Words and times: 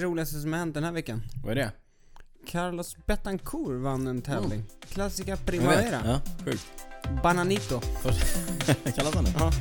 det 0.00 0.06
roligaste 0.06 0.40
som 0.40 0.52
har 0.52 0.58
hänt 0.58 0.74
den 0.74 0.84
här 0.84 0.92
veckan. 0.92 1.22
Vad 1.44 1.50
är 1.52 1.56
det? 1.56 1.72
Carlos 2.46 2.96
Betancourt 3.06 3.82
vann 3.82 4.06
en 4.06 4.22
tävling. 4.22 4.64
Classica 4.88 5.30
Jag 5.30 5.36
vet. 5.36 5.46
Primavera. 5.46 6.00
Ja, 6.04 6.20
sjukt. 6.44 6.66
Bananito. 7.22 7.80
Kallas 8.96 9.14
han 9.14 9.24
det? 9.24 9.34
Ja. 9.38 9.52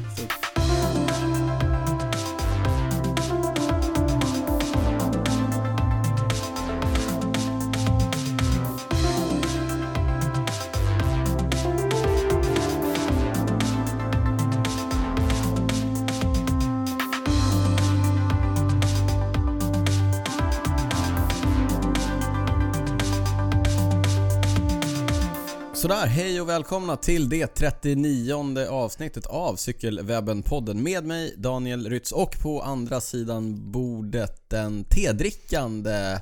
Sådär, 25.88 26.08
hej 26.08 26.42
och 26.42 26.50
välkomna 26.50 26.96
till 26.98 27.30
det 27.30 27.48
39 27.48 28.68
avsnittet 28.70 29.26
av 29.26 29.56
Cykelwebben-podden 29.56 30.74
med 30.84 31.06
mig 31.06 31.34
Daniel 31.38 31.90
Rytz 31.90 32.12
och 32.12 32.40
på 32.42 32.62
andra 32.62 33.02
sidan 33.02 33.72
bordet 33.72 34.50
den 34.50 34.84
tedrickande 34.84 36.20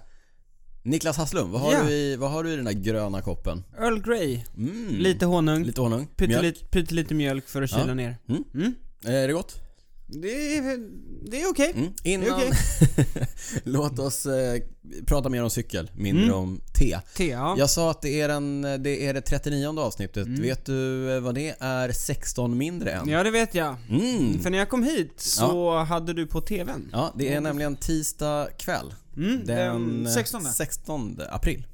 Niklas 0.83 1.17
Hasslum. 1.17 1.51
Vad 1.51 1.61
har, 1.61 1.71
Ja. 1.73 1.83
du, 1.83 1.91
i, 1.91 2.15
vad 2.15 2.31
har 2.31 2.43
du 2.43 2.53
i 2.53 2.55
den 2.55 2.65
där 2.65 2.71
gröna 2.71 3.21
koppen? 3.21 3.63
Earl 3.79 4.01
Grey. 4.01 4.43
Mm. 4.57 4.95
Lite 4.95 5.25
honung. 5.25 5.63
Lite 5.63 5.81
honung? 5.81 5.99
Mjölk? 5.99 6.17
Pyttelite, 6.17 6.65
pyttelite 6.65 7.13
mjölk 7.13 7.47
för 7.47 7.61
att 7.61 7.69
kyla 7.69 7.87
Ja. 7.87 7.93
ner. 7.93 8.17
Mm. 8.29 8.43
Mm. 8.53 8.73
Är 9.05 9.27
det 9.27 9.33
gott? 9.33 9.61
Det 10.21 10.57
är, 10.57 10.79
det 11.31 11.41
är 11.41 11.49
okej. 11.49 11.71
Mm. 11.75 11.93
Innan... 12.03 12.33
okej. 12.33 12.51
Låt 13.63 13.99
oss 13.99 14.25
eh, 14.25 14.61
prata 15.05 15.29
mer 15.29 15.43
om 15.43 15.49
cykel, 15.49 15.91
mindre 15.95 16.23
Mm. 16.23 16.35
om 16.35 16.61
te. 16.73 16.99
Te, 17.15 17.27
ja. 17.29 17.55
Jag 17.57 17.69
sa 17.69 17.91
att 17.91 18.01
det 18.01 18.21
är, 18.21 18.27
den, 18.27 18.61
det 18.61 19.07
är 19.07 19.13
det 19.13 19.21
39 19.21 19.79
avsnittet. 19.79 20.27
Mm. 20.27 20.41
Vet 20.41 20.65
du 20.65 21.11
eh, 21.15 21.19
vad 21.21 21.35
det 21.35 21.55
är 21.59 21.91
16 21.91 22.57
mindre 22.57 22.91
än? 22.91 23.09
Ja, 23.09 23.23
det 23.23 23.31
vet 23.31 23.55
jag. 23.55 23.75
Mm. 23.89 24.39
För 24.39 24.49
när 24.49 24.57
jag 24.57 24.69
kom 24.69 24.83
hit 24.83 25.13
så 25.17 25.77
hade 25.77 26.13
du 26.13 26.27
på 26.27 26.41
TVn. 26.41 26.89
Ja, 26.91 27.13
det 27.17 27.33
är 27.33 27.41
nämligen 27.41 27.75
tisdag 27.75 28.47
kväll. 28.57 28.93
Mm, 29.17 29.45
Den 29.45 30.03
den 30.03 30.13
16. 30.13 30.45
16 30.45 31.19
april. 31.29 31.65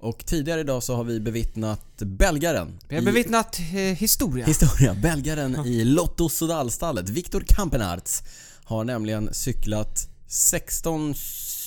Och 0.00 0.26
tidigare 0.26 0.60
idag 0.60 0.82
så 0.82 0.94
har 0.96 1.04
vi 1.04 1.20
bevittnat 1.20 1.96
belgaren 1.96 2.78
Vi 2.88 2.94
har 2.94 3.02
i 3.02 3.04
bevittnat 3.04 3.58
eh, 3.58 3.76
historia. 3.76 4.46
historia. 4.46 4.94
Belgaren 5.02 5.66
i 5.66 5.84
Lotto 5.84 6.28
Sodal-stallet, 6.28 7.08
Viktor 7.08 7.44
Kampenarts, 7.46 8.22
har 8.64 8.84
nämligen 8.84 9.34
cyklat 9.34 10.08
16 10.26 11.14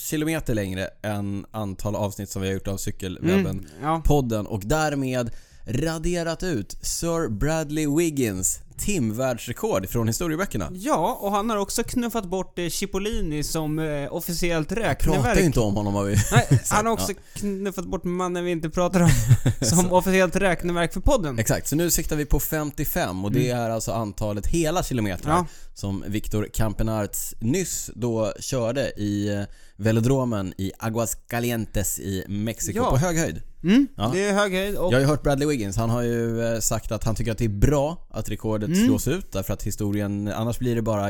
kilometer 0.10 0.56
längre 0.56 0.90
än 1.02 1.46
antal 1.52 1.96
avsnitt 1.96 2.30
som 2.30 2.42
vi 2.42 2.48
har 2.48 2.54
gjort 2.54 2.68
av 2.68 2.78
Cykelwebben 2.78 3.46
Mm, 3.60 3.66
ja. 3.82 4.02
podden 4.06 4.46
och 4.48 4.62
därmed 4.66 5.32
raderat 5.66 6.44
ut 6.44 6.78
Sir 6.82 7.30
Bradley 7.30 7.88
Wiggins 7.98 8.60
timvärldsrekord 8.82 9.90
från 9.90 10.08
historieböckerna. 10.08 10.70
ja, 10.74 11.18
och 11.22 11.32
han 11.32 11.50
har 11.50 11.58
också 11.58 11.84
knuffat 11.84 12.26
bort 12.26 12.60
eh, 12.60 12.68
Cipollini 12.70 13.44
som 13.44 13.80
eh, 13.80 14.14
officiellt 14.14 14.70
Pratar 14.70 14.82
räkneverk. 14.82 15.40
ju 15.40 15.46
inte 15.46 15.60
om 15.60 15.76
honom 15.76 15.94
vad 15.94 16.06
vi... 16.06 16.16
Nej, 16.32 16.62
han 16.70 16.86
har 16.86 16.94
också 16.94 17.14
knuffat 17.34 17.86
bort 17.86 18.04
mannen 18.04 18.46
vi 18.46 18.52
inte 18.52 18.70
pratar 18.70 19.02
om 19.02 19.10
som 19.62 19.92
officiellt 19.94 20.36
räkneverk 20.36 20.94
för 20.94 21.02
podden. 21.02 21.40
Exakt, 21.40 21.68
så 21.68 21.76
nu 21.76 21.92
siktar 21.92 22.16
vi 22.16 22.26
på 22.26 22.40
55 22.40 23.26
och 23.26 23.32
det 23.32 23.50
är 23.50 23.70
alltså 23.70 23.92
antalet 23.92 24.48
hela 24.48 24.84
kilometrar 24.84 25.34
Ja. 25.34 25.46
Som 25.82 26.04
Victor 26.08 26.48
Campenarts 26.54 27.36
nyss 27.40 27.90
då 27.96 28.34
körde 28.40 28.92
i 28.98 29.30
eh, 29.36 29.42
velodromen 29.76 30.54
i 30.58 30.72
Aguascalientes 30.80 32.00
i 32.00 32.24
Mexiko 32.28 32.78
Ja. 32.80 32.90
på 32.90 32.98
hög 32.98 33.18
höjd. 33.18 33.42
Mm, 33.64 33.88
Ja. 33.96 34.10
det 34.14 34.24
är 34.28 34.34
hög 34.34 34.54
höjd 34.54 34.76
och 34.76 34.86
Jag 34.94 34.98
har 34.98 35.02
ju 35.02 35.06
hört 35.08 35.24
Bradley 35.24 35.48
Wiggins, 35.48 35.78
han 35.78 35.90
har 35.90 36.02
ju 36.02 36.42
eh, 36.54 36.60
sagt 36.60 36.92
att 36.92 37.04
han 37.04 37.16
tycker 37.16 37.32
att 37.32 37.38
det 37.38 37.46
är 37.46 37.50
bra 37.50 38.08
att 38.12 38.30
rekordet 38.30 38.70
Mm. 38.70 38.86
slås 38.88 39.08
ut 39.08 39.32
därför 39.32 39.54
att 39.54 39.64
historien, 39.64 40.28
annars 40.28 40.60
blir 40.60 40.76
det 40.76 40.82
bara 40.82 41.08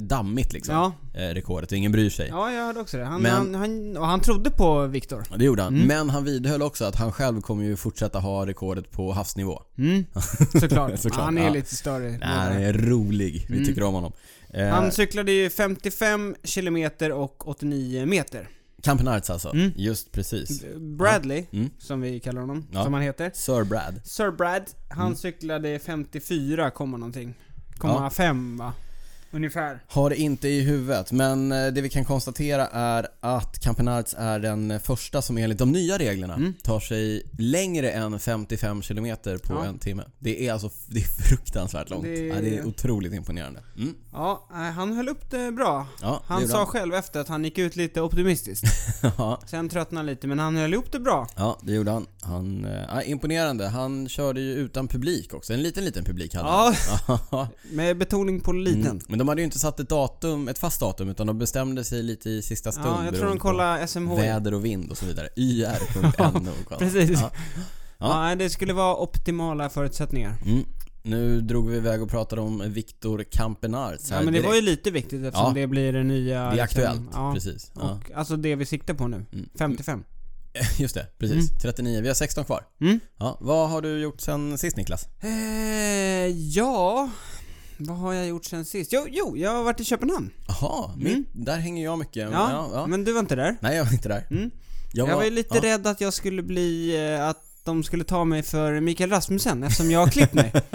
dammigt 0.00 0.52
liksom. 0.52 0.74
Ja. 0.74 0.92
eh, 1.20 1.34
Rekordet 1.34 1.72
och 1.72 1.78
ingen 1.78 1.92
bryr 1.92 2.10
sig. 2.10 2.28
Ja, 2.28 2.52
jag 2.52 2.66
hörde 2.66 2.80
också 2.80 2.96
det. 2.96 3.04
Han, 3.04 3.22
Men- 3.22 3.32
han, 3.32 3.54
han, 3.54 3.96
han 4.08 4.20
trodde 4.20 4.50
på 4.50 4.86
Viktor. 4.86 5.22
Det 5.36 5.44
gjorde 5.44 5.62
han. 5.62 5.74
Mm. 5.74 5.86
Men 5.88 6.10
han 6.10 6.24
vidhöll 6.24 6.62
också 6.62 6.84
att 6.84 6.96
han 6.96 7.12
själv 7.12 7.40
kommer 7.40 7.64
ju 7.64 7.76
fortsätta 7.76 8.18
ha 8.18 8.46
rekordet 8.46 8.90
på 8.90 9.12
havsnivå. 9.12 9.62
Mm. 9.78 10.04
Såklart. 10.60 10.98
Såklart, 11.00 11.24
Han 11.24 11.38
är 11.38 11.44
ja. 11.44 11.50
lite 11.50 11.74
större. 11.76 12.08
Nej, 12.10 12.18
han 12.22 12.52
är 12.52 12.72
rolig. 12.72 13.46
Vi 13.48 13.54
Mm. 13.56 13.66
tycker 13.68 13.82
om 13.82 13.94
honom. 13.96 14.12
Eh, 14.50 14.66
Han 14.68 14.92
cyklade 14.92 15.32
ju 15.32 15.50
55 15.50 16.36
kilometer 16.44 17.12
och 17.12 17.48
89 17.48 18.06
meter. 18.06 18.48
Campenarts 18.82 19.30
alltså. 19.30 19.48
Mm. 19.48 19.72
Just 19.76 20.12
precis. 20.12 20.64
Bradley, 20.76 21.44
Mm. 21.50 21.70
som 21.78 22.00
vi 22.00 22.20
kallar 22.20 22.40
honom, 22.40 22.66
Ja. 22.72 22.84
som 22.84 22.92
han 22.94 23.02
heter. 23.02 23.30
Sir 23.34 23.64
Brad. 23.64 24.00
Sir 24.04 24.30
Brad, 24.30 24.62
han 24.88 25.06
Mm. 25.06 25.16
cyklade 25.16 25.78
54, 25.78 26.70
komma 26.70 26.96
någonting. 26.96 27.34
Komma 27.78 28.10
5 28.10 28.56
va? 28.56 28.72
Ungefär. 29.36 29.82
Har 29.88 30.10
det 30.10 30.16
inte 30.16 30.48
i 30.48 30.60
huvudet, 30.60 31.12
men 31.12 31.52
eh, 31.52 31.66
det 31.66 31.80
vi 31.80 31.88
kan 31.88 32.04
konstatera 32.04 32.66
är 32.66 33.06
att 33.20 33.58
Campenarts 33.60 34.14
är 34.18 34.38
den 34.38 34.80
första 34.80 35.22
som 35.22 35.38
enligt 35.38 35.58
de 35.58 35.72
nya 35.72 35.98
reglerna 35.98 36.34
Mm. 36.34 36.54
tar 36.62 36.80
sig 36.80 37.22
längre 37.38 37.90
än 37.90 38.18
55 38.18 38.82
km 38.82 39.16
på 39.24 39.38
Ja. 39.54 39.64
en 39.64 39.78
timme. 39.78 40.02
Det 40.18 40.48
är 40.48 40.52
alltså 40.52 40.70
det 40.86 41.00
är 41.00 41.22
fruktansvärt 41.28 41.90
långt. 41.90 42.04
Det- 42.04 42.26
Ja, 42.26 42.34
det 42.40 42.56
är 42.58 42.66
otroligt 42.66 43.12
imponerande. 43.12 43.62
Mm. 43.76 43.94
Ja, 44.12 44.48
nej, 44.52 44.72
han 44.72 44.92
höll 44.96 45.08
upp 45.08 45.30
det 45.30 45.52
bra. 45.52 45.86
Ja, 46.02 46.08
det 46.08 46.32
Han 46.34 46.40
gjorde 46.42 46.52
sa 46.52 46.66
själv 46.66 46.94
efter 46.94 47.20
att 47.20 47.28
han 47.28 47.44
gick 47.44 47.58
ut 47.58 47.76
lite 47.76 48.00
optimistiskt. 48.00 48.64
ja, 49.18 49.40
Sen 49.46 49.68
tröttnade 49.68 49.98
han 49.98 50.06
lite, 50.06 50.26
men 50.26 50.38
han 50.38 50.56
höll 50.56 50.72
ihop 50.72 50.92
det 50.92 51.00
bra. 51.00 51.26
ja, 51.36 51.58
det 51.62 51.72
gjorde 51.72 51.90
han. 51.90 52.06
han 52.22 52.64
eh, 52.64 52.70
ja, 52.88 53.02
imponerande. 53.02 53.68
Han 53.68 54.08
körde 54.08 54.40
ju 54.40 54.52
utan 54.54 54.88
publik 54.88 55.34
också. 55.34 55.52
En 55.52 55.62
liten, 55.62 55.84
liten 55.84 56.04
publik 56.04 56.34
hade 56.34 56.48
Ja, 56.48 56.74
han. 57.30 57.46
med 57.70 57.98
betoning 57.98 58.40
på 58.40 58.52
liten. 58.52 58.80
Mm. 58.86 59.00
De 59.26 59.28
hade 59.28 59.40
ju 59.40 59.44
inte 59.44 59.58
satt 59.58 59.80
ett 59.80 59.88
datum, 59.88 60.48
ett 60.48 60.58
fast 60.58 60.80
datum, 60.80 61.08
utan 61.08 61.26
de 61.26 61.38
bestämde 61.38 61.84
sig 61.84 62.02
lite 62.02 62.30
i 62.30 62.42
sista 62.42 62.72
stund. 62.72 62.86
Ja, 62.86 63.04
jag 63.04 63.14
tror 63.14 63.28
de 63.28 63.38
kollar 63.38 63.86
SMH. 63.86 64.16
Väder 64.16 64.54
och 64.54 64.64
vind 64.64 64.90
och 64.90 64.98
så 64.98 65.06
vidare. 65.06 65.28
yr.no. 65.36 66.76
Precis. 66.78 67.10
Ja. 67.20 67.30
Ja. 67.98 68.28
Ja. 68.30 68.34
det 68.36 68.50
skulle 68.50 68.72
vara 68.72 68.96
optimala 68.96 69.68
förutsättningar. 69.70 70.34
Mm. 70.44 70.64
Nu 71.02 71.40
drog 71.40 71.68
vi 71.70 71.76
iväg 71.76 72.02
och 72.02 72.10
pratade 72.10 72.42
om 72.42 72.62
Viktor 72.66 73.24
Campenarts 73.30 74.10
Ja 74.10 74.16
men 74.16 74.26
det 74.26 74.30
direkt. 74.32 74.46
var 74.48 74.54
ju 74.54 74.60
lite 74.60 74.90
viktigt 74.90 75.24
eftersom 75.24 75.46
Ja. 75.56 75.60
det 75.60 75.66
blir 75.66 75.92
det 75.92 76.02
nya... 76.02 76.40
Det 76.40 76.46
är 76.46 76.50
liksom, 76.50 76.64
aktuellt, 76.64 77.00
Ja. 77.12 77.34
precis. 77.34 77.70
Och, 77.74 78.10
alltså 78.14 78.36
det 78.36 78.54
vi 78.56 78.66
siktar 78.66 78.94
på 78.94 79.08
nu. 79.08 79.24
Mm. 79.32 79.48
55. 79.58 80.04
Just 80.78 80.94
det, 80.94 81.06
precis. 81.18 81.50
39. 81.62 82.00
Vi 82.00 82.08
har 82.08 82.14
16 82.14 82.44
kvar. 82.44 82.64
Mm. 82.80 83.00
Ja, 83.18 83.38
vad 83.40 83.70
har 83.70 83.82
du 83.82 83.98
gjort 83.98 84.20
sen 84.20 84.58
sist 84.58 84.76
Niklas? 84.76 85.08
Eh, 85.20 85.30
ja... 86.28 87.10
Vad 87.78 87.96
har 87.98 88.12
jag 88.12 88.26
gjort 88.26 88.44
sen 88.44 88.64
sist? 88.64 88.92
Jo, 88.92 89.06
jo, 89.10 89.36
jag 89.36 89.50
har 89.50 89.62
varit 89.64 89.80
i 89.80 89.84
Köpenhamn. 89.84 90.30
Jaha, 90.48 90.90
Mm. 91.00 91.24
där 91.32 91.56
hänger 91.56 91.84
jag 91.84 91.98
mycket. 91.98 92.16
Ja, 92.16 92.30
ja, 92.50 92.70
ja. 92.72 92.86
men 92.86 93.04
du 93.04 93.12
var 93.12 93.20
inte 93.20 93.36
där. 93.36 93.56
Nej, 93.60 93.76
jag 93.76 93.84
var 93.84 93.92
inte 93.92 94.08
där. 94.08 94.26
Mm. 94.30 94.50
Jag, 94.92 95.06
var 95.16 95.24
ju 95.24 95.30
lite 95.30 95.56
ja. 95.56 95.62
rädd 95.62 95.86
att 95.86 96.00
jag 96.00 96.14
skulle 96.14 96.42
bli... 96.42 96.96
eh, 97.14 97.28
Att 97.28 97.42
de 97.64 97.82
skulle 97.84 98.04
ta 98.04 98.24
mig 98.24 98.42
för 98.42 98.80
Mikael 98.80 99.10
Rasmussen 99.10 99.62
eftersom 99.62 99.90
jag 99.90 100.00
har 100.00 100.06
klippt 100.08 100.34
mig. 100.34 100.52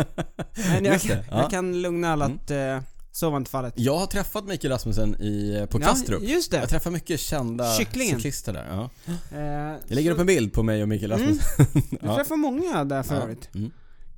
Men 0.69 0.85
jag, 0.85 0.93
Just 0.93 1.07
det, 1.07 1.25
ja. 1.31 1.41
jag 1.41 1.49
kan 1.49 1.81
lugna 1.81 2.11
alla 2.13 2.25
att 2.25 2.51
eh, 2.51 2.79
så 3.11 3.29
var 3.29 3.37
inte 3.37 3.51
fallet. 3.51 3.73
Jag 3.77 3.97
har 3.97 4.05
träffat 4.07 4.45
Mikael 4.47 4.71
Rasmussen 4.71 5.15
i, 5.21 5.67
på 5.69 5.81
Ja, 5.81 5.85
Kastrup. 5.87 6.23
just 6.23 6.53
Jag 6.53 6.61
det. 6.61 6.67
träffar 6.67 6.91
mycket 6.91 7.19
kända 7.19 7.73
Kycklingen. 7.77 8.15
cyklister 8.15 8.53
där. 8.53 8.67
Ja. 8.71 8.89
Eh, 9.31 9.41
Jag 9.41 9.79
lägger 9.87 10.09
så- 10.09 10.13
upp 10.13 10.19
en 10.19 10.25
bild 10.27 10.53
på 10.53 10.63
mig 10.63 10.81
och 10.83 10.89
Mikael 10.89 11.11
Mm. 11.11 11.27
Rasmussen. 11.27 11.65
Du 11.89 11.97
Ja. 12.01 12.15
träffar 12.15 12.35
många 12.35 12.83
där 12.85 13.03
för 13.03 13.15
övrigt. 13.15 13.49
Mm. 13.55 13.71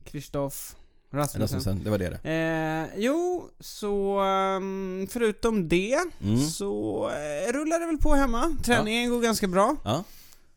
Kristoff, 0.05 0.75
Rasmussen. 1.13 1.41
Rasmussen, 1.41 1.83
det 1.83 1.89
var 1.89 1.97
det 1.97 2.19
det. 2.23 2.29
Eh, 2.31 2.99
jo, 3.03 3.49
så 3.59 4.19
ehm, 4.19 5.07
förutom 5.11 5.69
det 5.69 5.97
Mm. 6.23 6.39
så 6.39 7.09
eh, 7.09 7.51
rullar 7.53 7.79
det 7.79 7.85
väl 7.85 7.97
på 7.97 8.13
hemma. 8.13 8.55
Träningen 8.63 9.09
går 9.09 9.21
ganska 9.21 9.47
bra. 9.47 9.75
Ja, 9.83 10.03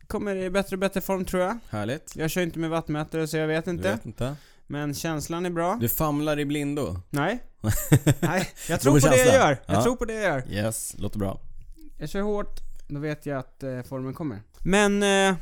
Kommer 0.07 0.35
i 0.35 0.49
bättre 0.49 0.75
och 0.75 0.79
bättre 0.79 1.01
form 1.01 1.25
tror 1.25 1.43
jag. 1.43 1.57
härligt. 1.69 2.15
Jag 2.15 2.29
kör 2.29 2.41
inte 2.41 2.59
med 2.59 2.69
vattmätare 2.69 3.27
så 3.27 3.37
jag 3.37 3.47
vet 3.47 3.65
Du 3.65 3.71
inte. 3.71 3.91
vet 3.91 4.05
inte. 4.05 4.35
Men 4.67 4.93
känslan 4.93 5.45
är 5.45 5.49
bra. 5.49 5.77
Du 5.81 5.89
famlar 5.89 6.39
i 6.39 6.45
blindo. 6.45 6.95
Nej. 7.09 7.43
Nej, 8.19 8.49
jag 8.69 8.81
tror 8.81 8.99
på 8.99 9.07
det 9.07 9.17
jag 9.17 9.17
känsla. 9.17 9.33
gör. 9.33 9.57
Jag 9.65 9.75
Ja. 9.77 9.83
tror 9.83 9.95
på 9.95 10.05
det 10.05 10.13
jag 10.13 10.23
gör. 10.23 10.43
Yes, 10.51 10.95
låter 10.97 11.19
bra. 11.19 11.39
Jag 11.97 12.09
kör 12.09 12.21
hårt, 12.21 12.59
då 12.87 12.99
vet 12.99 13.25
jag 13.25 13.37
att 13.39 13.63
eh, 13.63 13.81
formen 13.81 14.13
kommer. 14.13 14.41
Men 14.63 15.03
eh, 15.03 15.35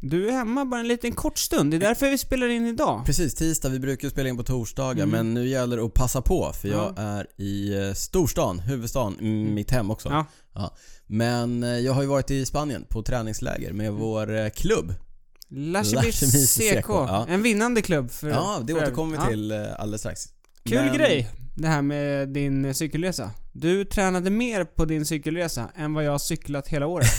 du 0.00 0.28
är 0.28 0.32
hemma 0.32 0.64
bara 0.64 0.80
en 0.80 0.88
liten 0.88 1.12
kort 1.12 1.38
stund. 1.38 1.70
Det 1.70 1.76
är 1.76 1.78
därför 1.78 2.10
vi 2.10 2.18
spelar 2.18 2.48
in 2.48 2.66
idag. 2.66 3.02
Precis, 3.06 3.34
tisdag. 3.34 3.68
Vi 3.68 3.78
brukar 3.78 4.08
spela 4.08 4.28
in 4.28 4.36
på 4.36 4.42
torsdagar 4.42 5.02
Mm. 5.04 5.10
men 5.10 5.34
nu 5.34 5.48
gäller 5.48 5.76
det 5.76 5.82
att 5.84 5.94
passa 5.94 6.22
på 6.22 6.52
för 6.52 6.68
jag 6.68 6.94
Ja. 6.96 7.02
är 7.02 7.26
i 7.36 7.74
eh, 7.88 7.92
storstan, 7.92 8.58
huvudstaden, 8.58 9.14
mm, 9.20 9.54
mitt 9.54 9.70
hem 9.70 9.90
också. 9.90 10.26
Ja. 10.54 10.74
Men 11.06 11.62
eh, 11.62 11.68
jag 11.78 11.92
har 11.92 12.02
ju 12.02 12.08
varit 12.08 12.30
i 12.30 12.46
Spanien 12.46 12.84
på 12.88 13.02
träningsläger 13.02 13.72
med 13.72 13.86
Mm. 13.88 14.00
vår 14.00 14.36
eh, 14.36 14.48
klubb. 14.50 14.94
Lachemis 15.48 16.54
CK. 16.56 16.88
Ja. 16.88 17.26
En 17.28 17.42
vinnande 17.42 17.82
klubb 17.82 18.10
för 18.10 18.28
Ja, 18.28 18.60
det 18.64 18.74
för 18.74 18.82
återkommer 18.82 19.18
vi 19.18 19.26
till 19.32 19.52
alldeles 19.52 20.00
strax. 20.00 20.28
Kul 20.66 20.84
Men- 20.84 20.94
grej, 20.96 21.28
det 21.54 21.68
här 21.68 21.82
med 21.82 22.28
din 22.28 22.74
cykellesa. 22.74 23.30
Du 23.52 23.84
tränade 23.84 24.30
mer 24.30 24.64
på 24.64 24.84
din 24.84 25.06
cykelresa 25.06 25.70
än 25.76 25.94
vad 25.94 26.04
jag 26.04 26.10
har 26.10 26.18
cyklat 26.18 26.68
hela 26.68 26.86
året. 26.86 27.06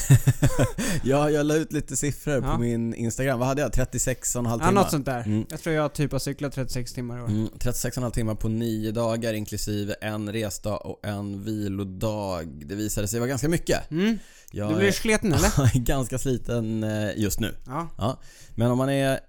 Ja, 1.03 1.29
jag 1.29 1.45
la 1.45 1.55
ut 1.55 1.73
lite 1.73 1.97
siffror 1.97 2.35
Ja. 2.45 2.51
på 2.53 2.57
min 2.61 2.93
Instagram. 2.93 3.39
Vad 3.39 3.47
hade 3.47 3.61
jag? 3.61 3.71
36,5 3.71 4.49
Ja, 4.49 4.57
timmar? 4.57 4.71
något 4.71 4.91
sånt 4.91 5.05
där. 5.05 5.21
Mm. 5.25 5.45
Jag 5.49 5.59
tror 5.61 5.75
jag 5.75 5.93
typ 5.93 6.11
har 6.11 6.19
cyklat 6.19 6.53
36 6.53 6.93
timmar 6.93 7.17
i 7.17 7.21
år. 7.21 7.27
Mm, 7.27 7.47
36,5 7.59 8.11
timmar 8.11 8.35
på 8.35 8.47
nio 8.47 8.91
dagar 8.91 9.33
inklusive 9.33 9.95
en 10.01 10.31
resdag 10.33 10.85
och 10.85 11.05
en 11.05 11.43
vilodag. 11.43 12.47
Det 12.65 12.75
visade 12.75 13.07
sig 13.07 13.19
vara 13.19 13.29
ganska 13.29 13.49
mycket. 13.49 13.91
Mm. 13.91 14.17
Jag 14.51 14.69
Du 14.71 14.75
blir 14.75 14.91
sliten 14.91 15.33
eller? 15.33 15.51
jag 15.57 15.75
är 15.75 15.79
ganska 15.79 16.17
sliten 16.17 16.83
eh, 16.83 17.09
just 17.17 17.39
nu. 17.39 17.55
Ja. 17.65 17.87
Ja. 17.97 18.19
Men 18.55 18.71
om 18.71 18.77
man 18.77 18.89
är... 18.89 19.19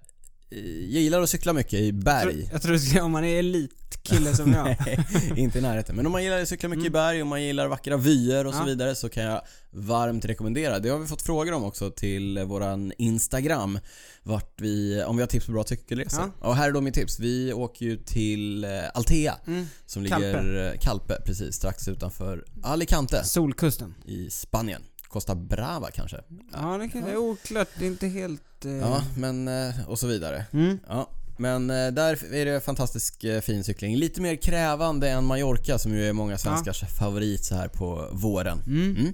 Jag 0.51 1.01
gillar 1.01 1.21
att 1.21 1.29
cykla 1.29 1.53
mycket 1.53 1.73
i 1.73 1.91
berg. 1.93 2.49
Jag 2.51 2.61
tror 2.61 2.71
du 2.73 2.79
ska 2.79 3.03
om 3.03 3.11
man 3.11 3.23
är 3.25 3.39
elitkille 3.39 4.35
som 4.35 4.53
jag. 4.53 4.65
Nej, 4.85 5.05
inte 5.35 5.57
i 5.59 5.61
närheten. 5.61 5.95
Men 5.95 6.05
om 6.05 6.11
man 6.11 6.23
gillar 6.23 6.41
att 6.41 6.47
cykla 6.49 6.69
mycket 6.69 6.83
i 6.83 6.87
Mm. 6.87 6.93
berg 6.93 7.21
och 7.21 7.27
man 7.27 7.43
gillar 7.43 7.67
vackra 7.67 7.97
vyer 7.97 8.47
och 8.47 8.53
så 8.53 8.59
Ja. 8.59 8.63
vidare 8.65 8.95
så 8.95 9.09
kan 9.09 9.23
jag 9.23 9.41
varmt 9.71 10.25
rekommendera. 10.25 10.79
Det 10.79 10.89
har 10.89 10.99
vi 10.99 11.07
fått 11.07 11.21
frågor 11.21 11.53
om 11.53 11.63
också 11.63 11.91
till 11.91 12.39
våran 12.39 12.93
Instagram. 12.97 13.79
Vart 14.23 14.61
vi, 14.61 15.03
om 15.03 15.17
vi 15.17 15.21
har 15.23 15.27
tips 15.27 15.45
på 15.45 15.51
bra 15.51 15.63
cykelresor. 15.63 16.31
Och 16.39 16.55
här 16.55 16.67
är 16.69 16.71
då 16.71 16.81
mitt 16.81 16.93
tips. 16.93 17.19
Vi 17.19 17.53
åker 17.53 17.85
ju 17.85 17.97
till 17.97 18.63
eh, 18.63 18.69
Altea 18.93 19.35
Mm. 19.47 19.65
som 19.85 20.03
ligger 20.03 20.65
eh, 20.73 20.79
Calpe 20.79 21.21
precis 21.25 21.55
strax 21.55 21.87
utanför 21.87 22.45
Alicante 22.63 23.23
Solkusten. 23.23 23.95
i 24.05 24.29
Spanien. 24.29 24.81
Costa 25.09 25.35
Brava 25.35 25.91
kanske? 25.91 26.17
Ja, 26.53 26.77
det 26.77 26.89
kanske 26.89 27.11
är 27.11 27.17
oklart. 27.17 27.67
Det 27.79 27.85
är 27.85 27.87
inte 27.87 28.07
helt... 28.07 28.65
Eh... 28.65 28.71
Ja, 28.71 29.03
men 29.17 29.47
eh, 29.47 29.89
och 29.89 29.99
så 29.99 30.07
vidare. 30.07 30.45
Mm. 30.53 30.79
Ja, 30.87 31.09
men 31.37 31.69
eh, 31.69 31.87
där 31.87 32.33
är 32.33 32.45
det 32.45 32.61
fantastisk 32.61 33.23
eh, 33.23 33.41
fin 33.41 33.63
cykling. 33.63 33.95
Lite 33.95 34.21
mer 34.21 34.35
krävande 34.35 35.09
än 35.09 35.25
Mallorca 35.25 35.79
som 35.79 35.93
ju 35.93 36.09
är 36.09 36.13
många 36.13 36.37
svenskars 36.37 36.83
favorit 36.99 37.45
så 37.45 37.55
här 37.55 37.67
på 37.67 38.09
våren. 38.11 38.61
Mm. 38.67 38.95
Mm. 38.97 39.13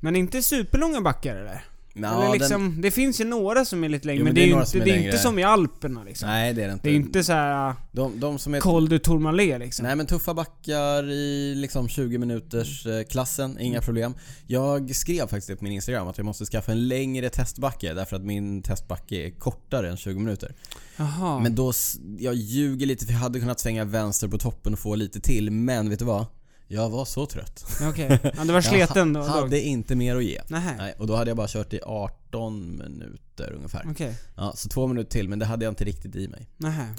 Men 0.00 0.16
inte 0.16 0.42
superlånga 0.42 1.00
backar 1.00 1.36
eller? 1.36 1.64
Ja, 2.02 2.32
liksom, 2.32 2.80
Det 2.80 2.90
finns 2.90 3.20
ju 3.20 3.24
några 3.24 3.64
som 3.64 3.84
är 3.84 3.88
lite 3.88 4.06
längre, 4.06 4.18
Jo, 4.18 4.24
men, 4.24 4.34
det 4.34 4.40
är 4.40 4.44
ju 4.44 4.50
några 4.50 4.62
inte, 4.62 4.70
som 4.70 4.80
är 4.80 4.84
det 4.84 4.90
är 4.90 5.04
inte 5.04 5.18
som 5.18 5.38
i 5.38 5.42
Alperna 5.42 6.04
liksom. 6.04 6.28
Nej 6.28 6.54
det 6.54 6.62
är 6.62 6.66
det 6.66 6.72
inte. 6.72 6.88
Det 6.88 6.94
är 6.94 6.96
inte 6.96 7.24
så 7.24 7.32
här 7.32 7.74
de, 7.92 8.20
de 8.20 8.38
som 8.38 8.54
är... 8.54 8.60
Col 8.60 8.88
du 8.88 8.98
Tourmalet 8.98 9.60
liksom. 9.60 9.86
Nej 9.86 9.96
men 9.96 10.06
tuffa 10.06 10.34
backar 10.34 11.10
i 11.10 11.54
liksom 11.56 11.88
20 11.88 12.18
minuters 12.18 12.86
eh, 12.86 13.02
klassen, 13.02 13.60
inga 13.60 13.80
problem. 13.80 14.14
Jag 14.46 14.94
skrev 14.94 15.20
faktiskt 15.20 15.48
det 15.48 15.56
på 15.56 15.64
min 15.64 15.72
Instagram 15.72 16.08
att 16.08 16.18
jag 16.18 16.24
måste 16.24 16.44
skaffa 16.44 16.72
en 16.72 16.88
längre 16.88 17.28
testbacke 17.30 17.94
därför 17.94 18.16
att 18.16 18.24
min 18.24 18.62
testbacke 18.62 19.26
är 19.26 19.30
kortare 19.30 19.90
än 19.90 19.96
20 19.96 20.18
minuter. 20.18 20.54
Jaha. 20.96 21.40
Men 21.40 21.54
då, 21.54 21.72
jag 22.18 22.34
ljuger 22.34 22.86
lite 22.86 23.06
för 23.06 23.12
jag 23.12 23.20
hade 23.20 23.40
kunnat 23.40 23.60
svänga 23.60 23.84
vänster 23.84 24.28
på 24.28 24.38
toppen 24.38 24.72
och 24.72 24.78
få 24.78 24.94
lite 24.94 25.20
till 25.20 25.50
men 25.50 25.90
vet 25.90 25.98
du 25.98 26.04
vad? 26.04 26.26
Jag 26.68 26.90
var 26.90 27.04
så 27.04 27.26
trött. 27.26 27.64
Okej. 27.82 28.18
Ja, 28.22 28.44
du 28.44 28.52
var 28.52 28.60
sliten 28.70 29.12
då? 29.12 29.20
Jag 29.20 29.26
hade 29.26 29.60
inte 29.60 29.94
mer 29.94 30.16
att 30.16 30.24
ge. 30.24 30.40
Nähä. 30.48 30.76
Nej, 30.78 30.94
och 30.98 31.06
då 31.06 31.16
hade 31.16 31.30
jag 31.30 31.36
bara 31.36 31.48
kört 31.48 31.72
i 31.72 31.80
18 31.82 32.76
minuter 32.76 33.52
ungefär. 33.52 33.86
Okej. 33.90 34.14
Ja, 34.36 34.52
så 34.56 34.68
två 34.68 34.86
minuter 34.86 35.10
till 35.10 35.28
men 35.28 35.38
det 35.38 35.46
hade 35.46 35.64
jag 35.64 35.72
inte 35.72 35.84
riktigt 35.84 36.16
i 36.16 36.28
mig. 36.28 36.48
Nähä. 36.56 36.94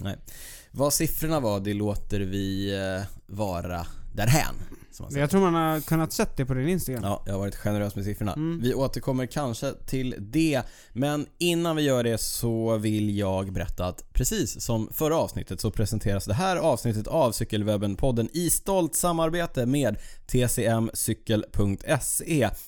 Vad 0.72 0.94
siffrorna 0.94 1.40
var, 1.40 1.60
det 1.60 1.74
låter 1.74 2.20
vi 2.20 2.76
eh, 2.76 3.04
vara 3.28 3.88
därhän. 4.14 4.56
Som 4.98 5.04
man 5.04 5.12
säger. 5.12 5.24
Jag 5.24 5.30
tror 5.30 5.42
man 5.42 5.54
har 5.54 5.82
kunnat 5.82 6.14
sett 6.14 6.38
det 6.38 6.46
på 6.46 6.54
din 6.54 6.70
Instagram. 6.70 7.04
Ja, 7.04 7.24
jag 7.26 7.34
har 7.34 7.40
varit 7.40 7.56
generös 7.56 7.96
med 7.96 8.06
siffrorna. 8.06 8.34
Mm. 8.34 8.60
Vi 8.62 8.74
återkommer 8.74 9.26
kanske 9.26 9.74
till 9.86 10.16
det, 10.20 10.62
men 10.94 11.26
innan 11.38 11.76
vi 11.76 11.82
gör 11.82 12.04
det 12.04 12.18
så 12.18 12.78
vill 12.78 13.18
jag 13.18 13.54
berätta 13.54 13.86
att 13.86 14.14
precis 14.14 14.62
som 14.62 14.90
förra 14.94 15.18
avsnittet 15.18 15.62
så 15.62 15.72
presenteras 15.72 16.26
det 16.26 16.34
här 16.34 16.58
avsnittet 16.58 17.08
av 17.08 17.32
Cykelwebben-podden 17.32 18.30
i 18.34 18.50
stolt 18.50 18.96
samarbete 18.96 19.66
med 19.66 19.98
tcmcykel.se, 20.28 21.70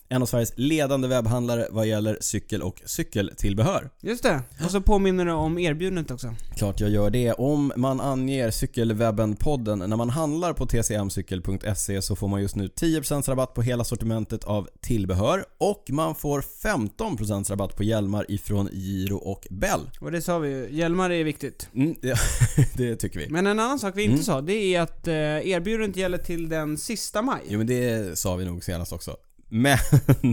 en 0.09 0.21
av 0.21 0.25
Sveriges 0.25 0.53
ledande 0.55 1.07
webbhandlare 1.07 1.67
vad 1.71 1.87
gäller 1.87 2.17
cykel 2.21 2.61
och 2.61 2.81
cykeltillbehör. 2.85 3.89
Just 4.01 4.23
det. 4.23 4.41
Och 4.65 4.71
så 4.71 4.81
påminner 4.81 5.25
du 5.25 5.31
om 5.31 5.57
erbjudandet 5.57 6.11
också. 6.11 6.35
Klart 6.55 6.79
jag 6.79 6.89
gör 6.89 7.09
det. 7.09 7.33
Om 7.33 7.73
man 7.75 8.01
anger 8.01 8.51
Cykelwebben-podden 8.51 9.87
när 9.87 9.97
man 9.97 10.09
handlar 10.09 10.53
på 10.53 10.65
tcmcykel.se 10.65 12.01
så 12.01 12.15
får 12.19 12.27
man 12.27 12.42
just 12.42 12.56
nu 12.56 12.68
10% 12.68 13.30
rabatt 13.30 13.54
på 13.54 13.62
hela 13.62 13.83
sortimentet 13.83 14.44
av 14.44 14.69
tillbehör 14.81 15.45
och 15.57 15.86
man 15.89 16.16
får 16.16 16.42
15% 16.42 17.50
rabatt 17.50 17.75
på 17.75 17.83
hjälmar 17.83 18.25
ifrån 18.30 18.69
Giro 18.71 19.16
och 19.18 19.48
Bell. 19.50 19.89
Och 20.01 20.12
det 20.12 20.21
sa 20.21 20.39
vi 20.39 20.50
ju. 20.50 20.68
Hjälmar 20.71 21.10
är 21.10 21.24
viktigt. 21.24 21.69
Mm, 21.75 21.95
ja, 22.01 22.16
det 22.74 22.95
tycker 22.95 23.19
vi. 23.19 23.30
Men 23.30 23.48
en 23.48 23.60
annan 23.60 23.80
sak 23.80 23.94
vi 23.98 24.04
inte 24.04 24.13
Mm. 24.13 24.24
sa, 24.24 24.42
det 24.42 24.54
är 24.75 24.81
att 24.81 25.07
eh, 25.07 25.13
erbjudandet 25.16 25.98
gäller 25.98 26.18
till 26.18 26.50
den 26.50 26.77
sista 26.77 27.21
maj. 27.21 27.42
Jo 27.48 27.57
men 27.57 27.68
det 27.68 28.19
sa 28.19 28.36
vi 28.36 28.45
nog 28.45 28.63
senast 28.63 28.94
också. 28.94 29.18
Men 29.51 29.77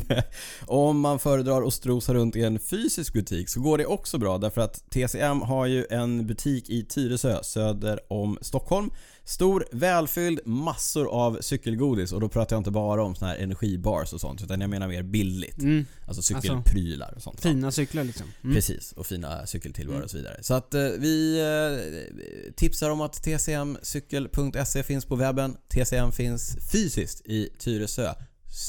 om 0.67 1.01
man 1.01 1.19
föredrar 1.19 1.63
att 1.67 1.75
strosa 1.75 2.15
runt 2.15 2.37
i 2.37 2.43
en 2.43 2.59
fysisk 2.59 3.13
butik 3.13 3.49
så 3.49 3.61
går 3.61 3.79
det 3.79 3.87
också 3.87 4.19
bra 4.19 4.39
därför 4.39 4.61
att 4.61 4.91
TCM 4.91 5.43
har 5.43 5.67
ju 5.67 5.87
en 5.91 6.27
butik 6.27 6.71
i 6.71 6.85
Tyresö 6.85 7.43
söder 7.43 8.01
om 8.09 8.39
Stockholm. 8.41 8.91
Stor, 9.29 9.67
välfylld, 9.73 10.41
massor 10.45 11.09
av 11.09 11.39
cykelgodis 11.41 12.13
och 12.13 12.21
då 12.21 12.29
pratar 12.29 12.57
jag 12.57 12.61
inte 12.61 12.71
bara 12.71 13.03
om 13.05 13.15
såna 13.15 13.31
här 13.31 13.39
energibars 13.39 14.13
och 14.13 14.21
sånt 14.21 14.43
utan 14.43 14.61
jag 14.61 14.71
menar 14.71 14.89
mer 14.89 15.03
billigt. 15.03 15.59
Mm. 15.59 15.87
Alltså 16.07 16.23
cykelprylar 16.23 17.13
och 17.17 17.23
sånt. 17.23 17.41
Fina 17.41 17.71
cyklar 17.73 18.05
liksom. 18.05 18.27
Mm. 18.45 18.55
Precis, 18.55 18.93
och 18.93 19.07
fina 19.07 19.47
cykeltillbehör 19.47 19.97
Mm. 19.97 20.05
och 20.05 20.11
så 20.11 20.17
vidare. 20.17 20.43
Så 20.43 20.55
att 20.55 20.75
eh, 20.75 20.83
vi 20.99 21.41
eh, 21.41 22.53
tipsar 22.55 22.91
om 22.91 23.01
att 23.01 23.23
tcmcykel.se 23.23 24.83
finns 24.83 25.05
på 25.05 25.17
webben. 25.17 25.57
TCM 25.69 26.13
finns 26.13 26.57
fysiskt 26.73 27.27
i 27.27 27.49
Tyresö. 27.59 28.15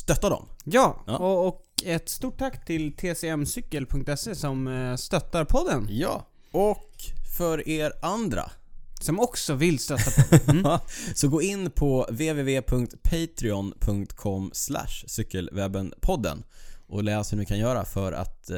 Stötta 0.01 0.30
dem! 0.30 0.45
Ja, 0.63 1.03
Ja. 1.07 1.18
Och, 1.18 1.48
och 1.48 1.63
ett 1.86 2.10
stort 2.10 2.39
tack 2.39 2.65
till 2.65 2.94
tcmcykel.se 2.95 4.36
som 4.36 4.68
eh, 4.68 4.95
stöttar 4.95 5.45
podden. 5.45 5.88
Ja, 5.89 6.27
och 6.51 6.92
för 7.38 7.69
er 7.69 7.92
andra 8.01 8.51
Som 9.00 9.20
också 9.20 9.54
vill 9.54 9.80
stötta 9.80 10.12
podden. 10.12 10.38
Mm. 10.66 10.80
så 11.16 11.28
gå 11.28 11.42
in 11.42 11.72
på 11.72 12.08
www.patreon.com 12.10 14.52
cykelwebbenpodden 15.08 16.44
och 16.90 17.04
läs 17.04 17.34
hur 17.34 17.38
ni 17.38 17.46
kan 17.46 17.60
göra 17.60 17.86
för 17.86 18.12
att 18.12 18.50
eh, 18.50 18.58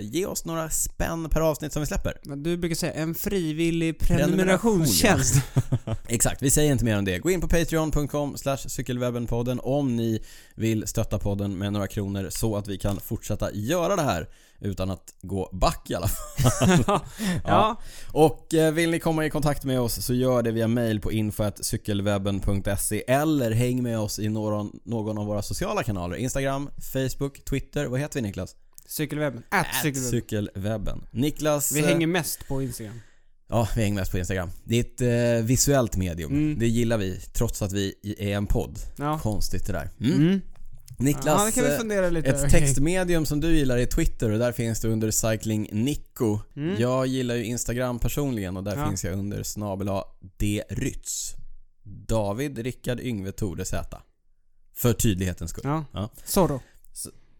ge 0.00 0.26
oss 0.26 0.44
några 0.44 0.70
spänn 0.70 1.28
per 1.30 1.40
avsnitt 1.40 1.72
som 1.72 1.82
vi 1.82 1.86
släpper. 1.86 2.20
Men 2.24 2.42
Du 2.42 2.56
brukar 2.56 2.76
säga 2.76 2.92
en 2.92 3.14
frivillig 3.14 3.98
Prenumeration, 3.98 4.36
prenumerationstjänst. 4.36 5.34
Exakt, 6.08 6.42
vi 6.42 6.50
säger 6.50 6.72
inte 6.72 6.84
mer 6.84 6.98
om 6.98 7.04
det. 7.04 7.18
Gå 7.18 7.30
in 7.30 7.40
på 7.40 7.48
patreon.com 7.48 8.36
cykelwebbenpodden 8.56 9.60
om 9.62 9.96
ni 9.96 10.24
vill 10.54 10.86
stötta 10.86 11.18
podden 11.18 11.58
med 11.58 11.72
några 11.72 11.86
kronor 11.86 12.26
så 12.30 12.56
att 12.56 12.68
vi 12.68 12.78
kan 12.78 13.00
fortsätta 13.00 13.52
göra 13.52 13.96
det 13.96 14.02
här 14.02 14.28
utan 14.64 14.90
att 14.90 15.14
gå 15.22 15.50
back 15.52 15.90
i 15.90 15.94
alla 15.94 16.08
fall. 16.08 16.84
ja. 16.86 17.00
ja. 17.44 17.80
Och 18.12 18.54
eh, 18.54 18.72
vill 18.72 18.90
ni 18.90 18.98
komma 18.98 19.26
i 19.26 19.30
kontakt 19.30 19.64
med 19.64 19.80
oss 19.80 20.04
så 20.04 20.14
gör 20.14 20.42
det 20.42 20.50
via 20.50 20.68
mail 20.68 21.00
på 21.00 21.12
info.cykelwebben.se 21.12 23.04
eller 23.06 23.50
häng 23.50 23.82
med 23.82 23.98
oss 23.98 24.18
i 24.18 24.28
någon, 24.28 24.80
någon 24.84 25.18
av 25.18 25.26
våra 25.26 25.42
sociala 25.42 25.82
kanaler. 25.82 26.16
Instagram, 26.16 26.70
Facebook, 26.92 27.44
Twitter. 27.44 27.86
Vad 27.86 28.00
heter 28.00 28.20
vi 28.20 28.22
Niklas? 28.22 28.56
Cykelwebben. 28.86 29.42
At 29.48 29.66
cykelwebben. 29.82 30.10
Cykelwebben. 30.10 31.06
Niklas... 31.10 31.72
Vi 31.72 31.80
eh, 31.80 31.86
hänger 31.86 32.06
mest 32.06 32.48
på 32.48 32.62
Instagram. 32.62 33.00
Ja, 33.48 33.68
vi 33.76 33.82
hänger 33.82 33.94
mest 33.94 34.12
på 34.12 34.18
Instagram. 34.18 34.50
Det 34.64 34.76
är 34.76 34.80
ett 34.80 35.40
eh, 35.40 35.46
visuellt 35.46 35.96
medium. 35.96 36.32
Mm. 36.32 36.58
Det 36.58 36.68
gillar 36.68 36.98
vi, 36.98 37.20
trots 37.32 37.62
att 37.62 37.72
vi 37.72 37.94
är 38.18 38.36
en 38.36 38.46
podd. 38.46 38.78
Ja. 38.96 39.18
Konstigt 39.18 39.66
det 39.66 39.72
där. 39.72 39.90
Mm. 40.00 40.14
Mm. 40.14 40.40
Niklas, 40.98 41.56
ja, 41.56 42.18
ett 42.24 42.50
textmedium 42.50 43.26
som 43.26 43.40
du 43.40 43.56
gillar 43.56 43.78
är 43.78 43.86
Twitter 43.86 44.30
och 44.30 44.38
där 44.38 44.52
finns 44.52 44.80
det 44.80 44.88
under 44.88 45.10
Cycling 45.10 45.68
Nico. 45.72 46.38
Mm. 46.56 46.80
Jag 46.80 47.06
gillar 47.06 47.34
ju 47.34 47.44
Instagram 47.44 47.98
personligen 47.98 48.56
och 48.56 48.64
där 48.64 48.76
Ja. 48.76 48.88
finns 48.88 49.04
jag 49.04 49.18
under 49.18 49.42
snabel 49.42 49.88
drytz. 50.70 51.34
David 51.82 52.58
Rickard 52.58 53.00
Yngve 53.00 53.32
Tore 53.32 53.64
Z. 53.64 54.02
För 54.74 54.92
tydlighetens 54.92 55.50
skull. 55.50 55.64
Ja. 55.64 55.84
Ja. 55.92 56.08
Zorro. 56.24 56.60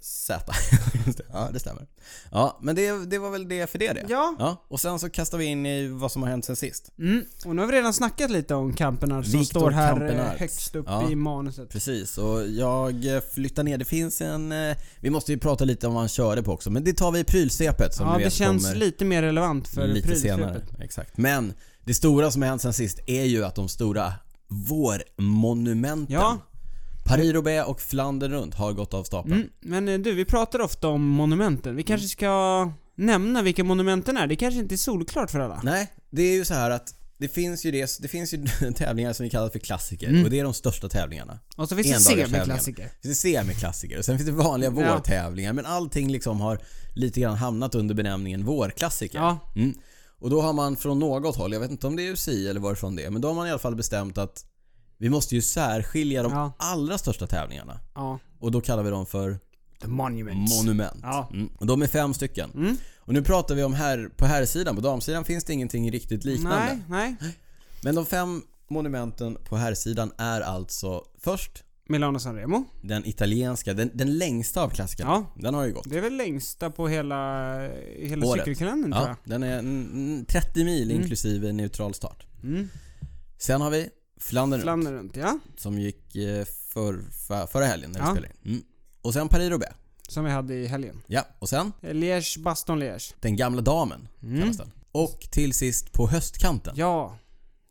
Z. 0.06 0.52
Just 1.06 1.18
det. 1.18 1.24
Ja, 1.32 1.48
det 1.52 1.60
stämmer. 1.60 1.86
Ja, 2.30 2.58
men 2.62 2.76
det, 2.76 3.06
det 3.10 3.18
var 3.18 3.30
väl 3.30 3.48
det 3.48 3.70
för 3.70 3.78
det 3.78 3.92
det. 3.92 4.04
Ja. 4.08 4.64
Och 4.68 4.80
sen 4.80 4.98
så 4.98 5.10
kastar 5.10 5.38
vi 5.38 5.44
in 5.44 5.66
i 5.66 5.88
vad 5.88 6.12
som 6.12 6.22
har 6.22 6.30
hänt 6.30 6.44
sen 6.44 6.56
sist. 6.56 6.90
Mm. 6.98 7.24
Och 7.44 7.56
nu 7.56 7.62
har 7.62 7.66
vi 7.66 7.72
redan 7.78 7.94
snackat 7.94 8.30
lite 8.30 8.54
om 8.54 8.72
Kampenard 8.74 9.26
som 9.26 9.44
står 9.44 9.70
här 9.70 9.92
eh, 9.92 9.98
Kampenarts. 9.98 10.40
högst 10.40 10.74
upp 10.76 10.86
Ja. 10.88 11.10
i 11.10 11.14
manuset. 11.16 11.68
Precis, 11.70 12.18
och 12.18 12.46
jag 12.48 13.06
eh, 13.16 13.20
flyttar 13.34 13.62
ner. 13.62 13.78
Det 13.78 13.84
finns 13.84 14.20
en... 14.20 14.52
eh, 14.52 14.76
Vi 15.00 15.10
måste 15.10 15.32
ju 15.32 15.38
prata 15.38 15.64
lite 15.64 15.86
om 15.86 15.92
vad 15.94 16.02
han 16.02 16.08
körde 16.08 16.42
på 16.42 16.52
också, 16.52 16.70
men 16.70 16.84
det 16.84 16.92
tar 16.92 17.12
vi 17.12 17.18
i 17.18 17.24
prylsvepet 17.24 17.94
som 17.94 18.06
Ja, 18.06 18.18
det 18.18 18.24
vet 18.24 18.32
känns 18.32 18.64
kommer 18.64 18.76
lite 18.76 19.04
mer 19.04 19.22
relevant 19.22 19.68
för 19.68 19.86
lite 19.86 20.08
prylsvepet. 20.08 20.38
senare. 20.38 20.62
Exakt. 20.80 21.16
Men 21.18 21.52
det 21.84 21.94
stora 21.94 22.30
som 22.30 22.42
har 22.42 22.48
hänt 22.48 22.62
sen 22.62 22.72
sist 22.72 22.98
är 23.06 23.24
ju 23.24 23.44
att 23.44 23.54
de 23.54 23.68
stora 23.68 24.12
vårmonumenten 24.48 26.14
Ja. 26.14 26.38
Paris-Roubaix 27.04 27.66
och 27.68 27.80
Flandern 27.80 28.32
runt 28.32 28.54
har 28.54 28.72
gått 28.72 28.94
av 28.94 29.04
stapeln. 29.04 29.34
Mm. 29.34 29.48
Men 29.60 29.88
eh, 29.88 29.98
du, 29.98 30.12
vi 30.14 30.24
pratar 30.24 30.60
ofta 30.60 30.88
om 30.88 31.02
monumenten. 31.08 31.76
Vi 31.76 31.82
Mm. 31.82 31.86
kanske 31.86 32.08
ska 32.08 32.72
nämna 32.96 33.42
vilka 33.42 33.64
monumenten 33.64 34.16
är. 34.16 34.26
Det 34.26 34.36
kanske 34.36 34.60
inte 34.60 34.74
är 34.74 34.76
solklart 34.76 35.30
för 35.30 35.40
alla. 35.40 35.60
Nej, 35.64 35.92
det 36.10 36.22
är 36.22 36.32
ju 36.34 36.44
så 36.44 36.54
här 36.54 36.70
att 36.70 36.86
det 36.86 36.94
det 37.18 37.28
finns 37.28 37.66
ju 37.66 37.70
det, 37.70 37.98
det 38.02 38.08
finns 38.08 38.34
ju 38.34 38.44
tävlingar 38.76 39.12
som 39.12 39.24
vi 39.24 39.30
kallar 39.30 39.48
för 39.48 39.58
klassiker 39.58 40.08
Mm. 40.08 40.24
och 40.24 40.30
det 40.30 40.38
är 40.38 40.44
de 40.44 40.54
största 40.54 40.88
tävlingarna. 40.88 41.38
Och 41.56 41.68
så 41.68 41.76
finns 41.76 41.88
det 41.88 42.00
semiklassiker. 42.26 42.90
Det 43.02 43.08
finns 43.08 43.20
semiklassiker 43.20 43.98
och 43.98 44.04
sen 44.04 44.18
finns 44.18 44.26
det 44.30 44.34
vanliga 44.36 44.72
Ja. 44.76 44.94
vårtävlingar 44.94 45.52
men 45.52 45.66
allting 45.66 46.12
liksom 46.12 46.40
har 46.40 46.58
lite 46.94 47.20
grann 47.20 47.36
hamnat 47.36 47.74
under 47.74 47.94
benämningen 47.94 48.44
vårklassiker. 48.44 49.18
Ja. 49.18 49.38
Mm. 49.56 49.74
Och 50.18 50.30
då 50.30 50.40
har 50.42 50.52
man 50.52 50.76
från 50.76 50.98
något 50.98 51.36
håll, 51.36 51.52
jag 51.52 51.60
vet 51.60 51.70
inte 51.70 51.86
om 51.86 51.96
det 51.96 52.02
är 52.08 52.12
UCI 52.12 52.48
eller 52.48 52.60
varifrån 52.60 52.96
det 52.96 53.04
är, 53.04 53.10
men 53.10 53.20
då 53.22 53.28
har 53.28 53.34
man 53.34 53.46
i 53.46 53.50
alla 53.50 53.58
fall 53.58 53.76
bestämt 53.76 54.18
att 54.18 54.44
vi 54.98 55.10
måste 55.10 55.34
ju 55.34 55.42
särskilja 55.42 56.22
de 56.22 56.32
Ja. 56.32 56.52
allra 56.58 56.98
största 56.98 57.26
tävlingarna. 57.26 57.80
Ja. 57.94 58.18
Och 58.40 58.50
då 58.50 58.60
kallar 58.60 58.82
vi 58.82 58.90
dem 58.90 59.06
för 59.06 59.38
The 59.80 59.86
Monuments. 59.88 60.56
monument. 60.64 60.98
Ja. 61.02 61.28
Mm. 61.32 61.48
Och 61.58 61.66
de 61.66 61.82
är 61.82 61.86
fem 61.86 62.14
stycken. 62.14 62.50
Mm. 62.54 62.76
Och 62.96 63.12
nu 63.12 63.22
pratar 63.22 63.54
vi 63.54 63.62
om 63.64 63.74
här, 63.74 64.10
på 64.16 64.26
här 64.26 64.44
sidan. 64.44 64.74
På 64.74 64.80
damsidan 64.82 65.24
finns 65.24 65.44
det 65.44 65.52
ingenting 65.52 65.90
riktigt 65.90 66.24
liknande. 66.24 66.80
Nej, 66.88 67.16
nej. 67.22 67.34
Men 67.82 67.94
de 67.94 68.06
fem 68.06 68.42
monumenten 68.70 69.36
på 69.44 69.56
här 69.56 69.74
sidan 69.74 70.12
är 70.18 70.40
alltså 70.40 71.02
först 71.18 71.64
Milano 71.88 72.18
Sanremo. 72.18 72.64
den 72.82 73.06
italienska, 73.08 73.74
den, 73.74 73.90
den 73.94 74.18
längsta 74.18 74.62
av 74.62 74.68
klassikerna. 74.68 75.10
Ja. 75.10 75.42
Den 75.42 75.54
har 75.54 75.64
ju 75.64 75.72
gått. 75.72 75.90
Det 75.90 75.96
är 75.98 76.02
väl 76.02 76.16
längsta 76.16 76.70
på 76.70 76.88
hela, 76.88 77.52
hela 77.98 78.26
Året. 78.26 78.44
cykelkalendern 78.44 78.92
tror 78.92 79.02
Ja, 79.04 79.08
jag. 79.08 79.16
den 79.30 79.42
är 79.42 79.58
mm, 79.58 79.90
mm, 79.92 80.24
30 80.24 80.64
mil 80.64 80.90
Mm. 80.90 81.02
inklusive 81.02 81.52
neutral 81.52 81.94
start. 81.94 82.26
Mm. 82.42 82.68
Sen 83.38 83.60
har 83.60 83.70
vi 83.70 83.88
Flandern 84.24 84.58
runt, 84.60 84.64
Flandern 84.64 84.94
runt, 84.94 85.16
ja. 85.16 85.38
som 85.56 85.78
gick 85.78 86.16
eh, 86.16 86.44
för, 86.44 86.98
för, 87.26 87.46
förra 87.46 87.64
helgen 87.66 87.90
när 87.92 88.00
vi 88.00 88.06
Ja. 88.06 88.10
spelade 88.12 88.32
in. 88.42 88.50
Mm. 88.50 88.62
Och 89.02 89.12
sen 89.12 89.28
Paris-Roubaix. 89.28 89.72
Som 90.08 90.24
vi 90.24 90.30
hade 90.30 90.54
i 90.54 90.66
helgen. 90.66 91.02
Ja, 91.06 91.26
och 91.38 91.48
sen 91.48 91.72
Liège, 91.80 92.40
Baston 92.42 92.82
Liège. 92.82 93.14
den 93.20 93.36
gamla 93.36 93.60
damen 93.62 94.08
Mm. 94.22 94.40
kallas 94.40 94.56
den. 94.56 94.70
Och 94.92 95.20
till 95.30 95.52
sist 95.54 95.92
på 95.92 96.08
höstkanten, 96.08 96.74
Ja. 96.76 97.18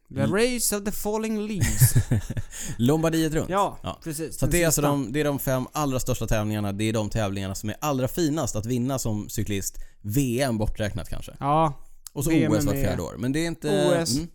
The 0.10 0.20
Mm. 0.22 0.34
Race 0.36 0.78
of 0.78 0.84
the 0.84 0.92
Falling 0.92 1.48
Leaves. 1.48 1.94
Lombardiet 2.78 3.34
runt. 3.34 3.50
ja, 3.50 3.78
Ja. 3.84 4.00
precis. 4.04 4.38
Så 4.40 4.46
det 4.46 4.62
är 4.62 4.66
alltså 4.66 4.82
de, 4.82 5.12
det 5.12 5.20
är 5.20 5.24
de 5.24 5.40
fem 5.40 5.68
allra 5.72 6.00
största 6.00 6.28
tävlingarna, 6.28 6.72
det 6.72 6.84
är 6.84 6.94
de 6.94 7.10
tävlingarna 7.10 7.56
som 7.56 7.70
är 7.70 7.76
allra 7.82 8.08
finast 8.08 8.56
att 8.56 8.66
vinna 8.66 9.00
som 9.00 9.30
cyklist. 9.30 9.78
VM 10.02 10.58
borträknat 10.58 11.10
kanske. 11.10 11.32
Ja. 11.40 11.74
Och 12.14 12.24
så 12.24 12.30
VM 12.30 12.52
OS 12.52 12.66
vart 12.66 12.76
är- 12.76 12.82
fjärde 12.84 13.02
år. 13.02 13.16
Men 13.18 13.32
det 13.32 13.40
är 13.40 13.48
inte... 13.48 14.00
OS. 14.02 14.16
Mm, 14.16 14.28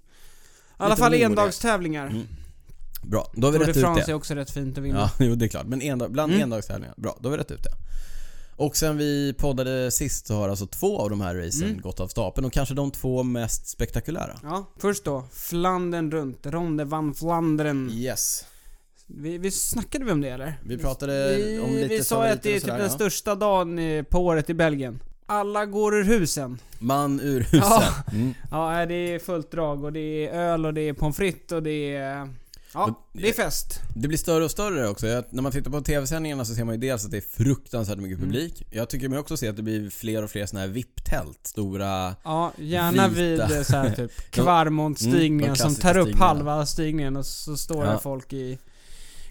I 0.81 0.83
alla 0.83 0.97
fall 0.97 1.15
endagstävlingar. 1.15 2.07
Mm. 2.07 2.27
bra, 3.03 3.31
då 3.35 3.47
har 3.47 3.53
vi 3.53 3.59
Tour 3.59 3.67
de 3.67 3.71
rätt 3.71 3.77
ut 3.77 3.83
France 3.83 4.07
det. 4.07 4.13
är 4.13 4.17
också 4.17 4.35
rätt 4.35 4.51
fint 4.51 4.79
att 4.79 4.85
vinna. 4.85 4.99
Ja, 4.99 5.11
jo 5.25 5.35
det 5.35 5.45
är 5.45 5.49
klart. 5.49 5.67
Men 5.67 5.83
endag, 5.83 6.11
bland 6.11 6.33
Mm. 6.33 6.43
endagstävlingar. 6.43 6.95
Bra, 6.97 7.19
då 7.21 7.29
har 7.29 7.37
vi 7.37 7.43
rätt 7.43 7.51
ut 7.51 7.63
det. 7.63 7.71
Och 8.57 8.77
sen 8.77 8.97
vi 8.97 9.35
poddade 9.39 9.91
sist 9.91 10.27
så 10.27 10.35
har 10.35 10.49
alltså 10.49 10.67
två 10.67 10.99
av 10.99 11.11
de 11.11 11.21
här 11.21 11.35
racen 11.35 11.69
Mm. 11.69 11.81
gått 11.81 12.01
av 12.01 12.09
stapeln 12.09 12.47
och 12.47 12.53
kanske 12.53 12.75
de 12.75 12.91
två 12.91 13.23
mest 13.23 13.69
spektakulära. 13.69 14.39
Ja, 14.43 14.67
först 14.79 15.05
då. 15.05 15.25
Flandern 15.33 16.11
runt. 16.11 16.47
Ronde 16.47 16.85
van 16.85 17.15
Flandern. 17.15 17.91
Yes. 17.91 18.45
Vi, 19.07 19.39
vi 19.39 19.51
snackade 19.51 20.05
vi 20.05 20.13
om 20.13 20.21
det 20.21 20.29
eller? 20.29 20.61
Vi 20.65 20.79
pratade 20.79 21.37
vi, 21.37 21.59
om 21.59 21.75
lite 21.75 21.89
Vi 21.89 22.05
sa 22.05 22.27
att 22.27 22.43
det 22.43 22.49
är 22.51 22.53
typ 22.53 22.63
sådär, 22.63 22.75
den 22.79 22.87
ja. 22.87 22.93
största 22.93 23.35
dagen 23.35 23.79
på 24.11 24.19
året 24.19 24.51
i 24.51 24.55
Belgien. 24.55 25.01
Alla 25.31 25.67
går 25.67 25.95
ur 25.97 26.05
husen. 26.05 26.59
Man 26.79 27.21
ur 27.21 27.41
husen. 27.41 27.59
Ja. 27.61 27.93
Mm. 28.13 28.35
Ja, 28.51 28.87
det 28.87 28.95
är 28.95 29.19
fullt 29.19 29.51
drag 29.51 29.85
och 29.85 29.93
det 29.93 30.27
är 30.29 30.33
öl 30.33 30.67
och 30.67 30.75
det 30.75 30.81
är 30.89 30.93
pommes 30.93 31.17
frites 31.17 31.53
och 31.53 31.63
det 31.63 31.97
är... 31.97 32.29
Ja, 32.75 33.09
det 33.13 33.29
är 33.29 33.33
fest. 33.33 33.81
Det 33.97 34.09
blir 34.09 34.19
större 34.19 34.45
och 34.45 34.51
större 34.51 34.89
också. 34.89 35.07
Jag, 35.07 35.25
när 35.31 35.43
man 35.43 35.53
tittar 35.53 35.71
på 35.71 35.81
TV-sändningarna 35.81 36.45
så 36.45 36.55
ser 36.55 36.65
man 36.65 36.75
ju 36.75 36.81
dels 36.81 37.05
att 37.05 37.11
det 37.11 37.17
är 37.17 37.45
fruktansvärt 37.45 37.99
mycket 37.99 38.19
Mm. 38.19 38.29
publik. 38.31 38.63
Jag 38.71 38.89
tycker 38.89 39.09
mig 39.09 39.19
också 39.19 39.37
se 39.37 39.49
att 39.49 39.57
det 39.57 39.63
blir 39.63 39.91
fler 39.91 40.23
och 40.25 40.31
fler 40.31 40.47
såna 40.47 40.61
här 40.61 40.69
VIP-tält. 40.69 41.39
Stora... 41.43 42.15
Ja, 42.25 42.53
gärna 42.59 43.09
Vita. 43.09 43.47
vid 43.47 43.57
eh, 43.59 43.63
så 43.63 43.77
här 43.77 43.89
typ 43.91 43.99
Mm, 44.39 44.47
Kvarmont-stigningen 44.47 45.53
de 45.55 45.57
som 45.57 45.75
tar 45.75 45.97
upp 45.99 46.03
stigningarna. 46.09 46.27
halva 46.27 46.67
stigningen 46.67 47.17
och 47.17 47.27
så 47.27 47.57
står 47.57 47.85
Ja. 47.87 47.93
det 47.93 47.99
folk 47.99 48.33
i 48.33 48.59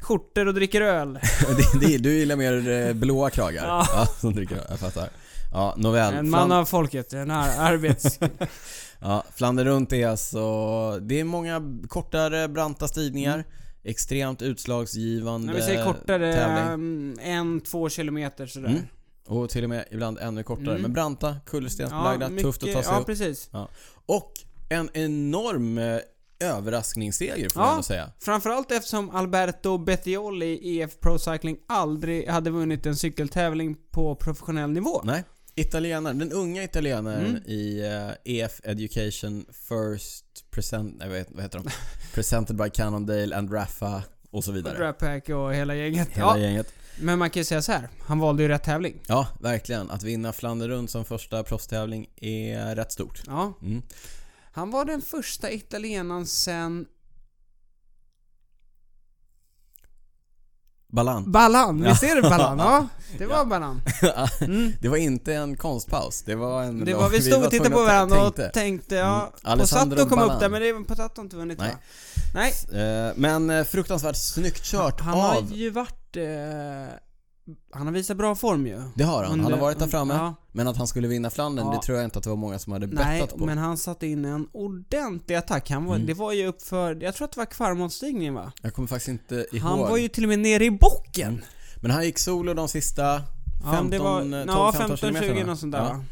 skjortor 0.02 0.48
och 0.48 0.54
dricker 0.54 0.82
öl. 0.82 1.14
det, 1.82 1.88
det, 1.88 1.98
du 1.98 2.14
gillar 2.14 2.36
mer 2.36 2.70
eh, 2.70 2.94
blåa 2.94 3.30
kragar? 3.30 3.66
Ja. 3.66 4.08
som 4.20 4.34
dricker 4.34 4.56
öl. 4.56 4.66
Jag 4.70 4.80
fattar. 4.80 5.10
Ja, 5.52 5.74
nåväl. 5.78 6.14
En 6.14 6.30
man 6.30 6.52
av 6.52 6.66
folket, 6.66 7.14
en 7.14 7.32
ar- 7.32 7.60
arbets... 7.60 8.20
Ja, 9.00 9.24
Flandern 9.36 9.66
runt 9.68 9.94
är 9.94 10.08
alltså... 10.08 11.00
Det 11.00 11.20
är 11.20 11.24
många 11.24 11.62
kortare 11.90 12.48
branta 12.48 12.88
stigningar. 12.88 13.44
Extremt 13.84 14.42
utslagsgivande 14.42 15.48
När 15.48 15.54
vi 15.54 15.62
säger 15.62 15.86
kortare, 15.86 16.34
tävling. 16.34 16.74
um, 16.74 17.18
en, 17.22 17.62
två 17.62 17.90
kilometer 17.90 18.46
sådär. 18.48 18.70
Mm. 18.70 18.82
Och 19.28 19.50
till 19.50 19.64
och 19.64 19.70
med 19.70 19.86
ibland 19.92 20.18
ännu 20.20 20.44
kortare. 20.44 20.70
Mm. 20.70 20.82
Men 20.82 20.94
branta, 20.94 21.36
kullerstensbelagda, 21.46 22.30
tufft 22.30 22.64
att 22.64 22.74
ta 22.74 22.84
sig 22.84 22.92
Ja, 22.94 23.00
upp. 23.00 23.06
precis. 23.06 23.50
Och 24.06 24.32
en 24.70 24.90
enorm 24.94 25.78
eh, 25.78 25.98
överraskningsseger 26.40 27.50
får 27.50 27.60
man 27.60 27.68
Ja. 27.68 27.72
ändå 27.72 27.84
säga. 27.84 28.12
Framförallt 28.20 28.72
eftersom 28.72 29.10
Alberto 29.10 29.78
Bettioli 29.78 30.46
i 30.46 30.82
EF 30.82 31.00
Pro 31.00 31.20
Cycling 31.20 31.58
aldrig 31.68 32.28
hade 32.30 32.50
vunnit 32.50 32.86
en 32.86 32.96
cykeltävling 32.96 33.76
på 33.92 34.16
professionell 34.16 34.70
nivå. 34.72 35.02
Nej. 35.04 35.24
Italienaren, 35.60 36.18
den 36.20 36.32
unga 36.32 36.64
italienaren 36.64 37.26
Mm. 37.26 37.42
i 37.46 37.80
eh, 38.26 38.34
EF 38.40 38.62
Education 38.64 39.46
First 39.52 40.26
Present... 40.52 40.96
Nej, 41.00 41.10
vad 41.10 41.18
heter, 41.18 41.34
vad 41.34 41.44
heter 41.44 41.60
de? 41.60 41.70
Presented 42.14 42.56
by 42.56 42.70
Cannondale 42.70 43.36
and 43.36 43.54
Raffa 43.54 44.04
och 44.32 44.44
så 44.44 44.52
vidare. 44.52 44.78
Drapack 44.78 45.30
och 45.30 45.54
hela 45.56 45.76
gänget. 45.76 46.10
Hela 46.10 46.26
Ja, 46.28 46.38
gänget. 46.40 46.74
men 47.00 47.20
man 47.20 47.30
kan 47.30 47.40
ju 47.40 47.46
säga 47.46 47.62
så 47.62 47.72
här. 47.72 47.90
han 48.02 48.20
valde 48.20 48.44
ju 48.44 48.50
rätt 48.50 48.64
tävling. 48.64 49.02
Ja, 49.08 49.28
verkligen. 49.40 49.92
Att 49.92 50.04
vinna 50.04 50.34
Flandern 50.34 50.70
runt 50.70 50.92
som 50.92 51.06
första 51.06 51.44
proffstävling 51.44 52.10
är 52.16 52.76
rätt 52.76 52.92
stort. 52.92 53.22
Ja. 53.28 53.54
Mm. 53.62 53.82
Han 54.52 54.72
var 54.72 54.86
den 54.86 55.02
första 55.02 55.52
italienaren 55.52 56.26
sen 56.26 56.86
Ballan. 60.92 61.84
Ja. 61.84 61.90
Visst 61.90 62.04
är 62.04 62.16
det 62.16 62.22
Ballan? 62.22 62.60
Ja, 62.60 62.88
det 63.18 63.26
var 63.26 63.36
Ja. 63.36 63.46
Ballan. 63.46 63.82
Mm. 64.42 64.72
det 64.82 64.88
var 64.88 64.98
inte 64.98 65.34
en 65.34 65.58
konstpaus. 65.58 66.22
Det 66.26 66.36
var 66.36 66.64
en... 66.64 66.86
Det 66.86 66.94
var, 66.94 67.10
vi 67.10 67.22
stod 67.22 67.44
och 67.44 67.52
tittade 67.52 67.70
på 67.70 67.84
varandra 67.84 68.22
och 68.28 68.36
tänkte. 68.36 68.60
tänkte, 68.60 68.96
ja, 68.96 69.32
Mm. 69.46 69.60
Posato 69.60 69.96
kom 69.96 70.04
upp 70.04 70.10
Ballan. 70.28 70.40
där 70.40 70.50
men 70.50 70.62
det 70.62 70.74
Posato 70.88 71.20
har 71.20 71.24
inte 71.24 71.36
vunnit 71.36 71.60
Nej. 71.60 71.70
va? 71.72 71.78
Nej. 72.34 72.54
Eh, 73.08 73.14
Men 73.16 73.50
eh, 73.50 73.64
fruktansvärt 73.64 74.16
snyggt 74.16 74.64
kört 74.64 75.02
Han 75.02 75.20
har 75.20 75.38
av... 75.38 75.52
ju 75.54 75.70
varit... 75.70 76.16
Eh, 76.18 76.24
han 77.72 77.88
har 77.88 77.94
visat 77.94 78.18
bra 78.18 78.36
form 78.36 78.68
ju. 78.68 78.82
Det 78.96 79.04
har 79.04 79.24
han. 79.24 79.30
Han 79.32 79.40
har 79.40 79.46
Under- 79.52 79.62
varit 79.62 79.80
där 79.80 79.88
framme. 79.88 80.14
Ja, 80.14 80.36
Men 80.52 80.68
att 80.68 80.78
han 80.78 80.88
skulle 80.88 81.08
vinna 81.08 81.30
Flandern, 81.30 81.66
Ja. 81.68 81.74
det 81.74 81.82
tror 81.82 81.98
jag 81.98 82.06
inte 82.06 82.18
att 82.18 82.24
det 82.24 82.30
var 82.30 82.38
många 82.38 82.60
som 82.60 82.74
hade 82.74 82.88
nej, 82.88 83.22
bettat 83.22 83.38
på. 83.40 83.46
men 83.46 83.58
han 83.58 83.78
satte 83.78 84.08
in 84.08 84.26
en 84.26 84.48
ordentlig 84.54 85.36
attack. 85.36 85.70
Han 85.70 85.86
var, 85.86 85.96
Mm. 85.96 86.08
Det 86.08 86.14
var 86.14 86.32
ju 86.34 86.48
upp 86.48 86.62
för, 86.62 87.04
jag 87.04 87.16
tror 87.16 87.26
att 87.26 87.32
det 87.32 87.40
var 87.40 87.46
Kvarmåndstigningen 87.46 88.34
va? 88.34 88.52
Jag 88.62 88.74
kommer 88.74 88.88
faktiskt 88.88 89.08
inte 89.10 89.36
ihåg. 89.52 89.62
Han 89.62 89.80
var 89.80 89.98
ju 89.98 90.08
till 90.08 90.24
och 90.24 90.30
med 90.30 90.40
nere 90.40 90.66
i 90.66 90.72
bocken. 90.72 91.30
Mm. 91.34 91.44
Men 91.82 91.92
han 91.92 92.04
gick 92.06 92.18
solo 92.20 92.54
de 92.54 92.68
sista 92.68 93.22
15, 93.64 93.74
ja, 93.74 93.84
det 93.92 94.00
var, 94.00 94.22
12, 94.22 94.46
ja, 94.48 94.74
15 94.78 94.98
15-20 94.98 95.00
kilometerna. 95.20 95.46
något 95.52 95.60
sånt 95.60 95.72
där 95.72 95.80
Ja. 95.80 95.86
va? 95.90 96.04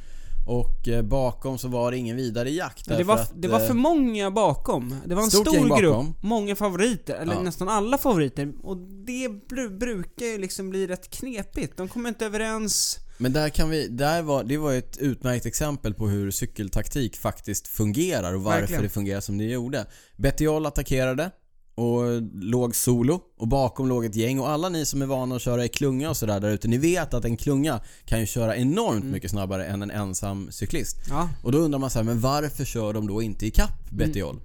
Och 0.45 0.87
eh, 0.87 1.01
bakom 1.01 1.57
så 1.57 1.67
var 1.67 1.91
det 1.91 1.97
ingen 1.97 2.15
vidare 2.15 2.49
jakt. 2.49 2.87
Det, 2.87 3.03
var, 3.03 3.15
att, 3.15 3.31
det 3.41 3.47
var 3.47 3.59
eh, 3.61 3.67
för 3.67 3.73
många 3.73 4.31
bakom. 4.31 4.95
Det 5.05 5.15
var 5.15 5.23
en 5.23 5.31
stor 5.31 5.79
grupp, 5.79 5.93
bakom. 5.93 6.15
många 6.21 6.55
favoriter, 6.55 7.15
eller 7.15 7.33
Ja. 7.33 7.41
nästan 7.41 7.69
alla 7.69 7.97
favoriter. 7.97 8.53
Och 8.63 8.77
det 8.77 9.27
bru- 9.27 9.77
brukar 9.79 10.25
ju 10.25 10.37
liksom 10.37 10.69
bli 10.69 10.87
rätt 10.87 11.09
knepigt. 11.09 11.77
De 11.77 11.87
kommer 11.87 12.09
inte 12.09 12.25
överens. 12.25 12.99
Men 13.17 13.33
där 13.33 13.49
kan 13.49 13.69
vi, 13.69 13.87
där 13.87 14.21
var, 14.21 14.43
det 14.43 14.57
var 14.57 14.73
ett 14.73 14.97
utmärkt 14.97 15.45
exempel 15.45 15.93
på 15.93 16.07
hur 16.07 16.31
cykeltaktik 16.31 17.15
faktiskt 17.17 17.67
fungerar 17.67 18.33
och 18.33 18.43
varför 18.43 18.59
Verkligen. 18.59 18.83
det 18.83 18.89
fungerar 18.89 19.21
som 19.21 19.37
det 19.37 19.43
gjorde. 19.43 19.85
Bettiol 20.17 20.65
attackerade 20.65 21.31
och 21.75 22.21
låg 22.33 22.75
solo 22.75 23.19
och 23.37 23.47
bakom 23.47 23.87
låg 23.87 24.05
ett 24.05 24.15
gäng 24.15 24.39
och 24.39 24.49
alla 24.49 24.69
ni 24.69 24.85
som 24.85 25.01
är 25.01 25.05
vana 25.05 25.35
att 25.35 25.41
köra 25.41 25.65
i 25.65 25.69
klunga 25.69 26.09
och 26.09 26.17
sådär 26.17 26.39
där 26.39 26.49
ute, 26.49 26.67
ni 26.67 26.77
vet 26.77 27.13
att 27.13 27.25
en 27.25 27.37
klunga 27.37 27.79
kan 28.05 28.19
ju 28.19 28.25
köra 28.25 28.55
enormt 28.55 29.01
Mm. 29.01 29.11
mycket 29.11 29.31
snabbare 29.31 29.65
än 29.65 29.81
en 29.81 29.91
ensam 29.91 30.47
cyklist. 30.51 30.97
Ja, 31.09 31.29
Och 31.43 31.51
då 31.51 31.57
undrar 31.57 31.79
man 31.79 31.89
så 31.89 31.99
här, 31.99 32.03
men 32.03 32.19
varför 32.19 32.65
kör 32.65 32.93
de 32.93 33.07
då 33.07 33.21
inte 33.21 33.45
i 33.45 33.51
kapp 33.51 33.89
Bettiol? 33.91 34.39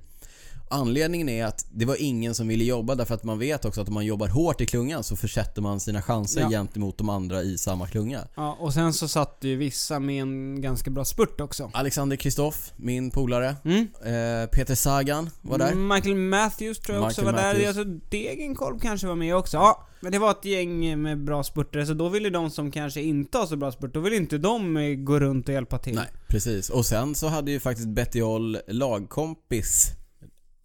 Anledningen 0.73 1.29
är 1.29 1.45
att 1.45 1.67
det 1.71 1.85
var 1.85 1.97
ingen 1.99 2.35
som 2.35 2.49
ville 2.49 2.65
jobba 2.65 2.95
därför 2.95 3.15
att 3.15 3.25
man 3.25 3.39
vet 3.39 3.65
också 3.65 3.81
att 3.81 3.89
om 3.89 3.95
man 3.95 4.05
jobbar 4.07 4.29
hårt 4.29 4.61
i 4.61 4.67
klungan 4.67 5.05
så 5.05 5.17
försätter 5.17 5.63
man 5.63 5.81
sina 5.81 6.03
chanser 6.03 6.41
Ja. 6.41 6.49
gentemot 6.51 6.99
de 6.99 7.09
andra 7.09 7.43
i 7.43 7.59
samma 7.59 7.87
klunga. 7.87 8.21
ja, 8.35 8.57
och 8.61 8.75
sen 8.75 8.93
så 8.93 9.09
satt 9.09 9.39
ju 9.41 9.57
vissa 9.57 9.99
med 10.01 10.23
en 10.23 10.61
ganska 10.61 10.91
bra 10.91 11.05
spurt 11.05 11.41
också. 11.41 11.71
Alexander 11.75 12.17
Kristoff, 12.17 12.73
min 12.77 13.11
polare. 13.11 13.57
Mm. 13.65 13.79
Eh, 13.81 14.47
Peter 14.51 14.75
Sagan 14.75 15.31
var 15.43 15.59
där. 15.59 15.75
Michael 15.75 16.15
Matthews 16.17 16.79
tror 16.81 16.99
jag 16.99 17.07
också 17.07 17.23
var 17.25 17.33
Michael 17.33 17.57
där. 17.57 17.65
Matthews. 17.67 17.77
Jag 17.77 17.85
tror 17.87 18.01
Degenkolb 18.11 18.83
kanske 18.83 19.07
var 19.07 19.17
med 19.17 19.37
också. 19.37 19.57
Ja, 19.57 19.87
men 20.01 20.13
det 20.13 20.19
var 20.19 20.31
ett 20.31 20.45
gäng 20.45 21.03
med 21.03 21.25
bra 21.25 21.43
spurtare, 21.45 21.87
så 21.87 21.95
då 21.95 22.09
ville 22.09 22.31
de 22.31 22.51
som 22.51 22.71
kanske 22.71 23.03
inte 23.03 23.39
har 23.39 23.47
så 23.47 23.57
bra 23.57 23.73
spurt, 23.73 23.95
då 23.95 24.01
ville 24.01 24.17
inte 24.17 24.39
de 24.39 24.77
eh, 24.77 24.95
gå 24.95 25.21
runt 25.21 25.49
och 25.49 25.55
hjälpa 25.55 25.79
till. 25.79 25.95
Nej, 25.95 26.09
precis. 26.29 26.71
Och 26.71 26.87
sen 26.87 27.15
så 27.15 27.29
hade 27.29 27.51
ju 27.51 27.61
faktiskt 27.61 27.89
Bettiol 27.89 28.59
lagkompis 28.69 29.87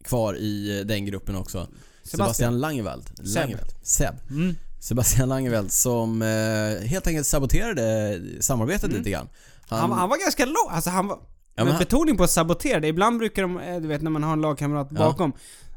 kvar 0.05 0.33
i 0.37 0.83
den 0.87 1.05
gruppen 1.05 1.35
också. 1.35 1.57
Sebastian, 2.03 2.17
Sebastian. 2.27 2.59
Langeveld. 2.59 3.03
Seb. 3.17 3.35
Langeveld. 3.35 3.71
Seb. 3.83 4.15
Mm. 4.29 4.55
Sebastian 4.79 5.29
Langeveld 5.29 5.71
som 5.71 6.21
eh, 6.21 6.87
helt 6.87 7.07
enkelt 7.07 7.27
saboterade 7.27 8.19
samarbetet 8.39 8.83
Mm. 8.83 8.97
lite 8.97 9.09
grann. 9.09 9.29
Han, 9.67 9.91
han 9.91 10.09
var 10.09 10.17
ganska 10.17 10.45
lång, 10.45 10.69
alltså 10.69 10.89
han 10.89 11.07
var... 11.07 11.17
Ja, 11.57 11.63
med 11.63 11.73
han- 11.73 11.79
betoning 11.79 12.17
på 12.17 12.27
sabotera. 12.27 12.87
Ibland 12.87 13.17
brukar 13.19 13.41
de, 13.41 13.59
eh, 13.59 13.81
du 13.81 13.87
vet 13.87 14.01
när 14.01 14.11
man 14.11 14.23
har 14.23 14.33
en 14.33 14.41
lagkamrat 14.41 14.87
Ja. 14.91 14.97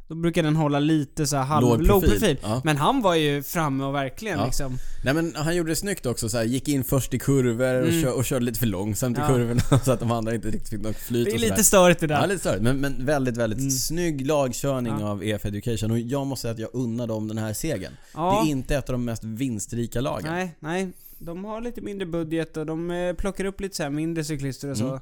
Då 0.08 0.14
brukar 0.14 0.42
den 0.42 0.56
hålla 0.56 0.78
lite 0.78 1.26
så 1.26 1.36
här 1.36 1.44
halv, 1.44 1.66
Låg 1.66 1.82
låg 1.82 2.00
profil. 2.02 2.18
profil. 2.20 2.36
Ja. 2.42 2.60
Men 2.64 2.76
han 2.76 3.02
var 3.02 3.14
ju 3.14 3.42
framme 3.42 3.84
och 3.84 3.94
verkligen 3.94 4.38
Ja. 4.38 4.44
liksom. 4.46 4.78
Nej 5.04 5.14
men 5.14 5.34
han 5.36 5.56
gjorde 5.56 5.70
det 5.70 5.76
snyggt 5.76 6.06
också 6.06 6.28
så 6.28 6.36
här, 6.36 6.44
gick 6.44 6.68
in 6.68 6.84
först 6.84 7.14
i 7.14 7.18
kurvor 7.18 7.74
och, 7.82 7.88
Mm. 7.88 8.02
kör, 8.02 8.12
och 8.16 8.24
körde 8.24 8.44
lite 8.44 8.58
för 8.58 8.66
långsamt 8.66 9.18
i 9.18 9.20
Ja. 9.20 9.26
kurvorna 9.28 9.60
så 9.84 9.92
att 9.92 10.00
de 10.00 10.10
andra 10.10 10.34
inte 10.34 10.48
riktigt 10.48 10.68
fick 10.68 10.80
något 10.82 10.96
flyt 10.96 11.24
Det 11.24 11.32
är 11.34 11.38
lite 11.38 11.64
störigt 11.64 12.00
det 12.00 12.06
där. 12.06 12.20
Ja, 12.20 12.26
lite 12.26 12.40
störigt. 12.40 12.62
Men, 12.62 12.80
men 12.80 13.06
väldigt, 13.06 13.36
väldigt 13.36 13.58
Mm. 13.58 13.70
snygg 13.70 14.26
lagkörning 14.26 14.92
av 14.92 15.24
EF 15.24 15.44
Education 15.44 15.90
och 15.90 15.98
jag 15.98 16.26
måste 16.26 16.42
säga 16.42 16.52
att 16.52 16.58
jag 16.58 16.70
unnar 16.72 17.06
dem 17.06 17.28
den 17.28 17.38
här 17.38 17.52
segern. 17.52 17.92
Det 18.12 18.18
är 18.20 18.50
inte 18.50 18.76
ett 18.76 18.88
av 18.88 18.92
de 18.92 19.04
mest 19.04 19.24
vinstrika 19.24 20.00
lagen. 20.00 20.32
Nej, 20.32 20.54
nej. 20.60 20.88
De 21.20 21.44
har 21.44 21.60
lite 21.60 21.80
mindre 21.80 22.06
budget 22.06 22.56
och 22.56 22.66
de 22.66 22.90
eh, 22.90 23.12
plockar 23.14 23.44
upp 23.44 23.60
lite 23.60 23.76
så 23.76 23.90
mindre 23.90 24.24
cyklister 24.24 24.70
och 24.70 24.76
så. 24.76 24.86
Mm. 24.88 25.00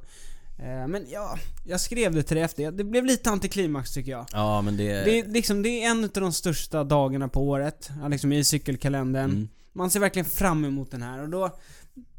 Eh, 0.58 0.88
Men 0.88 1.06
ja, 1.10 1.38
jag 1.64 1.80
skrev 1.80 2.14
det 2.14 2.22
till 2.22 2.36
det 2.36 2.42
efter. 2.42 2.70
Det 2.72 2.84
blev 2.84 3.04
lite 3.04 3.30
antiklimax 3.30 3.92
tycker 3.94 4.10
jag. 4.10 4.26
Ja 4.32 4.62
men 4.62 4.76
det... 4.76 4.84
Det 5.04 5.18
är, 5.18 5.26
liksom, 5.26 5.62
det 5.62 5.68
är 5.68 5.90
en 5.90 6.04
av 6.04 6.10
de 6.14 6.32
största 6.32 6.84
dagarna 6.84 7.28
på 7.28 7.48
året, 7.48 7.90
ja, 8.02 8.08
liksom 8.08 8.32
i 8.32 8.44
cykelkalendern. 8.44 9.30
Mm. 9.30 9.48
Man 9.72 9.90
ser 9.90 10.00
verkligen 10.00 10.26
fram 10.26 10.64
emot 10.64 10.90
den 10.90 11.02
här 11.02 11.22
och 11.22 11.28
då, 11.28 11.58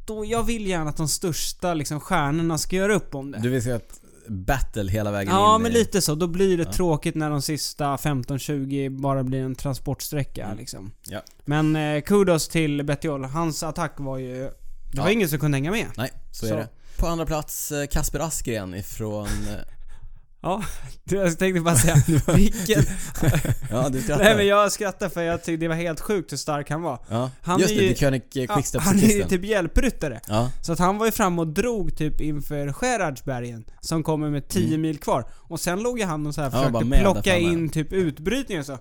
då 0.07 0.25
jag 0.25 0.43
vill 0.43 0.67
gärna 0.67 0.89
att 0.89 0.97
de 0.97 1.07
största 1.07 1.73
liksom, 1.73 1.99
stjärnorna 1.99 2.57
ska 2.57 2.75
göra 2.75 2.95
upp 2.95 3.15
om 3.15 3.31
det. 3.31 3.39
Du 3.39 3.49
vill 3.49 3.63
se 3.63 3.71
ett 3.71 4.01
battle 4.29 4.91
hela 4.91 5.11
vägen 5.11 5.33
ja, 5.33 5.55
in 5.55 5.61
men 5.61 5.71
i- 5.71 5.73
lite 5.73 6.01
så. 6.01 6.15
Då 6.15 6.27
blir 6.27 6.57
det 6.57 6.63
Ja. 6.63 6.73
tråkigt 6.73 7.15
när 7.15 7.29
de 7.29 7.41
sista 7.41 7.95
15-20 7.97 8.89
bara 9.01 9.23
blir 9.23 9.39
en 9.43 9.55
transportsträcka 9.55 10.45
Mm. 10.45 10.57
liksom. 10.57 10.91
Ja. 11.09 11.21
Men 11.45 11.75
eh, 11.75 12.01
kudos 12.01 12.47
till 12.47 12.83
Bettiol. 12.83 13.23
Hans 13.23 13.63
attack 13.63 13.93
var 13.97 14.17
ju... 14.17 14.49
Det 14.91 14.97
var 14.99 15.07
Ja. 15.07 15.11
ingen 15.11 15.29
som 15.29 15.39
kunde 15.39 15.57
hänga 15.57 15.71
med. 15.71 15.87
Nej, 15.97 16.11
så, 16.31 16.45
Så. 16.47 16.53
är 16.53 16.57
det. 16.57 16.67
På 16.97 17.07
andra 17.07 17.25
plats 17.25 17.71
eh, 17.71 17.87
Kasper 17.87 18.19
Askren 18.19 18.75
ifrån... 18.75 19.27
eh, 19.27 19.53
Ja, 20.41 20.63
jag 21.03 21.39
tänkte 21.39 21.61
bara 21.61 21.75
säga, 21.75 21.95
vilken... 22.35 22.83
ja, 23.71 23.89
du 23.89 24.01
skrattar. 24.01 24.23
Nej 24.23 24.35
men 24.37 24.47
jag 24.47 24.71
skrattar 24.71 25.09
för 25.09 25.21
jag 25.23 25.43
tyckte 25.43 25.63
det 25.63 25.67
var 25.67 25.75
helt 25.75 25.99
sjukt 25.99 26.31
hur 26.31 26.37
stark 26.37 26.69
han 26.69 26.81
var. 26.81 26.99
Ja, 27.09 27.31
Han 27.41 27.59
just 27.59 27.71
är 27.73 27.77
det, 27.77 27.83
ju- 27.85 27.95
König 27.95 28.23
Ja, 28.31 28.61
han 28.79 28.99
är 28.99 29.15
ju 29.15 29.23
typ 29.23 29.43
hjälpryttare. 29.45 30.19
Ja, 30.27 30.51
Så 30.61 30.73
att 30.73 30.79
han 30.79 30.97
var 30.97 31.05
ju 31.05 31.11
framme 31.11 31.41
och 31.41 31.47
drog 31.47 31.97
typ 31.97 32.21
inför 32.21 32.73
Skärardsbergen, 32.73 33.65
som 33.81 34.03
kommer 34.03 34.29
med 34.29 34.47
10 34.47 34.67
Mm. 34.67 34.81
mil 34.81 34.97
kvar. 34.99 35.25
Och 35.33 35.59
sen 35.59 35.79
låg 35.83 35.99
ju 35.99 36.05
han 36.05 36.27
och 36.27 36.35
så 36.35 36.41
här 36.41 36.49
försökte 36.49 36.99
plocka 37.01 37.37
in 37.37 37.69
typ 37.69 37.93
utbrytningar 37.93 38.63
så. 38.63 38.77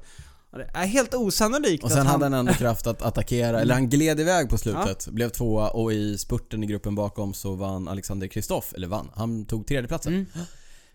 Ja, 0.52 0.58
Det 0.58 0.70
är 0.74 0.86
helt 0.86 1.14
osannolikt 1.14 1.84
och 1.84 1.90
sen 1.90 1.98
han... 1.98 2.06
hade 2.06 2.24
han 2.24 2.34
ändå 2.34 2.52
kraft 2.52 2.86
att 2.86 3.02
attackera, 3.02 3.60
eller 3.60 3.74
han 3.74 3.88
gled 3.88 4.20
iväg 4.20 4.50
på 4.50 4.58
slutet, 4.58 5.08
blev 5.08 5.28
tvåa 5.28 5.68
och 5.68 5.92
i 5.92 6.18
spurten 6.18 6.62
i 6.64 6.66
gruppen 6.66 6.94
bakom 6.94 7.34
så 7.34 7.54
vann 7.54 7.88
Alexander 7.88 8.26
Kristoff, 8.26 8.72
eller 8.74 8.88
vann, 8.88 9.10
han 9.14 9.44
tog 9.44 9.66
tredjeplatsen. 9.66 10.12
Mm. 10.14 10.26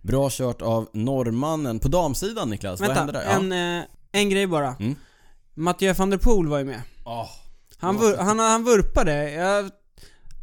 Bra 0.01 0.29
kört 0.31 0.62
av 0.62 0.89
norrmannen. 0.93 1.79
På 1.79 1.88
damsidan 1.88 2.50
Niklas, 2.50 2.79
vad 2.79 2.91
hände 2.91 3.13
Vänta, 3.13 3.29
där? 3.29 3.55
en, 3.58 3.79
eh, 3.79 3.86
en 4.12 4.29
grej 4.29 4.48
bara. 4.48 4.75
Mm. 4.79 4.96
Mathieu 5.53 5.93
van 5.93 6.10
der 6.10 6.17
Poel 6.17 6.48
var 6.48 6.58
ju 6.58 6.65
med. 6.65 6.81
Ja. 7.05 7.29
Han, 7.77 7.98
vur, 7.98 8.17
han, 8.17 8.39
han 8.39 8.63
vurpade. 8.63 9.31
Jag, 9.31 9.70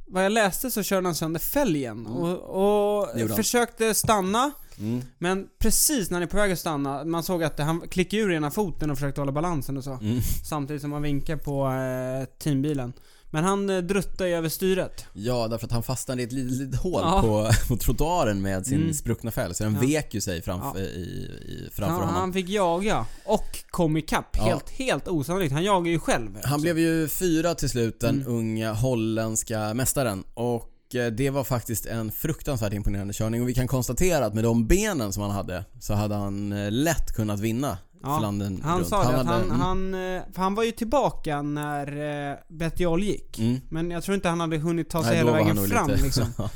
vad 0.07 0.25
jag 0.25 0.33
läste 0.33 0.71
så 0.71 0.83
körde 0.83 1.07
han 1.09 1.15
sönder 1.15 1.41
fälgen 1.41 2.07
Mm. 2.07 2.12
och, 2.12 3.03
och 3.03 3.31
försökte 3.37 3.95
stanna. 3.95 4.50
Mm. 4.81 5.03
Men 5.19 5.47
precis 5.59 6.11
när 6.11 6.15
han 6.17 6.23
är 6.23 6.27
på 6.31 6.37
väg 6.37 6.53
att 6.53 6.59
stanna, 6.59 7.05
man 7.05 7.23
såg 7.23 7.45
att 7.45 7.59
han 7.59 7.81
klickade 7.89 8.23
ur 8.23 8.33
ena 8.33 8.51
foten 8.51 8.91
och 8.91 8.97
försökte 8.99 9.21
hålla 9.21 9.33
balansen 9.33 9.77
och 9.77 9.85
så. 9.85 9.93
Mm. 9.93 10.21
Samtidigt 10.45 10.83
som 10.83 10.93
han 10.93 11.03
vinkar 11.03 11.37
på 11.37 11.67
eh, 11.67 12.39
teambilen. 12.39 12.93
Men 13.31 13.45
han 13.45 13.71
eh, 13.71 13.79
druttade 13.79 14.31
ju 14.31 14.37
över 14.37 14.49
styret. 14.49 15.07
Ja, 15.13 15.49
därför 15.49 15.67
att 15.67 15.73
han 15.73 15.83
fastnade 15.83 16.23
i 16.23 16.25
ett 16.25 16.33
litet, 16.33 16.53
litet 16.53 16.81
hål 16.81 17.01
Ja. 17.05 17.21
på, 17.23 17.51
på 17.69 17.77
trottoaren 17.77 18.43
med 18.43 18.67
sin 18.67 18.81
Mm. 18.83 18.95
spruckna 18.95 19.31
fälg. 19.31 19.55
Så 19.55 19.65
den 19.65 19.75
Ja. 19.75 19.81
vek 19.81 20.15
ju 20.15 20.21
sig 20.21 20.43
framför, 20.43 20.79
Ja. 20.81 20.85
i, 20.87 21.01
i, 21.01 21.69
framför 21.73 21.93
Han, 21.93 22.01
honom. 22.01 22.15
han 22.15 22.33
fick 22.33 22.49
jaga 22.49 23.07
och 23.25 23.59
kom 23.71 23.97
ikapp. 23.97 24.37
Ja. 24.37 24.45
Helt, 24.45 24.71
helt 24.71 25.09
osannolikt. 25.09 25.53
Han 25.53 25.65
jagar 25.65 25.91
ju 25.91 25.99
själv. 25.99 26.39
Han 26.45 26.61
blev 26.61 26.79
ju 26.79 27.09
fyra 27.09 27.55
till 27.55 27.69
slut, 27.71 28.01
den 28.01 28.15
Mm. 28.21 28.33
unga 28.33 28.73
holländska 28.73 29.75
mästaren. 29.75 30.25
Och 30.35 30.71
det 31.16 31.30
var 31.30 31.45
faktiskt 31.45 31.87
en 31.87 32.12
fruktansvärt 32.12 32.73
imponerande 32.73 33.14
körning 33.14 33.42
och 33.42 33.48
vi 33.48 33.55
kan 33.55 33.68
konstatera 33.68 34.27
att 34.27 34.35
med 34.35 34.44
de 34.44 34.66
benen 34.66 35.12
som 35.12 35.22
han 35.22 35.33
hade 35.33 35.64
så 35.81 35.94
hade 35.94 36.14
han 36.14 36.53
eh, 36.53 36.70
lätt 36.70 37.12
kunnat 37.14 37.40
vinna 37.40 37.79
Ja, 38.03 38.18
Flandern 38.18 38.61
Han 38.64 38.79
runt. 38.79 38.88
sa 38.88 39.03
det 39.03 39.09
att 39.09 39.14
hade- 39.27 39.29
han, 39.29 39.42
mm, 39.42 39.61
han, 39.61 40.16
eh, 40.16 40.22
han 40.37 40.55
var 40.55 40.62
ju 40.64 40.72
tillbaka 40.72 41.42
när 41.42 42.31
eh, 42.31 42.37
Bettiol 42.48 43.03
gick. 43.03 43.38
mm. 43.38 43.61
Men 43.70 43.90
jag 43.90 44.03
tror 44.03 44.14
inte 44.14 44.29
han 44.29 44.40
hade 44.40 44.59
hunnit 44.59 44.90
ta 44.90 45.03
sig 45.03 45.11
Nej, 45.11 45.18
hela 45.18 45.33
vägen 45.33 45.57
han 45.59 45.66
fram 45.68 45.90
lite- 45.90 46.03
liksom. 46.03 46.24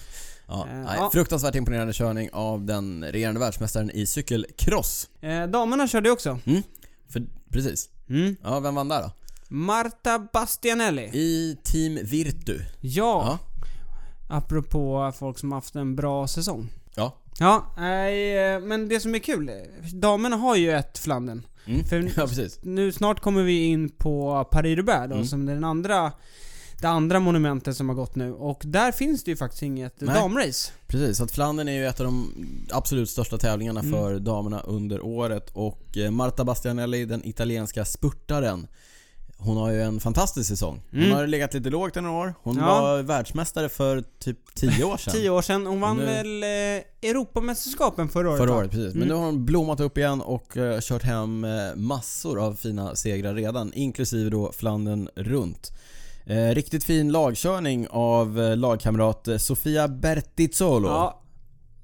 ja, 0.46 0.66
Eh, 0.70 0.74
nej, 0.76 0.96
ja. 0.98 1.10
Fruktansvärt 1.12 1.54
imponerande 1.54 1.92
körning 1.92 2.28
av 2.32 2.64
den 2.64 3.04
regerande 3.04 3.40
världsmästaren 3.40 3.90
i 3.90 4.06
cykelcross. 4.06 5.08
Eh, 5.20 5.46
damerna 5.46 5.88
körde 5.88 6.08
ju 6.08 6.12
också. 6.12 6.38
För, 7.12 7.22
precis. 7.52 7.88
Mm. 8.08 8.36
Ja, 8.42 8.60
vem 8.60 8.74
vann 8.74 8.88
där 8.88 9.02
då? 9.02 9.10
Marta 9.48 10.26
Bastianelli. 10.32 11.02
I 11.02 11.56
Team 11.64 11.98
Virtu. 12.04 12.60
Ja. 12.80 13.38
Apropå 14.32 15.12
folk 15.18 15.38
som 15.38 15.52
haft 15.52 15.74
en 15.76 15.96
bra 15.96 16.26
säsong. 16.28 16.68
Ja. 16.94 17.18
Ja, 17.38 17.66
nej, 17.76 18.38
eh, 18.54 18.60
men 18.60 18.88
det 18.88 19.00
som 19.00 19.14
är 19.14 19.18
kul. 19.18 19.50
Damerna 19.92 20.36
har 20.36 20.56
ju 20.56 20.72
ett 20.72 20.98
Flandern. 20.98 21.46
Mm. 21.66 21.84
För 21.84 21.96
ja, 22.16 22.26
precis. 22.26 22.58
nu 22.62 22.92
snart 22.92 23.20
kommer 23.20 23.42
vi 23.42 23.64
in 23.64 23.88
på 23.88 24.44
Paris-Roubaix 24.52 25.08
då, 25.08 25.14
Mm. 25.14 25.26
som 25.26 25.48
är 25.48 25.54
den 25.54 25.64
andra 25.64 26.12
det 26.80 26.88
andra 26.88 27.20
monumentet 27.20 27.76
som 27.76 27.88
har 27.88 27.96
gått 27.96 28.14
nu. 28.14 28.32
Och 28.32 28.62
där 28.64 28.92
finns 28.92 29.24
det 29.24 29.30
ju 29.30 29.36
faktiskt 29.36 29.62
inget 29.62 30.00
Nej. 30.00 30.14
damrace. 30.14 30.72
Precis, 30.86 31.16
så 31.16 31.24
att 31.24 31.30
Flandern 31.32 31.68
är 31.68 31.72
ju 31.72 31.86
ett 31.86 32.00
av 32.00 32.06
de 32.06 32.34
absolut 32.70 33.10
största 33.10 33.38
tävlingarna 33.38 33.80
Mm. 33.80 33.92
för 33.92 34.18
damerna 34.18 34.60
under 34.60 35.00
året 35.04 35.50
och 35.52 35.96
eh, 35.98 36.10
Marta 36.10 36.44
Bastianelli, 36.44 37.04
den 37.04 37.24
italienska 37.28 37.84
spurtaren 37.84 38.66
hon 39.44 39.56
har 39.56 39.70
ju 39.70 39.82
en 39.82 40.00
fantastisk 40.00 40.48
säsong. 40.48 40.82
Hon 40.90 41.00
Mm. 41.02 41.12
har 41.16 41.26
legat 41.26 41.54
lite 41.54 41.70
lågt 41.70 41.96
i 41.96 42.00
några 42.00 42.16
år. 42.18 42.34
Hon 42.42 42.56
Ja. 42.56 42.64
var 42.82 43.02
världsmästare 43.02 43.68
för 43.68 44.04
typ 44.18 44.38
10 44.54 44.84
år 44.84 44.96
sedan. 44.96 45.14
Tio 45.14 45.30
år 45.30 45.42
sedan. 45.42 45.66
Hon 45.66 45.80
vann 45.80 45.96
Nu- 45.96 46.04
väl 46.04 46.42
eh, 46.42 47.08
Europamästerskapen 47.10 48.08
förra 48.08 48.28
året 48.30 48.38
Förra 48.40 48.54
året, 48.54 48.70
precis. 48.70 48.94
Men 48.94 49.02
Mm. 49.02 49.08
nu 49.08 49.14
har 49.14 49.24
hon 49.24 49.44
blommat 49.44 49.80
upp 49.80 49.98
igen 49.98 50.20
och 50.20 50.56
eh, 50.56 50.80
kört 50.80 51.02
hem 51.02 51.44
eh, 51.44 51.50
massor 51.76 52.44
av 52.44 52.54
fina 52.54 52.96
segrar 52.96 53.34
redan, 53.34 53.72
inklusive 53.74 54.30
då 54.30 54.52
Flandern 54.52 55.08
runt. 55.16 55.72
Eh, 56.26 56.48
riktigt 56.54 56.84
fin 56.84 57.12
lagkörning 57.12 57.86
av 57.90 58.40
eh, 58.40 58.56
lagkamrat 58.56 59.28
Sofia 59.38 59.88
Bertizzolo. 59.88 60.88
Ja. 60.88 61.21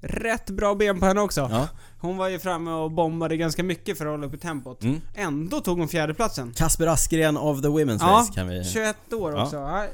Rätt 0.01 0.49
bra 0.49 0.75
ben 0.75 0.99
på 0.99 1.05
henne 1.05 1.21
också. 1.21 1.49
Ja. 1.51 1.67
Hon 1.99 2.17
var 2.17 2.27
ju 2.27 2.39
framme 2.39 2.71
och 2.71 2.91
bombade 2.91 3.37
ganska 3.37 3.63
mycket 3.63 3.97
för 3.97 4.05
att 4.05 4.11
hålla 4.11 4.27
uppe 4.27 4.37
tempot. 4.37 4.83
Mm. 4.83 5.01
Ändå 5.15 5.59
tog 5.59 5.79
hon 5.79 5.87
fjärdeplatsen. 5.87 6.53
Kasper 6.53 6.87
Askren 6.87 7.37
of 7.37 7.61
the 7.61 7.67
Women's 7.67 7.97
Ja, 8.01 8.07
Race 8.07 8.33
kan 8.33 8.47
vi... 8.47 8.63
21 8.63 9.13
år 9.13 9.41
också. 9.41 9.55
Ja, 9.55 9.85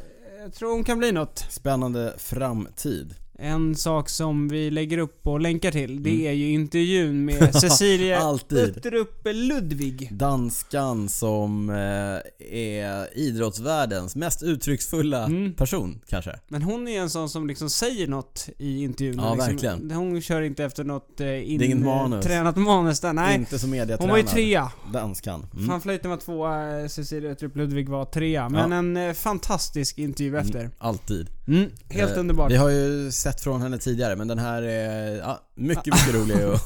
jag 0.41 0.53
tror 0.53 0.71
hon 0.71 0.83
kan 0.83 0.97
bli 0.97 1.11
något. 1.11 1.45
Spännande 1.49 2.13
framtid. 2.17 3.15
En 3.39 3.75
sak 3.75 4.09
som 4.09 4.47
vi 4.47 4.71
lägger 4.71 4.97
upp 4.97 5.27
och 5.27 5.39
länkar 5.41 5.71
till, 5.71 6.03
det 6.03 6.09
Mm. 6.09 6.27
är 6.27 6.31
ju 6.31 6.51
intervjun 6.51 7.25
med 7.25 7.55
Cecilia. 7.61 8.31
Uttrup 8.49 9.21
Ludvig. 9.33 10.09
Danskan 10.11 11.09
som 11.09 11.69
eh, 11.69 12.55
är 12.57 13.17
idrottsvärldens 13.17 14.15
mest 14.15 14.43
uttrycksfulla 14.43 15.25
Mm. 15.25 15.53
person, 15.53 16.01
kanske. 16.07 16.39
Men 16.47 16.61
hon 16.61 16.87
är 16.87 17.01
en 17.01 17.09
sån 17.09 17.29
som 17.29 17.47
liksom 17.47 17.69
säger 17.69 18.07
något 18.07 18.49
i 18.57 18.83
intervjun. 18.83 19.15
Ja, 19.19 19.33
liksom, 19.33 19.51
verkligen. 19.51 19.91
Hon 19.91 20.21
kör 20.21 20.41
inte 20.41 20.63
efter 20.63 20.83
något 20.83 21.21
eh, 21.21 21.27
in, 21.53 21.61
är 21.61 21.65
inget 21.65 21.77
manus. 21.77 22.25
tränat 22.25 22.55
manus 22.57 22.99
där. 22.99 23.13
Nej. 23.13 23.35
Inte 23.35 23.57
Hon 23.61 23.69
mediatränad. 23.69 24.11
var 24.11 24.17
ju 24.17 24.23
trea. 24.23 24.71
Danskan. 24.93 25.45
Mm. 25.53 25.67
Van 25.67 25.79
Vleuten 25.79 26.09
var 26.11 26.17
tvåa, 26.17 26.89
Cecilia 26.89 27.31
Uttrup 27.31 27.55
Ludvig 27.55 27.89
var 27.89 28.05
trea. 28.05 28.49
Men 28.49 28.71
Ja. 28.71 28.77
en 28.77 28.97
eh, 28.97 29.13
fantastisk 29.13 29.97
intervju 29.99 30.37
efter. 30.37 30.59
Mm, 30.59 30.71
Alltid. 30.77 31.29
Mm, 31.47 31.71
helt 31.89 32.11
Eh, 32.11 32.19
underbart. 32.19 32.51
Vi 32.51 32.55
har 32.55 32.69
ju 32.69 33.11
sett 33.11 33.41
från 33.41 33.61
henne 33.61 33.77
tidigare 33.77 34.15
men 34.15 34.27
den 34.27 34.39
här 34.39 34.61
är 34.61 35.17
ja, 35.17 35.39
mycket, 35.55 35.85
mycket 35.85 36.13
rolig 36.15 36.47
och 36.47 36.59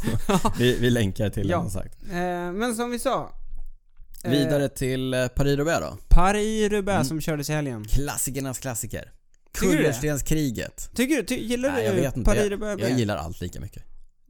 vi, 0.60 0.78
vi 0.80 0.90
länkar 0.90 1.30
till 1.30 1.50
Ja. 1.50 1.60
den 1.62 1.70
sagt. 1.70 1.96
Eh, 2.12 2.18
men 2.52 2.76
som 2.76 2.92
vi 2.92 3.00
sa. 3.00 3.30
eh, 4.24 4.32
Vidare 4.32 4.70
till 4.70 5.14
eh, 5.14 5.28
Paris-Roubaix 5.28 5.80
då. 5.80 5.98
Paris-Roubaix 6.10 6.96
Mm. 6.96 7.06
som 7.06 7.22
kördes 7.22 7.50
i 7.50 7.54
helgen. 7.54 7.86
Klassikernas 7.86 8.60
klassiker. 8.60 9.12
Kullerstenskriget. 9.54 10.90
Tycker 10.96 11.16
du? 11.16 11.24
Ty, 11.24 11.36
gillar 11.36 11.72
Nej, 11.72 11.86
jag 11.86 11.96
du 11.96 12.02
vet 12.02 12.18
inte. 12.18 12.32
Paris-Roubaix 12.32 12.82
Jag 12.82 12.92
mer? 12.92 12.98
gillar 12.98 13.18
allt 13.18 13.42
lika 13.42 13.60
mycket. 13.60 13.84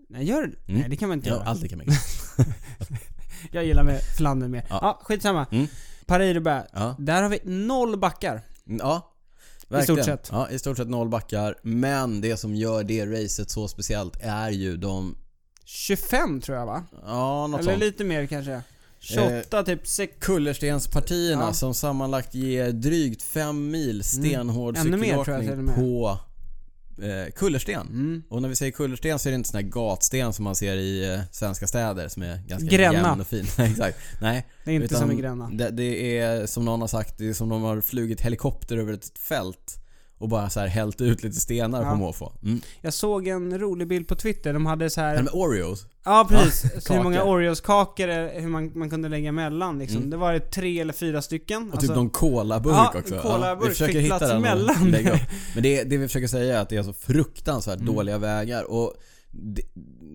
Nej, 0.09 0.23
gör 0.25 0.41
du? 0.41 0.47
Mm. 0.67 0.79
Nej, 0.81 0.89
det 0.89 0.95
kan 0.95 1.09
man 1.09 1.17
inte 1.17 1.29
Ja, 1.29 1.35
göra. 1.35 1.45
allt 1.45 1.61
lika 1.61 1.75
mycket. 1.77 1.93
Jag 3.51 3.65
gillar 3.65 3.83
med 3.83 4.01
Flandern 4.17 4.51
mer. 4.51 4.65
Ja, 4.69 4.79
Ja. 4.81 4.99
skitsamma. 5.03 5.45
Mm. 5.51 5.67
Paris-Roubaix. 6.05 6.69
Ja. 6.73 6.95
Där 6.99 7.21
har 7.23 7.29
vi 7.29 7.39
noll 7.43 7.99
backar. 7.99 8.41
Ja, 8.65 9.08
verkligen. 9.69 9.99
I 9.99 10.03
stort 10.03 10.05
sett. 10.05 10.29
Ja, 10.31 10.49
i 10.49 10.59
stort 10.59 10.77
sett 10.77 10.89
noll 10.89 11.09
backar. 11.09 11.55
Men 11.63 12.21
det 12.21 12.37
som 12.37 12.55
gör 12.55 12.83
det 12.83 13.05
racet 13.05 13.49
så 13.51 13.67
speciellt 13.67 14.17
är 14.21 14.49
ju 14.49 14.77
de... 14.77 15.15
25 15.65 16.41
tror 16.41 16.57
jag 16.57 16.65
va? 16.65 16.83
Ja, 17.05 17.47
något 17.47 17.59
Eller 17.59 17.71
sånt. 17.71 17.81
Eh, 17.81 17.87
lite 17.87 18.03
mer 18.03 18.25
kanske. 18.25 18.61
28 18.99 19.63
typ 19.63 19.87
6... 19.87 20.13
Kullerstenspartierna 20.19 21.43
Ja. 21.45 21.53
som 21.53 21.73
sammanlagt 21.73 22.33
ger 22.35 22.71
drygt 22.71 23.21
5 23.23 23.71
mil 23.71 24.03
stenhård 24.03 24.77
jag, 24.77 24.83
cykelåkning 24.85 25.67
på 25.75 26.17
eh, 27.03 27.31
kullersten. 27.35 27.87
Mm. 27.87 28.23
Och 28.29 28.41
när 28.41 28.49
vi 28.49 28.55
säger 28.55 28.71
kullersten 28.71 29.19
så 29.19 29.29
är 29.29 29.31
det 29.31 29.35
inte 29.35 29.49
sån 29.49 29.61
här 29.63 29.69
gatsten 29.69 30.33
som 30.33 30.43
man 30.43 30.55
ser 30.55 30.75
i 30.75 31.13
eh, 31.13 31.19
svenska 31.31 31.67
städer 31.67 32.07
som 32.07 32.23
är 32.23 32.41
ganska 32.47 32.67
Gränna. 32.67 33.07
jämn 33.09 33.21
och 33.21 33.27
fin. 33.27 33.45
Exakt. 33.57 33.97
Nej. 34.21 34.47
Det 34.63 34.71
är 34.71 34.75
inte 34.75 34.95
som 34.95 35.11
i 35.11 35.15
Gränna. 35.15 35.49
Det, 35.49 35.69
det 35.69 36.17
är 36.17 36.45
som 36.45 36.65
någon 36.65 36.81
har 36.81 36.87
sagt, 36.87 37.17
det 37.17 37.29
är 37.29 37.33
som 37.33 37.51
om 37.51 37.61
de 37.61 37.67
har 37.67 37.81
flugit 37.81 38.21
helikopter 38.21 38.77
över 38.77 38.93
ett 38.93 39.17
fält 39.19 39.75
och 40.19 40.29
bara 40.29 40.49
så 40.49 40.59
här 40.59 40.67
hällt 40.67 41.01
ut 41.01 41.23
lite 41.23 41.39
stenar 41.39 41.83
Ja. 41.83 41.89
på 41.89 41.95
måfå. 41.95 42.33
Mm. 42.43 42.61
Jag 42.81 42.93
såg 42.93 43.27
en 43.27 43.59
rolig 43.59 43.87
bild 43.87 44.07
på 44.07 44.15
Twitter, 44.15 44.53
de 44.53 44.65
hade 44.65 44.89
så 44.89 45.01
Är 45.01 45.05
det 45.09 45.15
här 45.15 45.23
med 45.23 45.33
Oreos? 45.33 45.85
Ja 46.05 46.25
precis, 46.29 46.71
Ja, 46.75 46.81
så 46.81 46.93
hur 46.93 47.03
många 47.03 47.17
kakor. 47.17 47.31
Oreos-kakor 47.31 48.39
hur 48.41 48.47
man, 48.47 48.71
man 48.75 48.89
kunde 48.89 49.09
lägga 49.09 49.29
emellan 49.29 49.79
liksom. 49.79 49.97
Mm. 49.97 50.09
Det 50.09 50.17
var 50.17 50.33
det 50.33 50.39
tre 50.39 50.79
eller 50.79 50.93
fyra 50.93 51.21
stycken. 51.21 51.71
Och 51.73 51.79
typ 51.79 51.89
någon 51.89 52.09
colaburk 52.09 52.73
ja, 52.75 52.93
också. 52.97 53.15
en 53.15 53.21
colaburk 53.21 53.69
vi 53.69 53.73
försöker 53.73 53.99
hitta 53.99 54.19
den 54.19 54.37
emellan. 54.37 54.75
Men 55.53 55.63
det, 55.63 55.83
det 55.83 55.97
vi 55.97 56.07
försöker 56.07 56.27
säga 56.27 56.57
är 56.57 56.61
att 56.61 56.69
det 56.69 56.77
är 56.77 56.83
så 56.83 56.93
fruktansvärt 56.93 57.79
Mm. 57.79 57.93
dåliga 57.95 58.17
vägar 58.17 58.63
och 58.71 58.93
det, 59.31 59.61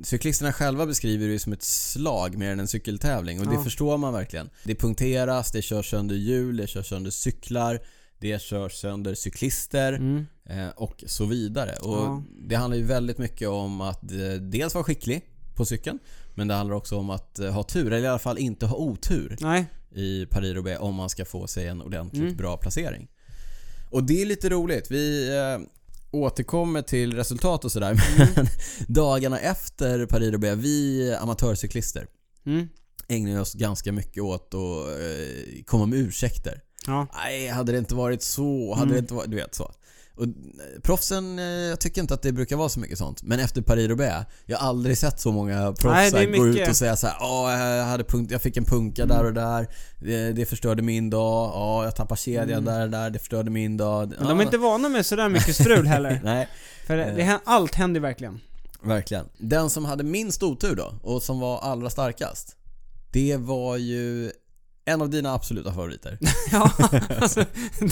cyklisterna 0.05 0.53
själva 0.53 0.87
beskriver 0.87 1.29
det 1.29 1.39
som 1.39 1.53
ett 1.53 1.63
slag 1.63 2.37
mer 2.39 2.51
än 2.53 2.61
en 2.61 2.69
cykeltävling 2.69 3.41
och 3.41 3.47
det 3.47 3.55
Ja. 3.55 3.63
förstår 3.65 3.99
man 3.99 4.13
verkligen. 4.13 4.51
Det 4.65 4.75
punkteras, 4.75 5.53
det 5.53 5.63
körs 5.63 5.91
sönder 5.91 6.15
hjul, 6.17 6.57
det 6.57 6.67
körs 6.67 6.89
sönder 6.89 7.11
cyklar, 7.11 7.81
det 8.19 8.43
körs 8.43 8.73
sönder 8.73 9.15
cyklister 9.15 9.93
Mm. 9.93 10.27
eh, 10.49 10.69
och 10.69 11.05
så 11.07 11.25
vidare. 11.25 11.75
Och 11.83 11.95
Ja. 11.97 12.23
det 12.49 12.55
handlar 12.55 12.77
ju 12.77 12.85
väldigt 12.85 13.19
mycket 13.19 13.49
om 13.49 13.81
att 13.81 14.13
eh, 14.13 14.33
dels 14.41 14.75
vara 14.75 14.85
skicklig 14.85 15.23
på 15.55 15.65
cykeln 15.65 15.99
men 16.35 16.49
det 16.49 16.55
handlar 16.55 16.77
också 16.77 16.97
om 16.97 17.11
att 17.11 17.39
eh, 17.39 17.51
ha 17.53 17.63
tur, 17.63 17.87
eller 17.87 18.05
i 18.05 18.07
alla 18.07 18.19
fall 18.19 18.39
inte 18.39 18.67
ha 18.67 18.77
otur 18.77 19.37
Nej. 19.41 19.67
i 19.95 20.27
Paris-Roubaix 20.27 20.81
om 20.81 20.95
man 20.95 21.09
ska 21.11 21.25
få 21.25 21.47
sig 21.47 21.67
en 21.69 21.83
ordentligt 21.83 22.23
Mm. 22.23 22.37
bra 22.37 22.57
placering. 22.57 23.09
Och 23.91 24.05
det 24.05 24.23
är 24.23 24.27
lite 24.27 24.49
roligt. 24.49 24.91
Vi 24.91 25.37
eh, 25.39 25.67
återkommer 26.11 26.83
till 26.83 27.15
resultat 27.17 27.65
och 27.65 27.73
sådär 27.73 27.91
Mm. 28.17 28.29
men 28.37 28.47
dagarna 28.89 29.39
efter 29.39 30.07
Paris-Roubaix, 30.07 30.57
vi 30.63 31.15
amatörcyklister 31.21 32.07
Mm. 32.47 32.69
ägnar 33.09 33.41
oss 33.41 33.55
ganska 33.55 33.93
mycket 33.93 34.23
åt 34.23 34.55
att 34.55 34.89
eh, 35.01 35.63
komma 35.67 35.87
med 35.87 35.99
ursäkter. 35.99 36.61
Ja. 36.87 37.07
Nej, 37.15 37.49
hade 37.49 37.73
det 37.73 37.79
inte 37.79 37.95
varit 37.95 38.23
så, 38.23 38.75
hade 38.75 38.83
Mm. 38.83 38.93
det 38.93 38.99
inte 38.99 39.15
varit, 39.15 39.31
du 39.31 39.37
vet 39.37 39.55
så. 39.55 39.73
Och 40.17 40.23
eh, 40.25 40.31
proffsen, 40.83 41.39
eh, 41.39 41.45
jag 41.45 41.81
tycker 41.81 42.01
inte 42.01 42.15
att 42.15 42.23
det 42.23 42.33
brukar 42.33 42.57
vara 42.57 42.69
så 42.69 42.81
mycket 42.81 42.99
sånt. 42.99 43.23
Men 43.23 43.41
efter 43.41 43.63
Paris-Roubaix, 43.63 44.27
jag 44.47 44.59
har 44.59 44.69
aldrig 44.69 44.99
sett 44.99 45.21
så 45.21 45.33
många 45.33 45.73
proffs 45.73 46.13
gå 46.13 46.47
ut 46.47 46.69
och 46.69 46.77
säga 46.77 46.97
så 46.97 47.07
här, 47.07 47.17
ja 47.21 47.53
jag, 47.77 47.85
hade 47.85 48.05
punkt, 48.05 48.31
jag 48.33 48.43
fick 48.43 48.57
en 48.57 48.65
punka 48.65 49.03
Mm. 49.03 49.17
där 49.17 49.25
och 49.25 49.33
där, 49.33 49.69
det, 50.01 50.33
det 50.33 50.47
förstörde 50.47 50.83
min 50.83 51.11
dag, 51.11 51.51
ja 51.55 51.85
jag 51.85 51.97
tappade 51.97 52.21
kedjan 52.21 52.49
Mm. 52.51 52.65
där 52.65 52.83
och 52.85 52.91
där, 52.91 53.11
det 53.11 53.19
förstörde 53.19 53.51
min 53.51 53.77
dag. 53.77 54.15
Men 54.19 54.29
de 54.29 54.41
är 54.41 54.45
inte 54.45 54.59
vana 54.59 54.89
med 54.89 55.07
sådär 55.07 55.29
mycket 55.29 55.55
strul 55.57 55.87
heller. 55.87 56.21
Nej, 56.25 56.49
För 56.87 56.97
det, 56.97 57.05
det, 57.17 57.41
allt 57.45 57.75
händer 57.75 58.01
verkligen. 58.01 58.41
verkligen. 58.83 59.25
Den 59.39 59.71
som 59.71 59.85
hade 59.85 60.05
minst 60.05 60.43
otur 60.43 60.75
då, 60.77 60.95
och 61.03 61.23
som 61.23 61.41
var 61.41 61.59
allra 61.61 61.91
starkast, 61.91 62.57
det 63.13 63.37
var 63.37 63.77
ju 63.77 64.33
en 64.85 65.03
av 65.03 65.11
dina 65.11 65.35
absoluta 65.35 65.73
favoriter. 65.73 66.19
Ja, 66.53 66.71
alltså, 67.21 67.45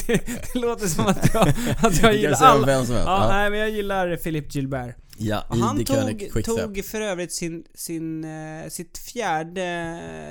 det, 0.06 0.26
det 0.26 0.54
låter 0.54 0.86
som 0.86 1.06
att 1.06 1.34
jag, 1.34 1.48
att 1.82 2.02
jag 2.02 2.14
gillar 2.14 2.42
alla. 2.42 2.66
vem 2.66 2.86
som 2.86 2.94
helst. 2.94 3.08
Ja, 3.08 3.24
Ja, 3.24 3.28
nej 3.28 3.50
men 3.50 3.58
jag 3.58 3.70
gillar 3.70 4.16
Philippe 4.16 4.58
Gilbert. 4.58 4.96
Ja 5.18 5.44
Och 5.48 5.56
han 5.56 5.84
tog, 5.84 6.44
tog 6.44 6.84
för 6.84 7.00
övrigt 7.00 7.32
sin, 7.32 7.64
sin, 7.74 8.24
eh, 8.24 8.68
sitt 8.68 8.98
fjärde 8.98 9.64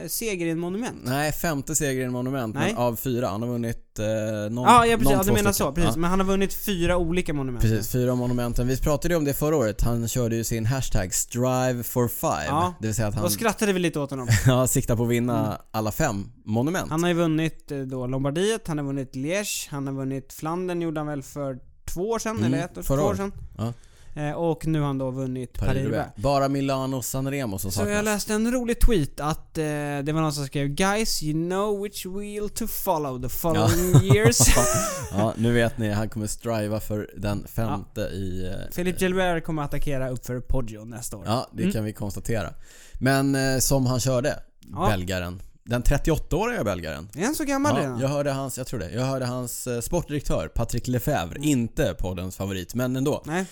eh, 0.04 0.08
seger 0.08 0.46
i 0.46 0.50
en 0.50 0.60
monument. 0.60 0.98
Nej, 1.04 1.32
femte 1.32 1.76
seger 1.76 2.02
i 2.02 2.04
en 2.04 2.12
monument, 2.12 2.56
Nej. 2.56 2.74
av 2.78 2.96
fyra. 2.96 3.28
Han 3.28 3.41
har 3.41 3.50
vunnit 3.50 4.00
eh, 4.00 4.06
någon, 4.52 4.63
Ja, 4.63 4.86
ja 4.86 4.98
precis, 4.98 5.04
någon 5.04 5.17
ja, 5.17 5.24
du 5.24 5.32
menar 5.32 5.52
så. 5.52 5.72
Precis. 5.72 5.91
Ja, 5.96 6.00
Men 6.02 6.10
han 6.10 6.20
har 6.20 6.28
vunnit 6.28 6.54
fyra 6.54 6.98
olika 6.98 7.34
monument. 7.34 7.62
precis, 7.63 7.91
fyra 7.91 8.15
monumenten. 8.15 8.67
Vi 8.67 8.78
pratade 8.78 9.13
ju 9.13 9.17
om 9.17 9.26
det 9.26 9.34
förra 9.34 9.56
året. 9.56 9.82
Han 9.82 10.08
körde 10.08 10.36
ju 10.36 10.44
sin 10.44 10.65
hashtag 10.65 11.13
Strive 11.13 11.84
for 11.84 12.08
five. 12.08 12.46
Ja. 12.48 12.74
Det 12.80 12.88
vill 12.88 12.96
säga 12.96 13.08
att 13.08 13.13
han 13.13 13.24
Då 13.24 13.30
skrattade 13.30 13.74
vi 13.74 13.80
lite 13.80 14.00
åt 14.00 14.10
honom. 14.10 14.28
ja, 14.46 14.67
siktar 14.67 14.96
på 14.96 15.04
att 15.04 15.10
vinna 15.10 15.46
Mm. 15.46 15.58
alla 15.72 15.91
fem 15.91 16.32
monument. 16.46 16.89
Han 16.91 17.04
har 17.04 17.10
ju 17.10 17.15
vunnit 17.15 17.72
eh, 17.72 17.78
då 17.80 18.08
Lombardiet, 18.08 18.67
han 18.67 18.78
har 18.78 18.86
vunnit 18.86 19.15
Liège, 19.15 19.67
han 19.70 19.88
har 19.88 19.94
vunnit 19.94 20.34
Flandern 20.34 20.82
gjorde 20.82 21.00
han 21.00 21.08
väl 21.08 21.24
för 21.24 21.58
två 21.94 22.10
år 22.10 22.20
sedan, 22.20 22.38
Mm, 22.38 22.54
eller 22.54 22.65
ett 22.65 22.78
år, 22.78 22.82
två 22.84 22.94
år 22.94 23.15
sedan. 23.15 23.32
Ja. 23.58 23.74
Eh, 24.15 24.32
och 24.32 24.67
nu 24.67 24.80
har 24.80 24.88
han 24.88 24.97
då 24.97 25.12
vunnit 25.12 25.54
Paris-Roubaix. 25.54 25.74
Paris-Roubaix. 25.84 26.12
Bara 26.21 26.47
Milano 26.50 27.02
Sanremo 27.02 27.58
som 27.60 27.71
Så 27.71 27.76
saknas. 27.80 27.95
jag 27.95 28.06
läste 28.06 28.34
en 28.34 28.52
rolig 28.52 28.80
tweet 28.80 29.19
att 29.19 29.58
eh, 29.58 29.63
det 30.04 30.12
var 30.13 30.21
någon 30.21 30.34
som 30.34 30.45
skrev 30.45 30.67
'Guys, 30.67 31.24
you 31.24 31.34
know 31.50 31.82
which 31.82 32.06
wheel 32.06 32.50
to 32.50 32.67
follow 32.67 33.21
the 33.21 33.30
following 33.30 33.93
years' 34.12 34.50
ja, 35.12 35.34
nu 35.38 35.52
vet 35.54 35.78
ni. 35.78 35.89
Han 35.91 36.10
kommer 36.10 36.28
striva 36.28 36.80
för 36.80 37.10
den 37.17 37.47
femte 37.47 38.02
i... 38.02 38.47
eh, 38.47 38.74
Philip 38.76 39.02
Gilbert 39.02 39.43
kommer 39.45 39.63
attackera 39.63 40.10
uppför 40.10 40.39
Poggio 40.39 40.86
nästa 40.86 41.17
år. 41.17 41.24
Ja, 41.28 41.47
det 41.54 41.62
Mm. 41.63 41.74
kan 41.74 41.84
vi 41.84 41.93
konstatera. 41.93 42.54
Men 43.00 43.36
eh, 43.36 43.58
som 43.60 43.86
han 43.86 44.00
körde, 44.00 44.39
Ja. 44.74 44.88
belgaren. 44.89 45.41
Den 45.63 45.84
38-åriga 45.84 46.63
belgaren. 46.63 47.10
Är 47.15 47.24
han 47.26 47.36
så 47.36 47.43
gammal 47.43 47.76
Ja, 47.78 47.82
redan? 47.84 48.00
jag 48.00 48.08
hörde 48.08 48.32
hans, 48.32 48.58
jag 48.58 48.67
tror 48.67 48.80
det, 48.80 48.91
jag 48.91 49.06
hörde 49.06 49.26
hans 49.26 49.67
eh, 49.67 49.82
sportdirektör 49.82 50.47
Patrick 50.47 50.88
Lefebvre, 50.88 51.39
inte 51.41 51.95
poddens 52.00 52.36
favorit, 52.36 52.76
men 52.76 52.95
ändå. 52.95 53.24
Nej, 53.26 53.45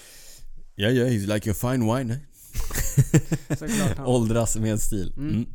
Ja, 0.81 0.89
ja, 0.89 1.05
he's 1.05 1.33
like 1.33 1.51
a 1.51 1.53
fine 1.53 1.95
wine. 1.95 2.17
såklart 3.49 3.97
han. 3.97 4.05
Åldras 4.05 4.55
med 4.55 4.81
stil. 4.81 5.13
Mm. 5.17 5.29
Mm. 5.29 5.45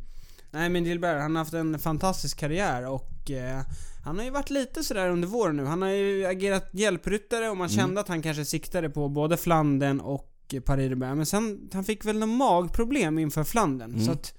Nej 0.51 0.69
men 0.69 0.85
Gilbert, 0.85 1.21
han 1.21 1.35
har 1.35 1.43
haft 1.43 1.53
en 1.53 1.79
fantastisk 1.79 2.37
karriär 2.39 2.87
och 2.87 3.31
eh, 3.31 3.61
han 4.03 4.17
har 4.17 4.25
ju 4.25 4.31
varit 4.31 4.49
lite 4.49 4.83
sådär 4.83 5.09
under 5.09 5.27
våren 5.27 5.57
nu. 5.57 5.65
Han 5.65 5.81
har 5.81 5.89
ju 5.89 6.25
agerat 6.25 6.69
hjälpryttare 6.71 7.49
och 7.49 7.57
man 7.57 7.67
Mm. 7.69 7.77
kände 7.77 8.01
att 8.01 8.07
han 8.07 8.21
kanske 8.21 8.45
siktade 8.45 8.89
på 8.89 9.09
både 9.09 9.37
Flandern 9.37 9.99
och 9.99 10.31
Paris-Roubaix. 10.65 11.15
Men 11.15 11.25
sen, 11.25 11.69
han 11.73 11.83
fick 11.83 12.05
väl 12.05 12.19
någon 12.19 12.37
magproblem 12.37 13.19
inför 13.19 13.43
Flandern. 13.43 13.93
Mm. 13.93 14.05
Så 14.05 14.11
att 14.11 14.33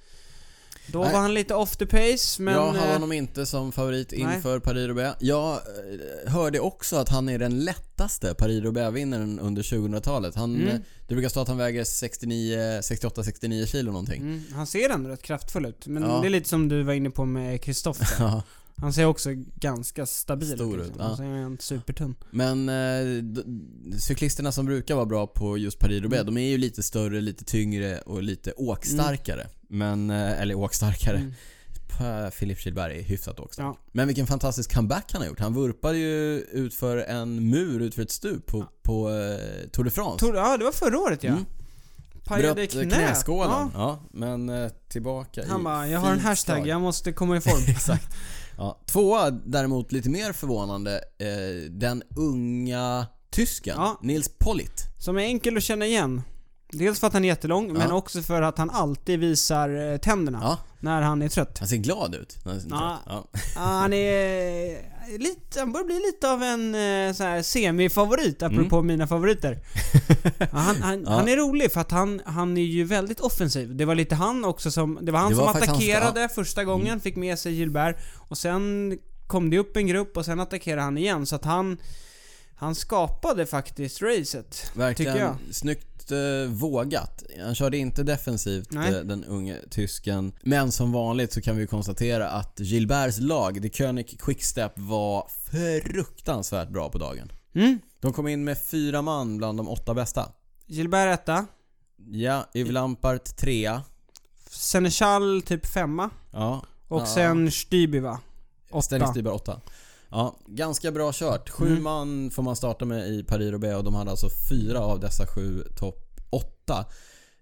då 0.86 1.00
Nej. 1.02 1.12
var 1.12 1.20
han 1.20 1.34
lite 1.34 1.54
off 1.54 1.76
the 1.76 1.86
pace 1.86 2.42
men... 2.42 2.54
jag 2.54 2.60
har 2.72 2.86
eh, 2.86 2.92
honom 2.92 3.12
inte 3.12 3.46
som 3.46 3.72
favorit 3.72 4.12
nej. 4.16 4.20
inför 4.36 4.58
Paris-Roubaix. 4.60 5.16
Jag 5.20 5.52
eh, 5.52 6.32
hörde 6.32 6.60
också 6.60 6.96
att 6.96 7.08
han 7.08 7.28
är 7.28 7.38
den 7.38 7.64
lättaste 7.64 8.34
Paris-Roubaix-vinnaren 8.34 9.38
under 9.40 9.62
2000-talet. 9.62 10.34
Han, 10.34 10.54
Mm. 10.56 10.68
eh, 10.68 10.74
Det 11.08 11.14
brukar 11.14 11.28
stå 11.28 11.40
att 11.40 11.48
han 11.48 11.56
väger 11.58 11.84
69, 11.84 12.58
68-69 12.80 13.66
kilo 13.66 13.92
någonting. 13.92 14.20
Mm, 14.22 14.42
han 14.54 14.66
ser 14.66 14.90
ändå 14.90 15.10
rätt 15.10 15.22
kraftfull 15.22 15.66
ut. 15.66 15.86
Men 15.86 16.02
Ja. 16.02 16.18
det 16.20 16.28
är 16.28 16.30
lite 16.30 16.48
som 16.48 16.68
du 16.68 16.82
var 16.82 16.92
inne 16.92 17.10
på 17.10 17.24
med 17.24 17.62
Kristoffer. 17.62 18.42
Ja. 18.76 18.82
Han 18.82 18.92
ser 18.92 19.04
också 19.04 19.30
ganska 19.56 20.06
stabil 20.06 20.52
Stor 20.54 20.74
ut. 20.80 20.80
ut, 20.80 20.86
Liksom. 20.86 21.04
ja. 21.04 21.10
Och 21.10 21.16
så 21.16 21.22
är 21.22 21.42
han 21.42 21.56
supertunn. 21.60 22.14
Men 22.30 22.68
eh, 22.68 23.24
cyklisterna 23.98 24.52
som 24.52 24.66
brukar 24.66 24.94
vara 24.94 25.06
bra 25.06 25.26
på 25.26 25.58
just 25.58 25.78
Paris-Roubaix, 25.78 26.20
Mm. 26.22 26.34
de 26.34 26.40
är 26.40 26.50
ju 26.50 26.58
lite 26.58 26.82
större, 26.82 27.20
lite 27.20 27.44
tyngre 27.44 27.98
och 27.98 28.22
lite 28.22 28.52
åkstarkare. 28.52 29.46
Men, 29.68 30.10
eh, 30.10 30.40
eller 30.40 30.54
åkstarkare. 30.54 31.16
Mm. 31.16 31.32
Philippe 32.38 32.60
Gilbert 32.64 32.92
är 32.92 33.02
hyfsat 33.02 33.40
åkstark. 33.40 33.66
Ja. 33.66 33.78
Men 33.92 34.06
vilken 34.06 34.26
fantastisk 34.26 34.74
comeback 34.74 35.12
han 35.12 35.22
har 35.22 35.28
gjort. 35.28 35.40
Han 35.40 35.54
vurpade 35.54 35.98
ju 35.98 36.38
ut 36.40 36.74
för 36.74 36.96
en 36.96 37.50
mur 37.50 37.80
ut 37.82 37.94
för 37.94 38.02
ett 38.02 38.10
stup 38.10 38.46
på, 38.46 38.64
på 38.82 39.10
eh, 39.10 39.68
Tour 39.72 39.84
de 39.84 39.90
France. 39.90 40.18
Tor, 40.18 40.36
ja, 40.36 40.56
det 40.56 40.64
var 40.64 40.72
förra 40.72 40.98
året 40.98 41.22
ja. 41.24 41.30
Mm. 41.30 41.44
Pajade 42.24 42.54
Bröt 42.54 42.70
knät. 42.70 42.92
knäskålen. 42.94 43.50
Ja. 43.52 43.70
Ja. 43.74 44.00
men 44.12 44.48
eh, 44.48 44.70
tillbaka 44.88 45.44
Han 45.48 45.60
i 45.60 45.64
bara, 45.64 45.88
jag 45.88 45.98
har 46.00 46.12
en 46.12 46.20
hashtag, 46.20 46.56
slag." 46.56 46.66
jag 46.68 46.80
måste 46.80 47.12
komma 47.12 47.36
i 47.36 47.40
form. 47.40 47.62
Exakt. 47.68 48.16
Ja. 48.58 48.80
Tvåa 48.86 49.30
däremot 49.30 49.92
lite 49.92 50.10
mer 50.10 50.32
förvånande. 50.32 51.00
Eh, 51.18 51.70
den 51.70 52.02
unga 52.16 53.06
tysken, 53.30 53.74
Ja. 53.78 53.98
Nils 54.02 54.30
Pollitt. 54.38 54.82
Som 54.98 55.16
är 55.16 55.20
enkel 55.22 55.56
att 55.56 55.62
känna 55.62 55.86
igen. 55.86 56.22
Dels 56.72 57.00
för 57.00 57.06
att 57.06 57.12
han 57.12 57.24
är 57.24 57.28
jättelång, 57.28 57.72
men 57.72 57.92
också 57.92 58.22
för 58.22 58.42
att 58.42 58.58
han 58.58 58.70
alltid 58.70 59.20
visar 59.20 59.92
eh, 59.92 59.96
tänderna 59.98 60.38
Ja, 60.42 60.58
när 60.80 61.02
han 61.02 61.22
är 61.22 61.28
trött. 61.28 61.58
han 61.58 61.68
ser 61.68 61.76
glad 61.76 62.14
ut. 62.14 62.38
när 62.44 62.52
han 62.52 62.60
är 62.60 62.66
Ja. 62.70 63.00
trött. 63.32 63.52
Ja. 63.54 63.60
Han 63.60 63.92
är 63.92 65.18
lite, 65.18 65.60
han 65.60 65.72
börjar 65.72 65.84
bli 65.86 65.94
lite 66.06 66.30
av 66.30 66.42
en 66.42 66.74
eh, 66.74 67.12
så 67.14 67.22
här 67.24 67.42
semi-favorit, 67.42 68.42
apropå 68.42 68.82
mina 68.82 69.06
favoriter. 69.06 69.58
Han, 70.52 70.76
han, 70.82 70.94
Mm. 70.94 71.06
Han 71.06 71.28
är 71.28 71.36
rolig 71.36 71.72
för 71.72 71.80
att 71.80 71.90
han, 71.90 72.20
han 72.24 72.56
är 72.56 72.62
ju 72.62 72.84
väldigt 72.84 73.20
offensiv. 73.20 73.76
Det 73.76 73.84
var 73.84 73.94
lite 73.94 74.14
han 74.14 74.44
också 74.44 74.70
som, 74.70 74.98
det 75.02 75.12
var 75.12 75.18
han 75.18 75.30
Det 75.32 75.36
var 75.38 75.44
som 75.44 75.52
faktiskt 75.52 75.70
hans- 75.72 75.82
attackerade 75.94 76.28
första 76.28 76.64
gången, 76.64 77.00
fick 77.00 77.16
med 77.16 77.38
sig 77.38 77.52
Gilbert. 77.52 77.96
Och 78.28 78.38
sen 78.38 78.98
kom 79.26 79.50
det 79.50 79.58
upp 79.58 79.76
en 79.76 79.86
grupp 79.86 80.16
och 80.16 80.24
sen 80.24 80.40
attackerade 80.40 80.82
han 80.82 80.98
igen. 80.98 81.26
Så 81.26 81.36
att 81.36 81.44
han, 81.44 81.76
han 82.54 82.74
skapade 82.74 83.46
faktiskt 83.46 84.02
racet. 84.02 84.70
Verkligen 84.74 85.12
Tycker 85.14 85.26
jag. 85.26 85.36
snyggt 85.54 85.95
eh, 86.12 86.18
vågat. 86.48 87.22
Han 87.44 87.54
körde 87.54 87.78
inte 87.78 88.02
defensivt, 88.02 88.72
Nej. 88.72 88.94
eh, 88.94 89.00
den 89.00 89.24
unge 89.24 89.56
tysken. 89.70 90.32
Men 90.42 90.72
som 90.72 90.92
vanligt 90.92 91.32
så 91.32 91.40
kan 91.40 91.56
vi 91.56 91.66
konstatera 91.66 92.28
att 92.28 92.60
Gilberts 92.60 93.18
lag, 93.20 93.62
The 93.62 93.68
König 93.70 94.20
Quickstep, 94.20 94.72
var 94.74 95.28
fruktansvärt 95.50 96.68
bra 96.68 96.90
på 96.90 96.98
dagen. 96.98 97.32
Mm. 97.54 97.78
De 98.00 98.12
kom 98.12 98.28
in 98.28 98.44
med 98.44 98.58
fyra 98.58 99.02
man 99.02 99.38
bland 99.38 99.58
de 99.58 99.68
åtta 99.68 99.94
bästa. 99.94 100.32
Gilbert 100.66 101.14
etta. 101.20 101.46
Ja, 102.10 102.46
Yves 102.54 102.72
Lampart 102.72 103.36
trea. 103.36 103.82
Senechal 104.50 105.42
typ 105.42 105.66
femma. 105.66 106.10
Ja. 106.32 106.62
Och 106.88 107.00
Ja. 107.00 107.06
sen 107.06 107.48
Stüby 107.48 108.00
va? 108.00 108.20
Åtta. 108.70 108.82
Stenning 108.82 109.08
Stibar 109.08 109.32
åtta. 109.32 109.60
Ja, 110.10 110.36
ganska 110.46 110.92
bra 110.92 111.10
kört. 111.14 111.50
Sju 111.50 111.66
Mm. 111.66 111.82
man 111.82 112.30
får 112.30 112.42
man 112.42 112.56
starta 112.56 112.84
med 112.84 113.08
i 113.08 113.22
Paris-Roubaix 113.24 113.76
och 113.76 113.84
de 113.84 113.94
hade 113.94 114.10
alltså 114.10 114.28
fyra 114.50 114.80
av 114.80 115.00
dessa 115.00 115.26
sju 115.26 115.62
topp 115.76 116.02
åtta. 116.30 116.84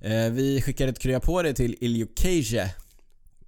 Eh, 0.01 0.31
vi 0.33 0.63
skickade 0.63 0.91
ett 0.91 0.99
krya 0.99 1.21
på 1.21 1.43
det 1.43 1.55
till 1.55 1.77
Iljo 1.81 2.07
Keije, 2.17 2.75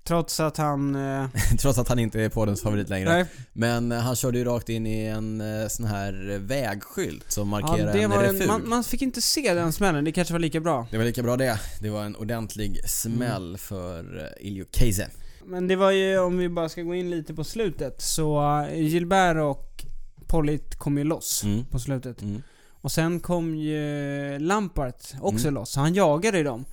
Trots 0.04 0.40
att 0.40 0.56
han... 0.56 0.94
Eh, 0.94 1.26
trots 1.60 1.78
att 1.78 1.88
han 1.88 1.98
inte 1.98 2.20
är 2.22 2.28
poddens 2.28 2.62
favorit 2.62 2.88
längre. 2.88 3.08
nej, 3.12 3.26
Men 3.52 3.92
eh, 3.92 3.98
han 3.98 4.16
körde 4.16 4.38
ju 4.38 4.44
rakt 4.44 4.68
in 4.68 4.86
i 4.86 5.04
en 5.04 5.40
eh, 5.40 5.68
sån 5.68 5.86
här 5.86 6.38
vägskylt 6.40 7.32
som 7.32 7.52
ja, 7.52 7.60
markerar 7.60 7.92
det 7.92 8.02
en 8.02 8.12
refug. 8.12 8.40
en, 8.42 8.46
man, 8.46 8.68
man 8.68 8.84
fick 8.84 9.02
inte 9.02 9.22
se 9.22 9.54
den 9.54 9.72
smällen, 9.72 10.04
det 10.04 10.12
kanske 10.12 10.34
var 10.34 10.38
lika 10.38 10.60
bra. 10.60 10.86
Det 10.90 10.96
var 10.98 11.04
lika 11.04 11.22
bra 11.22 11.36
det. 11.36 11.60
Det 11.80 11.90
var 11.90 12.04
en 12.04 12.16
ordentlig 12.16 12.80
smäll 12.88 13.46
Mm. 13.48 13.58
för 13.58 14.18
eh, 14.40 14.46
Iljo 14.46 14.64
Keije. 14.72 15.08
Men 15.46 15.68
det 15.68 15.76
var 15.76 15.90
ju, 15.90 16.18
om 16.18 16.38
vi 16.38 16.48
bara 16.48 16.68
ska 16.68 16.82
gå 16.82 16.94
in 16.94 17.10
lite 17.10 17.34
på 17.34 17.44
slutet, 17.44 18.02
så 18.02 18.58
eh, 18.70 18.80
Gilbert 18.82 19.36
och 19.36 19.84
Pollitt 20.26 20.74
kom 20.78 20.98
ju 20.98 21.04
loss 21.04 21.42
Mm. 21.44 21.64
på 21.64 21.78
slutet. 21.78 22.22
Mm. 22.22 22.42
Och 22.70 22.92
sen 22.92 23.20
kom 23.20 23.54
ju 23.56 24.38
Lampart 24.38 25.02
också 25.20 25.48
Mm. 25.48 25.54
loss, 25.54 25.76
han 25.76 25.94
jagade 25.94 26.38
ju 26.38 26.44
dem. 26.44 26.64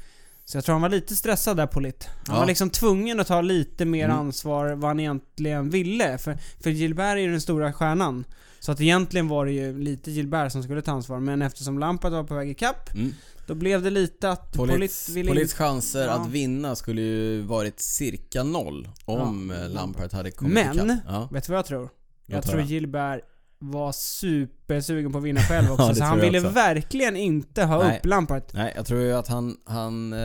Så 0.46 0.58
jag 0.58 0.66
tror 0.66 0.74
han 0.74 0.82
var 0.82 0.90
lite 0.90 1.16
stressad 1.16 1.58
där 1.58 1.68
Pollitt. 1.68 2.08
Han 2.28 2.36
Ja. 2.36 2.40
var 2.40 2.48
liksom 2.48 2.70
tvungen 2.70 3.20
att 3.20 3.28
ta 3.28 3.42
lite 3.42 3.86
mer 3.86 4.06
Mm. 4.06 4.18
ansvar 4.18 4.74
vad 4.76 4.90
han 4.90 5.00
egentligen 5.00 5.70
ville. 5.70 6.18
För, 6.18 6.38
för 6.64 6.70
Gilbert 6.70 7.14
är 7.14 7.18
ju 7.18 7.32
den 7.32 7.42
stora 7.42 7.74
stjärnan. 7.74 8.26
Så 8.60 8.72
att 8.72 8.82
egentligen 8.82 9.28
var 9.28 9.46
det 9.46 9.52
ju 9.52 9.80
lite 9.80 10.12
Gilbert 10.12 10.52
som 10.52 10.64
skulle 10.64 10.82
ta 10.82 10.92
ansvar, 10.92 11.20
men 11.20 11.42
eftersom 11.42 11.80
Lampard 11.80 12.12
var 12.12 12.24
på 12.24 12.36
väg 12.36 12.50
ikapp, 12.50 12.94
Mm. 12.94 13.14
Då 13.48 13.56
blev 13.56 13.82
det 13.82 13.90
lite 13.90 14.30
att 14.32 14.54
Polits, 14.54 15.10
ville 15.10 15.28
Polits 15.32 15.54
chanser 15.54 16.06
Ja. 16.08 16.12
att 16.14 16.28
vinna 16.30 16.76
skulle 16.76 17.02
ju 17.02 17.42
varit 17.42 17.80
cirka 17.80 18.44
noll 18.44 18.90
om 19.06 19.54
Ja. 19.56 19.62
ja. 19.62 19.68
Lampard 19.68 20.14
hade 20.14 20.32
kommit 20.32 20.54
Men-. 20.54 20.98
Ja, 21.08 21.28
Vet 21.32 21.46
du 21.46 21.52
vad 21.52 21.58
jag 21.58 21.66
tror? 21.66 21.90
Jag 22.26 22.36
låt 22.36 22.46
tror 22.46 22.56
höra. 22.56 22.66
Gilbert 22.66 23.22
var 23.60 23.92
supersugen 23.92 25.12
på 25.12 25.18
att 25.18 25.24
vinna 25.24 25.42
själv 25.42 25.72
också, 25.72 25.86
Ja, 25.88 25.96
så 25.96 26.04
han 26.04 26.18
jag 26.18 26.26
ville 26.26 26.40
också. 26.40 26.50
verkligen 26.50 27.16
inte 27.16 27.64
ha 27.64 27.84
Nej. 27.84 27.98
upp 27.98 28.06
Lampard. 28.06 28.44
Nej, 28.54 28.74
jag 28.76 28.86
tror 28.86 29.02
ju 29.02 29.14
att 29.14 29.28
han, 29.28 29.58
han 29.66 30.14
eh, 30.14 30.20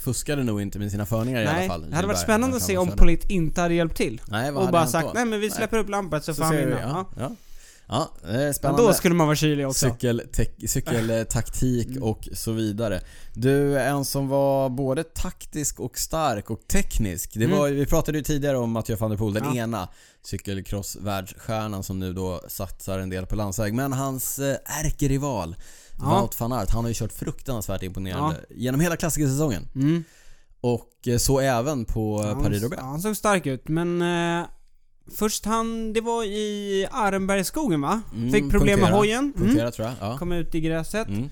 fuskade 0.00 0.44
nog 0.44 0.62
inte 0.62 0.78
med 0.78 0.90
sina 0.90 1.06
förningar 1.06 1.42
i 1.42 1.44
Nej, 1.44 1.54
alla 1.58 1.68
fall. 1.68 1.90
det 1.90 1.96
hade 1.96 2.08
varit 2.08 2.18
spännande 2.20 2.56
att 2.56 2.62
se 2.62 2.76
om 2.78 2.88
Pollitt 2.90 3.30
inte 3.30 3.60
hade 3.60 3.74
hjälpt 3.74 3.96
till. 3.96 4.20
Nej, 4.28 4.50
vad 4.52 4.54
Och 4.56 4.60
hade 4.66 4.72
bara 4.72 4.86
sagt 4.86 5.06
då? 5.06 5.12
nej 5.14 5.24
men 5.24 5.40
vi 5.40 5.50
släpper 5.50 5.78
upp 5.78 5.88
Lampard 5.88 6.22
så, 6.22 6.34
Så 6.34 6.38
får 6.38 6.44
han 6.44 6.52
ser 6.54 6.60
vi, 6.60 6.66
vinna. 6.66 6.80
ja. 6.82 7.06
Ja. 7.18 7.30
Ja, 7.88 8.10
ja 8.22 8.28
eh, 8.30 8.40
Ja, 8.40 8.52
spännande. 8.52 8.82
då 8.82 8.92
skulle 8.94 9.14
man 9.14 9.26
vara 9.26 9.36
kylig 9.36 9.66
också. 9.68 9.96
Cykeltaktik 10.68 11.86
Mm. 11.88 12.02
och 12.02 12.28
så 12.32 12.52
vidare. 12.52 13.00
Du, 13.34 13.78
en 13.80 14.04
som 14.04 14.28
var 14.28 14.68
både 14.68 15.04
taktisk 15.04 15.80
och 15.80 15.98
stark 15.98 16.50
och 16.50 16.68
teknisk. 16.68 17.30
Det 17.34 17.44
Mm. 17.44 17.58
var, 17.58 17.68
vi 17.68 17.86
pratade 17.86 18.18
ju 18.18 18.24
tidigare 18.24 18.58
om 18.58 18.70
Mathieu 18.72 18.96
van 18.98 19.10
der 19.10 19.16
Poel, 19.18 19.34
den 19.34 19.44
Ja. 19.44 19.62
ena 19.62 19.88
cykelcross-världsstjärnan 20.22 21.82
som 21.82 21.98
nu 21.98 22.12
då 22.12 22.40
satsar 22.48 22.98
en 22.98 23.10
del 23.10 23.26
på 23.26 23.36
landsväg. 23.36 23.74
Men 23.74 23.92
hans 23.92 24.38
eh, 24.38 24.56
ärkerival, 24.84 25.56
Ja. 25.98 26.20
Wout 26.20 26.40
van 26.40 26.52
Aert, 26.52 26.70
han 26.70 26.84
har 26.84 26.88
ju 26.88 26.94
kört 26.94 27.12
fruktansvärt 27.12 27.82
imponerande 27.82 28.40
genom 28.50 28.80
hela 28.80 28.96
klassikersäsongen. 28.96 29.68
Mm. 29.74 30.04
Och 30.60 30.90
eh, 31.08 31.18
så 31.18 31.40
även 31.40 31.84
på 31.84 32.20
Ja, 32.22 32.28
ja, 32.28 32.34
han, 32.34 32.42
Paris-Roubaix. 32.44 32.80
ja, 32.82 32.86
han 32.86 33.00
såg 33.02 33.16
stark 33.16 33.46
ut, 33.46 33.68
men... 33.68 34.02
Först 35.16 35.44
han, 35.44 35.92
det 35.92 36.00
var 36.00 36.24
i 36.24 36.86
Arenbergsskogen 36.90 37.80
va? 37.80 38.02
Mm, 38.14 38.32
Fick 38.32 38.50
problem 38.50 38.66
med 38.80 38.88
punktera. 38.88 38.96
hojen. 38.96 39.32
Mm. 39.36 39.48
Punktera 39.48 39.70
tror 39.70 39.88
jag. 39.88 39.94
Ja. 40.00 40.18
Kom 40.18 40.32
ut 40.32 40.54
i 40.54 40.60
gräset. 40.60 41.08
Mm. 41.08 41.28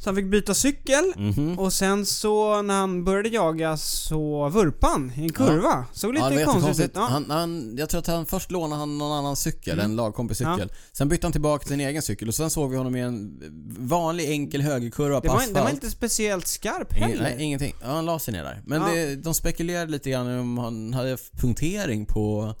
Så 0.00 0.08
han 0.08 0.16
fick 0.16 0.26
byta 0.26 0.54
cykel. 0.54 1.12
Mhm. 1.16 1.58
Och 1.58 1.72
sen 1.72 2.06
så 2.06 2.62
när 2.62 2.74
han 2.74 3.04
började 3.04 3.28
jaga 3.28 3.76
så 3.76 4.48
vurpade 4.48 4.92
han 4.92 5.12
i 5.16 5.22
en 5.22 5.32
kurva. 5.32 5.84
Såg 5.92 6.14
lite 6.14 6.34
Ja, 6.34 6.52
konstigt 6.52 6.86
ut. 6.86 6.92
Ja. 6.94 7.06
Han, 7.10 7.30
han, 7.30 7.76
jag 7.78 7.88
tror 7.88 7.98
att 7.98 8.06
han 8.06 8.26
först 8.26 8.50
lånade 8.50 8.78
han 8.80 8.98
någon 8.98 9.12
annan 9.18 9.36
cykel, 9.36 9.72
Mm. 9.78 9.84
en 9.90 9.96
lagkompis 9.96 10.38
cykel. 10.38 10.72
Sen 10.92 11.08
bytte 11.08 11.26
han 11.26 11.32
tillbaka 11.32 11.62
till 11.62 11.68
sin 11.72 11.80
egen 11.80 12.02
cykel 12.02 12.28
och 12.28 12.34
sen 12.34 12.50
såg 12.50 12.70
vi 12.70 12.76
honom 12.76 12.96
i 12.96 13.00
en 13.00 13.40
vanlig 13.78 14.30
enkel 14.30 14.62
högerkurva 14.62 15.20
det, 15.20 15.28
på 15.28 15.32
var, 15.34 15.40
asfalt. 15.40 15.54
det 15.54 15.60
var 15.60 15.70
inte 15.70 15.90
speciellt 15.90 16.46
skarp 16.46 16.96
Ingen, 16.96 17.08
heller. 17.10 17.22
nej, 17.22 17.44
ingenting. 17.44 17.74
Ja, 17.82 17.86
han 17.86 18.06
la 18.06 18.18
sig 18.18 18.32
ner 18.34 18.44
där. 18.44 18.62
Men 18.66 18.80
Ja. 18.82 18.88
det, 18.94 19.16
de 19.16 19.34
spekulerade 19.34 19.90
lite 19.92 20.10
grann 20.10 20.38
om 20.38 20.58
han 20.58 20.94
hade 20.94 21.16
punktering 21.40 22.06
på 22.06 22.54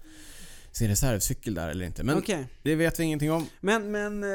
sin 0.78 0.88
reservcykel 0.88 1.54
där 1.54 1.68
eller 1.68 1.84
inte. 1.86 2.02
Men 2.02 2.18
Okej. 2.18 2.46
det 2.62 2.74
vet 2.74 3.00
vi 3.00 3.04
ingenting 3.04 3.32
om. 3.32 3.46
Men, 3.60 3.90
men 3.90 4.22
eh, 4.24 4.28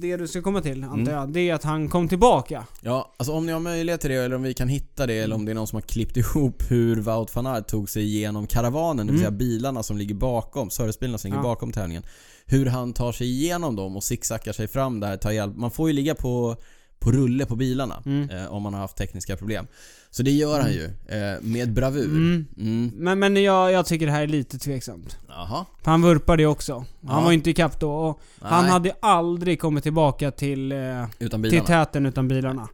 det 0.00 0.16
du 0.16 0.28
ska 0.28 0.42
komma 0.42 0.60
till, 0.60 0.84
antar 0.84 0.94
Mm. 0.98 1.14
jag, 1.14 1.32
det 1.32 1.40
är 1.50 1.54
att 1.54 1.62
han 1.64 1.88
kom 1.88 2.08
tillbaka. 2.08 2.66
Ja, 2.80 3.14
alltså 3.16 3.32
om 3.32 3.46
ni 3.46 3.52
har 3.52 3.60
möjlighet 3.60 4.00
till 4.00 4.10
det 4.10 4.16
eller 4.16 4.36
om 4.36 4.42
vi 4.42 4.54
kan 4.54 4.68
hitta 4.68 5.06
det 5.06 5.14
eller 5.18 5.34
om 5.36 5.44
det 5.44 5.52
är 5.52 5.54
någon 5.54 5.66
som 5.66 5.76
har 5.76 5.80
klippt 5.82 6.16
ihop 6.22 6.62
hur 6.70 6.96
Wout 6.96 7.34
van 7.36 7.46
Aert 7.46 7.66
tog 7.68 7.90
sig 7.90 8.02
igenom 8.02 8.46
karavanen, 8.46 9.06
det 9.06 9.12
vill 9.12 9.20
Mm. 9.22 9.30
säga 9.32 9.38
bilarna 9.38 9.82
som 9.82 9.96
ligger 9.98 10.14
bakom, 10.14 10.70
servicebilarna 10.70 11.18
som 11.18 11.28
ligger 11.30 11.38
Ja. 11.38 11.42
bakom 11.42 11.72
tävlingen. 11.72 12.02
Hur 12.46 12.66
han 12.66 12.92
tar 12.92 13.12
sig 13.12 13.26
igenom 13.26 13.76
dem 13.76 13.96
och 13.96 14.04
zigzaggar 14.04 14.52
sig 14.52 14.68
fram 14.68 15.00
där, 15.00 15.16
tar 15.16 15.30
hjälp. 15.30 15.56
Man 15.56 15.70
får 15.70 15.88
ju 15.88 15.92
ligga 15.94 16.14
på, 16.14 16.56
på 17.02 17.12
rulle 17.12 17.46
på 17.46 17.56
bilarna 17.56 18.02
Mm. 18.06 18.30
eh, 18.30 18.52
om 18.52 18.62
man 18.62 18.74
har 18.74 18.80
haft 18.80 18.96
tekniska 18.96 19.36
problem. 19.36 19.66
Så 20.10 20.22
det 20.22 20.30
gör 20.30 20.60
han 20.60 20.72
ju, 20.72 20.84
eh, 20.84 21.40
med 21.42 21.72
bravur. 21.72 22.04
Mm. 22.04 22.46
Mm. 22.58 22.90
Men, 22.94 23.18
men 23.18 23.42
jag, 23.42 23.72
jag 23.72 23.86
tycker 23.86 24.06
det 24.06 24.12
här 24.12 24.22
är 24.22 24.26
lite 24.26 24.58
tveksamt. 24.58 25.16
För 25.82 25.90
han 25.90 26.02
vurpade 26.02 26.42
ju 26.42 26.46
också. 26.48 26.74
Han 26.74 26.86
Ja. 27.18 27.20
var 27.20 27.30
ju 27.30 27.34
inte 27.34 27.50
ikapp 27.50 27.80
då. 27.80 27.92
Och 27.92 28.20
han 28.40 28.62
Nej, 28.64 28.72
hade 28.72 28.92
aldrig 29.00 29.60
kommit 29.60 29.82
tillbaka 29.82 30.30
till, 30.30 30.72
eh, 30.72 31.04
utan 31.18 31.42
till 31.42 31.60
täten 31.60 32.06
utan 32.06 32.28
bilarna. 32.28 32.68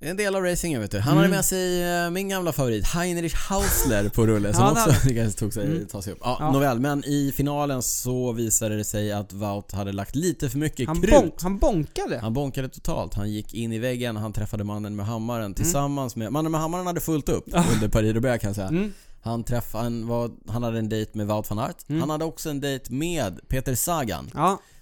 Det 0.00 0.06
är 0.06 0.10
en 0.10 0.16
del 0.16 0.34
av 0.36 0.42
racingen 0.42 0.80
vet 0.80 0.90
du. 0.90 0.98
Han 0.98 1.12
Mm. 1.12 1.18
hade 1.22 1.28
med 1.36 1.44
sig 1.44 1.82
eh, 2.04 2.10
min 2.10 2.28
gamla 2.28 2.52
favorit, 2.52 2.86
Heinrich 2.86 3.34
Hausler 3.34 4.08
på 4.08 4.26
rulle 4.26 4.54
som 4.54 4.62
Ja, 4.64 4.70
också 4.72 5.08
lyckades 5.08 5.34
tog 5.36 5.52
sig, 5.52 5.64
Mm. 5.66 5.86
ta 5.86 6.02
sig 6.02 6.12
upp. 6.12 6.18
Ja, 6.22 6.36
Ja. 6.40 6.52
nåväl, 6.52 6.80
men 6.80 7.04
i 7.04 7.32
finalen 7.36 7.82
så 7.82 8.32
visade 8.32 8.76
det 8.76 8.84
sig 8.84 9.12
att 9.12 9.32
Wout 9.32 9.72
hade 9.72 9.92
lagt 9.92 10.14
lite 10.16 10.50
för 10.50 10.58
mycket 10.58 10.86
Han, 10.88 11.00
krut. 11.00 11.10
bonk, 11.10 11.34
han 11.42 11.58
bonkade. 11.58 12.18
Han 12.18 12.32
bonkade 12.34 12.68
totalt. 12.68 13.14
Han 13.14 13.30
gick 13.30 13.54
in 13.54 13.72
i 13.72 13.78
väggen, 13.78 14.16
han 14.16 14.32
träffade 14.32 14.64
mannen 14.64 14.96
med 14.96 15.02
Mm. 15.04 15.12
hammaren 15.12 15.54
tillsammans 15.54 16.16
med... 16.16 16.32
Mannen 16.32 16.52
med 16.52 16.60
hammaren 16.60 16.86
hade 16.86 17.00
fullt 17.00 17.28
upp 17.28 17.44
under 17.74 17.88
Paris-Roubaix 17.88 18.40
kan 18.40 18.48
jag 18.48 18.56
säga. 18.56 18.68
Mm. 18.68 18.92
Han 19.22 19.44
träffade, 19.44 19.84
han, 19.84 20.06
var, 20.06 20.30
han 20.48 20.62
hade 20.62 20.78
en 20.78 20.88
dejt 20.88 21.10
med 21.14 21.26
Wout 21.26 21.50
van 21.50 21.58
Aert. 21.58 21.76
Mm. 21.88 22.00
Han 22.00 22.10
hade 22.10 22.24
också 22.24 22.50
en 22.50 22.60
dejt 22.60 22.92
med 22.94 23.48
Peter 23.48 23.74
Sagan. 23.74 24.30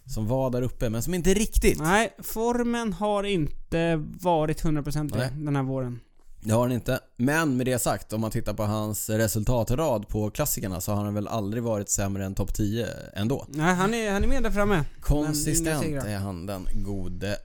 Som 0.09 0.27
var 0.27 0.51
där 0.51 0.63
uppe, 0.63 0.91
men 0.91 1.03
som 1.03 1.15
inte 1.15 1.35
riktigt. 1.35 1.81
nej, 1.81 2.17
formen 2.23 2.93
har 2.93 3.25
inte 3.25 3.97
varit 4.21 4.63
100% 4.63 5.13
Nej. 5.17 5.31
den 5.37 5.57
här 5.57 5.63
våren. 5.63 6.01
Det 6.41 6.53
har 6.53 6.61
han 6.63 6.73
inte. 6.73 7.01
Men 7.17 7.57
med 7.57 7.67
det 7.67 7.79
sagt, 7.79 8.13
om 8.13 8.21
man 8.21 8.31
tittar 8.31 8.55
på 8.55 8.63
hans 8.63 9.11
resultatrad 9.11 10.09
på 10.09 10.31
klassikerna 10.31 10.81
så 10.81 10.93
har 10.93 11.05
han 11.05 11.15
väl 11.15 11.29
aldrig 11.29 11.63
varit 11.63 11.89
sämre 11.91 12.25
än 12.25 12.35
topp 12.35 12.55
10 12.55 12.87
ändå. 13.15 13.47
Nej, 13.49 13.75
han 13.75 13.95
är, 13.95 14.13
han 14.13 14.25
är 14.25 14.29
med 14.29 14.43
där 14.43 14.51
framme. 14.51 14.85
Konsistent 15.01 15.85
är 15.85 16.17
han 16.19 16.47
den 16.47 16.69
gode 16.75 17.37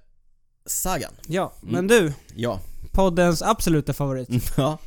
Sagan. 0.66 1.12
Ja, 1.28 1.54
Mm. 1.62 1.74
men 1.76 1.88
du. 1.88 2.14
Ja. 2.36 2.60
Poddens 2.92 3.42
absoluta 3.42 3.94
favorit. 3.94 4.30
ja. 4.58 4.78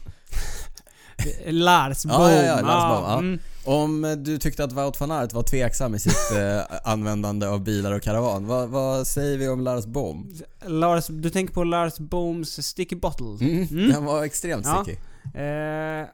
Lars 1.46 2.04
Bohm. 2.04 2.12
Ja, 2.20 2.32
ja, 2.32 2.42
ja, 2.42 2.60
Lars 2.60 2.84
Bohm, 3.00 3.04
ja. 3.10 3.18
Mm. 3.18 3.38
Om 3.64 4.22
du 4.24 4.38
tyckte 4.38 4.64
att 4.64 4.72
Wout 4.72 5.00
van 5.00 5.10
Aert 5.10 5.32
var 5.32 5.42
tveksam 5.42 5.94
i 5.94 5.98
sitt 5.98 6.32
eh, 6.36 6.76
användande 6.92 7.46
av 7.46 7.60
bilar 7.64 7.92
och 7.92 8.02
karavan, 8.02 8.46
vad, 8.46 8.68
vad 8.68 9.06
säger 9.06 9.38
vi 9.38 9.48
om 9.48 9.60
Lars 9.60 9.86
Bohm? 9.86 10.30
Lars, 10.66 11.06
du 11.06 11.30
tänker 11.30 11.54
på 11.54 11.64
Lars 11.64 11.98
Bohms 11.98 12.66
Sticky 12.66 12.96
Bottle? 12.96 13.26
Mm. 13.40 13.62
Mm. 13.70 13.88
Den 13.92 14.04
var 14.04 14.22
extremt 14.24 14.66
Ja. 14.66 14.82
sticky. 14.82 14.98
Eh, 15.34 16.06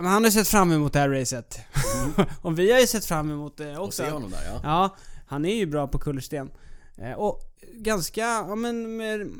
men 0.00 0.06
han 0.12 0.24
har 0.24 0.30
sett 0.30 0.48
fram 0.48 0.72
emot 0.72 0.92
det 0.92 0.98
här 0.98 1.08
racet. 1.08 1.58
och 2.42 2.58
vi 2.58 2.72
har 2.72 2.80
ju 2.80 2.86
sett 2.86 3.04
fram 3.04 3.30
emot 3.30 3.56
det 3.56 3.76
Och 3.78 3.84
också. 3.84 4.02
se 4.02 4.10
honom 4.10 4.30
där 4.30 4.40
ja. 4.52 4.60
Ja, 4.62 4.96
han 5.26 5.44
är 5.44 5.54
ju 5.54 5.66
bra 5.66 5.86
på 5.88 5.98
kullersten. 5.98 6.50
Eh, 6.98 7.12
och 7.12 7.40
ganska, 7.74 8.20
ja 8.20 8.54
men 8.54 8.96
med, 8.96 9.30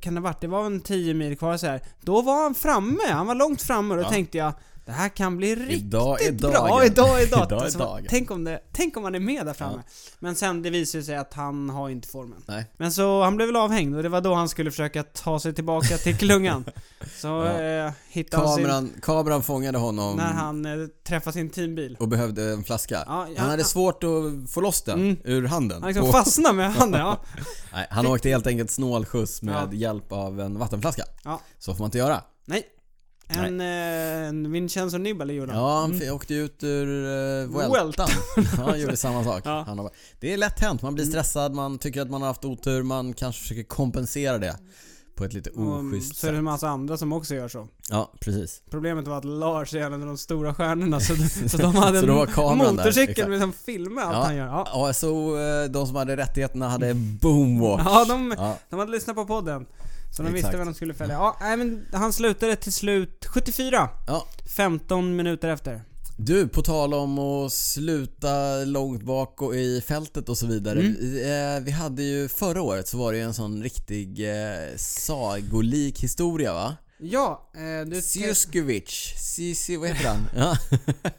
kan 0.00 0.14
det 0.14 0.20
ha 0.20 0.24
varit? 0.24 0.40
Det 0.40 0.46
var 0.46 0.66
en 0.66 0.80
10 0.80 1.14
mil 1.14 1.38
kvar 1.38 1.56
så 1.56 1.66
här. 1.66 1.80
Då 2.00 2.22
var 2.22 2.42
han 2.42 2.54
framme, 2.54 3.06
han 3.10 3.26
var 3.26 3.34
långt 3.34 3.62
framme 3.62 3.94
och 3.94 3.96
då 4.00 4.02
Ja. 4.06 4.10
tänkte 4.10 4.38
jag 4.38 4.52
Det 4.86 4.92
här 4.92 5.08
kan 5.08 5.36
bli 5.36 5.54
riktigt 5.54 5.82
Idag 5.82 6.22
är 6.22 6.32
bra. 6.32 6.84
Idag 6.84 7.22
är 7.22 7.26
dagen. 7.26 7.46
Idag 7.46 7.66
är 7.66 7.78
dagen. 7.78 8.06
Tänk, 8.08 8.30
om 8.30 8.44
det, 8.44 8.60
tänk 8.72 8.96
om 8.96 9.04
han 9.04 9.14
är 9.14 9.20
med 9.20 9.46
där 9.46 9.52
framme. 9.54 9.82
Men 10.18 10.34
sen 10.34 10.62
det 10.62 10.70
visade 10.70 11.04
sig 11.04 11.16
att 11.16 11.34
han 11.34 11.70
har 11.70 11.88
inte 11.88 12.08
formen. 12.08 12.42
Nej. 12.46 12.64
Men 12.76 12.92
så 12.92 13.22
han 13.22 13.36
blev 13.36 13.48
väl 13.48 13.56
avhängd 13.56 13.96
och 13.96 14.02
det 14.02 14.08
var 14.08 14.20
då 14.20 14.34
han 14.34 14.48
skulle 14.48 14.70
försöka 14.70 15.02
ta 15.02 15.40
sig 15.40 15.54
tillbaka 15.54 15.96
till 15.98 16.16
klungan. 16.16 16.64
Så 17.20 17.26
Ja. 17.26 17.60
eh, 17.62 17.92
hittade 18.08 18.46
han 18.46 18.54
sin, 18.56 18.64
Kameran, 18.64 18.90
kameran 19.02 19.42
fångade 19.42 19.78
honom 19.78 20.16
när 20.16 20.32
han 20.32 20.66
eh, 20.66 20.86
träffade 21.08 21.32
sin 21.34 21.50
teambil. 21.50 21.96
och 22.00 22.08
behövde 22.08 22.42
en 22.52 22.64
flaska. 22.64 23.02
Ja, 23.06 23.26
ja, 23.28 23.34
han 23.40 23.50
hade 23.50 23.62
ja. 23.62 23.66
svårt 23.66 24.04
att 24.04 24.50
få 24.50 24.60
loss 24.60 24.82
den 24.82 25.00
Mm. 25.00 25.16
ur 25.24 25.46
handen. 25.46 25.82
Han 25.82 25.92
liksom 25.92 26.12
fastnade 26.12 26.54
med 26.54 26.72
handen, 26.74 27.00
ja. 27.00 27.20
Nej, 27.72 27.86
han 27.90 28.06
åkte 28.06 28.28
helt 28.28 28.46
enkelt 28.46 28.70
snålskjuts 28.70 29.42
med 29.42 29.54
Ja. 29.72 29.72
hjälp 29.72 30.12
av 30.12 30.40
en 30.40 30.58
vattenflaska. 30.58 31.04
Ja. 31.24 31.40
Så 31.58 31.74
får 31.74 31.78
man 31.78 31.86
inte 31.86 31.98
göra. 31.98 32.22
Nej. 32.44 32.62
En, 33.28 33.60
eh, 33.60 34.28
en 34.28 34.52
Vincenzo 34.52 34.98
Nibali 34.98 35.34
gjorde 35.34 35.52
han. 35.52 35.60
Ja, 35.62 35.80
han 35.80 35.90
Mm. 35.92 36.02
f- 36.06 36.12
åkte 36.12 36.34
ut 36.34 36.64
ur 36.64 36.86
uh, 36.86 37.46
Vueltan. 37.48 37.70
Vueltan. 37.70 38.08
ja, 38.56 38.62
han 38.64 38.80
gjorde 38.80 38.96
samma 38.96 39.24
sak. 39.24 39.42
Ja. 39.44 39.64
Han 39.66 39.78
har, 39.78 39.90
det 40.20 40.32
är 40.32 40.36
lätt 40.36 40.60
hänt. 40.60 40.82
Man 40.82 40.94
blir 40.94 41.04
Mm. 41.04 41.12
stressad, 41.12 41.54
man 41.54 41.78
tycker 41.78 42.02
att 42.02 42.10
man 42.10 42.20
har 42.22 42.28
haft 42.28 42.44
otur, 42.44 42.82
man 42.82 43.12
kanske 43.12 43.42
försöker 43.42 43.62
kompensera 43.62 44.38
det 44.38 44.56
på 45.16 45.24
ett 45.24 45.32
lite 45.32 45.50
Och 45.50 45.78
oschysst 45.78 46.16
så 46.16 46.26
är 46.26 46.32
det 46.32 46.36
en 46.38 46.40
sätt. 46.40 46.44
massa 46.44 46.68
andra 46.68 46.96
som 46.96 47.12
också 47.12 47.34
gör 47.34 47.48
så. 47.48 47.68
Ja, 47.90 48.12
precis. 48.20 48.62
Problemet 48.70 49.08
var 49.08 49.18
att 49.18 49.24
Lars 49.24 49.74
är 49.74 49.80
en 49.80 49.92
av 49.92 50.00
de 50.00 50.18
stora 50.18 50.54
stjärnorna 50.54 51.00
så, 51.00 51.14
så 51.48 51.56
de 51.56 51.74
hade 51.76 52.00
Så 52.00 52.06
då 52.06 52.14
var 52.14 52.26
en 52.26 52.32
kameran 52.32 52.76
där, 52.76 52.82
motorcykel 52.84 53.10
exakt. 53.10 53.28
med 53.28 53.40
som 53.40 53.52
filmar 53.52 54.02
allt 54.02 54.12
Ja. 54.14 54.22
han 54.24 54.36
gör. 54.36 54.46
Ja, 54.46 54.68
Ja, 54.74 54.92
så 54.92 55.36
eh, 55.38 55.70
de 55.70 55.86
som 55.86 55.96
hade 55.96 56.16
rättigheterna 56.16 56.68
hade 56.68 56.94
boomwatch. 56.94 57.82
ja 57.84 58.04
de, 58.08 58.34
Ja, 58.38 58.56
de 58.70 58.78
hade 58.78 58.92
lyssnat 58.92 59.16
på 59.16 59.24
podden. 59.26 59.66
Så 60.16 60.22
de 60.22 60.28
Exakt. 60.28 60.44
visste 60.44 60.56
vad 60.56 60.66
de 60.66 60.74
skulle 60.74 60.94
följa. 60.94 61.14
Ja, 61.14 61.36
nej, 61.40 61.56
men 61.56 61.86
han 61.92 62.12
slutade 62.12 62.56
till 62.56 62.72
slut 62.72 63.26
74. 63.26 63.88
Ja. 64.06 64.26
15 64.56 65.16
minuter 65.16 65.48
efter. 65.48 65.82
Du, 66.16 66.48
på 66.48 66.62
tal 66.62 66.94
om 66.94 67.18
att 67.18 67.52
sluta 67.52 68.64
långt 68.64 69.02
bak 69.02 69.42
och 69.42 69.54
i 69.54 69.80
fältet 69.80 70.28
och 70.28 70.38
så 70.38 70.46
vidare. 70.46 70.80
Mm. 70.80 70.96
Vi, 71.00 71.22
eh, 71.22 71.64
vi 71.64 71.70
hade 71.70 72.02
ju 72.02 72.28
förra 72.28 72.62
året 72.62 72.88
så 72.88 72.98
var 72.98 73.12
det 73.12 73.18
ju 73.18 73.24
en 73.24 73.34
sån 73.34 73.62
riktig 73.62 74.30
eh, 74.30 74.76
sagolik 74.76 76.00
historia 76.02 76.52
va? 76.52 76.76
Ja, 76.98 77.50
eh, 77.54 77.86
du... 77.86 78.02
Sjuskovic, 78.02 79.14
Sisi, 79.16 79.76
vad 79.76 79.88
heter 79.88 80.08
han? 80.08 80.26
ja. 80.36 80.56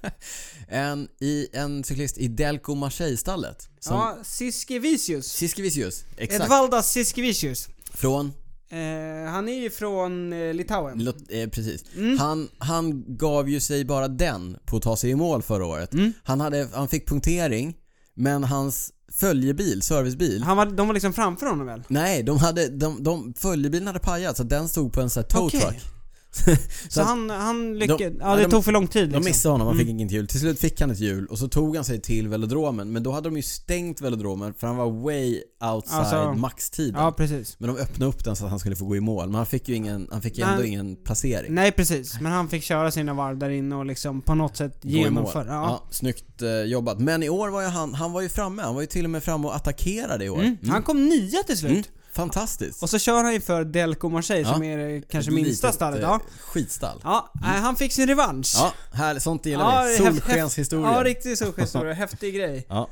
en, 0.68 1.08
i, 1.20 1.48
en 1.54 1.84
cyklist 1.84 2.18
i 2.18 2.28
Delco 2.28 2.76
Marseille-stallet. 2.76 3.70
Som 3.80 3.96
Ja, 3.96 4.18
Siskevicius. 4.24 5.26
Siskevicius, 5.26 6.04
exakt. 6.18 6.44
Edvaldas 6.44 6.92
Siskevicius. 6.92 7.70
Från, 7.94 8.34
Eh, 8.70 9.32
han 9.32 9.50
är 9.50 9.62
ju 9.62 9.70
från 9.70 10.34
eh, 10.34 10.54
Litauen. 10.54 11.04
Lot, 11.04 11.18
eh, 11.30 11.50
precis. 11.50 11.84
Mm. 11.98 12.18
Han, 12.18 12.48
han 12.58 13.04
gav 13.18 13.50
ju 13.50 13.60
sig 13.60 13.86
bara 13.86 14.08
den 14.08 14.58
på 14.66 14.78
att 14.78 14.84
ta 14.84 14.98
sig 14.98 15.10
i 15.10 15.16
mål 15.16 15.42
förra 15.42 15.66
året. 15.66 15.94
Mm. 15.94 16.14
Han, 16.24 16.42
hade, 16.42 16.68
han 16.74 16.88
fick 16.88 17.08
punktering, 17.10 17.76
men 18.14 18.44
hans 18.44 18.92
följebil, 19.12 19.82
servicebil, 19.82 20.44
Han 20.44 20.58
var, 20.58 20.66
de 20.66 20.88
var 20.88 20.94
liksom 20.94 21.14
framför 21.14 21.46
honom 21.46 21.68
väl? 21.68 21.84
nej, 21.88 22.24
de 22.24 22.38
hade, 22.38 22.68
de, 22.68 23.04
de, 23.04 23.34
följebilen 23.38 23.88
hade 23.88 24.00
pajat 24.00 24.38
så 24.38 24.44
den 24.44 24.70
stod 24.70 24.94
på 24.94 25.02
en 25.02 25.10
sån 25.10 25.24
här 25.24 25.30
tow 25.30 25.50
truck. 25.50 25.95
Så, 26.90 27.02
att 27.02 27.08
han, 27.08 27.30
han 27.30 27.78
lyckades... 27.80 28.00
de- 28.00 28.18
ja, 28.20 28.36
det 28.36 28.42
de- 28.44 28.52
tog 28.52 28.66
för 28.66 28.72
lång 28.72 28.88
tid 28.88 29.02
De 29.04 29.06
liksom. 29.08 29.24
missade 29.24 29.54
honom, 29.54 29.68
han 29.68 29.78
fick 29.78 29.86
Mm. 29.88 30.00
inget 30.00 30.12
hjul. 30.12 30.28
Till 30.28 30.40
slut 30.40 30.60
fick 30.60 30.82
han 30.82 30.92
ett 30.92 31.00
hjul 31.00 31.26
och 31.26 31.40
så 31.40 31.48
tog 31.48 31.76
han 31.76 31.86
sig 31.86 32.02
till 32.02 32.28
velodromen. 32.28 32.92
Men 32.92 33.04
då 33.04 33.12
hade 33.12 33.30
de 33.30 33.36
ju 33.36 33.42
stängt 33.42 34.02
velodromen 34.02 34.54
för 34.54 34.68
han 34.68 34.78
var 34.78 34.92
way 35.04 35.42
outside 35.74 36.00
Alltså, 36.00 36.34
maxtiden. 36.34 37.02
Ja, 37.02 37.12
precis. 37.12 37.56
Men 37.60 37.76
de 37.76 37.82
öppnade 37.82 38.10
upp 38.10 38.24
den 38.24 38.36
så 38.36 38.44
att 38.44 38.50
han 38.50 38.60
skulle 38.60 38.76
få 38.76 38.86
gå 38.86 38.96
i 38.96 39.00
mål. 39.00 39.26
Men 39.28 39.36
han 39.36 39.46
fick 39.46 39.70
ju 39.70 39.76
ingen, 39.76 40.08
han 40.12 40.22
fick 40.22 40.40
ändå 40.40 40.64
ingen 40.64 40.96
placering. 40.96 41.54
Nej, 41.56 41.72
precis. 41.72 42.20
Men 42.22 42.32
han 42.32 42.48
fick 42.50 42.64
köra 42.64 42.92
sina 42.92 43.14
varv 43.14 43.38
där 43.38 43.50
inne 43.50 43.76
och 43.76 43.86
liksom 43.86 44.22
på 44.22 44.36
något 44.36 44.58
sätt 44.58 44.80
genomföra. 44.82 45.46
Ja. 45.48 45.54
Ja. 45.54 45.84
snyggt 45.92 46.42
eh, 46.42 46.50
jobbat. 46.50 47.00
Men 47.00 47.24
i 47.24 47.30
år 47.30 47.50
var 47.50 47.62
ju 47.62 47.68
han, 47.68 47.94
han 47.94 48.12
var 48.12 48.22
ju 48.22 48.30
framme. 48.30 48.62
Han 48.62 48.74
var 48.76 48.82
ju 48.82 48.88
till 48.88 49.04
och 49.04 49.10
med 49.12 49.24
framme 49.24 49.48
och 49.48 49.56
attackerade 49.56 50.26
i 50.26 50.30
år. 50.30 50.40
Mm. 50.42 50.58
Han 50.70 50.84
kom 50.84 51.06
nia 51.06 51.44
till 51.44 51.58
slut. 51.58 51.90
Mm. 52.18 52.30
Fantastiskt. 52.30 52.84
Och 52.84 52.90
så 52.90 53.00
kör 53.00 53.24
han 53.24 53.34
ju 53.34 53.42
för 53.42 53.64
Delco 53.66 54.10
Marseille 54.10 54.48
Ja. 54.48 54.54
som 54.54 54.64
är 54.64 55.02
kanske 55.02 55.32
Ett 55.32 55.36
minsta 55.36 55.72
stallet. 55.72 56.00
eh, 56.00 56.06
Ja. 56.06 56.20
Skitstall. 56.42 57.00
Ja, 57.04 57.32
nej, 57.34 57.60
han 57.62 57.76
fick 57.76 57.94
sin 57.94 58.08
revansch. 58.08 58.54
Ja, 58.58 58.74
här, 58.92 59.20
sånt 59.20 59.46
gillar 59.46 59.84
Ja, 59.86 59.90
vi. 59.90 59.98
Solskenshistoria. 59.98 60.92
Ja, 60.98 61.04
riktig 61.04 61.38
solskenshistoria. 61.38 61.94
Häftig 62.06 62.36
grej. 62.36 62.66
Ja. 62.70 62.90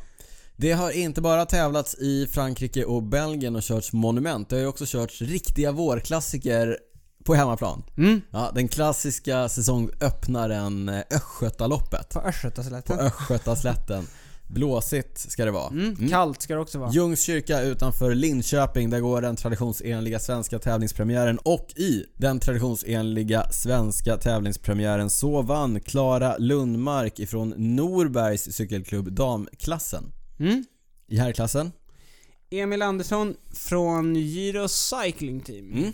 Det 0.55 0.71
har 0.71 0.91
inte 0.91 1.21
bara 1.21 1.45
tävlats 1.45 1.95
i 1.95 2.27
Frankrike 2.31 2.85
och 2.85 3.03
Belgien 3.03 3.55
och 3.55 3.63
körts 3.63 3.93
monument. 3.93 4.49
Det 4.49 4.55
har 4.55 4.61
ju 4.61 4.67
också 4.67 4.85
körts 4.87 5.21
riktiga 5.21 5.71
vårklassiker 5.71 6.77
på 7.25 7.35
hemmaplan. 7.35 7.83
Mm. 7.97 8.21
Ja, 8.31 8.51
den 8.55 8.67
klassiska 8.67 9.49
säsongöppnaren 9.49 10.89
eh, 10.89 11.01
Östgötaloppet. 11.11 12.09
På 12.09 12.19
På 12.21 12.27
Östgötaslätten. 13.01 14.07
Blåsigt 14.47 15.31
ska 15.31 15.45
det 15.45 15.51
vara. 15.51 15.69
Mm. 15.69 15.95
Mm. 15.95 16.09
Kallt 16.09 16.41
ska 16.41 16.53
det 16.53 16.59
också 16.59 16.79
vara. 16.79 16.91
Ljungskyrka 16.91 17.61
utanför 17.61 18.15
Linköping, 18.15 18.89
där 18.89 18.99
går 18.99 19.21
den 19.21 19.35
traditionsenliga 19.35 20.19
svenska 20.19 20.59
tävlingspremiären 20.59 21.37
och 21.37 21.73
i 21.75 22.05
den 22.17 22.39
traditionsenliga 22.39 23.51
svenska 23.51 24.17
tävlingspremiären 24.17 25.09
så 25.09 25.41
vann 25.41 25.79
Klara 25.79 26.37
Lundmark 26.37 27.19
ifrån 27.19 27.53
Norbergs 27.57 28.53
cykelklubb 28.53 29.11
damklassen. 29.11 30.11
Mm. 30.39 30.65
I 31.07 31.17
herrklassen 31.17 31.71
Emil 32.49 32.81
Andersson 32.81 33.35
från 33.53 34.15
Giro 34.15 34.67
Cycling 34.67 35.41
Team. 35.41 35.73
Mm. 35.73 35.93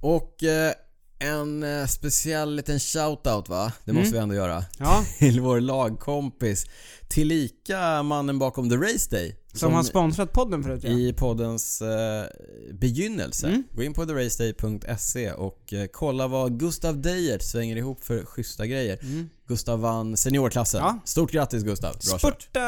Och 0.00 0.42
eh, 0.44 0.72
en 1.18 1.62
eh, 1.62 1.86
speciell 1.86 2.54
liten 2.56 2.80
shoutout 2.80 3.48
va? 3.48 3.72
Det 3.84 3.92
måste 3.92 4.08
Mm. 4.08 4.12
vi 4.12 4.18
ändå 4.18 4.34
göra. 4.34 4.64
Ja, 4.78 5.04
Till 5.18 5.40
vår 5.40 5.60
lagkompis. 5.60 6.66
Tillika 7.08 8.02
mannen 8.02 8.38
bakom 8.38 8.70
The 8.70 8.76
Race 8.76 9.10
Day. 9.10 9.36
som, 9.52 9.72
har 9.72 9.82
sponsrat 9.82 10.32
podden 10.32 10.62
förut 10.62 10.84
ja. 10.84 10.90
i 10.90 11.12
poddens 11.12 11.82
eh, 11.82 12.24
begynnelse. 12.72 13.46
Mm. 13.46 13.64
Gå 13.72 13.82
in 13.82 13.94
på 13.94 14.06
theraceday.se 14.06 15.32
och 15.32 15.72
eh, 15.72 15.86
kolla 15.92 16.28
vad 16.28 16.58
Gustav 16.58 17.00
Deijert 17.02 17.42
svänger 17.42 17.76
ihop 17.76 18.04
för 18.04 18.24
schyssta 18.24 18.66
grejer. 18.66 18.98
Mm. 19.02 19.28
Gustav 19.48 19.80
vann 19.80 20.16
seniorklassen. 20.16 20.80
Ja. 20.80 20.98
Stort 21.04 21.30
grattis 21.32 21.62
Gustav. 21.62 21.92
Bra 21.92 22.18
kört. 22.18 22.42
Spurta... 22.42 22.60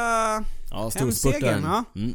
Ja, 0.70 0.90
hem 0.94 1.12
storspurtaren. 1.12 1.40
segern, 1.42 1.62
ja. 1.64 1.85
Mm. 2.00 2.14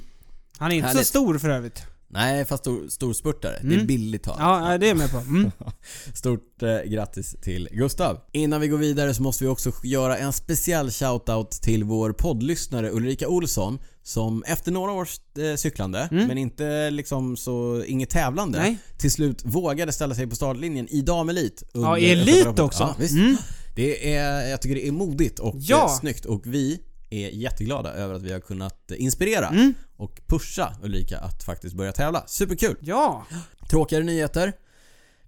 Han 0.58 0.72
är 0.72 0.76
inte 0.76 0.88
Härligt. 0.88 1.08
så 1.08 1.10
stor 1.10 1.38
för 1.38 1.50
övrigt. 1.50 1.84
Nej, 2.14 2.46
fast 2.46 2.64
stor, 2.64 2.88
storspurtare. 2.90 3.60
Det 3.62 3.68
är 3.68 3.74
Mm. 3.74 3.88
billigt 3.88 4.24
talat. 4.24 4.40
Ja, 4.72 4.78
det 4.78 4.86
är 4.86 4.88
jag 4.88 4.98
med 4.98 5.12
på. 5.12 5.18
Mm. 5.18 5.52
Stort 6.16 6.64
eh, 6.64 6.90
grattis 6.92 7.36
till 7.42 7.70
Gustav. 7.72 8.18
Innan 8.32 8.62
vi 8.62 8.68
går 8.68 8.78
vidare 8.78 9.14
så 9.14 9.22
måste 9.24 9.44
vi 9.44 9.50
också 9.50 9.72
göra 9.84 10.18
en 10.18 10.34
speciell 10.34 10.92
shoutout 10.92 11.52
till 11.52 11.84
vår 11.84 12.12
poddlyssnare 12.12 12.92
Ulrika 12.92 13.28
Olsson 13.28 13.80
som 14.04 14.44
efter 14.44 14.72
några 14.72 14.92
års 14.92 15.20
eh, 15.38 15.56
cyklande, 15.56 16.08
Mm. 16.12 16.28
men 16.28 16.38
inte 16.38 16.90
liksom 16.90 17.38
så, 17.38 17.84
inget 17.88 18.10
tävlande, 18.10 18.60
Nej. 18.60 18.78
till 18.98 19.12
slut 19.12 19.42
vågade 19.46 19.92
ställa 19.92 20.16
sig 20.16 20.28
på 20.28 20.36
startlinjen 20.36 20.88
i 20.90 21.02
damelit. 21.02 21.64
Ja, 21.74 21.98
i 21.98 22.12
elit 22.12 22.60
också. 22.60 22.96
Ja. 23.00 23.06
Mm. 23.10 23.38
Det 23.76 24.14
är, 24.16 24.50
jag 24.50 24.62
tycker 24.62 24.76
det 24.76 24.88
är 24.88 24.92
modigt 24.92 25.40
och 25.40 25.56
Ja. 25.60 25.84
eh, 25.86 26.00
snyggt 26.00 26.26
och 26.26 26.42
vi 26.46 26.80
är 27.12 27.30
jätteglada 27.30 27.94
över 27.94 28.14
att 28.14 28.22
vi 28.22 28.32
har 28.34 28.40
kunnat 28.40 28.92
inspirera 28.92 29.48
Mm. 29.48 29.74
och 29.98 30.22
pusha 30.28 30.76
Ulrika 30.84 31.18
att 31.20 31.44
faktiskt 31.44 31.76
börja 31.76 31.92
tävla. 31.92 32.24
Superkul! 32.28 32.76
Ja. 32.82 33.26
Tråkigare 33.70 34.04
nyheter. 34.04 34.54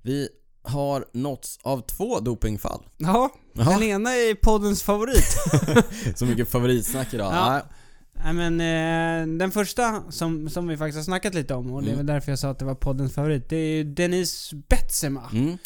Vi 0.01 0.29
har 0.61 1.05
nåtts 1.13 1.59
av 1.61 1.81
två 1.81 2.19
dopingfall. 2.19 2.83
Ja. 2.97 3.29
Jaha. 3.53 3.69
Den 3.71 3.83
ena 3.83 4.09
är 4.15 4.35
poddens 4.35 4.83
favorit. 4.83 5.35
Så 6.15 6.25
mycket 6.25 6.49
favoritsnack 6.49 7.13
idag. 7.13 7.33
Ja. 7.33 7.61
Nej. 8.23 8.33
Men 8.33 8.61
eh, 8.61 9.37
den 9.37 9.51
första 9.51 10.03
som, 10.11 10.49
som 10.49 10.67
vi 10.67 10.77
faktiskt 10.77 10.97
har 10.97 11.03
snackat 11.03 11.33
lite 11.33 11.53
om 11.53 11.73
och 11.73 11.81
det 11.81 11.87
är 11.87 11.93
Mm. 11.93 12.05
väl 12.05 12.15
därför 12.15 12.31
jag 12.31 12.39
sa 12.39 12.49
att 12.49 12.59
det 12.59 12.65
var 12.65 12.75
poddens 12.75 13.13
favorit. 13.13 13.49
Det 13.49 13.55
är 13.55 13.75
ju 13.75 13.83
Denise 13.83 14.55
Betsema. 14.55 15.29
Mm. 15.33 15.57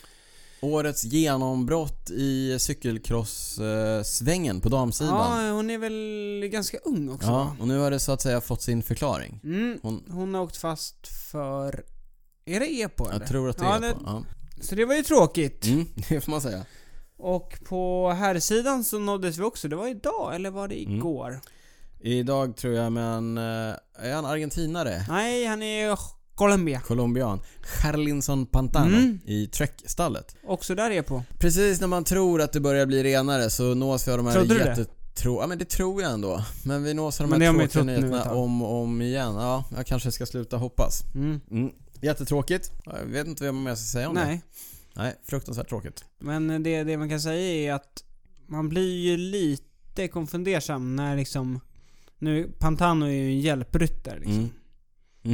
Årets 0.62 1.04
genombrott 1.04 2.10
i 2.10 2.60
cykelcross-svängen 2.60 4.62
på 4.62 4.70
damsidan. 4.70 5.46
Ja, 5.46 5.52
hon 5.52 5.70
är 5.70 5.78
väl 5.78 6.50
ganska 6.52 6.78
ung 6.78 7.10
också 7.10 7.28
Ja, 7.28 7.56
och 7.60 7.67
nu 7.67 7.78
har 7.80 7.91
det 7.91 8.00
så 8.00 8.12
att 8.12 8.22
säga 8.22 8.41
fått 8.41 8.62
sin 8.62 8.84
förklaring. 8.84 9.39
Mm. 9.43 9.80
Hon, 9.82 10.04
Hon 10.10 10.34
har 10.34 10.41
åkt 10.41 10.58
fast 10.58 11.08
för... 11.32 11.84
Är 12.46 12.60
det 12.60 12.82
EPO 12.82 13.06
eller? 13.10 13.20
jag 13.20 13.28
tror 13.28 13.50
att 13.50 13.58
det 13.58 13.63
Ja, 13.65 13.76
är 13.76 13.82
det- 13.82 13.93
på. 13.93 14.02
Ja. 14.06 14.24
Så 14.62 14.76
det 14.76 14.86
var 14.86 14.96
ju 14.96 15.04
tråkigt. 15.04 15.65
Mm, 15.65 15.86
det 16.10 16.22
får 16.22 16.32
man 16.32 16.41
säga. 16.41 16.65
Och 17.17 17.60
på 17.65 18.10
herrsidan 18.12 18.84
så 18.84 19.00
nåddes 19.00 19.38
vi 19.38 19.43
också, 19.43 19.67
det 19.67 19.76
var 19.76 19.88
idag 19.88 20.36
eller 20.36 20.50
var 20.52 20.67
det 20.67 20.84
Mm. 20.84 20.96
igår? 20.98 21.39
Idag 22.00 22.58
tror 22.58 22.74
jag, 22.74 22.91
men... 22.91 23.38
eh, 23.38 23.74
Är 24.00 24.13
han 24.13 24.26
argentinare? 24.26 25.06
Nej, 25.10 25.46
han 25.46 25.63
är 25.63 25.91
Colombia. 26.38 26.80
Colombian. 26.82 27.39
Charlinson 27.62 28.45
Pantano 28.45 28.97
Mm. 28.97 29.19
i 29.26 29.47
Trek-stallet. 29.47 30.36
Också 30.47 30.76
där 30.76 30.91
EPO. 30.91 31.21
Precis 31.39 31.82
när 31.82 31.88
man 31.88 32.04
tror 32.04 32.41
att 32.41 32.54
det 32.54 32.60
börjar 32.60 32.86
bli 32.86 33.04
renare 33.04 33.50
så 33.50 33.73
nås 33.73 34.08
vi 34.08 34.12
av 34.12 34.17
de 34.17 34.28
här 34.28 34.34
Trodde 34.34 34.54
du 34.54 34.60
det? 34.60 34.69
jättetro... 34.69 35.41
Ja 35.41 35.47
men 35.47 35.58
det 35.58 35.65
tror 35.69 36.02
jag 36.02 36.12
ändå. 36.12 36.43
Men 36.65 36.84
vi 36.84 36.93
nås 36.93 37.21
av 37.21 37.30
de 37.30 37.39
det 37.39 37.45
här 37.45 37.54
tråkiga 37.54 37.84
nyheterna 37.84 38.32
om 38.34 38.62
och 38.62 38.73
om 38.82 39.02
igen. 39.02 39.34
Ja, 39.36 39.65
jag 39.76 39.86
kanske 39.88 40.12
ska 40.12 40.26
sluta 40.26 40.58
hoppas. 40.58 41.04
Mm. 41.15 41.39
Mm. 41.52 41.71
Jättetråkigt. 42.02 42.71
Jag 42.86 43.06
vet 43.06 43.28
inte 43.28 43.45
vad 43.45 43.54
mer 43.56 43.71
jag 43.71 43.78
ska 43.78 43.86
säga 43.86 44.10
om 44.10 44.15
det. 44.15 44.26
Nej, 44.26 44.41
Nej, 44.93 45.15
fruktansvärt 45.23 45.69
tråkigt. 45.69 46.06
men 46.19 46.63
det, 46.63 46.84
det 46.84 46.97
man 46.97 47.10
kan 47.10 47.21
säga 47.21 47.71
är 47.71 47.73
att 47.76 48.04
man 48.47 48.69
blir 48.69 48.95
ju 48.97 49.17
lite 49.17 50.08
konfundersam 50.08 50.95
när 50.95 51.15
liksom... 51.15 51.60
Nu, 52.19 52.52
Pantano 52.60 53.06
är 53.06 53.10
ju 53.12 53.28
en 53.32 53.39
hjälpryttare 53.39 54.15
liksom. 54.15 54.34
Mm. 54.38 54.50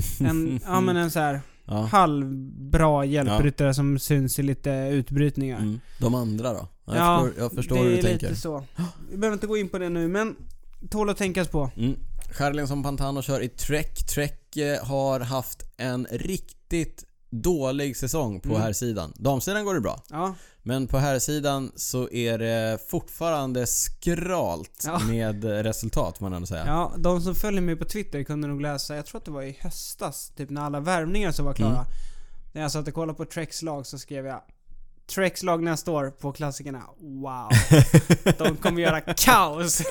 En, 0.19 0.59
ja 0.65 0.81
men 0.81 0.97
en 0.97 1.11
så 1.11 1.19
här 1.19 1.41
ja. 1.65 1.81
halvbra 1.85 3.05
hjälpryttare 3.05 3.73
som 3.73 3.99
syns 3.99 4.39
i 4.39 4.43
lite 4.43 4.71
utbrytningar. 4.91 5.57
Mm. 5.59 5.79
De 5.99 6.15
andra 6.15 6.53
då? 6.53 6.67
Jag 6.85 6.95
Ja, 6.95 7.21
förstår, 7.25 7.43
jag 7.43 7.51
förstår 7.51 7.75
det 7.75 7.81
hur 7.81 7.89
du 7.91 7.97
är 7.97 8.01
tänker. 8.01 8.29
lite 8.29 8.41
så. 8.41 8.63
Vi 9.11 9.17
behöver 9.17 9.33
inte 9.33 9.47
gå 9.47 9.57
in 9.57 9.69
på 9.69 9.77
det 9.77 9.89
nu, 9.89 10.07
men 10.07 10.35
tål 10.89 11.09
att 11.09 11.17
tänkas 11.17 11.47
på. 11.47 11.71
Mm. 11.77 11.95
Charlinson 12.31 12.83
Pantano 12.83 13.21
kör 13.21 13.41
i 13.41 13.47
Trek. 13.49 14.05
Trek 14.07 14.57
eh, 14.57 14.85
har 14.85 15.19
haft 15.19 15.63
en 15.77 16.07
riktigt 16.11 17.05
dålig 17.41 17.97
säsong 17.97 18.39
på 18.39 18.49
Mm. 18.49 18.61
här 18.61 18.73
sidan. 18.73 19.13
Damsidan 19.15 19.65
går 19.65 19.73
det 19.73 19.81
bra. 19.81 20.01
Ja, 20.09 20.35
Men 20.63 20.87
på 20.87 20.97
här 20.97 21.19
sidan 21.19 21.71
så 21.75 22.09
är 22.09 22.37
det 22.37 22.79
fortfarande 22.89 23.67
skralt 23.67 24.83
Ja. 24.85 24.99
med 24.99 25.43
resultat 25.43 26.17
får 26.17 26.25
man 26.25 26.33
ändå 26.33 26.45
säga. 26.47 26.63
ja, 26.67 26.91
de 26.97 27.21
som 27.21 27.35
följer 27.35 27.61
mig 27.61 27.75
på 27.75 27.85
Twitter 27.85 28.23
kunde 28.23 28.47
nog 28.47 28.61
läsa, 28.61 28.95
jag 28.95 29.05
tror 29.05 29.19
att 29.19 29.25
det 29.25 29.31
var 29.31 29.41
i 29.43 29.57
höstas, 29.61 30.31
typ 30.35 30.49
när 30.49 30.61
alla 30.61 30.79
värvningar 30.79 31.31
så 31.31 31.43
var 31.43 31.53
klara. 31.53 31.71
Mm. 31.71 31.85
När 32.53 32.61
jag 32.61 32.71
satt 32.71 32.87
och 32.87 32.93
kollade 32.93 33.17
på 33.17 33.25
Treks 33.25 33.61
lag 33.61 33.85
så 33.87 33.97
skrev 33.99 34.25
jag 34.25 34.41
Treks 35.11 35.43
lag 35.43 35.63
nästa 35.63 35.91
år 35.91 36.09
på 36.09 36.31
klassikerna. 36.31 36.83
Wow. 36.99 37.49
De 38.37 38.55
kommer 38.55 38.81
göra 38.81 39.01
kaos. 39.01 39.81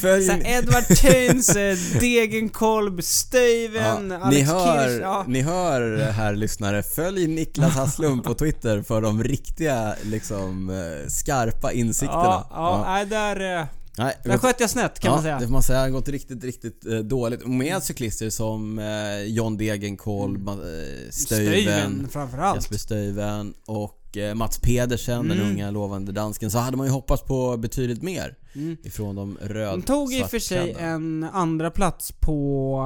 Följ, 0.00 0.24
Så 0.24 0.32
Edward 0.32 0.86
Tynes, 0.86 1.56
eh, 1.56 1.76
Degenkolb, 2.00 2.98
ja, 2.98 3.02
Stuyven, 3.02 4.08
ni, 4.08 4.14
Alex 4.14 4.50
hör, 4.50 4.88
Kirch. 4.88 5.02
Ja. 5.02 5.24
ni 5.28 5.42
hör 5.42 6.10
här 6.10 6.34
lyssnare, 6.34 6.82
följ 6.82 7.26
Niklas 7.26 7.74
Hasslum 7.74 8.22
på 8.22 8.34
Twitter 8.34 8.82
för 8.82 9.00
de 9.00 9.24
riktiga 9.24 9.94
liksom 10.04 10.70
eh, 10.70 11.08
skarpa 11.08 11.72
insikterna. 11.72 12.22
Ja, 12.24 12.48
ja, 12.50 12.84
nej 12.86 13.06
där, 13.06 13.60
eh, 13.60 13.66
Nej, 13.98 14.16
där 14.24 14.38
sköt 14.38 14.60
jag 14.60 14.70
snett 14.70 15.00
kan 15.00 15.08
ja, 15.08 15.14
man 15.14 15.22
säga. 15.22 15.38
det 15.38 15.46
får 15.46 15.52
man 15.52 15.62
säga. 15.62 15.78
Det 15.78 15.84
har 15.84 15.90
gått 15.90 16.08
riktigt, 16.08 16.44
riktigt 16.44 16.86
eh, 16.86 16.98
dåligt. 16.98 17.46
Med 17.46 17.82
cyklister 17.82 18.30
som 18.30 18.78
eh, 18.78 19.22
John 19.22 19.56
Degenkolb, 19.56 20.48
mm. 20.48 20.60
eh, 20.60 21.10
Stuyven, 21.10 21.52
Stuyven 21.52 22.08
framförallt. 22.08 22.56
Jesper 22.56 22.76
Stuyven 22.76 23.54
och 23.66 24.05
eh, 24.16 24.34
Mats 24.34 24.58
Pedersen, 24.58 25.28
den 25.28 25.38
Mm. 25.40 25.50
unga 25.50 25.70
lovande 25.70 26.12
dansken. 26.12 26.50
Så 26.50 26.58
hade 26.58 26.76
man 26.76 26.86
ju 26.86 26.92
hoppats 26.92 27.22
på 27.22 27.56
betydligt 27.56 28.02
mer 28.02 28.36
Mm. 28.54 28.76
ifrån 28.82 29.16
de 29.16 29.38
röd 29.40 29.72
De 29.78 29.82
tog 29.82 30.12
i 30.14 30.22
och 30.22 30.30
för 30.30 30.38
sig 30.38 30.76
en 30.78 31.24
andra 31.32 31.70
plats 31.70 32.12
på 32.12 32.78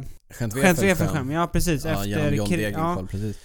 eh, 0.00 0.04
Gent. 0.38 0.54
Ja 1.32 1.46
precis, 1.52 1.84
Ja, 1.84 1.90
efter 2.06 2.32
John 2.32 2.48
Degenkolb, 2.50 3.10
precis. 3.10 3.36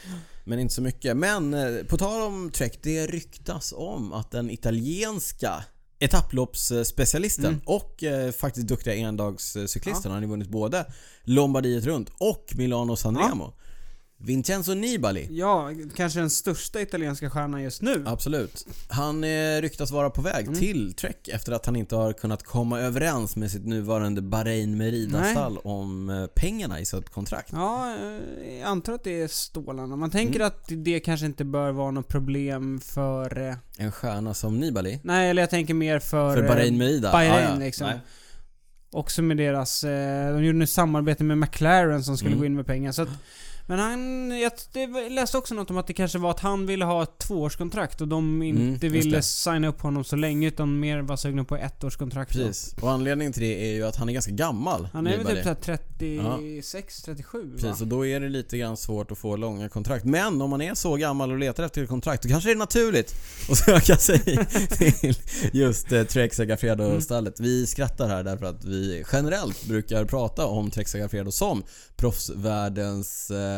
Men 0.43 0.59
inte 0.59 0.73
så 0.73 0.81
mycket. 0.81 1.17
Men 1.17 1.53
eh, 1.53 1.83
på 1.89 1.97
tal 1.97 2.21
om 2.21 2.51
Trek, 2.51 2.79
det 2.83 3.07
ryktas 3.07 3.73
om 3.77 4.13
att 4.13 4.31
den 4.31 4.49
italienska 4.49 5.63
etapploppsspecialisten 5.99 7.45
Mm. 7.45 7.61
och 7.65 8.03
eh, 8.03 8.31
faktiskt 8.31 8.67
duktiga 8.67 8.95
endagscyklisten, 8.95 10.03
han 10.03 10.11
har 10.11 10.21
ju 10.21 10.27
vunnit 10.27 10.49
både 10.49 10.85
Lombardiet 11.23 11.85
runt 11.85 12.09
och 12.17 12.53
Milano 12.55 12.95
Sanremo. 12.95 13.53
Vincenzo 14.17 14.73
Nibali. 14.73 15.27
Ja, 15.31 15.69
kanske 15.95 16.19
den 16.19 16.29
största 16.29 16.81
italienska 16.81 17.29
stjärnan 17.29 17.63
just 17.63 17.81
nu. 17.81 18.03
Absolut. 18.07 18.65
Han 18.87 19.23
eh, 19.23 19.61
ryktas 19.61 19.91
vara 19.91 20.09
på 20.09 20.21
väg 20.21 20.47
Mm. 20.47 20.59
till 20.59 20.93
Trek 20.93 21.27
efter 21.27 21.51
att 21.51 21.65
han 21.65 21.75
inte 21.75 21.95
har 21.95 22.13
kunnat 22.13 22.43
komma 22.43 22.79
överens 22.79 23.35
med 23.35 23.51
sitt 23.51 23.65
nuvarande 23.65 24.21
Bahrain 24.21 24.77
Merida-stall 24.77 25.57
om 25.57 26.09
eh, 26.09 26.25
pengarna 26.25 26.79
i 26.79 26.85
sitt 26.85 27.09
kontrakt. 27.09 27.49
Ja, 27.51 27.95
eh, 27.95 28.53
jag 28.59 28.67
antar 28.67 28.93
att 28.93 29.03
det 29.03 29.21
är 29.21 29.27
stålarna. 29.27 29.95
Man 29.95 30.11
tänker 30.11 30.35
Mm. 30.35 30.47
att 30.47 30.63
det 30.67 30.99
kanske 30.99 31.25
inte 31.25 31.45
bör 31.45 31.71
vara 31.71 31.91
något 31.91 32.07
problem 32.07 32.79
för... 32.81 33.47
eh, 33.49 33.55
En 33.77 33.91
stjärna 33.91 34.33
som 34.33 34.59
Nibali. 34.59 34.99
Nej, 35.03 35.29
eller 35.29 35.41
jag 35.41 35.49
tänker 35.49 35.73
mer 35.73 35.99
för... 35.99 36.35
För 36.35 36.47
Bahrain 36.47 36.77
Merida? 36.77 37.11
Bahrain, 37.11 37.59
liksom. 37.59 37.87
Nej. 37.87 37.99
Också 38.91 39.21
med 39.21 39.37
deras... 39.37 39.83
Eh, 39.83 40.33
de 40.33 40.43
gjorde 40.45 40.57
nu 40.59 40.67
samarbete 40.67 41.23
med 41.23 41.37
McLaren 41.37 42.03
som 42.03 42.17
skulle 42.17 42.31
Mm. 42.31 42.39
gå 42.39 42.45
in 42.45 42.55
med 42.55 42.65
pengar. 42.65 42.91
Så 42.91 43.01
att, 43.01 43.09
men 43.67 43.79
han... 43.79 44.31
Jag 44.39 44.51
läste 45.11 45.37
också 45.37 45.55
något 45.55 45.69
om 45.69 45.77
att 45.77 45.87
det 45.87 45.93
kanske 45.93 46.17
var 46.17 46.31
att 46.31 46.39
han 46.39 46.65
ville 46.65 46.85
ha 46.85 47.03
ett 47.03 47.17
tvåårskontrakt 47.17 48.01
och 48.01 48.07
de 48.07 48.43
inte 48.43 48.87
Mm, 48.87 48.93
ville 49.01 49.21
signa 49.21 49.67
upp 49.67 49.81
honom 49.81 50.03
så 50.03 50.15
länge 50.15 50.47
utan 50.47 50.79
mer 50.79 51.01
var 51.01 51.15
sugna 51.17 51.43
på 51.43 51.55
ett 51.57 51.83
årskontrakt. 51.83 52.33
då. 52.33 52.45
Precis. 52.47 52.75
Och 52.81 52.91
anledningen 52.91 53.33
till 53.33 53.43
det 53.43 53.69
är 53.69 53.73
ju 53.73 53.83
att 53.85 53.95
han 53.95 54.09
är 54.09 54.13
ganska 54.13 54.31
gammal. 54.31 54.87
Han 54.93 55.07
är 55.07 55.17
väl 55.17 55.27
typ 55.27 55.43
såhär 55.43 55.55
36, 55.55 57.01
37 57.01 57.43
va? 57.43 57.57
Precis, 57.61 57.81
och 57.81 57.87
då 57.87 58.05
är 58.05 58.19
det 58.19 58.29
lite 58.29 58.57
grann 58.57 58.77
svårt 58.77 59.11
att 59.11 59.17
få 59.17 59.35
långa 59.35 59.69
kontrakt. 59.69 60.05
Men 60.05 60.41
om 60.41 60.49
man 60.49 60.61
är 60.61 60.73
så 60.73 60.95
gammal 60.95 61.31
och 61.31 61.37
letar 61.37 61.63
efter 61.63 61.83
ett 61.83 61.89
kontrakt, 61.89 62.23
då 62.23 62.29
kanske 62.29 62.49
det 62.49 62.53
är 62.53 62.57
naturligt 62.57 63.15
att 63.51 63.57
söka 63.57 63.97
sig 63.97 64.19
till 64.77 65.15
just 65.53 65.91
eh, 65.91 66.03
Trek 66.03 66.33
Segafredo-stallet. 66.33 67.39
Vi 67.39 67.67
skrattar 67.67 68.07
här 68.07 68.23
därför 68.23 68.45
att 68.45 68.65
vi 68.65 69.03
generellt 69.11 69.65
brukar 69.65 70.05
prata 70.05 70.45
om 70.45 70.71
Trek 70.71 70.87
Segafredo 70.87 71.31
som 71.31 71.63
proffsvärldens 71.95 73.31
eh, 73.31 73.54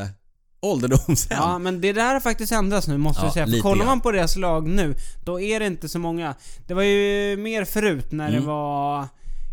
ålderdomshem. 0.60 1.16
Ja, 1.30 1.60
men 1.60 1.82
det 1.82 1.94
där 1.94 2.14
har 2.14 2.20
faktiskt 2.20 2.52
ändrats 2.52 2.88
nu 2.88 2.98
måste 2.98 3.22
Ja, 3.22 3.26
jag 3.26 3.34
säga. 3.34 3.46
För 3.46 3.52
lite 3.52 3.62
kollar 3.62 3.76
grann. 3.78 3.88
man 3.88 4.02
på 4.02 4.12
deras 4.12 4.36
lag 4.36 4.68
nu, 4.68 4.96
då 5.26 5.40
är 5.40 5.60
det 5.60 5.66
inte 5.68 5.90
så 5.90 6.00
många. 6.00 6.36
Det 6.68 6.74
var 6.74 6.84
ju 6.84 7.38
mer 7.38 7.66
förut 7.66 8.12
när 8.12 8.28
Mm. 8.30 8.42
det 8.42 8.48
var 8.48 9.08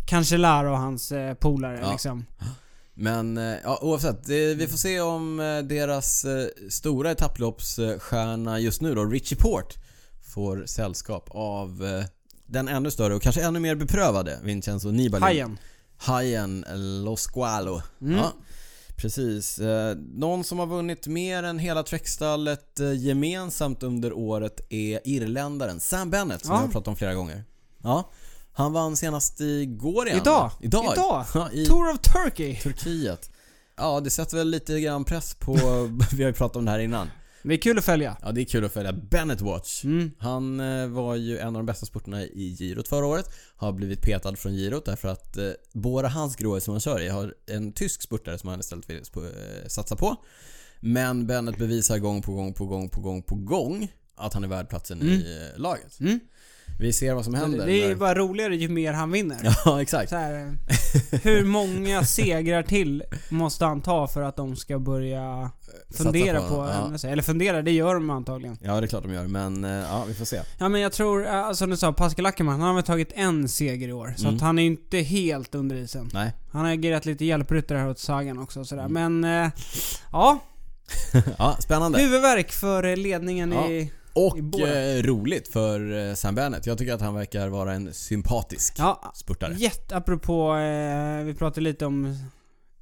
Cancellara 0.07 0.71
och 0.71 0.77
hans 0.77 1.11
eh, 1.11 1.33
polare 1.33 1.79
Ja. 1.81 1.91
liksom. 1.91 2.25
Men 2.93 3.37
eh, 3.37 3.55
ja, 3.63 3.79
oavsett, 3.81 4.23
det, 4.25 4.53
vi 4.53 4.67
får 4.67 4.77
se 4.77 5.01
om 5.01 5.39
eh, 5.39 5.57
deras 5.59 6.25
eh, 6.25 6.45
stora 6.69 7.11
etapploppsstjärna 7.11 8.59
just 8.59 8.81
nu 8.81 8.95
då, 8.95 9.05
Richie 9.05 9.37
Port, 9.37 9.73
får 10.33 10.63
sällskap 10.65 11.29
av 11.31 11.85
eh, 11.85 12.05
den 12.47 12.67
ännu 12.67 12.91
större 12.91 13.15
och 13.15 13.21
kanske 13.21 13.41
ännu 13.43 13.59
mer 13.59 13.75
beprövade 13.75 14.39
Vincenzo 14.43 14.91
Nibali. 14.91 15.21
Hajen. 15.23 15.57
Hajen 15.97 16.65
Lo 17.05 17.15
Squalo. 17.17 17.81
Mm. 18.01 18.17
Ja, 18.17 18.31
precis. 18.97 19.59
Eh, 19.59 19.95
någon 19.97 20.43
som 20.43 20.59
har 20.59 20.65
vunnit 20.67 21.07
mer 21.07 21.43
än 21.43 21.59
hela 21.59 21.83
Trekstallet 21.83 22.79
eh, 22.79 22.93
gemensamt 22.93 23.83
under 23.83 24.13
året 24.13 24.61
är 24.69 24.99
irländaren 25.03 25.79
Sam 25.79 26.09
Bennett 26.09 26.41
som 26.45 26.51
Ja. 26.53 26.57
jag 26.59 26.65
har 26.67 26.71
pratat 26.71 26.87
om 26.87 26.95
flera 26.95 27.13
gånger. 27.13 27.43
Ja, 27.83 28.09
han 28.53 28.73
vann 28.73 28.97
senast 28.97 29.41
igår 29.41 30.07
igen. 30.07 30.19
Idag. 30.21 30.51
Idag. 30.61 30.93
Idag. 30.93 31.25
Ja, 31.33 31.51
i 31.51 31.65
Tour 31.65 31.89
of 31.93 31.99
Turkey. 31.99 32.55
Turkiet. 32.55 33.29
Ja, 33.77 33.99
det 33.99 34.09
sätter 34.09 34.37
väl 34.37 34.49
lite 34.49 34.79
grann 34.81 35.03
press 35.03 35.33
på... 35.35 35.53
vi 36.13 36.23
har 36.23 36.29
ju 36.29 36.33
pratat 36.33 36.55
om 36.55 36.65
det 36.65 36.71
här 36.71 36.79
innan. 36.79 37.07
Det 37.47 37.53
är 37.53 37.57
kul 37.57 37.77
att 37.77 37.85
följa. 37.85 38.17
Ja, 38.21 38.31
det 38.31 38.41
är 38.41 38.45
kul 38.45 38.65
att 38.65 38.71
följa 38.71 38.93
Bennett 38.93 39.41
Watch. 39.41 39.83
Mm. 39.83 40.11
Han 40.19 40.59
eh, 40.59 40.87
var 40.87 41.15
ju 41.15 41.37
en 41.37 41.47
av 41.47 41.53
de 41.53 41.65
bästa 41.65 41.85
sporterna 41.85 42.23
i 42.23 42.55
girot 42.59 42.87
förra 42.87 43.05
året. 43.05 43.29
Har 43.55 43.73
blivit 43.73 44.01
petad 44.01 44.35
från 44.35 44.51
girot 44.53 44.85
därför 44.85 45.07
att 45.07 45.37
eh, 45.37 45.49
Bora 45.73 46.07
Hansgrohe 46.07 46.61
som 46.61 46.71
han 46.73 46.81
kör 46.81 47.01
i 47.01 47.09
har 47.09 47.33
en 47.47 47.71
tysk 47.73 48.01
spurtare 48.01 48.37
som 48.37 48.49
han 48.49 48.59
istället 48.59 48.89
vill 48.89 48.97
eh, 48.97 49.67
satsa 49.67 49.95
på. 49.95 50.15
Men 50.79 51.27
Bennett 51.27 51.57
bevisar 51.57 51.97
gång 51.97 52.21
på 52.21 52.33
gång 52.33 52.53
på 52.53 52.65
gång 52.65 52.89
på 52.89 53.01
gång 53.01 53.23
på 53.23 53.35
gång 53.35 53.91
att 54.15 54.33
han 54.33 54.43
är 54.43 54.47
värd 54.47 54.69
platsen 54.69 55.01
Mm. 55.01 55.13
i 55.13 55.49
eh, 55.53 55.61
laget. 55.61 55.99
Mm. 55.99 56.19
Vi 56.79 56.93
ser 56.93 57.13
vad 57.13 57.25
som 57.25 57.33
händer. 57.33 57.65
Det 57.65 57.73
är 57.83 57.87
ju 57.89 57.95
bara 57.95 58.15
roligare 58.15 58.55
ju 58.55 58.69
mer 58.69 58.93
han 58.93 59.11
vinner. 59.11 59.37
Ja, 59.65 59.81
exakt. 59.81 60.11
Här, 60.11 60.33
eh, 60.33 61.19
hur 61.23 61.45
många 61.45 62.03
segrar 62.05 62.63
till 62.63 63.03
måste 63.29 63.65
han 63.65 63.81
ta 63.81 64.07
för 64.07 64.21
att 64.21 64.35
de 64.35 64.55
ska 64.55 64.79
börja 64.79 65.51
fundera 65.97 66.39
Satsa 66.39 66.49
på, 66.55 66.61
honom. 66.61 66.97
ja. 67.03 67.09
Eller 67.09 67.23
fundera, 67.23 67.61
det 67.61 67.71
gör 67.71 67.93
de 67.93 68.09
antagligen. 68.09 68.57
ja, 68.61 68.79
det 68.79 68.85
är 68.85 68.87
klart 68.87 69.03
de 69.03 69.13
gör. 69.13 69.27
Men 69.27 69.63
eh, 69.63 69.71
ja, 69.71 70.05
vi 70.07 70.13
får 70.13 70.25
se. 70.25 70.41
Ja 70.59 70.69
men 70.69 70.81
jag 70.81 70.91
tror, 70.91 71.27
eh, 71.27 71.51
som 71.51 71.69
du 71.69 71.77
sa, 71.77 71.93
Pascal 71.93 72.25
Ackerman, 72.25 72.59
han 72.59 72.67
har 72.67 72.73
väl 72.75 72.83
tagit 72.83 73.11
en 73.15 73.49
seger 73.49 73.87
i 73.87 73.93
år. 73.93 74.13
Så 74.17 74.23
Mm. 74.23 74.35
att 74.35 74.41
han 74.41 74.59
är 74.59 74.63
inte 74.65 74.97
helt 74.97 75.55
under 75.55 75.75
isen. 75.75 76.09
Nej. 76.13 76.33
Han 76.51 76.65
har 76.65 76.71
agerat 76.73 77.05
lite 77.05 77.25
hjälpryttare 77.25 77.77
här 77.77 77.89
åt 77.89 77.99
Sagan 77.99 78.39
också 78.39 78.65
sådär. 78.65 78.85
Mm. 78.85 79.19
Men, 79.21 79.43
eh, 79.45 79.51
ja. 80.11 80.39
ja, 81.37 81.57
spännande. 81.59 81.99
Huvudvärk 81.99 82.51
för 82.51 82.83
eh, 82.83 82.97
ledningen 82.97 83.51
Ja. 83.51 83.67
i... 83.69 83.91
Och 84.15 84.59
eh, 84.59 85.03
roligt 85.03 85.47
för 85.47 86.07
eh, 86.09 86.13
Sam 86.13 86.35
Bennett. 86.35 86.65
Jag 86.65 86.77
tycker 86.77 86.93
att 86.93 87.01
han 87.01 87.15
verkar 87.15 87.47
vara 87.47 87.73
en 87.73 87.93
sympatisk 87.93 88.75
Ja, 88.77 89.11
spurtare. 89.15 89.53
jätte, 89.53 89.95
apropå, 89.97 90.55
eh, 90.55 91.23
vi 91.23 91.33
pratade 91.33 91.61
lite 91.61 91.85
om 91.85 92.17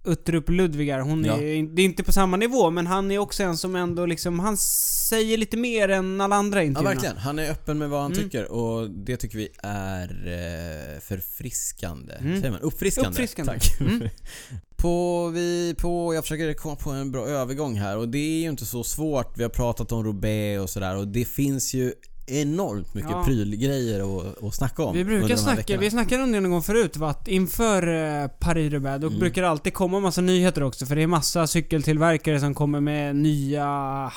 Uttrup 0.06 0.50
Ludvigar. 0.50 1.00
Hon 1.00 1.26
Ja. 1.26 1.34
är, 1.38 1.76
det 1.76 1.82
är 1.82 1.86
inte 1.86 2.04
på 2.04 2.12
samma 2.12 2.38
nivå, 2.38 2.70
men 2.70 2.88
han 2.88 3.12
är 3.12 3.18
också 3.18 3.44
en 3.44 3.58
som 3.58 3.76
ändå 3.76 4.06
liksom, 4.06 4.40
han 4.40 4.58
säger 4.58 5.38
lite 5.38 5.58
mer 5.58 5.90
än 5.90 6.22
alla 6.22 6.36
andra 6.36 6.62
i 6.62 6.66
Ja, 6.66 6.68
intervjuerna. 6.68 6.94
verkligen. 6.94 7.18
Han 7.18 7.40
är 7.40 7.52
öppen 7.52 7.78
med 7.78 7.90
vad 7.90 8.02
han 8.02 8.12
Mm. 8.12 8.24
tycker 8.24 8.52
och 8.52 8.90
det 8.90 9.18
tycker 9.18 9.38
vi 9.38 9.50
är 9.64 10.08
eh, 10.28 11.00
förfriskande. 11.00 12.14
Mm. 12.14 12.40
Säger 12.40 12.52
man? 12.52 12.60
Uppfriskande. 12.62 13.10
Uppfriskande. 13.10 13.52
Tack. 13.54 13.80
Mm. 13.82 14.10
på, 14.76 15.28
vi, 15.28 15.76
på, 15.78 16.14
jag 16.14 16.24
försöker 16.24 16.54
komma 16.54 16.76
på 16.76 16.90
en 16.90 17.12
bra 17.12 17.28
övergång 17.28 17.76
här 17.76 17.98
och 17.98 18.10
det 18.10 18.18
är 18.18 18.42
ju 18.42 18.50
inte 18.50 18.66
så 18.66 18.84
svårt. 18.84 19.38
Vi 19.38 19.44
har 19.44 19.50
pratat 19.50 19.92
om 19.92 20.04
Roubaix 20.04 20.62
och 20.62 20.70
sådär 20.70 20.96
och 20.98 21.08
det 21.08 21.26
finns 21.26 21.74
ju 21.74 21.94
enormt 22.28 22.94
mycket 22.94 23.12
Ja. 23.12 23.24
prylgrejer 23.26 24.20
att, 24.20 24.44
att 24.44 24.56
snacka 24.56 24.84
om 24.84 24.96
Vi 24.96 25.04
brukar 25.04 25.36
snacka, 25.36 25.56
veckorna. 25.58 25.80
vi 25.80 25.90
snackade 25.90 26.24
om 26.24 26.32
det 26.32 26.40
någon 26.40 26.52
gång 26.52 26.62
förut? 26.62 26.98
Att 27.02 27.28
inför 27.28 27.88
eh, 28.24 28.28
Paris-Roubaix, 28.28 29.02
då 29.02 29.08
Mm. 29.08 29.20
brukar 29.20 29.42
det 29.42 29.50
alltid 29.50 29.74
komma 29.74 30.00
massa 30.00 30.22
nyheter 30.22 30.64
också. 30.64 30.86
För 30.86 30.96
det 30.96 31.02
är 31.04 31.08
massa 31.08 31.48
cykeltillverkare 31.48 32.40
som 32.40 32.54
kommer 32.56 32.80
med 32.80 33.16
nya 33.16 33.66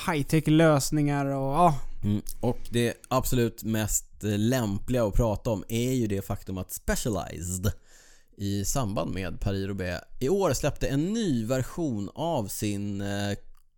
high-tech 0.07 0.47
lösningar 0.47 1.25
och 1.25 1.53
ja. 1.53 1.75
Mm. 2.03 2.21
Och 2.39 2.59
det 2.69 2.93
absolut 3.07 3.63
mest 3.63 4.23
eh, 4.23 4.37
lämpliga 4.37 5.03
att 5.03 5.13
prata 5.13 5.49
om 5.49 5.63
är 5.67 5.91
ju 5.93 6.07
det 6.07 6.21
faktum 6.25 6.57
att 6.57 6.71
Specialized 6.71 7.71
i 8.37 8.65
samband 8.65 9.13
med 9.13 9.39
Paris-Roubaix 9.39 10.01
i 10.19 10.29
år 10.29 10.53
släppte 10.53 10.87
en 10.87 11.13
ny 11.13 11.45
version 11.45 12.09
av 12.15 12.47
sin 12.47 13.01
eh, 13.01 13.07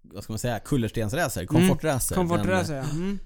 vad 0.02 0.24
ska 0.24 0.34
man 0.34 0.40
säga, 0.40 0.60
kullerstensracer, 0.60 1.46
komfortracer. 1.46 2.16
Komfortracer 2.16 2.76
ja. 2.76 2.84
Mm. 2.92 3.20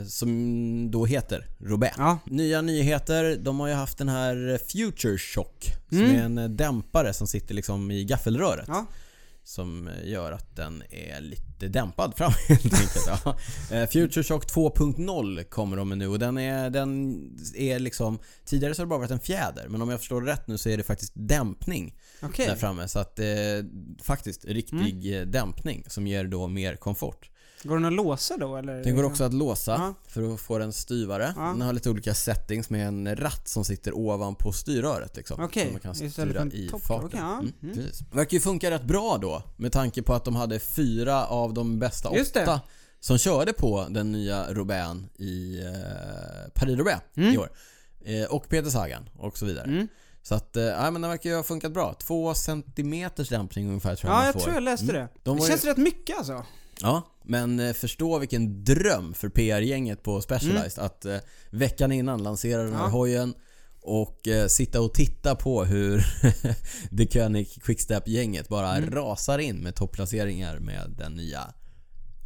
Eh, 0.00 0.06
som 0.06 0.90
då 0.90 1.06
heter 1.06 1.46
Roubaix. 1.58 1.94
ja. 1.98 2.18
Nya 2.26 2.62
nyheter, 2.62 3.36
de 3.36 3.60
har 3.60 3.68
ju 3.68 3.74
haft 3.74 3.98
den 3.98 4.08
här 4.08 4.58
Future 4.72 5.18
Shock 5.18 5.72
som 5.88 5.98
Mm. 5.98 6.16
är 6.36 6.42
en 6.44 6.56
dämpare 6.56 7.12
som 7.12 7.26
sitter 7.26 7.54
liksom 7.54 7.90
i 7.90 8.04
gaffelröret. 8.04 8.64
Ja. 8.68 8.86
Som 9.44 9.90
gör 10.04 10.32
att 10.32 10.56
den 10.56 10.82
är 10.90 11.20
lite 11.20 11.42
dämpad 11.58 12.16
fram 12.16 12.32
helt 12.48 12.64
enkelt. 12.64 13.06
Ja. 13.06 13.36
Eh, 13.76 13.88
Future 13.88 14.24
Shock 14.24 14.44
2.0 14.44 15.44
kommer 15.44 15.76
de 15.76 15.88
med 15.88 15.98
nu 15.98 16.08
och 16.08 16.18
den 16.18 16.38
är, 16.38 16.70
den 16.70 17.20
är 17.54 17.78
liksom... 17.78 18.18
Tidigare 18.44 18.74
så 18.74 18.82
har 18.82 18.86
det 18.86 18.90
bara 18.90 18.98
varit 18.98 19.10
en 19.10 19.20
fjäder 19.20 19.68
men 19.68 19.82
om 19.82 19.88
jag 19.88 20.00
förstår 20.00 20.20
det 20.20 20.32
rätt 20.32 20.46
nu 20.46 20.58
så 20.58 20.68
är 20.68 20.76
det 20.76 20.82
faktiskt 20.82 21.12
dämpning 21.14 21.94
Okej. 22.22 22.46
där 22.46 22.56
framme. 22.56 22.88
Så 22.88 22.98
att 22.98 23.18
eh, 23.18 23.26
faktiskt 24.02 24.44
riktig 24.44 25.18
eh, 25.18 25.26
dämpning 25.26 25.84
som 25.86 26.06
ger 26.06 26.24
då 26.24 26.48
mer 26.48 26.76
komfort. 26.76 27.30
Går 27.62 27.74
den 27.74 27.84
att 27.84 27.92
låsa 27.92 28.36
då 28.36 28.56
eller? 28.56 28.84
Den 28.84 28.96
går 28.96 29.04
också 29.04 29.24
att 29.24 29.34
låsa 29.34 29.72
Ja. 29.72 29.94
för 30.08 30.34
att 30.34 30.40
få 30.40 30.58
den 30.58 30.72
styvare. 30.72 31.32
Ja. 31.36 31.42
Den 31.42 31.60
har 31.60 31.72
lite 31.72 31.90
olika 31.90 32.14
settings 32.14 32.70
med 32.70 32.86
en 32.88 33.16
ratt 33.16 33.48
som 33.48 33.64
sitter 33.64 33.96
ovanpå 33.96 34.52
styrröret 34.52 35.16
liksom. 35.16 35.44
Okej, 35.44 35.62
Som 35.64 35.72
man 35.72 35.80
kan 35.80 35.94
styra 35.94 36.44
i 36.46 36.68
farten. 36.82 37.06
Okej, 37.06 37.20
ja. 37.20 37.38
Mm, 37.38 37.52
Mm. 37.62 37.86
Verkar 38.12 38.34
ju 38.34 38.40
funka 38.40 38.70
rätt 38.70 38.82
bra 38.84 39.18
då 39.22 39.42
med 39.56 39.72
tanke 39.72 40.02
på 40.02 40.14
att 40.14 40.24
de 40.24 40.36
hade 40.36 40.58
fyra 40.60 41.26
av 41.26 41.54
de 41.54 41.78
bästa 41.78 42.08
åtta 42.08 42.60
som 43.00 43.18
körde 43.18 43.52
på 43.52 43.86
den 43.90 44.12
nya 44.12 44.52
Robin 44.54 45.08
i 45.18 45.58
eh, 45.60 46.50
Paris-Roubaix 46.54 47.00
Mm. 47.16 47.34
i 47.34 47.38
år. 47.38 47.48
Eh, 48.04 48.24
och 48.24 48.48
Peter 48.48 48.70
Sagan 48.70 49.08
och 49.18 49.38
så 49.38 49.46
vidare. 49.46 49.64
Mm. 49.64 49.88
Så 50.22 50.34
att, 50.34 50.50
ja 50.54 50.90
men 50.90 51.02
den 51.02 51.10
verkar 51.10 51.30
ju 51.30 51.36
ha 51.36 51.42
funkat 51.42 51.72
bra. 51.72 51.94
Två 51.94 52.34
centimeters 52.34 53.28
dämpning 53.28 53.68
ungefär 53.68 53.96
tror 53.96 54.10
jag 54.12 54.14
Ja, 54.14 54.18
man 54.18 54.24
jag 54.26 54.32
får. 54.34 54.40
tror 54.40 54.54
jag 54.54 54.62
läste 54.62 54.84
Mm. 54.84 54.94
det. 54.96 55.08
De 55.22 55.36
Det 55.36 55.42
känns 55.46 55.64
ju, 55.64 55.68
rätt 55.68 55.76
mycket 55.76 56.18
alltså. 56.18 56.44
Ja, 56.80 57.02
men 57.26 57.60
eh, 57.60 57.72
förstå 57.72 58.18
vilken 58.18 58.64
dröm 58.64 59.14
för 59.14 59.28
PR-gänget 59.28 60.02
på 60.02 60.20
Specialized 60.20 60.84
att 60.84 61.04
eh, 61.04 61.16
veckan 61.50 61.92
innan 61.92 62.22
lansera 62.22 62.62
den 62.62 62.72
här 62.74 62.82
Ja. 62.82 62.88
hojen 62.88 63.34
och 63.82 64.28
eh, 64.28 64.46
sitta 64.46 64.80
och 64.80 64.94
titta 64.94 65.34
på 65.34 65.64
hur 65.64 65.98
The 66.96 67.06
König 67.06 67.48
Quickstep-gänget 67.62 68.48
bara 68.48 68.76
Mm. 68.76 68.90
rasar 68.90 69.38
in 69.38 69.56
med 69.56 69.74
topplaceringar 69.74 70.58
med 70.58 70.94
den 70.98 71.12
nya 71.14 71.40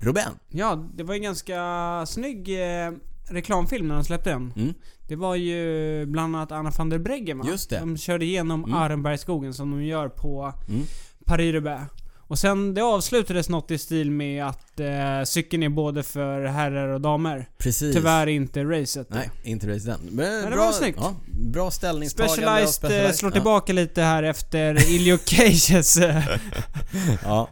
Robin. 0.02 0.22
Ja, 0.48 0.88
det 0.94 1.02
var 1.02 1.14
ju 1.14 1.18
en 1.18 1.22
ganska 1.24 2.04
snygg 2.06 2.48
eh, 2.48 2.90
reklamfilm 3.30 3.88
när 3.88 3.94
de 3.94 4.04
släppte 4.04 4.30
den. 4.30 4.52
Mm. 4.56 4.74
Det 5.08 5.16
var 5.16 5.34
ju 5.34 6.06
bland 6.06 6.36
annat 6.36 6.52
Anna 6.52 6.70
van 6.78 6.88
der 6.88 6.98
Breggen 6.98 7.38
va? 7.38 7.44
Just 7.48 7.70
det. 7.70 7.78
De 7.78 7.96
körde 7.96 8.24
igenom 8.24 8.64
Mm. 8.64 8.76
Arenbergsskogen 8.76 9.54
som 9.54 9.70
de 9.70 9.84
gör 9.84 10.08
på 10.08 10.52
Mm. 10.68 10.82
Paris-Roubaix. 11.26 11.82
Och 12.30 12.38
sen 12.38 12.74
det 12.74 12.82
avslutades 12.82 13.48
något 13.48 13.70
i 13.70 13.78
stil 13.78 14.10
med 14.10 14.46
att 14.46 14.80
eh, 14.80 15.24
cykeln 15.24 15.62
är 15.62 15.68
både 15.68 16.02
för 16.02 16.44
herrar 16.44 16.88
och 16.88 17.00
damer. 17.00 17.48
Precis. 17.58 17.94
Tyvärr 17.94 18.26
inte 18.26 18.64
racet. 18.64 19.06
Nej, 19.10 19.30
inte 19.42 19.74
race 19.74 19.86
den. 19.86 20.00
Men 20.10 20.44
det 20.44 20.50
bra, 20.50 20.64
var 20.64 20.72
snyggt. 20.72 20.98
Ja, 21.00 21.14
bra 21.26 21.70
ställningstagande. 21.70 22.34
Specialized, 22.34 23.06
eh, 23.06 23.12
slår 23.12 23.30
ja. 23.30 23.32
tillbaka 23.32 23.72
lite 23.72 24.02
här 24.02 24.22
efter 24.22 24.90
Ilio 24.90 25.18
Cages 25.24 25.96
eh, 25.96 26.24
Ja. 27.24 27.48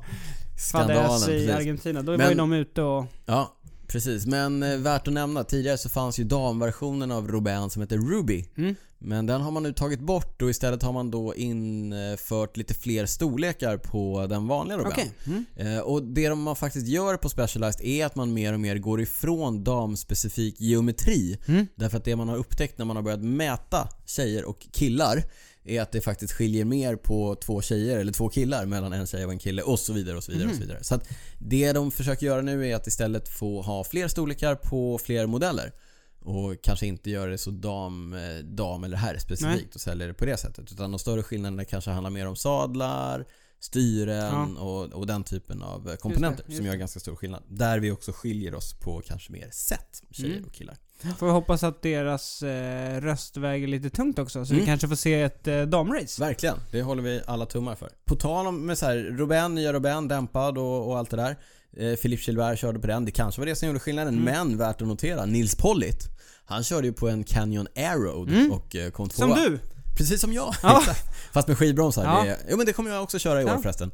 Skandalen, 0.59 1.31
i. 1.31 1.51
Argentina. 1.51 2.03
Då 2.03 2.13
var 2.13 2.19
Men- 2.19 2.29
ju 2.29 2.35
de 2.35 2.53
ute 2.53 2.83
och... 2.83 3.07
Ja, 3.27 3.57
precis. 3.89 4.27
Men 4.27 4.63
eh, 4.63 4.77
värt 4.79 5.09
att 5.09 5.15
nämna, 5.15 5.45
tidigare 5.45 5.79
så 5.79 5.89
fanns 5.89 6.19
ju 6.19 6.25
damversionen 6.25 7.13
av 7.13 7.29
Robin 7.29 7.71
som 7.71 7.83
heter 7.83 7.97
Ruby. 7.97 8.45
Mm. 8.57 8.75
Men 9.01 9.27
den 9.27 9.41
har 9.41 9.51
man 9.51 9.63
nu 9.63 9.73
tagit 9.73 10.01
bort 10.01 10.43
och 10.43 10.51
istället 10.51 10.83
har 10.83 10.93
man 10.93 11.11
då 11.11 11.35
infört 11.35 12.57
lite 12.57 12.75
fler 12.75 13.07
storlekar 13.07 13.77
på 13.77 14.27
den 14.27 14.47
vanliga 14.47 14.79
Robin. 14.79 14.93
Okej. 14.93 15.13
Mm. 15.27 15.45
Eh, 15.57 15.79
Och 15.81 16.03
det 16.03 16.29
de 16.29 16.43
man 16.43 16.57
faktiskt 16.57 16.87
gör 16.87 17.17
på 17.17 17.29
Specialized 17.29 17.87
är 17.87 18.07
att 18.07 18.15
man 18.17 18.33
mer 18.35 18.53
och 18.53 18.61
mer 18.61 18.79
går 18.79 19.01
ifrån 19.01 19.65
damspecifik 19.65 20.61
geometri. 20.61 21.39
Mm. 21.49 21.67
Därför 21.75 21.97
att 21.99 22.05
det 22.05 22.17
man 22.17 22.29
har 22.29 22.37
upptäckt 22.37 22.79
när 22.79 22.85
man 22.85 22.97
har 22.97 23.03
börjat 23.03 23.23
mäta 23.25 23.89
tjejer 24.07 24.45
och 24.45 24.67
killar 24.73 25.23
är 25.65 25.81
att 25.83 25.93
det 25.93 26.01
faktiskt 26.01 26.33
skiljer 26.33 26.65
mer 26.65 26.97
på 26.97 27.35
två 27.35 27.63
tjejer 27.63 27.99
eller 27.99 28.13
två 28.13 28.29
killar 28.29 28.67
mellan 28.67 28.93
en 28.93 29.07
tjej 29.07 29.25
och 29.25 29.33
en 29.33 29.39
kille 29.39 29.63
och 29.63 29.79
så 29.79 29.93
vidare 29.93 30.17
och 30.17 30.25
så 30.25 30.33
vidare 30.33 30.49
och 30.49 30.55
så 30.55 30.61
Mhm. 30.61 30.67
vidare. 30.69 30.85
Så 30.85 30.95
att 30.95 31.09
det 31.39 31.73
de 31.73 31.91
försöker 31.91 32.27
göra 32.27 32.43
nu 32.43 32.67
är 32.69 32.77
att 32.77 32.87
istället 32.87 33.29
få 33.29 33.63
ha 33.63 33.85
fler 33.85 34.09
storlekar 34.09 34.55
på 34.55 34.99
fler 34.99 35.27
modeller. 35.27 35.73
Och 36.21 36.63
kanske 36.63 36.87
inte 36.87 37.11
göra 37.11 37.31
det 37.31 37.39
så 37.39 37.51
dam, 37.51 38.13
eh, 38.13 38.45
dam 38.45 38.85
eller 38.85 38.97
herr 38.97 39.19
specifikt 39.19 39.75
och 39.75 39.81
sälja 39.81 40.07
det 40.07 40.15
på 40.15 40.25
det 40.25 40.37
sättet. 40.37 40.73
Utan 40.73 40.91
de 40.91 40.99
större 40.99 41.23
skillnaderna 41.23 41.65
kanske 41.65 41.91
handlar 41.91 42.11
mer 42.11 42.27
om 42.27 42.37
sadlar, 42.37 43.25
styren 43.61 44.57
och, 44.57 44.85
och 44.93 45.07
den 45.07 45.25
typen 45.25 45.63
av 45.63 45.89
eh, 45.91 45.97
komponenter 45.97 46.45
just 46.47 46.57
som 46.57 46.67
gör 46.67 46.73
det. 46.73 46.79
ganska 46.79 47.01
stor 47.01 47.17
skillnad. 47.17 47.43
Där 47.49 47.79
vi 47.79 47.91
också 47.91 48.13
skiljer 48.13 48.55
oss 48.55 48.73
på 48.81 49.03
kanske 49.07 49.33
mer 49.33 49.49
sätt, 49.53 50.03
tjejer 50.11 50.33
Mm. 50.37 50.45
och 50.45 50.53
killar. 50.55 50.77
Får 51.19 51.27
vi 51.27 51.33
hoppas 51.33 51.63
att 51.63 51.83
deras 51.83 52.43
eh, 52.43 53.01
röst 53.01 53.37
väger 53.37 53.67
lite 53.69 53.91
tungt 53.91 54.19
också, 54.19 54.45
så 54.47 54.53
Mm. 54.53 54.61
vi 54.61 54.67
kanske 54.67 54.89
får 54.89 54.97
se 54.97 55.23
ett 55.23 55.47
eh, 55.49 55.63
damrace. 55.63 56.21
Verkligen, 56.23 56.57
det 56.73 56.83
håller 56.83 57.03
vi 57.03 57.21
alla 57.27 57.47
tummar 57.47 57.75
för. 57.75 57.91
På 58.05 58.17
tal 58.17 58.47
om 58.47 58.67
med 58.67 58.79
så 58.79 58.87
här, 58.87 58.97
Robin, 58.97 59.55
nya 59.55 59.73
Robin, 59.73 60.09
dämpad 60.09 60.59
och, 60.59 60.89
och 60.89 60.99
allt 60.99 61.11
det 61.11 61.17
där. 61.17 61.37
Eh, 61.79 61.97
Philippe 61.97 62.23
Gilbert 62.27 62.59
körde 62.59 62.79
på 62.79 62.87
den, 62.87 63.05
det 63.05 63.11
kanske 63.11 63.41
var 63.41 63.47
det 63.47 63.57
som 63.57 63.69
gjorde 63.69 63.81
skillnaden. 63.81 64.15
Mm. 64.15 64.25
Men 64.25 64.59
värt 64.59 64.83
att 64.83 64.89
notera, 64.89 65.25
Nils 65.27 65.55
Pollitt, 65.55 66.03
han 66.45 66.65
körde 66.65 66.87
ju 66.87 66.93
på 66.93 67.09
en 67.09 67.25
Canyon 67.25 67.67
Aeroad 67.77 68.29
Mm. 68.29 68.53
och 68.53 68.77
eh, 68.77 68.91
kom 68.91 69.11
Som 69.11 69.29
tvåa. 69.31 69.41
du! 69.49 69.59
Precis 69.97 70.21
som 70.21 70.33
jag, 70.33 70.55
Ja. 70.63 70.83
Fast 71.33 71.49
med 71.49 71.59
skivbromsar. 71.59 72.05
Ja. 72.05 72.25
Det, 72.25 72.39
jo 72.51 72.57
men 72.57 72.67
det 72.67 72.73
kommer 72.73 72.91
jag 72.91 73.03
också 73.03 73.19
köra 73.19 73.41
i 73.43 73.45
år 73.45 73.51
Ja. 73.51 73.63
förresten. 73.63 73.91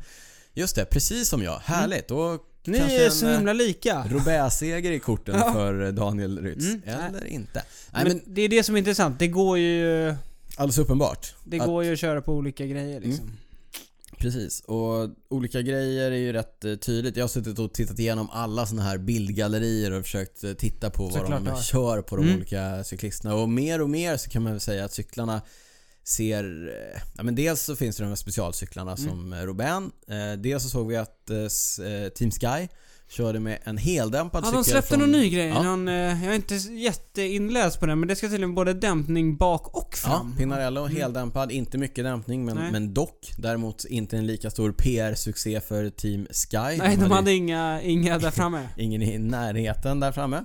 Just 0.55 0.77
det, 0.77 0.85
precis 0.85 1.29
som 1.29 1.43
jag. 1.43 1.59
Härligt. 1.65 2.11
Och 2.11 2.41
Ni 2.67 2.79
kanske 2.79 3.07
är 3.07 3.11
så 3.11 3.27
eh, 3.29 3.37
himla 3.37 3.53
lika. 3.53 4.05
Roubaix-seger 4.11 4.91
i 4.93 4.99
korten 4.99 5.35
Ja. 5.39 5.53
för 5.53 5.93
Daniel 5.93 6.39
Rytz. 6.43 6.65
Mm. 6.67 6.83
Eller 6.87 7.25
inte. 7.27 7.63
Nej 7.93 8.05
men, 8.05 8.13
men 8.25 8.35
det 8.35 8.43
är 8.43 8.49
det 8.49 8.63
som 8.63 8.75
är 8.75 8.79
intressant. 8.79 9.19
Det 9.19 9.29
går 9.29 9.59
ju... 9.59 10.15
alldeles 10.57 10.79
uppenbart. 10.79 11.35
Det 11.45 11.61
att- 11.61 11.67
går 11.67 11.85
ju 11.85 11.93
att 11.93 11.99
köra 11.99 12.21
på 12.23 12.33
olika 12.33 12.67
grejer 12.67 12.97
Mm. 13.01 13.17
Precis, 14.25 14.61
och 14.61 15.11
olika 15.29 15.63
grejer 15.63 16.11
är 16.11 16.17
ju 16.17 16.33
rätt 16.33 16.65
eh, 16.65 16.75
tydligt. 16.75 17.17
Jag 17.17 17.25
har 17.25 17.29
suttit 17.29 17.59
och 17.59 17.73
tittat 17.75 17.99
igenom 17.99 18.29
alla 18.33 18.67
såna 18.67 18.83
här 18.83 18.99
bildgallerier 18.99 19.91
och 19.93 20.03
försökt 20.03 20.45
eh, 20.45 20.53
titta 20.53 20.91
på 20.91 21.03
vad 21.05 21.13
Såklart, 21.13 21.45
de 21.45 21.47
ja. 21.47 21.63
kör 21.63 22.03
på 22.03 22.17
de 22.17 22.23
Mm. 22.25 22.37
olika 22.37 22.85
cyklisterna. 22.85 23.35
Och 23.35 23.49
mer 23.49 23.81
och 23.81 23.91
mer 23.91 24.17
så 24.17 24.31
kan 24.31 24.43
man 24.43 24.53
väl 24.53 24.61
säga 24.61 24.85
att 24.85 24.93
cyklarna 24.93 25.43
ser... 26.05 26.69
eh, 26.95 27.01
Ja 27.17 27.23
men 27.23 27.35
dels 27.35 27.61
så 27.63 27.77
finns 27.77 27.97
det 27.97 28.03
de 28.03 28.09
här 28.09 28.17
specialcyklarna 28.17 28.93
Mm. 28.99 29.09
som 29.11 29.35
Robin. 29.35 29.91
Eh, 30.09 30.39
dels 30.39 30.63
så 30.63 30.69
såg 30.69 30.89
vi 30.89 30.97
att 30.97 31.31
eh, 31.31 32.09
Team 32.15 32.31
Sky 32.31 32.69
körde 33.09 33.41
med 33.41 33.59
en 33.65 33.77
heldämpad 33.79 34.45
Ja, 34.45 34.47
cykel 34.49 34.63
de 34.65 34.71
släppte 34.71 34.89
från... 34.89 34.99
någon 35.01 35.13
ny 35.13 35.31
grej. 35.31 35.47
Ja. 35.49 35.63
Någon, 35.63 35.89
eh, 35.89 35.95
jag 35.95 36.33
är 36.33 36.35
inte 36.35 36.55
jätteinläst 36.55 37.81
på 37.81 37.87
den, 37.87 37.99
men 38.01 38.09
det 38.09 38.17
ska 38.17 38.29
tydligen 38.29 38.55
både 38.55 38.75
dämpning 38.75 39.37
bak 39.37 39.69
och 39.77 39.89
Ja, 40.05 40.09
fram. 40.11 40.37
Pinarello, 40.37 40.81
Mm. 40.85 40.97
heldämpad, 40.97 41.53
inte 41.53 41.79
mycket 41.79 42.05
dämpning 42.05 42.45
men, 42.45 42.57
Nej. 42.57 42.73
men 42.73 42.95
dock. 42.95 43.33
Däremot 43.39 43.85
inte 43.85 44.17
en 44.17 44.27
lika 44.27 44.51
stor 44.51 44.73
PR-succé 44.73 45.61
för 45.61 45.91
Team 45.91 46.27
Sky. 46.31 46.57
Nej, 46.79 46.97
de 46.97 47.11
hade 47.11 47.33
inga, 47.33 47.83
inga 47.83 48.19
där 48.19 48.31
framme. 48.31 48.69
Ingen 48.77 49.03
i 49.03 49.19
närheten 49.19 50.01
där 50.01 50.13
framme. 50.13 50.45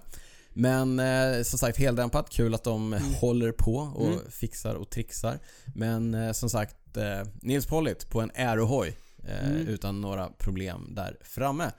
Men 0.54 1.00
eh, 1.00 1.42
som 1.44 1.60
sagt 1.60 1.78
heldämpat, 1.78 2.30
kul 2.30 2.54
att 2.54 2.64
de 2.64 2.94
Mm. 2.94 3.14
håller 3.14 3.52
på 3.52 3.76
och 3.76 4.08
Mm. 4.08 4.20
fixar 4.32 4.76
och 4.76 4.90
trixar. 4.90 5.40
Men 5.76 6.14
eh, 6.14 6.32
som 6.32 6.50
sagt, 6.50 6.98
eh, 6.98 7.28
Nils 7.42 7.66
Pollitt 7.66 8.10
på 8.10 8.22
en 8.22 8.32
aerohoj 8.36 8.98
eh, 9.28 9.50
Mm. 9.50 9.68
utan 9.68 10.02
några 10.02 10.28
problem 10.28 10.88
där 10.96 11.18
framme. 11.24 11.72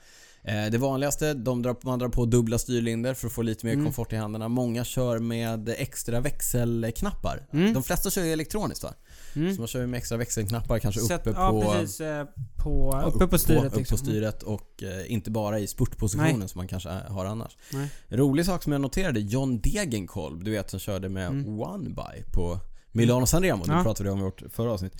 Eh, 0.44 0.66
det 0.70 0.78
vanligaste, 0.78 1.34
de 1.34 1.62
drar, 1.62 1.76
man 1.82 1.98
drar 1.98 2.08
på 2.08 2.24
dubbla 2.24 2.58
styrlinder 2.58 3.14
för 3.14 3.26
att 3.26 3.32
få 3.32 3.42
lite 3.42 3.66
mer 3.66 3.72
Mm. 3.72 3.84
komfort 3.84 4.12
i 4.12 4.16
händerna. 4.16 4.48
Många 4.48 4.84
kör 4.84 5.18
med 5.18 5.68
extra 5.68 6.20
växelknappar. 6.20 7.46
Mm. 7.52 7.72
De 7.74 7.82
flesta 7.82 8.10
kör 8.10 8.24
ju 8.24 8.32
elektroniskt 8.32 8.82
va? 8.84 8.94
Mm. 9.36 9.54
Så 9.54 9.60
man 9.60 9.68
kör 9.68 9.86
med 9.86 9.98
extra 9.98 10.18
växelknappar 10.18 10.78
kanske 10.78 11.00
Sätt- 11.00 11.20
uppe 11.26 11.30
ja, 11.40 11.50
på... 11.50 11.72
precis. 11.72 12.00
eh, 12.00 12.24
På, 12.56 13.02
uppe 13.14 13.26
på 13.26 13.38
styret 13.38 13.64
upp 13.64 13.76
liksom. 13.76 13.98
på 13.98 14.04
styret 14.04 14.42
och 14.42 14.82
eh, 14.82 15.12
inte 15.12 15.30
bara 15.30 15.58
i 15.58 15.66
spurtpositionen 15.66 16.38
Nej. 16.38 16.48
som 16.48 16.58
man 16.58 16.68
kanske 16.68 16.88
är- 16.88 17.08
har 17.08 17.24
annars. 17.24 17.56
Nej. 17.72 17.88
Rolig 18.08 18.46
sak 18.46 18.62
som 18.62 18.72
jag 18.72 18.80
noterade, 18.80 19.20
John 19.20 19.60
Degenkolb, 19.60 20.44
du 20.44 20.50
vet 20.50 20.70
som 20.70 20.80
körde 20.80 21.08
med 21.08 21.26
Mm. 21.28 21.60
One 21.60 21.88
By 21.90 22.22
på 22.32 22.58
Milano 22.92 23.26
Sanremo, 23.26 23.64
det 23.64 23.72
Ja. 23.72 23.82
pratade 23.82 24.08
vi 24.08 24.12
om 24.12 24.18
i 24.18 24.22
vårt 24.22 24.42
förra 24.52 24.72
avsnitt. 24.72 24.92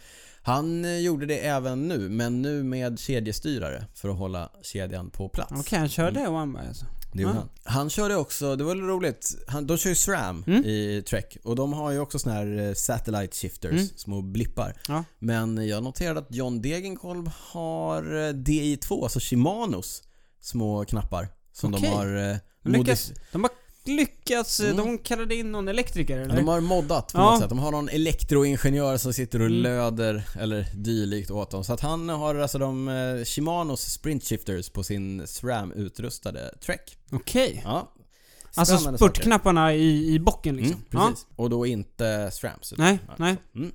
Han 0.43 0.85
eh, 0.85 0.99
gjorde 0.99 1.27
det 1.27 1.39
även 1.39 1.89
nu, 1.89 2.09
men 2.09 2.43
nu 2.43 2.63
med 2.63 2.99
kedjestyrare 2.99 3.85
för 3.95 4.09
att 4.09 4.17
hålla 4.19 4.51
kedjan 4.63 5.11
på 5.11 5.29
plats. 5.29 5.53
Okej, 5.61 5.79
han 5.79 5.89
körde 5.89 6.29
One 6.29 6.59
by 6.59 6.67
alltså. 6.69 6.87
Det 7.13 7.23
gjorde 7.23 7.35
Ja. 7.35 7.41
han. 7.41 7.75
Han 7.75 7.91
körde 7.91 8.17
också, 8.17 8.57
det 8.57 8.65
var 8.65 8.75
lite 8.75 8.87
roligt, 8.87 9.35
han, 9.47 9.67
de 9.67 9.77
kör 9.79 9.91
ju 9.91 9.97
SRAM 9.97 10.45
Mm. 10.47 10.65
i 10.65 11.03
Trek 11.09 11.37
och 11.45 11.57
de 11.57 11.73
har 11.73 11.91
ju 11.91 11.99
också 11.99 12.19
såna 12.19 12.35
här 12.35 12.59
eh, 12.69 12.75
satellite 12.75 13.37
shifters, 13.37 13.73
Mm. 13.73 13.87
små 13.97 14.23
blippar. 14.23 14.77
Ja. 14.89 15.05
Men 15.19 15.69
jag 15.69 15.83
noterade 15.85 16.21
att 16.21 16.35
John 16.35 16.63
Degenkolb 16.63 17.31
har 17.35 18.03
eh, 18.03 18.33
DI2, 18.35 19.03
alltså 19.03 19.21
Shimanos 19.21 20.03
små 20.41 20.85
knappar 20.85 21.29
som 21.53 21.75
Okej. 21.75 21.89
de 21.91 21.97
har 21.97 22.31
eh, 22.31 22.37
De 22.63 22.73
lyckas, 22.73 23.13
de 23.33 23.43
har 23.43 23.51
lyckats, 23.85 24.61
Mm. 24.61 24.77
de 24.77 24.99
kallade 24.99 25.35
in 25.35 25.53
någon 25.53 25.69
elektriker 25.69 26.19
eller? 26.19 26.35
Ja, 26.35 26.41
de 26.41 26.49
har 26.49 26.61
moddat 26.61 27.13
på 27.13 27.19
Ja. 27.19 27.31
något 27.31 27.41
sätt. 27.41 27.49
De 27.49 27.59
har 27.59 27.71
någon 27.73 27.89
elektroingenjör 27.89 28.97
som 28.97 29.13
sitter 29.13 29.41
och 29.41 29.47
Mm. 29.47 29.59
löder 29.63 30.23
eller 30.41 30.67
dylikt 30.75 31.31
åt 31.31 31.51
dem. 31.51 31.65
Så 31.65 31.73
att 31.73 31.81
han 31.81 32.09
har 32.09 32.35
alltså 32.35 32.59
de 32.59 32.89
eh, 32.89 33.25
Shimanos 33.25 33.81
sprint 33.93 34.25
shifters 34.25 34.71
på 34.71 34.83
sin 34.83 35.27
SRAM-utrustade 35.27 36.55
Trek. 36.67 36.97
Okej. 37.13 37.61
Ja. 37.65 37.93
Alltså 38.55 38.79
saker. 38.79 38.97
spurtknapparna 38.97 39.75
i, 39.75 40.15
i 40.15 40.19
bocken 40.21 40.57
liksom? 40.57 40.83
Mm, 40.93 41.09
precis. 41.11 41.27
Och 41.37 41.51
då 41.51 41.67
inte 41.67 42.31
SRAMs. 42.33 42.75
Nej, 42.79 42.99
ja, 43.09 43.15
nej. 43.19 43.37
Mm. 43.55 43.73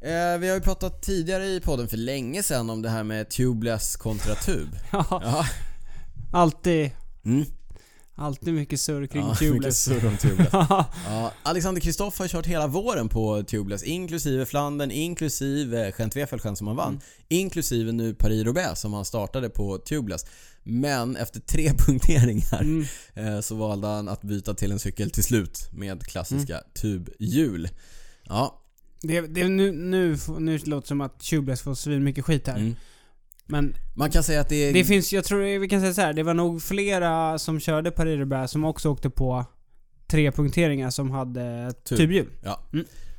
Eh, 0.00 0.38
vi 0.40 0.48
har 0.48 0.54
ju 0.54 0.60
pratat 0.60 1.02
tidigare 1.02 1.46
i 1.46 1.60
podden 1.60 1.88
för 1.88 1.96
länge 1.96 2.42
sedan 2.42 2.70
om 2.70 2.82
det 2.82 2.88
här 2.88 3.02
med 3.04 3.30
tubeless 3.30 3.96
kontra 3.96 4.34
tub. 4.34 4.68
Ja. 4.92 5.04
Ja. 5.10 5.46
Alltid, 6.32 6.90
Mm. 7.24 7.44
Alltid 8.16 8.54
mycket 8.54 8.80
surr 8.80 9.06
kring 9.06 9.22
Ja, 9.22 9.28
mycket 9.28 9.38
Tubeless. 9.38 9.84
surr 9.84 10.06
om 10.06 10.16
Tubeless. 10.16 10.52
Ja, 11.08 11.32
Alexander 11.42 11.80
Kristoff 11.80 12.18
har 12.18 12.28
kört 12.28 12.46
hela 12.46 12.66
våren 12.66 13.08
på 13.08 13.42
Tubeless, 13.42 13.82
inklusive 13.82 14.46
Flandern, 14.46 14.90
inklusive 14.90 15.90
Gent-Wefelgem 15.90 16.54
som 16.54 16.66
han 16.66 16.76
vann, 16.76 16.88
Mm. 16.92 17.00
inklusive 17.28 17.92
nu 17.92 18.14
Paris-Roubaix 18.14 18.80
som 18.80 18.92
han 18.92 19.04
startade 19.04 19.48
på 19.50 19.78
Tubeless. 19.78 20.24
Men 20.62 21.16
efter 21.16 21.40
tre 21.40 21.70
punkteringar 21.86 22.60
Mm. 22.62 22.84
eh, 23.14 23.40
så 23.40 23.54
valde 23.54 23.86
han 23.86 24.08
att 24.08 24.22
byta 24.22 24.54
till 24.54 24.72
en 24.72 24.78
cykel 24.78 25.10
till 25.10 25.24
slut 25.24 25.68
med 25.72 26.02
klassiska 26.06 26.60
tubhjul. 26.80 27.68
Ja, 28.24 28.60
Det, 29.02 29.20
det, 29.20 29.48
nu, 29.48 29.72
nu, 29.72 30.18
nu 30.38 30.58
låter 30.58 30.80
det 30.80 30.86
som 30.86 31.00
att 31.00 31.20
Tubeless 31.20 31.60
får 31.62 31.74
svin 31.74 32.04
mycket 32.04 32.24
skit 32.24 32.46
här. 32.46 32.74
Mm. 33.48 33.64
Men 33.64 33.76
man 33.94 34.10
kan 34.10 34.22
säga 34.22 34.40
att 34.40 34.48
det 34.48 34.72
det 34.72 34.84
finns, 34.84 35.12
jag 35.12 35.24
tror 35.24 35.58
vi 35.58 35.68
kan 35.68 35.80
säga 35.80 35.94
så 35.94 36.00
här. 36.00 36.12
det 36.12 36.22
var 36.22 36.34
nog 36.34 36.62
flera 36.62 37.38
som 37.38 37.60
körde 37.60 37.90
paris 37.90 38.50
som 38.50 38.64
också 38.64 38.90
åkte 38.90 39.10
på 39.10 39.44
tre 40.06 40.32
punkteringar 40.32 40.90
som 40.90 41.10
hade 41.10 41.72
Tub. 41.84 41.98
tubhjul. 41.98 42.30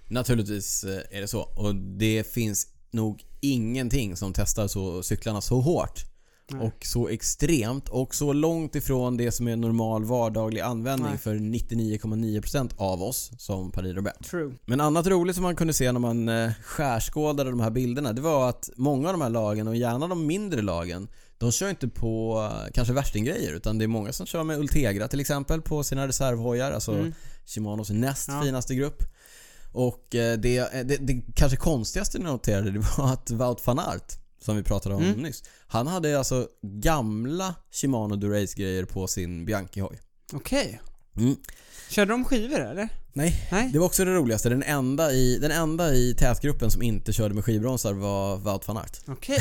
Naturligtvis 0.08 0.84
eh, 0.84 1.18
är 1.18 1.22
det 1.22 1.28
så. 1.28 1.42
Och 1.42 1.76
det 1.76 2.34
finns 2.34 2.68
nog 2.92 3.24
ingenting 3.42 4.16
som 4.16 4.34
testar 4.34 4.68
så, 4.68 5.04
cyklarna 5.04 5.42
så 5.42 5.60
hårt. 5.62 6.06
Nej. 6.52 6.68
Och 6.68 6.86
så 6.86 7.08
extremt 7.10 7.90
och 7.90 8.16
så 8.16 8.34
långt 8.34 8.76
ifrån 8.76 9.18
det 9.18 9.32
som 9.32 9.48
är 9.48 9.56
normal 9.56 10.06
vardaglig 10.06 10.62
användning 10.62 11.10
Nej. 11.10 11.18
för 11.18 11.36
99,9% 11.36 12.72
av 12.78 13.04
oss 13.04 13.32
som 13.38 13.72
Paris-Roubaix. 13.72 14.18
True. 14.30 14.54
Men 14.66 14.82
annat 14.82 15.08
roligt 15.08 15.36
som 15.36 15.44
man 15.44 15.56
kunde 15.56 15.74
se 15.74 15.92
när 15.92 16.00
man 16.00 16.30
eh, 16.30 16.52
skärskådade 16.64 17.50
de 17.50 17.60
här 17.60 17.70
bilderna 17.72 18.14
det 18.14 18.22
var 18.22 18.50
att 18.50 18.70
många 18.76 19.08
av 19.08 19.14
de 19.14 19.22
här 19.22 19.30
lagen 19.30 19.68
och 19.68 19.76
gärna 19.76 20.08
de 20.08 20.28
mindre 20.28 20.62
lagen 20.62 21.08
de 21.38 21.52
kör 21.52 21.70
inte 21.70 21.88
på 21.88 22.42
eh, 22.52 22.72
kanske 22.74 22.94
värstinggrejer 22.94 23.54
utan 23.54 23.78
det 23.78 23.86
är 23.86 23.88
många 23.88 24.14
som 24.14 24.26
kör 24.26 24.44
med 24.44 24.60
Ultegra 24.60 25.08
till 25.08 25.20
exempel 25.20 25.62
på 25.62 25.84
sina 25.84 26.08
reservhojar. 26.08 26.72
Alltså 26.72 26.92
Mm. 26.94 27.14
Shimanos 27.46 27.90
näst 27.90 28.28
Ja. 28.30 28.42
finaste 28.42 28.76
grupp. 28.76 29.04
Och 29.72 30.16
eh, 30.16 30.38
det, 30.38 30.84
det, 30.84 30.98
det 30.98 31.22
kanske 31.36 31.58
konstigaste 31.58 32.18
ni 32.18 32.24
noterade 32.24 32.72
det 32.72 32.80
var 32.98 33.14
att 33.14 33.32
Wout 33.32 33.68
van 33.68 33.80
Aert, 33.80 34.14
som 34.46 34.56
vi 34.56 34.64
pratade 34.64 34.96
om 34.96 35.04
Mm. 35.04 35.22
nyss, 35.22 35.44
han 35.68 35.88
hade 35.88 36.18
alltså 36.18 36.48
gamla 36.62 37.56
Shimano 37.72 38.16
Durace 38.16 38.54
grejer 38.62 38.86
på 38.86 39.08
sin 39.08 39.46
Bianchi-hoj. 39.46 40.00
Okej. 40.34 40.82
Mm. 41.18 41.36
Körde 41.90 42.12
de 42.12 42.26
skivor 42.26 42.60
eller? 42.60 42.90
Nej, 43.14 43.48
Nej? 43.52 43.70
det 43.74 43.80
var 43.80 43.86
också 43.86 44.06
det 44.06 44.14
roligaste. 44.14 44.50
Den 44.50 44.64
enda 44.64 45.12
i, 45.12 45.38
den 45.42 45.52
enda 45.52 45.94
i 45.94 46.16
tätgruppen 46.20 46.72
som 46.72 46.82
inte 46.82 47.14
körde 47.14 47.34
med 47.36 47.46
skivbromsar 47.46 47.94
var 47.94 48.38
Wout 48.38 48.68
van 48.68 48.78
Aert. 48.78 49.00
Okej. 49.08 49.38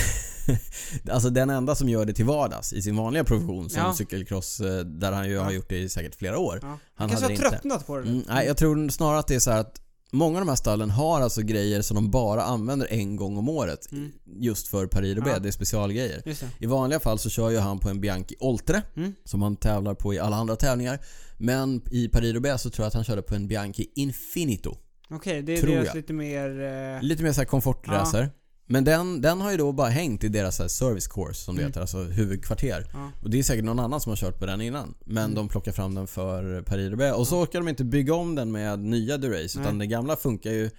Alltså 1.11 1.31
den 1.31 1.51
enda 1.51 1.75
som 1.75 1.89
gör 1.89 2.05
det 2.05 2.13
till 2.13 2.25
vardags 2.25 2.73
i 2.73 2.83
sin 2.83 2.97
vanliga 2.97 3.25
profession 3.25 3.71
som 3.71 3.83
Ja. 3.83 3.95
cykelcross 3.95 4.61
eh, 4.61 4.79
där 4.85 5.13
han 5.13 5.27
ju 5.29 5.35
Ja. 5.35 5.43
har 5.43 5.51
gjort 5.51 5.69
det 5.69 5.79
i 5.79 5.89
säkert 5.89 6.15
flera 6.15 6.39
år. 6.39 6.59
Ja. 6.63 6.79
Han 6.95 7.09
kanske 7.09 7.27
har 7.27 7.31
inte. 7.31 7.51
tröttnat 7.51 7.87
på 7.87 7.97
det. 7.97 8.09
Mm, 8.09 8.25
nej, 8.29 8.47
jag 8.47 8.57
tror 8.57 8.89
snarare 8.89 9.19
att 9.19 9.27
det 9.27 9.35
är 9.35 9.39
så 9.41 9.51
att 9.51 9.81
många 10.15 10.39
av 10.39 10.45
de 10.45 10.49
här 10.49 10.57
stallen 10.57 10.91
har 10.91 11.21
alltså 11.21 11.43
grejer 11.43 11.83
som 11.83 11.95
de 11.95 12.11
bara 12.11 12.43
använder 12.43 12.87
en 12.93 13.17
gång 13.17 13.37
om 13.37 13.49
året. 13.49 13.93
Mm. 13.93 14.13
Just 14.41 14.69
för 14.69 14.87
Paris-Roubaix, 14.87 15.37
Ja. 15.37 15.39
det 15.43 15.49
är 15.49 15.53
specialgrejer. 15.53 16.23
Det. 16.25 16.43
I 16.59 16.67
vanliga 16.67 17.01
fall 17.01 17.19
så 17.19 17.31
kör 17.31 17.51
ju 17.51 17.59
han 17.59 17.79
på 17.79 17.89
en 17.89 18.01
Bianchi 18.01 18.37
Oltre 18.41 18.83
Mm. 18.97 19.15
som 19.25 19.43
han 19.43 19.57
tävlar 19.57 19.95
på 19.95 20.15
i 20.15 20.19
alla 20.19 20.37
andra 20.37 20.57
tävlingar. 20.57 20.99
Men 21.39 21.83
i 21.91 22.09
Paris-Roubaix 22.09 22.63
så 22.63 22.71
tror 22.71 22.85
jag 22.85 22.89
att 22.89 22.95
han 22.95 23.05
körde 23.05 23.23
på 23.23 23.35
en 23.35 23.49
Bianchi 23.49 23.91
Infinito. 23.97 24.77
Okej, 25.11 25.43
det 25.43 25.59
är 25.59 25.67
deras 25.67 25.87
jag. 25.87 25.95
lite 25.97 26.13
mer... 26.13 26.61
Eh, 26.97 27.03
Lite 27.03 27.23
mer 27.23 27.33
såhär 27.33 27.47
komfortracer. 27.47 28.31
Men 28.67 28.85
den, 28.85 29.21
den 29.21 29.41
har 29.41 29.51
ju 29.51 29.57
då 29.57 29.73
bara 29.73 29.89
hängt 29.89 30.25
i 30.25 30.29
deras 30.29 30.59
här 30.59 30.69
service 30.69 31.07
course 31.07 31.35
som 31.45 31.55
det 31.57 31.63
Mm. 31.63 31.71
heter, 31.71 31.81
alltså 31.81 31.99
huvudkvarter. 31.99 32.87
ja. 32.93 33.11
Och 33.23 33.31
det 33.31 33.39
är 33.39 33.43
säkert 33.43 33.65
någon 33.65 33.79
annan 33.79 34.01
som 34.01 34.11
har 34.11 34.17
kört 34.17 34.39
på 34.39 34.47
den 34.47 34.61
innan. 34.61 34.95
Men 35.05 35.25
Mm. 35.25 35.35
de 35.35 35.49
plockar 35.49 35.73
fram 35.73 35.95
den 35.95 36.07
för 36.07 36.63
Paris-Roubaix. 36.63 37.15
Och 37.17 37.27
så 37.27 37.41
orkar 37.43 37.59
de 37.59 37.69
inte 37.69 37.85
bygga 37.85 38.15
om 38.15 38.35
den 38.35 38.53
med 38.53 38.79
nya 38.79 39.17
Durace. 39.19 39.61
Utan 39.61 39.79
den 39.79 39.89
gamla 39.89 40.17
funkar 40.17 40.51
ju 40.51 40.71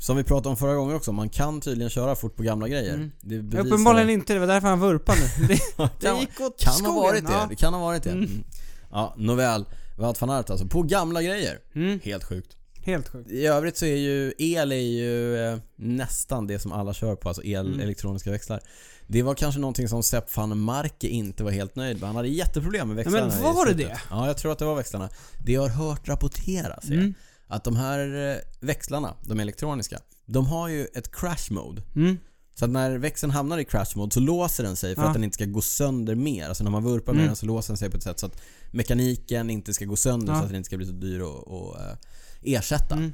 som 0.00 0.16
vi 0.16 0.24
pratade 0.24 0.48
om 0.48 0.56
förra 0.56 0.74
gången 0.74 0.96
också, 0.96 1.12
man 1.12 1.28
kan 1.28 1.60
tydligen 1.60 1.90
köra 1.90 2.16
fort 2.16 2.36
på 2.36 2.42
gamla 2.42 2.68
grejer. 2.68 2.94
Mm. 2.94 3.12
Det 3.20 3.42
bevisar- 3.42 3.66
Uppenbarligen 3.66 4.10
inte, 4.10 4.32
det 4.34 4.38
var 4.40 4.46
därför 4.46 4.68
han 4.68 4.80
vurpade 4.80 5.18
nu. 5.40 5.46
Det, 5.48 5.56
kan, 5.76 5.88
det 6.00 6.20
gick 6.20 6.40
åt 6.40 6.60
kan 6.60 6.72
skogen. 6.72 6.94
ha 6.94 7.02
varit 7.02 7.26
det. 7.26 7.32
Ja. 7.32 7.46
Det 7.50 7.56
kan 7.56 7.74
ha 7.74 7.80
varit 7.80 8.02
det. 8.02 8.10
Mm. 8.10 8.24
Mm. 8.24 8.44
Ja, 8.90 9.14
nåväl. 9.18 9.64
Wout 9.98 10.20
van 10.20 10.30
Aert 10.30 10.50
alltså. 10.50 10.66
På 10.66 10.82
gamla 10.82 11.22
grejer. 11.22 11.58
Mm. 11.74 12.00
Helt 12.02 12.24
sjukt. 12.24 12.56
Helt 12.82 13.08
sjukt. 13.08 13.30
I 13.30 13.46
övrigt 13.46 13.76
så 13.76 13.84
är 13.86 13.96
ju 13.96 14.32
el 14.38 14.72
är 14.72 14.76
ju 14.76 15.36
eh, 15.46 15.58
nästan 15.76 16.46
det 16.46 16.58
som 16.58 16.72
alla 16.72 16.94
kör 16.94 17.16
på, 17.16 17.28
alltså 17.28 17.44
el, 17.44 17.66
Mm. 17.66 17.80
elektroniska 17.80 18.30
växlar. 18.30 18.60
Det 19.06 19.22
var 19.22 19.34
kanske 19.34 19.60
någonting 19.60 19.88
som 19.88 20.02
Sepp 20.02 20.36
van 20.36 20.58
Marke 20.60 21.08
inte 21.08 21.44
var 21.44 21.50
helt 21.50 21.76
nöjd 21.76 22.00
med. 22.00 22.06
Han 22.06 22.16
hade 22.16 22.28
jätteproblem 22.28 22.88
med 22.88 22.96
växlarna 22.96 23.26
men 23.42 23.42
var 23.54 23.66
det 23.66 23.74
det? 23.74 24.00
Ja, 24.10 24.26
jag 24.26 24.36
tror 24.36 24.52
att 24.52 24.58
det 24.58 24.64
var 24.64 24.74
växlarna. 24.74 25.08
Det 25.44 25.52
jag 25.52 25.62
har 25.62 25.68
hört 25.88 26.08
rapporteras 26.08 26.84
är 26.88 26.92
Mm. 26.94 27.14
att 27.46 27.64
de 27.64 27.76
här 27.76 28.30
eh, 28.30 28.36
växlarna, 28.60 29.14
de 29.28 29.40
elektroniska, 29.40 29.98
de 30.26 30.46
har 30.46 30.68
ju 30.68 30.84
ett 30.94 31.12
crash 31.16 31.50
mode. 31.52 31.82
Mm. 31.96 32.18
Så 32.54 32.64
att 32.64 32.70
när 32.70 32.98
växeln 32.98 33.30
hamnar 33.32 33.58
i 33.58 33.64
crash 33.64 33.96
mode 33.96 34.14
så 34.14 34.20
låser 34.20 34.64
den 34.64 34.76
sig 34.76 34.94
för 34.94 35.02
Ja. 35.02 35.08
att 35.08 35.14
den 35.14 35.24
inte 35.24 35.34
ska 35.34 35.44
gå 35.44 35.60
sönder 35.60 36.14
mer. 36.14 36.48
Alltså 36.48 36.64
när 36.64 36.70
man 36.70 36.82
vurpar 36.84 37.12
med 37.12 37.18
Mm. 37.20 37.26
den 37.26 37.36
så 37.36 37.46
låser 37.46 37.68
den 37.72 37.76
sig 37.78 37.90
på 37.90 37.96
ett 37.96 38.02
sätt 38.02 38.18
så 38.20 38.26
att 38.26 38.40
mekaniken 38.70 39.50
inte 39.50 39.74
ska 39.74 39.84
gå 39.84 39.96
sönder 39.96 40.32
Ja. 40.32 40.38
så 40.38 40.42
att 40.42 40.48
den 40.48 40.56
inte 40.56 40.66
ska 40.66 40.76
bli 40.76 40.86
så 40.86 40.92
dyr 40.92 41.20
att, 41.20 41.80
eh, 41.80 41.96
ersätta. 42.42 42.94
Mm. 42.94 43.12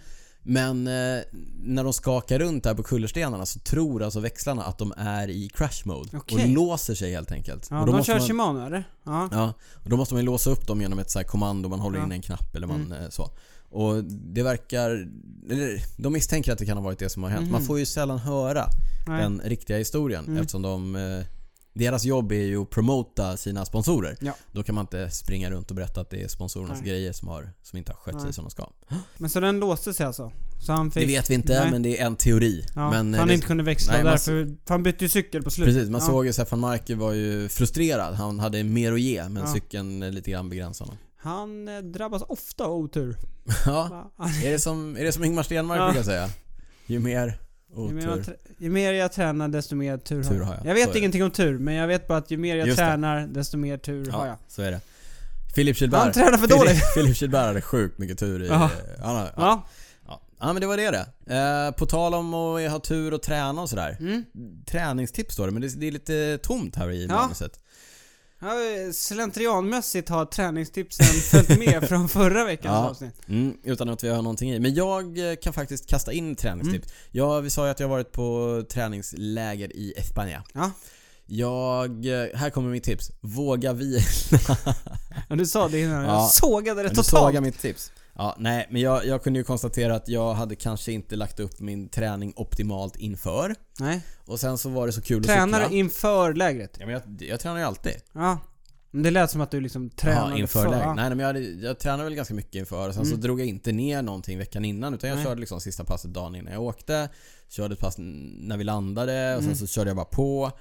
Men 0.49 0.87
eh, 0.87 1.23
när 1.59 1.85
de 1.85 1.93
skakar 1.93 2.39
runt 2.39 2.65
där 2.65 2.75
på 2.75 2.83
kullerstenarna 2.83 3.47
så 3.47 3.59
tror 3.59 4.03
alltså 4.03 4.21
växlarna 4.21 4.63
att 4.65 4.79
de 4.79 4.93
är 4.97 5.29
i 5.31 5.49
crash 5.49 5.83
mode. 5.85 6.17
Okej. 6.17 6.43
Och 6.43 6.49
låser 6.49 6.95
sig 6.95 7.13
helt 7.13 7.33
enkelt. 7.33 7.67
Ja, 7.71 7.81
och 7.81 7.87
då 7.87 7.93
de 7.93 7.99
måste 7.99 8.13
kör 8.13 8.19
man, 8.19 8.29
Shimano 8.29 8.67
eller? 8.67 8.85
Ja. 9.05 9.29
Ja, 9.33 9.53
och 9.85 9.91
då 9.91 9.97
måste 9.97 10.15
man 10.15 10.25
låsa 10.25 10.51
upp 10.51 10.67
dem 10.67 10.81
genom 10.81 10.99
ett 10.99 11.11
så 11.11 11.19
här 11.19 11.27
kommando, 11.27 11.69
man 11.69 11.81
håller 11.81 11.99
Ja. 11.99 12.05
in 12.05 12.13
en 12.13 12.23
knapp 12.23 12.55
eller 12.57 12.67
man 12.67 12.85
Mm. 12.87 13.03
eh, 13.05 13.09
så. 13.11 13.31
Och 13.71 14.05
det 14.05 14.43
verkar... 14.43 14.91
Eller, 15.51 15.83
de 16.03 16.13
misstänker 16.13 16.53
att 16.53 16.59
det 16.59 16.67
kan 16.67 16.77
ha 16.77 16.85
varit 16.85 16.99
det 16.99 17.09
som 17.09 17.23
har 17.23 17.31
hänt. 17.31 17.43
Mhm. 17.43 17.53
Man 17.53 17.63
får 17.63 17.79
ju 17.79 17.87
sällan 17.87 18.19
höra 18.19 18.67
Nej. 19.07 19.23
den 19.23 19.41
riktiga 19.45 19.79
historien 19.79 20.25
Mm. 20.25 20.37
eftersom 20.37 20.63
de... 20.63 20.97
Eh, 20.97 21.25
deras 21.73 22.05
jobb 22.05 22.33
är 22.33 22.37
ju 22.37 22.63
att 22.63 22.71
promota 22.71 23.37
sina 23.37 23.65
sponsorer. 23.65 24.17
Ja. 24.21 24.33
Då 24.53 24.63
kan 24.63 24.75
man 24.75 24.83
inte 24.83 25.11
springa 25.11 25.51
runt 25.51 25.71
och 25.71 25.77
berätta 25.77 26.01
att 26.01 26.11
det 26.11 26.23
är 26.23 26.29
sponsorernas 26.29 26.79
Nej. 26.81 26.89
grejer 26.91 27.13
som, 27.13 27.29
har, 27.29 27.53
som 27.63 27.79
inte 27.79 27.93
har 27.93 27.97
skött 27.97 28.15
sig 28.15 28.25
Nej. 28.25 28.33
som 28.33 28.45
de 28.45 28.51
ska. 28.51 28.71
Men 29.19 29.31
så 29.31 29.41
den 29.41 29.61
låste 29.61 29.95
sig 29.95 30.07
alltså? 30.07 30.33
Så 30.67 30.73
han 30.73 30.91
fick... 30.91 31.03
Det 31.03 31.07
vet 31.07 31.31
vi 31.31 31.35
inte, 31.35 31.61
Nej. 31.61 31.71
men 31.71 31.83
det 31.83 32.01
är 32.01 32.07
en 32.07 32.17
teori. 32.17 32.65
Ja, 32.75 32.91
men, 32.91 33.15
eh, 33.15 33.19
han 33.19 33.29
det, 33.29 33.35
inte 33.35 33.47
kunde 33.47 33.63
växla 33.65 33.93
Nej, 33.93 34.03
man- 34.05 34.13
därför... 34.13 34.45
För 34.67 34.75
han 34.75 34.83
bytte 34.83 35.05
ju 35.05 35.09
cykel 35.09 35.43
på 35.43 35.51
slutet. 35.51 35.75
Precis, 35.75 35.91
man 35.91 36.01
ja. 36.01 36.07
såg 36.07 36.27
ju 36.27 36.33
Stefan 36.33 36.61
Marke 36.61 36.95
var 36.95 37.13
ju 37.13 37.49
frustrerad. 37.49 38.15
Han 38.15 38.39
hade 38.41 38.65
mer 38.65 38.93
att 38.93 39.01
ge, 39.01 39.29
men 39.29 39.43
Ja. 39.47 39.53
cykeln 39.55 40.03
eh, 40.03 40.11
lite 40.13 40.31
grann 40.31 40.49
begränsade 40.49 40.89
honom. 40.91 40.99
Han 41.27 41.69
eh, 41.69 41.79
drabbas 41.79 42.23
ofta 42.29 42.65
av 42.65 42.73
otur. 42.75 43.17
Ja, 43.67 44.11
är 44.45 44.51
det 44.51 44.59
som, 44.59 44.97
är 44.97 45.05
det 45.05 45.13
som 45.13 45.25
Ingmar 45.25 45.43
Stenmark 45.43 45.81
Ja. 45.81 45.87
brukar 45.87 46.03
säga? 46.03 46.29
Ju 46.87 46.99
mer 46.99 47.39
Ju 47.77 47.95
mer, 47.95 48.03
jag 48.09 48.19
otur. 48.19 48.37
ju 48.59 48.71
mer 48.71 48.93
jag 48.93 49.13
tränar 49.13 49.49
desto 49.49 49.77
mer 49.77 49.99
tur, 49.99 50.23
Tur 50.25 50.41
har 50.41 50.55
jag. 50.55 50.67
jag. 50.67 50.75
Vet 50.75 50.93
det. 50.93 50.99
ingenting 50.99 51.25
om 51.25 51.31
tur, 51.31 51.59
men 51.59 51.75
jag 51.75 51.87
vet 51.89 52.09
bara 52.09 52.19
att 52.19 52.31
ju 52.31 52.37
mer 52.37 52.57
jag 52.57 52.67
Just 52.67 52.79
det. 52.79 52.85
tränar 52.85 53.27
desto 53.27 53.57
mer 53.57 53.79
tur 53.79 54.11
har 54.11 54.27
jag. 54.27 54.33
Ja, 54.35 54.39
så 54.49 54.63
är 54.63 54.71
det. 54.71 54.81
Filip 55.55 55.77
Kjellberg. 55.77 56.01
Han 56.01 56.13
tränar 56.13 56.39
för 56.39 56.47
dåligt. 56.49 56.83
Filip, 56.95 57.17
Kjellberg 57.17 57.47
hade 57.47 57.61
sjukt 57.63 57.99
mycket 57.99 58.19
tur 58.19 58.43
i... 58.43 58.47
Ja. 58.49 58.71
Ja. 58.99 59.29
Ja. 59.37 59.63
Ja. 60.07 60.21
ja, 60.41 60.53
men 60.53 60.61
det 60.61 60.67
var 60.67 60.77
det 60.77 60.91
det. 61.25 61.35
Eh, 61.37 61.71
på 61.79 61.87
tal 61.87 62.15
om 62.15 62.35
att 62.35 62.71
ha 62.71 62.79
tur 62.81 63.15
och 63.15 63.23
träna 63.23 63.63
och 63.63 63.69
sådär. 63.71 63.97
Mm. 64.01 64.25
Träningstips 64.67 65.35
står 65.35 65.47
det, 65.47 65.53
men 65.53 65.63
det, 65.63 65.69
det 65.81 65.87
är 65.87 65.93
lite 65.93 66.39
tomt 66.43 66.77
här 66.77 66.91
i 66.91 67.07
Ja. 67.07 67.15
manuset. 67.15 67.61
Ja, 68.41 68.53
slentrianmässigt 68.93 70.09
har 70.09 70.25
träningstipsen 70.25 71.07
följt 71.31 71.59
med 71.59 71.89
från 71.89 72.09
förra 72.09 72.45
veckans 72.45 72.73
Ja. 72.75 72.89
avsnitt. 72.91 73.15
Mm, 73.29 73.57
utan 73.63 73.89
att 73.89 74.05
vi 74.05 74.09
har 74.09 74.17
någonting 74.23 74.51
i. 74.53 74.61
Men 74.61 74.75
jag 74.75 75.31
eh, 75.31 75.37
kan 75.37 75.53
faktiskt 75.53 75.87
kasta 75.87 76.13
in 76.13 76.37
träningstips. 76.37 76.89
Ja, 77.11 77.41
vi 77.41 77.51
sa 77.51 77.65
ju 77.65 77.71
att 77.71 77.81
jag 77.81 77.89
varit 77.89 78.13
på 78.13 78.63
träningsläger 78.69 79.77
i 79.77 79.93
Espanja. 79.97 80.43
Ja. 80.55 80.71
Jag... 81.27 82.07
eh, 82.07 82.27
Här 82.37 82.51
kommer 82.51 82.71
mitt 82.71 82.85
tips. 82.85 83.11
Våga 83.21 83.73
vila. 83.73 84.01
Ja, 85.29 85.37
du 85.37 85.47
sa 85.47 85.69
det 85.69 85.81
innan, 85.81 86.05
Ja. 86.05 86.13
jag 86.23 86.31
sågade 86.31 86.83
det 86.83 86.89
Du 86.89 86.95
totalt. 86.95 87.09
sågar 87.09 87.41
mitt 87.41 87.59
tips. 87.59 87.93
Ja, 88.19 88.37
nej, 88.39 88.67
men 88.71 88.83
jag, 88.83 89.07
jag 89.07 89.23
kunde 89.23 89.39
ju 89.39 89.45
konstatera 89.45 89.95
att 89.95 90.09
jag 90.09 90.35
hade 90.35 90.55
kanske 90.57 90.93
inte 90.93 91.17
lagt 91.17 91.41
upp 91.41 91.61
min 91.61 91.89
träning 91.89 92.33
optimalt 92.37 92.97
inför. 92.97 93.55
Nej. 93.81 94.01
Och 94.25 94.41
sen 94.41 94.59
så 94.59 94.69
var 94.69 94.87
det 94.87 94.93
så 94.93 95.03
kul 95.03 95.21
att 95.21 95.27
Tränar 95.27 95.59
cykla. 95.59 95.69
du 95.69 95.77
inför 95.77 96.35
lägret? 96.35 96.77
Ja, 96.81 96.87
men 96.87 96.95
jag, 96.95 97.03
jag 97.19 97.41
tränar 97.41 97.59
ju 97.59 97.65
alltid. 97.65 97.93
Ja. 98.13 98.39
Men 98.91 99.03
det 99.03 99.11
lät 99.11 99.31
som 99.31 99.41
att 99.41 99.51
du 99.51 99.61
liksom 99.61 99.91
tränade 99.91 100.31
Ja, 100.33 100.39
inför. 100.39 100.65
Ja. 100.65 100.71
Nej, 100.71 100.95
nej, 100.97 101.09
men 101.09 101.19
jag, 101.19 101.27
hade, 101.27 101.41
jag 101.41 101.79
tränade 101.79 102.05
väl 102.05 102.15
ganska 102.15 102.35
mycket 102.35 102.55
inför. 102.55 102.93
Sen 102.93 103.05
så 103.05 103.11
Mm. 103.11 103.21
drog 103.21 103.41
jag 103.41 103.47
inte 103.47 103.73
ner 103.73 104.03
någonting 104.03 104.39
veckan 104.39 104.65
innan. 104.65 104.95
Utan 104.95 105.09
jag 105.11 105.17
Nej. 105.17 105.25
körde 105.25 105.41
liksom 105.41 105.61
sista 105.61 105.85
passet 105.85 106.13
dagen 106.15 106.35
innan 106.35 106.53
jag 106.53 106.63
åkte. 106.63 107.09
Körde 107.49 107.75
ett 107.75 107.81
pass 107.81 107.99
n- 107.99 108.37
när 108.41 108.57
vi 108.57 108.65
landade 108.65 109.35
och 109.37 109.43
sen 109.43 109.49
Mm. 109.53 109.57
så 109.57 109.67
körde 109.67 109.91
jag 109.91 109.97
bara 109.97 110.07
på. 110.07 110.53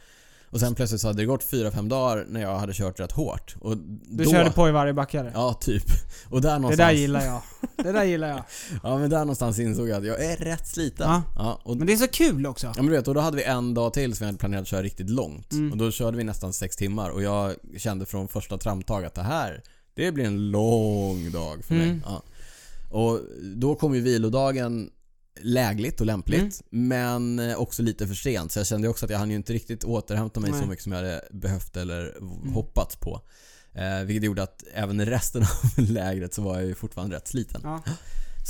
Och 0.50 0.60
sen 0.60 0.76
plötsligt 0.76 1.02
så 1.02 1.08
hade 1.08 1.22
det 1.22 1.26
gått 1.26 1.44
4-5 1.52 1.90
dagar 1.90 2.26
när 2.30 2.42
jag 2.42 2.58
hade 2.60 2.74
kört 2.74 3.00
rätt 3.00 3.12
hårt. 3.12 3.56
Och 3.60 3.78
Du 3.78 4.24
då, 4.24 4.32
körde 4.32 4.52
på 4.52 4.68
i 4.70 4.72
varje 4.72 4.94
backe 4.94 5.32
Ja, 5.34 5.54
typ. 5.54 5.84
Och 6.30 6.42
där 6.42 6.50
Det 6.54 6.60
någonstans... 6.60 6.78
där 6.78 6.92
gillar 6.92 7.26
jag. 7.26 7.42
Det 7.78 7.92
där 7.92 8.04
gillar 8.04 8.28
jag. 8.28 8.44
Ja, 8.84 8.98
men 8.98 9.10
där 9.10 9.20
någonstans 9.20 9.60
insåg 9.60 9.90
jag 9.90 9.98
att 9.98 10.06
jag 10.06 10.26
är 10.26 10.38
rätt 10.38 10.68
sliten. 10.68 11.08
Ja. 11.10 11.24
Ja, 11.36 11.60
och 11.64 11.78
Men 11.78 11.88
det 11.88 11.94
är 11.94 11.98
så 11.98 12.08
kul 12.08 12.46
också. 12.48 12.68
Ja 12.68 12.74
men 12.76 12.86
du 12.86 12.92
vet, 12.92 13.08
och 13.08 13.14
då 13.14 13.20
hade 13.22 13.38
vi 13.38 13.44
en 13.44 13.74
dag 13.74 13.94
till 13.94 14.16
som 14.16 14.20
vi 14.20 14.26
hade 14.26 14.38
planerat 14.38 14.62
att 14.62 14.68
köra 14.68 14.82
riktigt 14.84 15.10
långt. 15.10 15.52
Mm. 15.52 15.72
Och 15.72 15.78
då 15.78 15.92
körde 15.92 16.18
vi 16.18 16.24
nästan 16.24 16.54
sex 16.54 16.76
timmar 16.76 17.10
och 17.10 17.24
jag 17.24 17.54
kände 17.78 18.06
från 18.06 18.28
första 18.28 18.58
tramtag 18.58 19.06
att 19.06 19.14
det 19.16 19.24
här, 19.24 19.62
Det 19.96 20.12
blir 20.12 20.26
en 20.26 20.52
lång 20.52 21.32
dag 21.32 21.64
för 21.66 21.74
mig. 21.76 21.88
Mm. 21.90 22.02
Ja. 22.06 22.22
Och 22.92 23.20
då 23.42 23.76
kom 23.76 23.96
ju 23.96 24.02
vilodagen 24.02 24.90
lägligt 25.42 26.00
och 26.00 26.06
lämpligt 26.06 26.62
Mm. 26.72 26.88
men 26.88 27.50
eh, 27.50 27.56
också 27.58 27.82
lite 27.84 28.08
för 28.08 28.16
sent 28.16 28.52
så 28.52 28.60
jag 28.60 28.68
kände 28.68 28.88
också 28.88 29.06
att 29.06 29.12
jag 29.12 29.18
hann 29.20 29.30
ju 29.30 29.36
inte 29.36 29.54
riktigt 29.54 29.84
återhämta 29.84 30.40
mig 30.40 30.48
så 30.50 30.52
Nej. 30.56 30.60
Mm. 30.60 30.70
mycket 30.70 30.84
som 30.84 30.92
jag 30.92 31.00
hade 31.00 31.22
behövt 31.32 31.78
eller 31.78 32.16
hoppats 32.54 32.96
på. 32.96 33.22
Eh, 33.74 34.00
vilket 34.06 34.24
gjorde 34.26 34.44
att 34.44 34.64
även 34.74 35.06
resten 35.06 35.42
av 35.42 35.80
lägret 35.90 36.34
så 36.34 36.42
var 36.42 36.56
jag 36.56 36.66
ju 36.66 36.76
fortfarande 36.76 37.16
rätt 37.16 37.28
sliten. 37.28 37.62
Ja. 37.64 37.82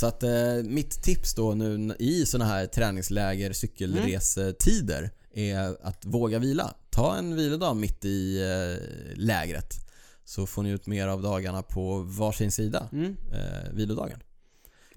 Så 0.00 0.06
att 0.06 0.22
eh, 0.22 0.54
mitt 0.64 1.02
tips 1.02 1.34
då 1.34 1.54
nu 1.54 1.96
i 1.98 2.26
såna 2.26 2.44
här 2.44 2.66
träningsläger, 2.66 3.52
cykelresetider 3.52 5.10
är 5.34 5.76
att 5.86 6.04
våga 6.04 6.38
vila. 6.38 6.74
Ta 6.90 7.16
en 7.16 7.36
vilodag 7.36 7.76
mitt 7.76 8.04
i 8.04 8.40
eh, 8.42 8.82
lägret. 9.18 9.74
Så 10.24 10.46
får 10.46 10.62
ni 10.62 10.70
ut 10.70 10.86
mer 10.86 11.08
av 11.08 11.22
dagarna 11.22 11.62
på 11.62 11.98
varsin 11.98 12.52
sida, 12.52 12.88
Mm. 12.92 13.16
eh, 13.32 13.72
vilodagen. 13.72 14.20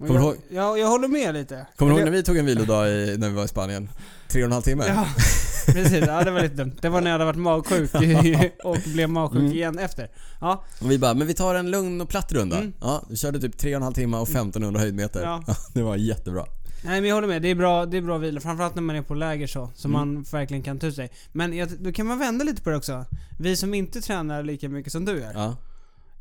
Kommer 0.08 0.14
jag, 0.20 0.22
ihåg- 0.22 0.36
jag, 0.50 0.78
jag 0.78 0.88
håller 0.88 1.08
med 1.08 1.34
lite. 1.34 1.66
Kommer 1.76 1.92
du 1.92 1.98
ihåg 1.98 2.04
när 2.04 2.12
vi 2.16 2.22
tog 2.22 2.36
en 2.36 2.46
vilodag 2.46 2.90
i, 2.90 3.16
när 3.18 3.28
vi 3.28 3.34
var 3.34 3.44
i 3.44 3.48
Spanien? 3.48 3.88
Tre 4.28 4.42
och 4.42 4.46
en 4.46 4.52
halv 4.52 4.62
timme? 4.62 4.84
Ja, 4.88 5.06
precis. 5.72 6.04
Ja, 6.06 6.24
det 6.24 6.30
var 6.30 6.40
lite 6.42 6.54
dumt. 6.54 6.72
Det 6.80 6.88
var 6.88 7.00
när 7.00 7.10
jag 7.10 7.14
hade 7.14 7.24
varit 7.24 7.38
magsjuk 7.38 7.90
och 8.64 8.76
blev 8.86 9.08
magsjuk 9.10 9.40
Mm. 9.40 9.52
igen 9.52 9.78
efter. 9.78 10.10
Ja, 10.40 10.64
Och 10.80 10.90
vi 10.90 10.98
bara, 10.98 11.14
men 11.14 11.26
vi 11.26 11.34
tar 11.34 11.54
en 11.54 11.70
lugn 11.70 12.00
och 12.00 12.08
platt 12.08 12.32
runda. 12.32 12.56
Mm. 12.58 12.72
Ja, 12.80 13.02
vi 13.10 13.16
körde 13.16 13.40
typ 13.40 13.58
tre 13.58 13.70
och 13.74 13.76
en 13.76 13.82
halv 13.82 13.94
timme 13.94 14.16
och 14.16 14.28
1500 14.28 14.80
höjdmeter. 14.80 15.22
Ja. 15.22 15.42
det 15.74 15.82
var 15.82 15.96
jättebra. 15.96 16.44
nej 16.84 17.00
men 17.00 17.08
jag 17.08 17.14
håller 17.16 17.28
med. 17.28 17.42
Det 17.42 17.48
är 17.48 17.54
bra, 17.54 17.86
det 17.86 17.96
är 17.96 18.02
bra 18.02 18.18
vila. 18.18 18.40
Framförallt 18.40 18.74
när 18.74 18.82
man 18.82 18.96
är 18.96 19.02
på 19.02 19.14
läger 19.14 19.46
så. 19.46 19.70
Så 19.74 19.88
Mm. 19.88 20.00
man 20.14 20.22
verkligen 20.22 20.62
kan 20.62 20.78
ta 20.78 20.92
sig. 20.92 21.10
Men 21.32 21.56
jag, 21.56 21.68
då 21.78 21.92
kan 21.92 22.06
man 22.06 22.18
vända 22.18 22.44
lite 22.44 22.62
på 22.62 22.70
det 22.70 22.76
också. 22.76 23.04
Vi 23.38 23.56
som 23.56 23.74
inte 23.74 24.00
tränar 24.00 24.42
lika 24.42 24.68
mycket 24.68 24.92
som 24.92 25.04
du 25.04 25.12
gör. 25.20 25.32
Ja, 25.34 25.56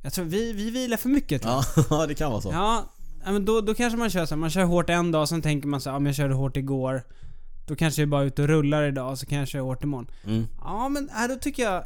Jag 0.01 0.13
tror 0.13 0.25
vi, 0.25 0.53
vi 0.53 0.69
vilar 0.71 0.97
för 0.97 1.09
mycket 1.09 1.41
tror 1.41 1.53
jag. 1.53 1.85
ja 1.89 2.05
det 2.07 2.15
kan 2.15 2.31
vara 2.31 2.41
så. 2.41 2.49
Ja, 2.51 2.83
ja, 3.25 3.31
men 3.31 3.45
då, 3.45 3.61
då 3.61 3.73
kanske 3.73 3.97
man 3.99 4.09
kör 4.09 4.25
så 4.25 4.35
här, 4.35 4.39
man 4.39 4.49
kör 4.49 4.63
hårt 4.63 4.89
en 4.89 5.11
dag, 5.11 5.29
sen 5.29 5.41
tänker 5.41 5.67
man 5.67 5.81
så 5.81 5.89
här, 5.89 5.95
ja 5.95 5.99
men 5.99 6.05
jag 6.05 6.15
körde 6.15 6.33
hårt 6.33 6.57
igår. 6.57 7.03
Då 7.67 7.75
kanske 7.75 8.01
jag 8.01 8.09
bara 8.09 8.21
är 8.21 8.25
ute 8.25 8.41
och 8.41 8.47
rullar 8.47 8.83
idag, 8.83 9.17
så 9.17 9.25
kan 9.25 9.37
jag 9.37 9.47
köra 9.47 9.61
hårt 9.61 9.83
imorgon. 9.83 10.07
Mm. 10.27 10.47
Ja 10.61 10.89
men 10.89 11.09
äh, 11.09 11.27
då 11.29 11.35
tycker 11.35 11.63
jag, 11.63 11.83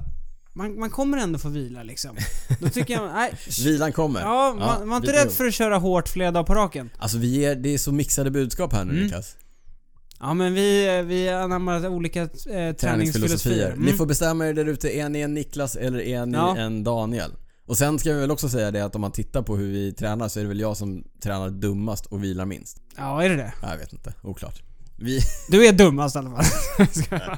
man, 0.54 0.80
man 0.80 0.90
kommer 0.90 1.18
ändå 1.18 1.40
få 1.40 1.50
vila 1.50 1.84
liksom. 1.84 2.16
Då 2.60 2.70
tycker 2.70 2.94
jag, 2.94 3.14
nej. 3.14 3.34
Vilan 3.64 3.92
kommer. 3.94 4.22
Ja, 4.22 4.56
man, 4.60 4.88
man 4.88 5.04
är 5.04 5.08
inte 5.08 5.24
rädd 5.24 5.32
för 5.32 5.46
att 5.46 5.54
köra 5.54 5.78
hårt 5.78 6.10
flera 6.10 6.32
dagar 6.32 6.46
på 6.46 6.56
raken. 6.56 6.90
Alltså 6.98 7.18
vi 7.18 7.28
ger, 7.28 7.56
det 7.56 7.74
är 7.74 7.78
så 7.78 7.92
mixade 7.92 8.32
budskap 8.32 8.74
här 8.74 8.86
nu 8.86 8.92
Mm. 8.92 9.04
Niklas. 9.04 9.36
Ja 10.20 10.34
men 10.34 10.54
vi, 10.54 11.02
vi 11.06 11.30
anammar 11.30 11.88
olika 11.88 12.22
eh, 12.22 12.76
träningsfilosofier. 12.76 13.72
Mm. 13.72 13.86
Ni 13.86 13.94
får 13.94 14.06
bestämma 14.06 14.48
er 14.48 14.54
där 14.54 14.66
ute, 14.66 14.98
är 14.98 15.10
ni 15.10 15.20
en 15.22 15.34
Niklas 15.34 15.76
eller 15.76 16.02
är 16.02 16.26
ni 16.26 16.38
Ja. 16.38 16.58
en 16.58 16.84
Daniel? 16.84 17.32
Och 17.66 17.78
sen 17.78 18.00
ska 18.00 18.14
vi 18.14 18.20
väl 18.20 18.32
också 18.32 18.50
säga 18.50 18.72
det 18.72 18.82
att 18.86 18.96
om 18.96 19.02
man 19.02 19.12
tittar 19.12 19.42
på 19.42 19.56
hur 19.58 19.72
vi 19.72 19.92
tränar 19.94 20.28
så 20.30 20.40
är 20.40 20.44
det 20.44 20.48
väl 20.50 20.60
jag 20.60 20.78
som 20.78 21.04
tränar 21.24 21.50
dummast 21.50 22.06
och 22.06 22.24
vilar 22.24 22.46
minst. 22.46 22.78
Ja, 22.98 23.24
är 23.24 23.30
det 23.30 23.36
det? 23.36 23.54
Ja, 23.62 23.70
Jag 23.72 23.78
vet 23.78 23.94
inte, 23.94 24.14
oklart. 24.24 24.62
Vi, 24.98 25.20
Du 25.50 25.66
är 25.68 25.74
dummast 25.74 26.16
i 26.16 26.20
alla 26.20 26.30
fall. 26.30 26.46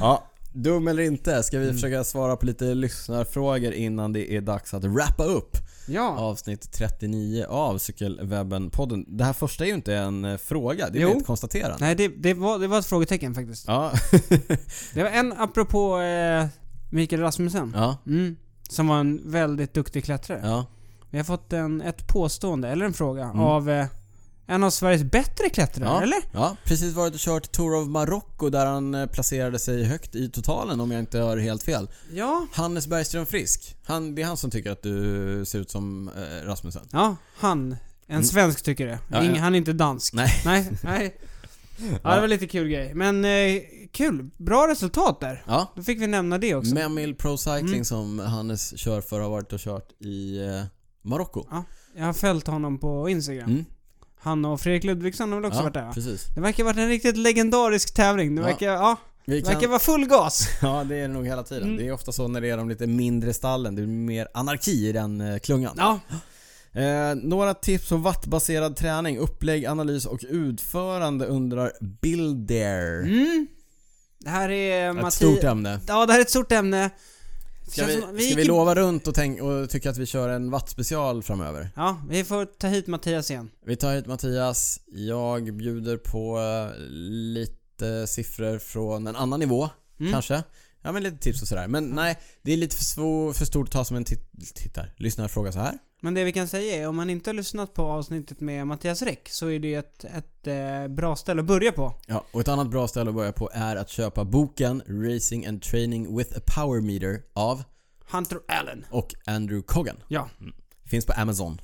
Ja, 0.00 0.24
dum 0.52 0.88
eller 0.88 1.02
inte, 1.02 1.42
ska 1.42 1.58
vi 1.58 1.64
Mm. 1.64 1.76
försöka 1.76 2.04
svara 2.04 2.36
på 2.36 2.46
lite 2.46 2.64
lyssnarfrågor 2.74 3.72
innan 3.72 4.12
det 4.12 4.32
är 4.36 4.40
dags 4.40 4.74
att 4.74 4.84
wrappa 4.84 5.24
upp 5.24 5.56
ja. 5.88 6.16
avsnitt 6.18 6.72
39 6.72 7.44
av 7.48 7.78
Cykelwebben-podden. 7.78 9.04
Det 9.08 9.24
här 9.24 9.32
första 9.32 9.64
är 9.64 9.68
ju 9.68 9.74
inte 9.74 9.94
en 9.96 10.24
eh, 10.24 10.36
fråga, 10.36 10.88
det 10.90 10.98
är 10.98 11.02
Jo. 11.02 11.18
ett 11.18 11.26
konstaterande. 11.26 11.76
Nej 11.80 11.94
det, 11.94 12.08
det, 12.08 12.34
var, 12.34 12.58
det 12.58 12.66
var 12.66 12.78
ett 12.78 12.86
frågetecken 12.86 13.34
faktiskt. 13.34 13.64
Ja. 13.66 13.92
Det 14.94 15.02
var 15.02 15.10
en 15.10 15.32
apropå 15.32 15.98
eh, 16.00 16.46
Mikael 16.90 17.20
Rasmussen. 17.22 17.72
ja, 17.76 17.96
Mm, 18.06 18.36
som 18.72 18.86
var 18.88 18.98
en 19.00 19.30
väldigt 19.30 19.74
duktig 19.74 20.04
klättrare. 20.04 20.40
ja. 20.44 20.66
Vi 21.10 21.18
har 21.18 21.24
fått 21.24 21.52
en, 21.52 21.80
ett 21.82 22.06
påstående, 22.06 22.68
eller 22.68 22.84
en 22.86 22.92
fråga, 22.92 23.24
Mm. 23.24 23.40
av 23.40 23.70
eh, 23.70 23.86
en 24.46 24.64
av 24.64 24.70
Sveriges 24.70 25.02
bättre 25.02 25.48
klättrare, 25.48 25.88
Ja. 25.88 26.02
eller? 26.02 26.18
Ja, 26.32 26.56
precis 26.64 26.94
varit 26.94 27.14
och 27.14 27.20
kört 27.20 27.52
Tour 27.52 27.74
of 27.82 27.88
Marocko 27.88 28.50
där 28.50 28.66
han 28.66 28.94
eh, 28.94 29.06
placerade 29.06 29.58
sig 29.58 29.84
högt 29.84 30.14
i 30.14 30.30
totalen 30.30 30.80
om 30.80 30.90
jag 30.90 30.98
inte 30.98 31.18
har 31.18 31.36
helt 31.36 31.62
fel. 31.62 31.88
Ja. 32.12 32.46
Hannes 32.52 32.86
Bergström 32.86 33.26
Frisk. 33.26 33.76
Han, 33.84 34.14
det 34.14 34.22
är 34.22 34.26
han 34.26 34.36
som 34.36 34.50
tycker 34.50 34.70
att 34.70 34.82
du 34.82 35.44
ser 35.46 35.58
ut 35.58 35.70
som 35.70 36.08
eh, 36.16 36.46
Rasmussen. 36.46 36.82
Ja, 36.92 37.16
han. 37.36 37.76
En 38.06 38.14
Mm. 38.16 38.24
svensk 38.24 38.62
tycker 38.62 38.86
det. 38.86 38.98
Ja, 39.08 39.24
ja. 39.24 39.40
Han 39.40 39.54
är 39.54 39.58
inte 39.58 39.72
dansk. 39.72 40.14
Nej. 40.14 40.42
Nej, 40.44 40.70
nej. 40.84 41.16
Ja, 42.02 42.14
det 42.14 42.20
var 42.20 42.28
lite 42.28 42.46
kul 42.46 42.68
grej. 42.68 42.94
Men 42.94 43.24
eh, 43.24 43.62
kul. 43.92 44.30
Bra 44.36 44.68
resultat 44.68 45.20
där. 45.20 45.42
Ja. 45.46 45.72
Då 45.76 45.82
fick 45.82 46.00
vi 46.00 46.06
nämna 46.06 46.38
det 46.38 46.54
också. 46.54 46.74
Memil 46.74 47.14
Pro 47.14 47.36
Cycling 47.36 47.66
Mm. 47.68 47.84
som 47.84 48.18
Hannes 48.18 48.78
kör 48.78 49.00
för 49.00 49.20
har 49.20 49.30
varit 49.30 49.52
och 49.52 49.60
kört 49.60 49.92
i 50.02 50.38
eh, 50.46 50.62
Marocko. 51.02 51.44
Jag 51.96 52.04
har 52.04 52.12
följt 52.12 52.46
honom 52.46 52.78
på 52.78 53.08
Instagram. 53.08 53.50
Mm. 53.50 53.64
Han 54.20 54.44
och 54.44 54.60
Fredrik 54.60 54.84
Ludvigsson 54.84 55.32
har 55.32 55.40
väl 55.40 55.46
också 55.48 55.58
ja, 55.58 55.62
varit 55.62 55.74
där 55.74 55.84
va? 55.84 55.92
precis. 55.94 56.26
Det 56.34 56.40
verkar 56.40 56.64
ha 56.64 56.70
varit 56.70 56.78
en 56.78 56.88
riktigt 56.88 57.16
legendarisk 57.16 57.94
tävling. 57.94 58.34
Det 58.34 58.40
Ja. 58.42 58.46
verkar, 58.46 58.66
ja, 58.72 58.96
Vi 59.24 59.40
det 59.40 59.48
verkar 59.48 59.68
vara 59.68 59.78
full 59.78 60.06
gas. 60.06 60.48
Ja, 60.62 60.84
det 60.84 60.96
är 60.96 61.02
det 61.02 61.08
nog 61.08 61.26
hela 61.26 61.42
tiden. 61.42 61.62
Mm. 61.62 61.76
Det 61.76 61.86
är 61.88 61.92
ofta 61.92 62.12
så 62.12 62.28
när 62.28 62.40
det 62.40 62.50
är 62.50 62.56
de 62.56 62.68
lite 62.68 62.86
mindre 62.86 63.34
stallen. 63.34 63.74
Det 63.74 63.82
är 63.82 63.86
mer 63.86 64.28
anarki 64.34 64.88
i 64.88 64.92
den 64.92 65.20
eh, 65.20 65.38
klungan. 65.38 65.74
Ja. 65.76 66.00
Eh, 66.76 67.14
några 67.14 67.54
tips 67.54 67.88
på 67.88 67.96
wattbaserad 67.96 68.76
träning, 68.76 69.18
upplägg, 69.18 69.66
analys 69.66 70.06
och 70.06 70.20
utförande 70.28 71.26
undrar 71.26 71.72
Builder. 71.80 73.02
Mm. 73.02 73.46
Det 74.18 74.30
här 74.30 74.50
är 74.50 74.90
Ett 74.90 74.96
Matti- 74.96 75.10
stort 75.10 75.44
ämne. 75.44 75.80
Ja, 75.88 76.06
det 76.06 76.12
här 76.12 76.20
är 76.20 76.22
ett 76.22 76.30
stort 76.30 76.52
ämne. 76.52 76.90
Ska 77.68 77.74
Känns 77.82 77.88
vi, 77.96 78.00
som- 78.00 78.14
ska 78.14 78.24
gick 78.24 78.36
vi 78.38 78.42
i- 78.42 78.44
lova 78.44 78.74
runt 78.74 79.06
och, 79.08 79.14
tänk, 79.14 79.40
och 79.42 79.70
tycka 79.70 79.90
att 79.90 79.96
vi 79.98 80.06
kör 80.06 80.28
en 80.28 80.50
wattspecial 80.50 81.22
framöver? 81.22 81.70
Ja, 81.76 82.00
vi 82.08 82.24
får 82.24 82.44
ta 82.44 82.66
hit 82.66 82.86
Mattias 82.86 83.30
igen. 83.30 83.50
Vi 83.66 83.76
tar 83.76 83.94
hit 83.94 84.06
Mattias, 84.06 84.80
jag 84.86 85.56
bjuder 85.56 85.96
på 85.96 86.38
eh, 86.38 86.80
lite 87.34 88.06
siffror 88.06 88.58
från 88.58 89.06
en 89.06 89.16
annan 89.16 89.40
nivå, 89.40 89.68
Mm. 90.00 90.12
kanske. 90.12 90.42
Ja 90.82 90.92
men 90.92 91.02
lite 91.02 91.16
tips 91.18 91.42
och 91.42 91.48
sådär. 91.48 91.68
Men 91.68 91.88
nej, 91.90 92.18
det 92.42 92.52
är 92.52 92.56
lite 92.56 92.76
för, 92.76 92.84
svår, 92.84 93.32
för 93.32 93.44
stort 93.44 93.66
att 93.68 93.72
ta 93.72 93.84
som 93.84 93.96
en 93.96 94.04
tit- 94.04 94.54
tittar, 94.54 94.94
lyssnarfråga 94.96 95.52
så 95.52 95.58
här. 95.58 95.78
Men 96.00 96.14
det 96.14 96.24
vi 96.24 96.32
kan 96.32 96.48
säga 96.48 96.76
är, 96.76 96.88
om 96.88 96.96
man 96.96 97.10
inte 97.10 97.30
har 97.30 97.34
lyssnat 97.34 97.74
på 97.74 97.82
avsnittet 97.82 98.40
med 98.40 98.66
Mattias 98.66 99.02
Räck 99.02 99.28
så 99.28 99.50
är 99.50 99.58
det 99.58 99.74
ett, 99.74 100.04
ett 100.04 100.46
eh, 100.46 100.88
bra 100.88 101.16
ställe 101.16 101.40
att 101.40 101.46
börja 101.46 101.72
på. 101.72 101.94
Ja, 102.06 102.24
och 102.32 102.40
ett 102.40 102.48
annat 102.48 102.70
bra 102.70 102.88
ställe 102.88 103.10
att 103.10 103.16
börja 103.16 103.32
på 103.32 103.50
är 103.52 103.76
att 103.76 103.88
köpa 103.90 104.24
boken 104.24 104.82
Racing 104.88 105.46
and 105.46 105.62
Training 105.62 106.16
with 106.16 106.38
a 106.38 106.40
Power 106.56 106.80
Meter 106.80 107.22
av 107.32 107.62
Hunter 108.10 108.38
Allen. 108.48 108.84
och 108.90 109.14
Andrew 109.26 109.62
Coggan. 109.66 109.96
Ja. 110.08 110.28
Finns 110.84 111.06
på 111.06 111.12
Amazon. 111.12 111.60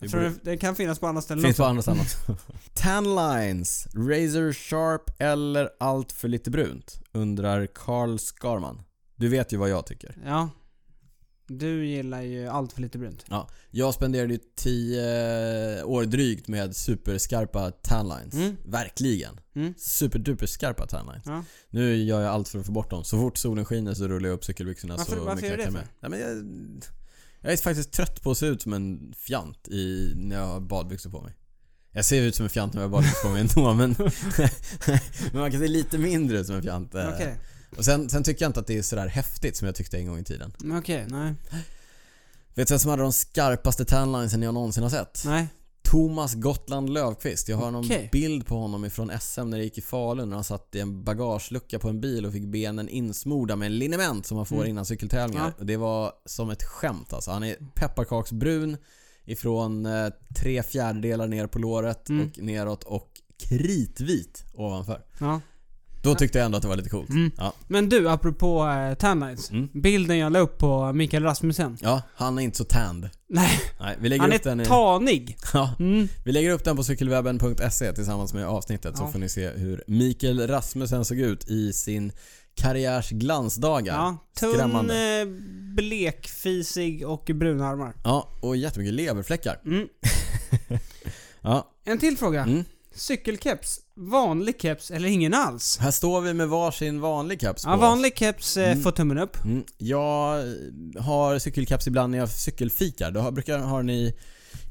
Jag 0.00 0.10
tror 0.10 0.20
det, 0.20 0.34
det 0.42 0.56
kan 0.56 0.74
finnas 0.74 0.98
på 0.98 1.06
andra 1.06 1.22
ställen 1.22 1.44
Finns 1.44 1.56
på 1.56 1.62
också. 1.62 1.70
andra 1.70 1.82
ställen 1.82 2.00
också. 2.00 2.36
Tan 2.74 3.04
lines, 3.04 3.86
Razor 3.94 4.52
Sharp 4.52 5.10
eller 5.18 5.70
allt 5.80 6.12
för 6.12 6.28
lite 6.28 6.50
brunt? 6.50 7.00
Undrar 7.12 7.66
Carl 7.66 8.18
Skarman. 8.18 8.82
Du 9.16 9.28
vet 9.28 9.52
ju 9.52 9.56
vad 9.56 9.68
jag 9.70 9.86
tycker. 9.86 10.16
Ja. 10.24 10.50
Du 11.50 11.86
gillar 11.86 12.22
ju 12.22 12.46
allt 12.48 12.72
för 12.72 12.80
lite 12.82 12.98
brunt. 12.98 13.24
Jag 13.70 13.94
spenderade 13.94 14.32
ju 14.32 14.38
10 14.56 15.82
år 15.84 16.04
drygt 16.04 16.48
med 16.48 16.76
superskarpa 16.76 17.70
tan 17.70 18.08
lines. 18.08 18.34
Mm. 18.34 18.56
Verkligen. 18.64 19.40
Mm. 19.54 19.74
Superduper 19.78 20.46
skarpa 20.46 20.86
tan 20.86 21.06
lines. 21.06 21.22
Ja. 21.26 21.44
Nu 21.70 21.96
gör 21.96 22.20
jag 22.20 22.30
allt 22.30 22.48
för 22.48 22.58
att 22.58 22.66
få 22.66 22.72
bort 22.72 22.90
dem. 22.90 23.04
Så 23.04 23.18
fort 23.20 23.38
solen 23.38 23.64
skiner 23.64 23.94
så 23.94 24.08
rullar 24.08 24.28
jag 24.28 24.36
upp 24.36 24.44
cykelbyxorna 24.44 24.96
Varför- 24.96 25.12
så 25.16 25.24
varför 25.24 25.34
mycket 25.34 25.50
gör 25.50 25.56
du 25.56 25.62
jag 25.62 25.72
det 25.72 25.78
kan 25.78 25.84
med. 26.00 26.10
Nej, 26.10 26.10
men 26.10 26.20
jag, 26.20 26.44
jag 27.40 27.52
är 27.52 27.56
faktiskt 27.56 27.92
trött 27.92 28.22
på 28.22 28.30
att 28.30 28.38
se 28.38 28.46
ut 28.46 28.62
som 28.62 28.72
en 28.72 29.14
fjant 29.16 29.68
i, 29.68 30.12
när 30.16 30.36
jag 30.36 30.46
har 30.46 30.60
badbyxor 30.60 31.10
på 31.10 31.20
mig. 31.22 31.34
Jag 31.92 32.04
ser 32.04 32.22
ut 32.22 32.34
som 32.34 32.44
en 32.44 32.50
fjant 32.50 32.74
när 32.74 32.82
jag 32.82 32.88
har 32.88 32.92
badbyxor 32.92 33.22
på 33.22 33.28
mig 33.28 33.40
ändå 33.40 33.74
men, 33.74 33.96
men 35.32 35.40
man 35.40 35.50
kan 35.50 35.60
se 35.60 35.68
lite 35.68 35.98
mindre 35.98 36.38
ut 36.38 36.46
som 36.46 36.56
en 36.56 36.62
fjant. 36.62 36.94
eh. 36.94 37.08
Okej. 37.14 37.36
Och 37.76 37.84
sen, 37.84 38.10
sen 38.10 38.22
tycker 38.22 38.44
jag 38.44 38.48
inte 38.48 38.60
att 38.60 38.66
det 38.66 38.78
är 38.78 38.82
sådär 38.82 39.06
häftigt 39.06 39.56
som 39.56 39.66
jag 39.66 39.74
tyckte 39.74 39.98
en 39.98 40.06
gång 40.06 40.18
i 40.18 40.24
tiden. 40.24 40.52
Okej, 40.78 41.06
nej. 41.08 41.34
Vet 42.54 42.68
du 42.68 42.72
vem 42.74 42.78
som 42.78 42.90
hade 42.90 43.02
de 43.02 43.12
skarpaste 43.12 43.84
tanlinesen 43.84 44.42
jag 44.42 44.54
någonsin 44.54 44.82
har 44.82 44.90
sett? 44.90 45.22
Nej. 45.24 45.48
Thomas 45.90 46.34
Gotland 46.34 46.90
Löfqvist. 46.90 47.48
Jag 47.48 47.56
har 47.56 47.70
någon 47.70 47.84
Okej. 47.84 48.08
bild 48.12 48.46
på 48.46 48.54
honom 48.56 48.84
ifrån 48.84 49.10
SM 49.20 49.50
när 49.50 49.58
det 49.58 49.64
gick 49.64 49.78
i 49.78 49.80
Falun 49.80 50.28
när 50.28 50.36
han 50.36 50.44
satt 50.44 50.74
i 50.74 50.80
en 50.80 51.04
bagagelucka 51.04 51.78
på 51.78 51.88
en 51.88 52.00
bil 52.00 52.26
och 52.26 52.32
fick 52.32 52.44
benen 52.46 52.88
insmorda 52.88 53.56
med 53.56 53.66
en 53.66 53.78
liniment 53.78 54.26
som 54.26 54.36
man 54.36 54.46
får 54.46 54.56
Mm. 54.56 54.68
innan 54.68 54.84
cykeltävlingar. 54.86 55.54
Ja. 55.58 55.64
Det 55.64 55.76
var 55.76 56.12
som 56.24 56.50
ett 56.50 56.62
skämt 56.62 57.12
alltså. 57.12 57.30
Han 57.30 57.44
är 57.44 57.56
pepparkaksbrun 57.74 58.76
ifrån 59.24 59.86
eh, 59.86 60.08
tre 60.36 60.62
fjärdedelar 60.62 61.26
ner 61.28 61.46
på 61.46 61.58
låret 61.58 62.08
Mm. 62.08 62.26
och 62.28 62.38
neråt 62.38 62.84
och 62.84 63.08
kritvit 63.48 64.44
ovanför. 64.54 65.04
Ja. 65.20 65.40
Då 66.02 66.14
tyckte 66.14 66.38
jag 66.38 66.44
ändå 66.46 66.56
att 66.56 66.62
det 66.62 66.68
var 66.68 66.76
lite 66.76 66.88
coolt. 66.90 67.08
Mm. 67.10 67.30
Ja. 67.36 67.52
Men 67.68 67.88
du, 67.88 68.08
apropå 68.08 68.66
eh, 68.68 68.94
tanlines. 68.94 69.50
Mm. 69.50 69.68
Bilden 69.74 70.18
jag 70.18 70.32
la 70.32 70.38
upp 70.38 70.58
på 70.58 70.92
Mikael 70.92 71.22
Rasmussen. 71.22 71.78
ja, 71.80 72.02
han 72.14 72.38
är 72.38 72.42
inte 72.42 72.58
så 72.58 72.64
tanned. 72.64 73.10
Nej, 73.28 73.60
Nej, 73.80 73.96
vi 74.00 74.08
lägger 74.08 74.22
han 74.22 74.32
upp 74.32 74.42
den 74.42 74.60
är 74.60 74.64
i... 74.64 74.66
tanig. 74.66 75.36
Ja, 75.52 75.74
Mm. 75.78 76.08
Vi 76.24 76.32
lägger 76.32 76.50
upp 76.50 76.64
den 76.64 76.76
på 76.76 76.84
cykelwebben.se 76.84 77.92
tillsammans 77.92 78.34
med 78.34 78.46
avsnittet 78.46 78.96
så 78.96 79.02
Ja. 79.04 79.12
får 79.12 79.18
ni 79.18 79.28
se 79.28 79.48
hur 79.50 79.84
Mikael 79.86 80.46
Rasmussen 80.48 81.04
såg 81.04 81.18
ut 81.18 81.48
i 81.50 81.72
sin 81.72 82.12
karriärs 82.54 83.10
glansdagar. 83.10 83.94
Ja, 83.94 84.16
tunn 84.40 84.52
Skrämmande. 84.54 85.20
eh, 85.20 85.26
blekfisig 85.76 87.06
och 87.08 87.30
bruna 87.34 87.68
armar. 87.68 87.94
Ja, 88.04 88.28
och 88.40 88.56
jättemycket 88.56 88.94
leverfläckar. 88.94 89.60
Mm. 89.64 89.88
Ja, 91.40 91.70
En 91.84 91.98
till 91.98 92.16
fråga. 92.18 92.42
mm. 92.42 92.64
Cykelkeps, 92.98 93.80
vanlig 93.96 94.60
keps 94.60 94.90
eller 94.90 95.08
ingen 95.08 95.34
alls? 95.34 95.78
Här 95.80 95.90
står 95.90 96.20
vi 96.20 96.34
med 96.34 96.48
varsin 96.48 97.00
vanlig 97.00 97.40
caps 97.40 97.64
på 97.64 97.70
Ja, 97.70 97.76
vanlig 97.76 98.18
keps 98.18 98.56
eh, 98.56 98.70
Mm. 98.72 98.82
får 98.82 98.90
tummen 98.92 99.18
upp. 99.18 99.44
Mm. 99.44 99.64
Jag 99.78 100.44
har 100.98 101.38
cykelcaps 101.38 101.86
ibland 101.86 102.10
när 102.10 102.18
jag 102.18 102.28
cykelfikar. 102.28 103.10
Då 103.10 103.20
har- 103.20 103.30
brukar 103.32 103.52
jag 103.58 103.60
ha 103.60 103.76
den 103.76 103.90
i, 103.90 104.14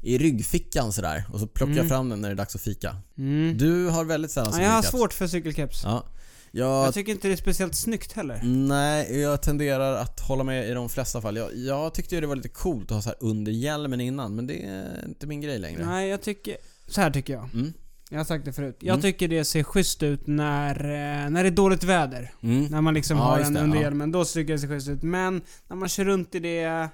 i 0.02 0.18
ryggfickan 0.18 0.92
sådär. 0.92 1.24
Och 1.32 1.40
så 1.40 1.46
plockar 1.46 1.70
jag 1.72 1.78
Mm. 1.78 1.88
fram 1.88 2.08
den 2.08 2.20
när 2.20 2.28
det 2.28 2.34
är 2.34 2.36
dags 2.36 2.54
att 2.54 2.60
fika. 2.60 2.96
Mm. 3.18 3.58
Du 3.58 3.86
har 3.88 4.04
väldigt 4.04 4.30
sällan 4.30 4.52
Ja, 4.56 4.62
jag 4.62 4.70
har 4.70 4.82
svårt 4.82 5.12
för 5.12 5.26
cykelkeps. 5.26 5.80
Ja. 5.84 6.04
Jag, 6.50 6.86
Jag 6.86 6.94
tycker 6.94 7.12
inte 7.12 7.28
det 7.28 7.34
är 7.34 7.36
speciellt 7.36 7.74
snyggt 7.74 8.12
heller. 8.12 8.40
nej, 8.42 9.20
jag 9.20 9.42
tenderar 9.42 9.94
att 9.96 10.20
hålla 10.20 10.44
med 10.44 10.68
i 10.68 10.72
de 10.72 10.88
flesta 10.88 11.20
fall. 11.20 11.36
Jag, 11.36 11.56
jag 11.56 11.94
tyckte 11.94 12.14
ju 12.14 12.20
det 12.20 12.26
var 12.26 12.36
lite 12.36 12.48
coolt 12.48 12.84
att 12.84 12.94
ha 12.94 13.02
så 13.02 13.08
här 13.08 13.16
under 13.20 13.52
hjälmen 13.52 14.00
innan, 14.00 14.34
men 14.34 14.46
det 14.46 14.62
är 14.64 15.04
inte 15.06 15.26
min 15.26 15.40
grej 15.40 15.58
längre. 15.58 15.86
Nej, 15.86 16.08
jag 16.08 16.22
tycker... 16.22 16.56
Så 16.86 17.00
här 17.00 17.10
tycker 17.10 17.32
jag. 17.32 17.48
Mm. 17.54 17.72
Jag 18.10 18.18
har 18.18 18.24
sagt 18.24 18.44
det 18.44 18.52
förut. 18.52 18.76
Jag 18.80 18.92
Mm. 18.94 19.02
tycker 19.02 19.28
det 19.28 19.44
ser 19.44 19.62
schysst 19.62 20.02
ut 20.02 20.26
när, 20.26 20.74
eh, 20.84 21.30
när 21.30 21.42
det 21.42 21.48
är 21.48 21.50
dåligt 21.50 21.84
väder. 21.84 22.30
Mm. 22.42 22.64
När 22.64 22.80
man 22.80 22.94
liksom 22.94 23.16
Ja, 23.16 23.22
har 23.22 23.38
just 23.38 23.46
den 23.48 23.54
det, 23.54 23.60
under 23.60 23.76
ja. 23.76 23.82
hjälmen. 23.82 24.12
Då 24.12 24.24
tycker 24.24 24.52
jag 24.52 24.58
det 24.58 24.60
ser 24.60 24.68
schysst 24.68 24.88
ut. 24.88 25.02
Men 25.02 25.42
när 25.68 25.76
man 25.76 25.88
kör 25.88 26.04
runt 26.04 26.34
i 26.34 26.38
det... 26.38 26.88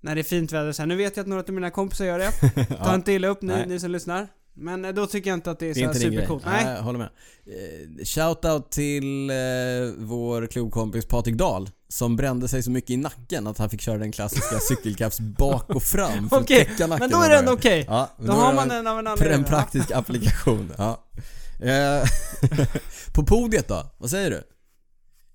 När 0.00 0.14
det 0.14 0.20
är 0.20 0.22
fint 0.22 0.52
väder 0.52 0.72
så 0.72 0.82
här. 0.82 0.86
Nu 0.86 0.96
vet 0.96 1.16
jag 1.16 1.24
att 1.24 1.28
några 1.28 1.42
av 1.42 1.50
mina 1.50 1.70
kompisar 1.70 2.04
gör 2.04 2.18
det. 2.18 2.32
Ta 2.84 2.94
inte 2.94 3.12
illa 3.12 3.28
upp 3.28 3.42
ni, 3.42 3.52
Nej. 3.52 3.66
ni 3.66 3.80
som 3.80 3.90
lyssnar. 3.90 4.28
Men 4.60 4.84
eh, 4.84 4.92
då 4.92 5.06
tycker 5.06 5.30
jag 5.30 5.36
inte 5.36 5.50
att 5.50 5.58
det 5.58 5.70
är, 5.70 5.74
Det 5.74 5.80
är 5.82 5.92
så 5.92 5.98
supercoolt. 6.00 6.44
Nej, 6.46 6.64
Nej. 6.64 6.74
jag 6.74 6.82
håller 6.82 6.98
med. 6.98 7.08
Eh, 7.46 8.04
Shoutout 8.04 8.70
till 8.70 9.30
eh, 9.30 9.36
vår 9.98 10.46
klubbkompis 10.46 11.06
Patrik 11.06 11.34
Dahl 11.34 11.70
som 11.88 12.16
brände 12.16 12.48
sig 12.48 12.62
så 12.62 12.70
mycket 12.70 12.90
i 12.90 12.96
nacken 12.96 13.46
att 13.46 13.58
han 13.58 13.70
fick 13.70 13.80
köra 13.80 13.98
den 13.98 14.12
klassiska 14.12 14.58
cykelcaps 14.68 15.20
bak 15.20 15.70
och 15.70 15.82
fram 15.82 16.28
för 16.28 16.36
att 16.36 16.42
Okej, 16.42 16.64
täcka 16.64 16.86
nacken. 16.86 17.10
Men 17.10 17.20
då 17.20 17.24
är 17.24 17.28
det 17.30 17.36
ändå 17.38 17.52
okej. 17.52 17.84
Ja, 17.88 18.10
Då 18.18 18.32
har 18.32 18.50
är 18.50 18.54
man 18.54 18.68
det 18.68 18.74
en 18.76 18.86
av 18.86 18.98
en 18.98 19.06
anledning. 19.06 19.38
en 19.38 19.44
praktisk 19.44 19.90
applikation. 19.90 20.72
Ja. 20.78 21.04
Eh, 21.62 22.08
På 23.14 23.24
podiet 23.26 23.68
då? 23.68 23.90
Vad 23.98 24.10
säger 24.10 24.30
du? 24.30 24.42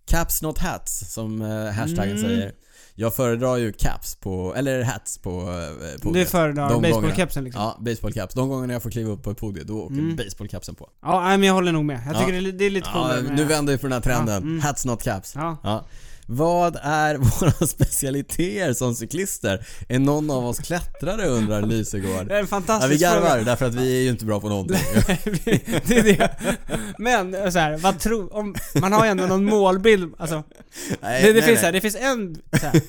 Caps 0.07 0.41
not 0.41 0.57
hats 0.57 1.13
som 1.13 1.41
hashtaggen 1.75 2.17
Mm. 2.17 2.21
säger. 2.29 2.51
Jag 2.95 3.15
föredrar 3.15 3.57
ju 3.57 3.73
caps 3.73 4.15
på, 4.15 4.55
eller 4.55 4.83
hats 4.83 5.17
på 5.17 5.29
eh, 5.41 5.87
Du 5.95 5.99
podiet. 6.01 6.29
föredrar 6.29 6.69
De 6.69 6.81
basebollkepsen 6.81 7.43
liksom? 7.43 7.61
Ja, 7.61 7.77
baseballcaps. 7.79 8.33
De 8.35 8.49
gångerna 8.49 8.73
jag 8.73 8.83
får 8.83 8.89
kliva 8.91 9.11
upp 9.11 9.23
på 9.23 9.31
ett 9.31 9.37
podium, 9.37 9.67
då 9.67 9.81
åker 9.81 9.95
Mm. 9.95 10.15
baseballcapsen 10.15 10.75
på. 10.75 10.89
Ja, 11.01 11.21
nej, 11.21 11.37
men 11.37 11.47
jag 11.47 11.53
håller 11.53 11.71
nog 11.71 11.85
med. 11.85 12.01
Jag 12.05 12.15
Ja. 12.15 12.19
tycker 12.19 12.31
det 12.31 12.37
är, 12.37 12.41
li- 12.41 12.51
det 12.51 12.65
är 12.65 12.69
lite 12.69 12.89
Ja, 12.93 13.01
coolare 13.01 13.21
med... 13.21 13.35
nu 13.35 13.43
vänder 13.45 13.73
vi 13.73 13.77
på 13.79 13.85
den 13.85 13.93
här 13.93 13.99
trenden. 14.01 14.33
Ja, 14.33 14.37
mm. 14.41 14.59
Hats 14.59 14.85
not 14.85 15.03
caps. 15.03 15.35
Ja. 15.35 15.57
Ja. 15.63 15.85
Vad 16.27 16.77
är 16.81 17.15
våra 17.39 17.67
specialiteter 17.67 18.73
som 18.73 18.95
cyklister? 18.95 19.65
Är 19.89 19.99
någon 19.99 20.31
av 20.31 20.45
oss 20.45 20.59
klättrare 20.59 21.27
undrar 21.27 21.61
Lysegård? 21.61 22.11
Det 22.11 22.17
är 22.17 22.21
en 22.21 22.29
Ja, 22.29 22.41
vi 22.41 22.47
fantastisk 22.47 23.01
garvar 23.01 23.29
fråga. 23.29 23.43
därför 23.43 23.65
att 23.65 23.73
vi 23.75 23.97
är 23.97 24.01
ju 24.01 24.09
inte 24.09 24.25
bra 24.25 24.39
på 24.39 24.49
någonting. 24.49 24.77
det 25.85 25.97
är 25.97 26.03
det. 26.03 26.29
Men 26.97 27.51
så 27.51 27.59
här, 27.59 27.77
vad 27.77 27.99
tror... 27.99 28.35
Om, 28.35 28.55
man 28.81 28.93
har 28.93 29.05
ju 29.05 29.11
ändå 29.11 29.25
någon 29.25 29.45
målbild, 29.45 30.13
alltså. 30.17 30.43
Nej, 31.01 31.21
Det, 31.23 31.27
det 31.27 31.33
nej, 31.33 31.41
finns 31.41 31.55
nej. 31.61 31.65
här, 31.65 31.71
det 31.71 31.81
finns 31.81 31.95
en... 31.95 32.35
Så 32.59 32.65
här. 32.65 32.81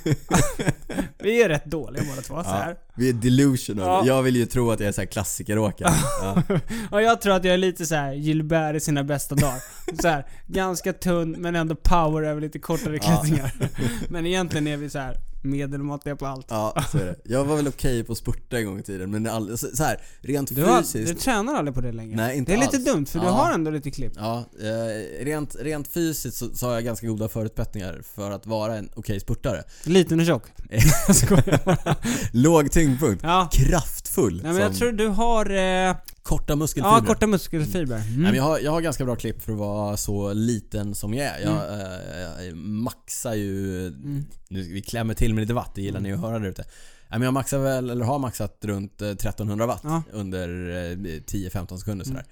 vi 1.22 1.43
är 1.43 1.49
rätt 1.49 1.64
dåliga 1.64 2.03
båda 2.11 2.22
två, 2.22 2.43
så 2.45 2.51
här. 2.51 2.76
Vi 2.97 3.09
är 3.09 3.12
delusional. 3.12 4.07
Ja. 4.07 4.14
Jag 4.16 4.22
vill 4.22 4.37
ju 4.37 4.47
tro 4.47 4.70
att 4.70 4.80
jag 4.80 4.89
är 4.89 4.93
så 4.93 5.01
här 5.01 5.07
klassikeråkare. 5.07 5.91
Ja. 6.20 6.43
Och 6.91 7.03
jag 7.03 7.20
tror 7.20 7.35
att 7.35 7.45
jag 7.45 7.55
är 7.55 7.59
lite 7.59 7.87
så 7.87 7.95
här 7.95 8.12
Gilbert 8.12 8.76
i 8.76 8.80
sina 8.80 9.05
bästa 9.05 9.35
dagar. 9.35 9.59
Så 10.03 10.09
här, 10.09 10.24
ganska 10.47 10.92
tunn 10.92 11.30
men 11.38 11.57
ändå 11.57 11.74
power 11.74 12.22
över 12.22 12.40
lite 12.40 12.59
kortare 12.59 12.97
Ja. 12.97 13.03
klättringar. 13.03 13.53
Men 14.09 14.26
egentligen 14.26 14.66
är 14.66 14.76
vi 14.76 14.90
så 14.90 14.99
här 14.99 15.16
medelmåttiga 15.45 16.16
på 16.16 16.26
allt. 16.26 16.47
ja, 16.49 16.84
så 16.92 16.99
är 16.99 17.05
det. 17.05 17.16
Jag 17.24 17.45
var 17.45 17.57
väl 17.57 17.68
okej 17.68 18.05
på 18.05 18.12
att 18.12 18.18
spurta 18.18 18.59
en 18.59 18.66
gång 18.66 18.78
i 18.78 18.82
tiden, 18.82 19.11
men 19.11 19.26
all, 19.26 19.59
så, 19.59 19.66
så 19.74 19.82
här, 19.84 20.01
rent 20.20 20.55
Du, 20.57 20.64
har, 20.64 20.82
fysiskt. 20.82 21.09
du 21.09 21.14
tränar 21.14 21.55
aldrig 21.55 21.74
på 21.74 21.80
det 21.80 21.92
längre. 21.92 22.16
Nej, 22.16 22.36
inte 22.38 22.53
det 22.53 22.57
är 22.57 22.61
lite 22.61 22.76
alls. 22.76 22.84
dumt 22.84 23.07
för 23.07 23.18
du 23.18 23.24
Ja. 23.26 23.30
har 23.32 23.53
ändå 23.53 23.70
lite 23.70 23.90
klipp. 23.90 24.12
Ja, 24.16 24.45
eh, 24.61 25.24
rent, 25.24 25.57
rent 25.61 25.88
fysiskt 25.88 26.36
så, 26.36 26.55
så 26.55 26.66
har 26.66 26.74
jag 26.74 26.84
ganska 26.84 27.07
goda 27.07 27.28
förutsättningar 27.28 28.03
för 28.14 28.30
att 28.30 28.47
vara 28.47 28.76
en 28.76 28.88
okej 28.95 29.20
spurtare. 29.20 29.62
Liten 29.84 30.20
och 30.20 30.26
tjock. 30.26 30.42
Låg 32.32 32.70
tyngdpunkt. 32.72 33.22
Ja. 33.22 33.49
Kraftfull. 33.53 34.42
Nej 34.42 34.53
men 34.53 34.62
jag 34.62 34.70
som 34.70 34.78
tror 34.78 34.92
du 34.92 35.09
har... 35.09 35.51
Eh, 35.90 35.97
korta 36.22 36.57
muskelfibrer. 36.57 36.99
ja, 36.99 37.05
korta 37.07 37.26
muskelfibrer. 37.26 37.99
Nej, 37.99 38.09
Mm. 38.09 38.22
men 38.22 38.34
jag, 38.34 38.42
har, 38.42 38.59
jag 38.59 38.70
har 38.70 38.80
ganska 38.80 39.05
bra 39.05 39.16
klipp 39.16 39.42
för 39.42 39.53
att 39.53 39.59
vara 39.59 39.97
så 39.97 40.32
liten 40.32 40.95
som 40.95 41.14
jag 41.14 41.26
är. 41.26 41.38
Jag, 41.40 41.53
eh, 41.57 42.45
jag 42.47 42.57
maxar 42.57 43.34
ju... 43.34 43.86
Mm. 43.86 44.24
Nu, 44.49 44.62
vi 44.62 44.82
klämmer 44.82 45.14
till 45.14 45.34
med 45.35 45.43
lite 45.43 45.55
watt, 45.55 45.70
det 45.74 45.82
gillar 45.82 46.01
ni 46.01 46.12
att 46.12 46.20
höra 46.20 46.39
där 46.39 46.49
ute. 46.49 46.64
Men 47.11 47.22
jag 47.22 47.35
maxar 47.35 47.59
väl, 47.59 47.91
eller 47.91 48.05
har 48.05 48.18
maxat 48.18 48.59
runt 48.64 49.03
eh, 49.03 49.09
1300 49.09 49.66
watt 49.66 49.80
Ja. 49.85 50.03
under 50.12 50.49
eh, 50.68 50.97
10-15 50.97 51.76
sekunder 51.76 52.05
sådär. 52.05 52.24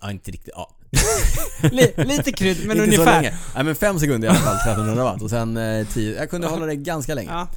Ja, 0.00 0.10
inte 0.10 0.30
riktigt. 0.30 0.52
Ja. 0.56 0.70
Li, 1.72 1.92
lite 1.96 2.32
krydd, 2.32 2.66
men 2.66 2.70
inte 2.76 2.82
ungefär. 2.84 3.22
Nej 3.54 3.64
men 3.64 3.74
5 3.76 3.98
sekunder 3.98 4.28
i 4.28 4.30
alla 4.30 4.38
fall, 4.40 4.56
1300 4.56 5.04
watt. 5.04 5.22
Och 5.22 5.30
sen 5.30 5.56
eh, 5.56 5.86
10. 5.88 6.16
Jag 6.16 6.30
kunde 6.30 6.46
hålla 6.46 6.66
det 6.66 6.76
ganska 6.76 7.14
länge. 7.14 7.30
Ja. 7.30 7.48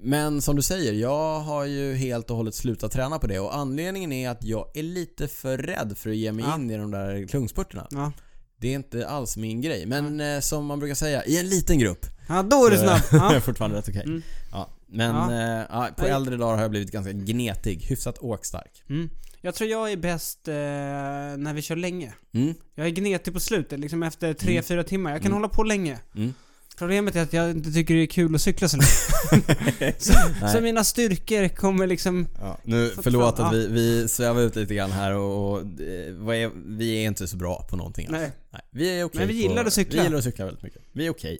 Men 0.00 0.42
som 0.42 0.56
du 0.56 0.62
säger, 0.62 0.92
jag 0.92 1.40
har 1.40 1.64
ju 1.64 1.94
helt 1.94 2.30
och 2.30 2.36
hållet 2.36 2.54
slutat 2.54 2.92
träna 2.92 3.18
på 3.18 3.26
det 3.26 3.38
och 3.38 3.56
anledningen 3.56 4.12
är 4.12 4.30
att 4.30 4.44
jag 4.44 4.68
är 4.74 4.82
lite 4.82 5.28
för 5.28 5.58
rädd 5.58 5.92
för 5.98 6.10
att 6.10 6.16
ge 6.16 6.32
mig 6.32 6.44
Ja. 6.48 6.54
in 6.54 6.70
i 6.70 6.76
de 6.76 6.90
där 6.90 7.26
klungspurterna. 7.28 7.86
Ja. 7.90 8.12
Det 8.60 8.68
är 8.68 8.74
inte 8.74 9.08
alls 9.08 9.36
min 9.36 9.60
grej. 9.60 9.86
Men 9.86 10.20
eh, 10.20 10.40
som 10.40 10.66
man 10.66 10.78
brukar 10.78 10.94
säga, 10.94 11.24
i 11.24 11.38
en 11.40 11.48
liten 11.48 11.78
grupp 11.78 12.06
ja, 12.28 12.42
då 12.42 12.66
är 12.66 12.70
du 12.70 12.76
snabb. 12.78 13.00
Ja. 13.34 13.40
fortfarande 13.40 13.78
rätt 13.78 13.88
okej. 13.88 14.02
Mm. 14.02 14.22
Ja, 14.52 14.70
men 14.86 15.14
Ja. 15.16 15.32
eh, 15.60 15.66
ja, 15.70 15.88
på 15.96 16.06
äldre 16.06 16.36
dagar 16.36 16.54
har 16.54 16.62
jag 16.62 16.70
blivit 16.70 16.90
ganska 16.92 17.12
gnetig, 17.12 17.80
hyfsat 17.82 18.18
åkstark. 18.18 18.82
Mm. 18.88 19.10
Jag 19.40 19.54
tror 19.54 19.70
jag 19.70 19.92
är 19.92 19.96
bäst 19.96 20.48
eh, 20.48 20.54
när 20.54 21.52
vi 21.54 21.62
kör 21.62 21.76
länge. 21.76 22.12
Mm. 22.34 22.54
Jag 22.74 22.86
är 22.86 22.90
gnetig 22.90 23.34
på 23.34 23.40
slutet, 23.40 23.80
liksom 23.80 24.02
efter 24.02 24.34
3-4 24.34 24.72
Mm. 24.72 24.84
timmar. 24.84 25.10
Jag 25.10 25.20
kan 25.22 25.26
Mm. 25.26 25.36
hålla 25.42 25.48
på 25.48 25.62
länge. 25.62 25.98
Mm. 26.16 26.34
Problemet 26.78 27.16
är 27.16 27.22
att 27.22 27.32
jag 27.32 27.50
inte 27.50 27.72
tycker 27.72 27.94
det 27.94 28.02
är 28.02 28.06
kul 28.06 28.34
att 28.34 28.40
cykla 28.42 28.68
så 28.68 28.76
länge. 28.76 29.94
så, 29.98 30.12
så 30.52 30.60
mina 30.60 30.84
styrkor 30.84 31.48
kommer 31.48 31.86
liksom... 31.86 32.26
Ja, 32.40 32.58
nu, 32.64 32.92
förlåt 33.02 33.36
fram- 33.36 33.46
att 33.46 33.54
vi, 33.54 33.66
vi 33.66 34.08
svävar 34.08 34.40
ut 34.42 34.56
lite 34.56 34.74
grann 34.74 34.90
här 34.90 35.14
och, 35.14 35.52
och 35.52 35.60
eh, 35.60 36.28
är, 36.44 36.50
vi 36.78 37.02
är 37.02 37.06
inte 37.06 37.28
så 37.28 37.36
bra 37.36 37.66
på 37.70 37.76
någonting 37.76 38.06
alls. 38.06 38.16
Nej. 38.18 38.30
Nej, 38.50 38.62
vi 38.70 39.00
är 39.00 39.04
okej 39.04 39.18
Men 39.18 39.28
vi 39.28 39.34
gillar 39.34 39.62
på, 39.62 39.66
att 39.68 39.72
cykla. 39.72 39.96
Vi 39.98 40.04
gillar 40.04 40.18
att 40.18 40.24
cykla 40.24 40.44
väldigt 40.44 40.62
mycket. 40.62 40.82
Vi 40.92 41.06
är 41.06 41.10
okej. 41.10 41.38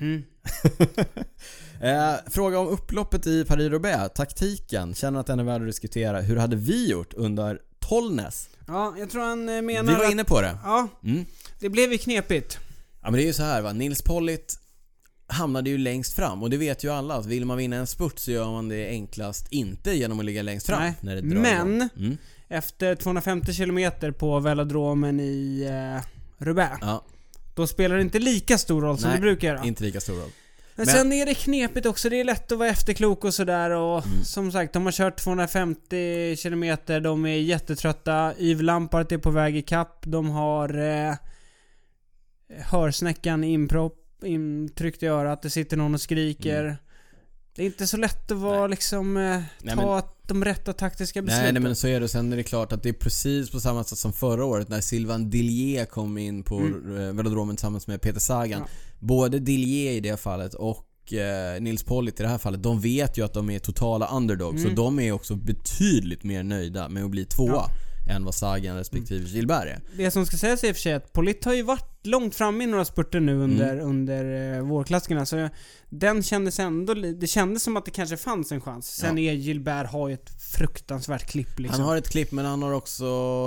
Mm. 0.00 0.22
eh, 1.80 2.14
fråga 2.30 2.58
om 2.58 2.68
upploppet 2.68 3.26
i 3.26 3.44
Paris-Roubaix, 3.44 4.14
taktiken. 4.14 4.94
Känner 4.94 5.20
att 5.20 5.26
den 5.26 5.40
är 5.40 5.44
värd 5.44 5.60
att 5.60 5.66
diskutera. 5.66 6.20
Hur 6.20 6.36
hade 6.36 6.56
vi 6.56 6.90
gjort 6.90 7.14
under 7.14 7.58
Tollnäs? 7.78 8.48
Ja, 8.66 8.94
jag 8.98 9.10
tror 9.10 9.22
han 9.22 9.48
eh, 9.48 9.62
menar 9.62 9.82
Vi 9.92 9.98
var 9.98 10.04
att... 10.04 10.10
inne 10.10 10.24
på 10.24 10.40
det. 10.40 10.58
Ja, 10.64 10.88
Mm. 11.04 11.24
det 11.60 11.68
blev 11.68 11.92
ju 11.92 11.98
knepigt. 11.98 12.58
Ja 13.02 13.10
men 13.10 13.18
det 13.18 13.22
är 13.22 13.26
ju 13.26 13.32
så 13.32 13.42
här 13.42 13.62
va, 13.62 13.72
Nils 13.72 14.02
Pollitt 14.02 14.58
hamnade 15.28 15.70
ju 15.70 15.78
längst 15.78 16.14
fram 16.14 16.42
och 16.42 16.50
det 16.50 16.56
vet 16.56 16.84
ju 16.84 16.90
alla 16.92 17.14
att 17.14 17.26
vill 17.26 17.44
man 17.44 17.56
vinna 17.58 17.76
en 17.76 17.86
spurt 17.86 18.18
så 18.18 18.30
gör 18.30 18.50
man 18.50 18.68
det 18.68 18.88
enklast 18.88 19.46
inte 19.52 19.92
genom 19.96 20.18
att 20.18 20.24
ligga 20.24 20.42
längst 20.42 20.66
fram 20.66 20.80
Nej, 20.80 20.94
när 21.00 21.14
det 21.14 21.20
drar 21.20 21.40
men-. 21.40 21.88
Mm. 21.96 22.16
Efter 22.48 22.94
250 22.94 23.54
km 23.54 23.90
på 24.18 24.40
velodromen 24.40 25.20
i 25.20 25.62
eh, 25.70 26.44
Roubaix. 26.44 26.78
Ja, 26.80 27.04
Då 27.56 27.66
spelar 27.66 27.96
det 27.96 28.02
inte 28.02 28.18
lika 28.18 28.58
stor 28.58 28.80
roll 28.82 28.98
som 28.98 29.08
Nej, 29.08 29.16
det 29.16 29.20
brukar 29.22 29.48
göra. 29.48 29.64
inte 29.64 29.84
lika 29.84 30.00
stor 30.00 30.14
roll. 30.14 30.30
Men, 30.74 30.86
Men- 30.86 30.94
sen 30.94 31.12
är 31.12 31.26
det 31.26 31.34
knepigt 31.34 31.86
också, 31.86 32.08
det 32.08 32.20
är 32.20 32.24
lätt 32.24 32.52
att 32.52 32.58
vara 32.58 32.68
efterklok 32.68 33.24
och 33.24 33.34
sådär 33.34 33.70
och 33.70 34.06
Mm. 34.06 34.24
som 34.24 34.52
sagt, 34.52 34.72
de 34.72 34.84
har 34.84 34.92
kört 34.92 35.16
250 35.16 36.36
km, 36.42 36.76
de 37.02 37.26
är 37.26 37.36
jättetrötta. 37.40 38.32
Yves 38.38 38.62
Lampart 38.62 39.12
är 39.12 39.18
på 39.18 39.30
väg 39.30 39.56
i 39.56 39.62
kapp. 39.62 39.98
de 40.06 40.30
har 40.30 40.78
eh, 40.78 41.14
hörsnäckan 42.64 43.44
inpropp, 43.44 44.24
intryckt 44.24 45.02
i 45.02 45.06
örat, 45.06 45.42
det 45.42 45.50
sitter 45.50 45.76
någon 45.76 45.94
och 45.94 46.00
skriker. 46.00 46.64
Mm. 46.64 46.76
Det 47.56 47.62
är 47.62 47.66
inte 47.66 47.86
så 47.86 47.96
lätt 47.96 48.30
att 48.30 48.38
vara 48.38 48.60
Nej. 48.60 48.70
liksom, 48.70 49.16
eh, 49.16 49.40
Nej, 49.62 49.76
ta 49.76 50.02
de 50.26 50.44
rätta 50.44 50.72
taktiska 50.72 51.22
besluten. 51.22 51.44
Nej, 51.44 51.52
nej 51.52 51.62
men 51.62 51.76
så 51.76 51.86
är 51.88 52.00
det. 52.00 52.08
Sen 52.08 52.32
är 52.32 52.36
det 52.36 52.42
klart 52.42 52.72
att 52.72 52.82
det 52.82 52.88
är 52.88 52.92
precis 52.92 53.50
på 53.50 53.60
samma 53.60 53.84
sätt 53.84 53.98
som 53.98 54.12
förra 54.12 54.44
året 54.44 54.68
när 54.68 54.80
Sylvain 54.80 55.30
Dillier 55.30 55.84
kom 55.84 56.18
in 56.18 56.42
på 56.42 56.58
Mm. 56.58 56.96
mm. 56.96 57.16
velodromen 57.16 57.56
tillsammans 57.56 57.86
med 57.86 58.00
Peter 58.00 58.20
Sagan. 58.20 58.60
Ja. 58.60 58.68
Både 58.98 59.38
Dillier 59.38 59.92
i 59.92 60.00
det 60.00 60.16
fallet 60.20 60.54
och 60.54 61.12
eh, 61.12 61.60
Nils 61.60 61.82
Pollitt 61.84 62.20
i 62.20 62.22
det 62.22 62.28
här 62.28 62.38
fallet, 62.38 62.62
de 62.62 62.80
vet 62.80 63.18
ju 63.18 63.24
att 63.24 63.32
de 63.34 63.50
är 63.50 63.58
totala 63.58 64.08
underdogs. 64.08 64.64
Mm. 64.64 64.70
Så 64.76 64.82
de 64.82 64.98
är 65.00 65.12
också 65.12 65.34
betydligt 65.34 66.24
mer 66.24 66.42
nöjda 66.42 66.88
med 66.88 67.04
att 67.04 67.10
bli 67.10 67.24
tvåa 67.24 67.52
Ja. 67.52 67.70
Än 68.06 68.24
vad 68.24 68.34
Sagan 68.34 68.76
respektive 68.76 69.28
Gilbert 69.28 69.64
är. 69.66 69.80
Det 69.96 70.10
som 70.10 70.26
ska 70.26 70.36
sägas 70.36 70.64
i 70.64 70.70
och 70.72 70.76
för 70.76 70.80
sig 70.82 70.92
är 70.92 70.96
att 70.96 71.12
Polit 71.12 71.44
har 71.44 71.54
ju 71.54 71.62
varit 71.62 72.06
långt 72.06 72.34
fram 72.34 72.60
i 72.60 72.66
några 72.66 72.84
spurter 72.84 73.20
nu 73.20 73.34
under, 73.36 73.72
Mm. 73.74 73.86
under 73.86 74.54
eh, 74.56 74.62
vårklassikerna. 74.62 75.26
Så 75.26 75.48
den 75.88 76.22
kändes 76.22 76.58
ändå, 76.58 76.94
det 76.94 77.26
kändes 77.26 77.62
som 77.62 77.76
att 77.76 77.84
det 77.84 77.90
kanske 77.90 78.16
fanns 78.16 78.52
en 78.52 78.60
chans. 78.60 78.86
Sen 78.96 79.18
är 79.18 79.32
Gilbert 79.32 79.86
har 79.90 80.08
ju 80.08 80.14
ett 80.14 80.42
fruktansvärt 80.42 81.26
klipp 81.30 81.58
liksom. 81.58 81.80
Han 81.80 81.88
har 81.88 81.96
ett 81.96 82.08
klipp 82.08 82.32
men 82.32 82.44
han 82.44 82.62
har 82.62 82.72
också 82.72 83.06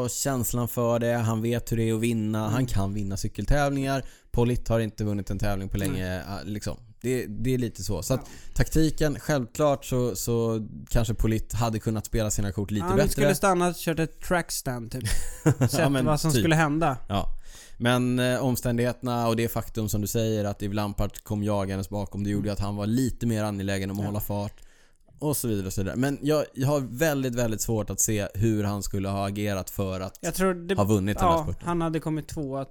känslan 0.09 0.67
för 0.67 0.99
det, 0.99 1.13
han 1.13 1.41
vet 1.41 1.71
hur 1.71 1.77
det 1.77 1.89
är 1.89 1.93
att 1.93 1.99
vinna, 1.99 2.49
han 2.49 2.65
kan 2.65 2.93
vinna 2.93 3.17
cykeltävlingar. 3.17 4.03
Pollitt 4.31 4.67
har 4.67 4.79
inte 4.79 5.03
vunnit 5.03 5.29
en 5.29 5.39
tävling 5.39 5.69
på 5.69 5.77
länge, 5.77 6.21
ah, 6.27 6.39
liksom. 6.45 6.77
Det, 7.01 7.25
det 7.25 7.53
är 7.53 7.57
lite 7.57 7.83
så. 7.83 8.03
Så 8.03 8.13
att 8.13 8.29
taktiken, 8.53 9.19
självklart 9.19 9.85
så, 9.85 10.15
så 10.15 10.67
kanske 10.89 11.13
Polit 11.13 11.53
hade 11.53 11.79
kunnat 11.79 12.05
spela 12.05 12.31
sina 12.31 12.51
kort 12.51 12.71
lite 12.71 12.85
Han 12.85 12.95
bättre. 12.95 13.09
skulle 13.11 13.35
stannat 13.35 13.75
och 13.75 13.81
kört 13.81 13.99
ett 13.99 14.21
trackstand 14.21 14.91
typ. 14.91 15.03
Sett 15.69 15.91
men 15.91 16.05
vad 16.05 16.21
som 16.21 16.31
typ. 16.31 16.39
skulle 16.39 16.55
hända. 16.55 16.97
Ja. 17.09 17.35
Men 17.77 18.19
eh, 18.19 18.39
omständigheterna 18.43 19.27
och 19.27 19.35
det 19.35 19.47
faktum 19.47 19.89
som 19.89 20.01
du 20.01 20.07
säger 20.07 20.45
att 20.45 20.63
Yves 20.63 20.75
Lampard 20.75 21.23
kom 21.23 21.43
jagandes 21.43 21.89
bakom 21.89 22.23
det 22.23 22.29
gjorde 22.29 22.47
ju 22.47 22.53
att 22.53 22.59
han 22.59 22.75
var 22.75 22.85
lite 22.85 23.27
mer 23.27 23.43
angelägen 23.43 23.91
om 23.91 23.97
att 23.97 24.03
Ja. 24.03 24.07
hålla 24.07 24.19
fart. 24.19 24.53
Och 25.19 25.37
så 25.37 25.47
vidare 25.47 25.67
och 25.67 25.73
så 25.73 25.81
vidare. 25.81 25.95
Men 25.95 26.17
jag, 26.21 26.45
jag 26.53 26.67
har 26.67 26.79
väldigt, 26.79 27.35
väldigt 27.35 27.61
svårt 27.61 27.89
att 27.89 27.99
se 27.99 28.27
hur 28.33 28.63
han 28.63 28.83
skulle 28.83 29.09
ha 29.09 29.27
agerat 29.27 29.69
för 29.69 29.99
att 30.01 30.19
det... 30.67 30.75
ha 30.75 30.83
vunnit 30.83 31.17
den 31.19 31.27
här 31.27 31.35
Ja, 31.35 31.43
spurten. 31.43 31.67
han 31.67 31.81
hade 31.81 31.99
kommit 31.99 32.27
tvåa. 32.27 32.65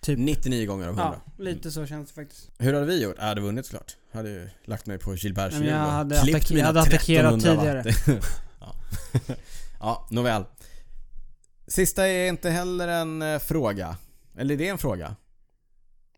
Typ. 0.00 0.18
99 0.18 0.66
gånger 0.66 0.88
av 0.88 0.98
100. 0.98 1.20
Ja, 1.36 1.44
lite 1.44 1.70
så 1.70 1.86
känns 1.86 2.08
det 2.08 2.14
faktiskt. 2.14 2.50
Hur 2.58 2.74
hade 2.74 2.86
vi 2.86 3.02
gjort? 3.02 3.14
Jag 3.18 3.24
hade 3.24 3.40
vunnit 3.40 3.66
såklart. 3.66 3.96
Jag 4.10 4.18
hade 4.18 4.30
ju 4.30 4.48
lagt 4.64 4.86
mig 4.86 4.98
på 4.98 5.14
Gilberts 5.14 5.56
hjul 5.56 5.72
och 5.72 5.78
hade 5.78 6.20
klippt 6.20 6.36
attack- 6.36 6.50
mina 6.50 6.60
jag 6.60 6.66
hade 6.66 6.80
attackerat 6.80 7.34
1300 7.34 7.82
watt. 7.82 7.94
tidigare. 8.04 8.20
ja. 8.60 8.74
ja, 9.80 10.08
nåväl. 10.10 10.44
Sista 11.66 12.08
är 12.08 12.28
inte 12.28 12.50
heller 12.50 12.88
en 12.88 13.22
eh, 13.22 13.38
fråga. 13.38 13.96
Eller 14.38 14.56
det 14.56 14.68
är 14.68 14.72
en 14.72 14.78
fråga. 14.78 15.16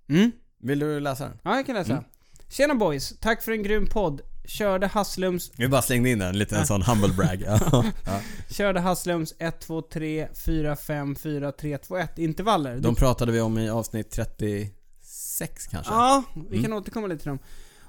Mm? 0.09 0.33
Vill 0.61 0.79
du 0.79 1.01
läsa 1.01 1.25
den? 1.25 1.39
Ja, 1.43 1.57
jag 1.57 1.67
kan 1.67 1.75
läsa. 1.75 1.93
Mm. 1.93 2.05
Tjena 2.49 2.75
boys, 2.75 3.15
tack 3.21 3.43
för 3.43 3.53
en 3.53 3.63
grym 3.63 3.87
podd. 3.87 4.21
Körde 4.49 4.87
Haslums, 4.87 5.51
Vi 5.57 5.69
bara 5.69 5.83
slängde 5.83 6.11
in 6.11 6.23
en 6.23 6.39
liten 6.39 6.67
sån 6.67 6.83
humble 6.83 7.09
brag. 7.15 7.43
Ja. 7.47 7.85
ja. 8.07 8.21
körde 8.51 8.81
Haslums 8.81 9.35
1, 9.39 9.61
2, 9.61 9.83
3, 9.83 10.29
4, 10.35 10.77
5, 10.77 11.15
4, 11.17 11.53
3, 11.53 11.79
2, 11.79 11.97
1 11.97 12.19
intervaller. 12.19 12.77
De 12.79 12.95
pratade 12.95 13.33
vi 13.33 13.41
om 13.41 13.59
i 13.59 13.71
avsnitt 13.71 14.11
36 14.11 15.67
kanske? 15.71 15.93
Ja, 15.93 16.23
vi 16.51 16.57
kan 16.57 16.67
Mm. 16.67 16.79
återkomma 16.79 17.07
lite 17.07 17.23
till 17.23 17.29
dem. 17.29 17.39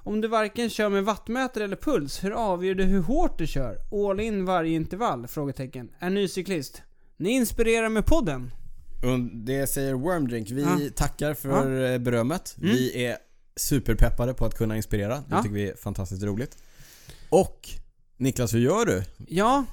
Om 0.04 0.22
du 0.22 0.28
varken 0.28 0.70
kör 0.70 0.90
med 0.90 1.04
wattmätare 1.06 1.64
eller 1.64 1.76
puls, 1.76 2.24
hur 2.24 2.32
avgör 2.32 2.74
du 2.76 2.84
hur 2.84 3.02
hårt 3.02 3.38
du 3.38 3.48
kör? 3.48 3.78
All 3.92 4.20
in 4.20 4.46
varje 4.46 4.76
intervall? 4.76 5.28
Frågetecken. 5.28 5.90
Är 6.00 6.10
ny 6.10 6.28
cyklist. 6.28 6.82
Ni 7.18 7.30
inspirerar 7.30 7.90
med 7.90 8.06
podden. 8.06 8.52
Och 9.04 9.20
det 9.46 9.68
säger 9.68 9.94
Wormdrink. 9.94 10.52
Vi 10.52 10.62
Ja. 10.62 10.78
tackar 10.96 11.34
för 11.34 11.92
eh, 11.94 11.98
berömmet. 11.98 12.56
Mm. 12.58 12.70
Vi 12.76 13.06
är 13.06 13.18
superpeppade 13.60 14.34
på 14.34 14.46
att 14.46 14.58
kunna 14.58 14.78
inspirera. 14.78 15.16
Det 15.18 15.24
Ja. 15.30 15.42
tycker 15.44 15.56
vi 15.56 15.70
är 15.70 15.76
fantastiskt 15.76 16.24
roligt. 16.24 16.58
Och 17.30 17.70
Niklas, 18.18 18.54
hur 18.54 18.60
gör 18.60 18.86
du? 18.86 19.04
Ja, 19.28 19.66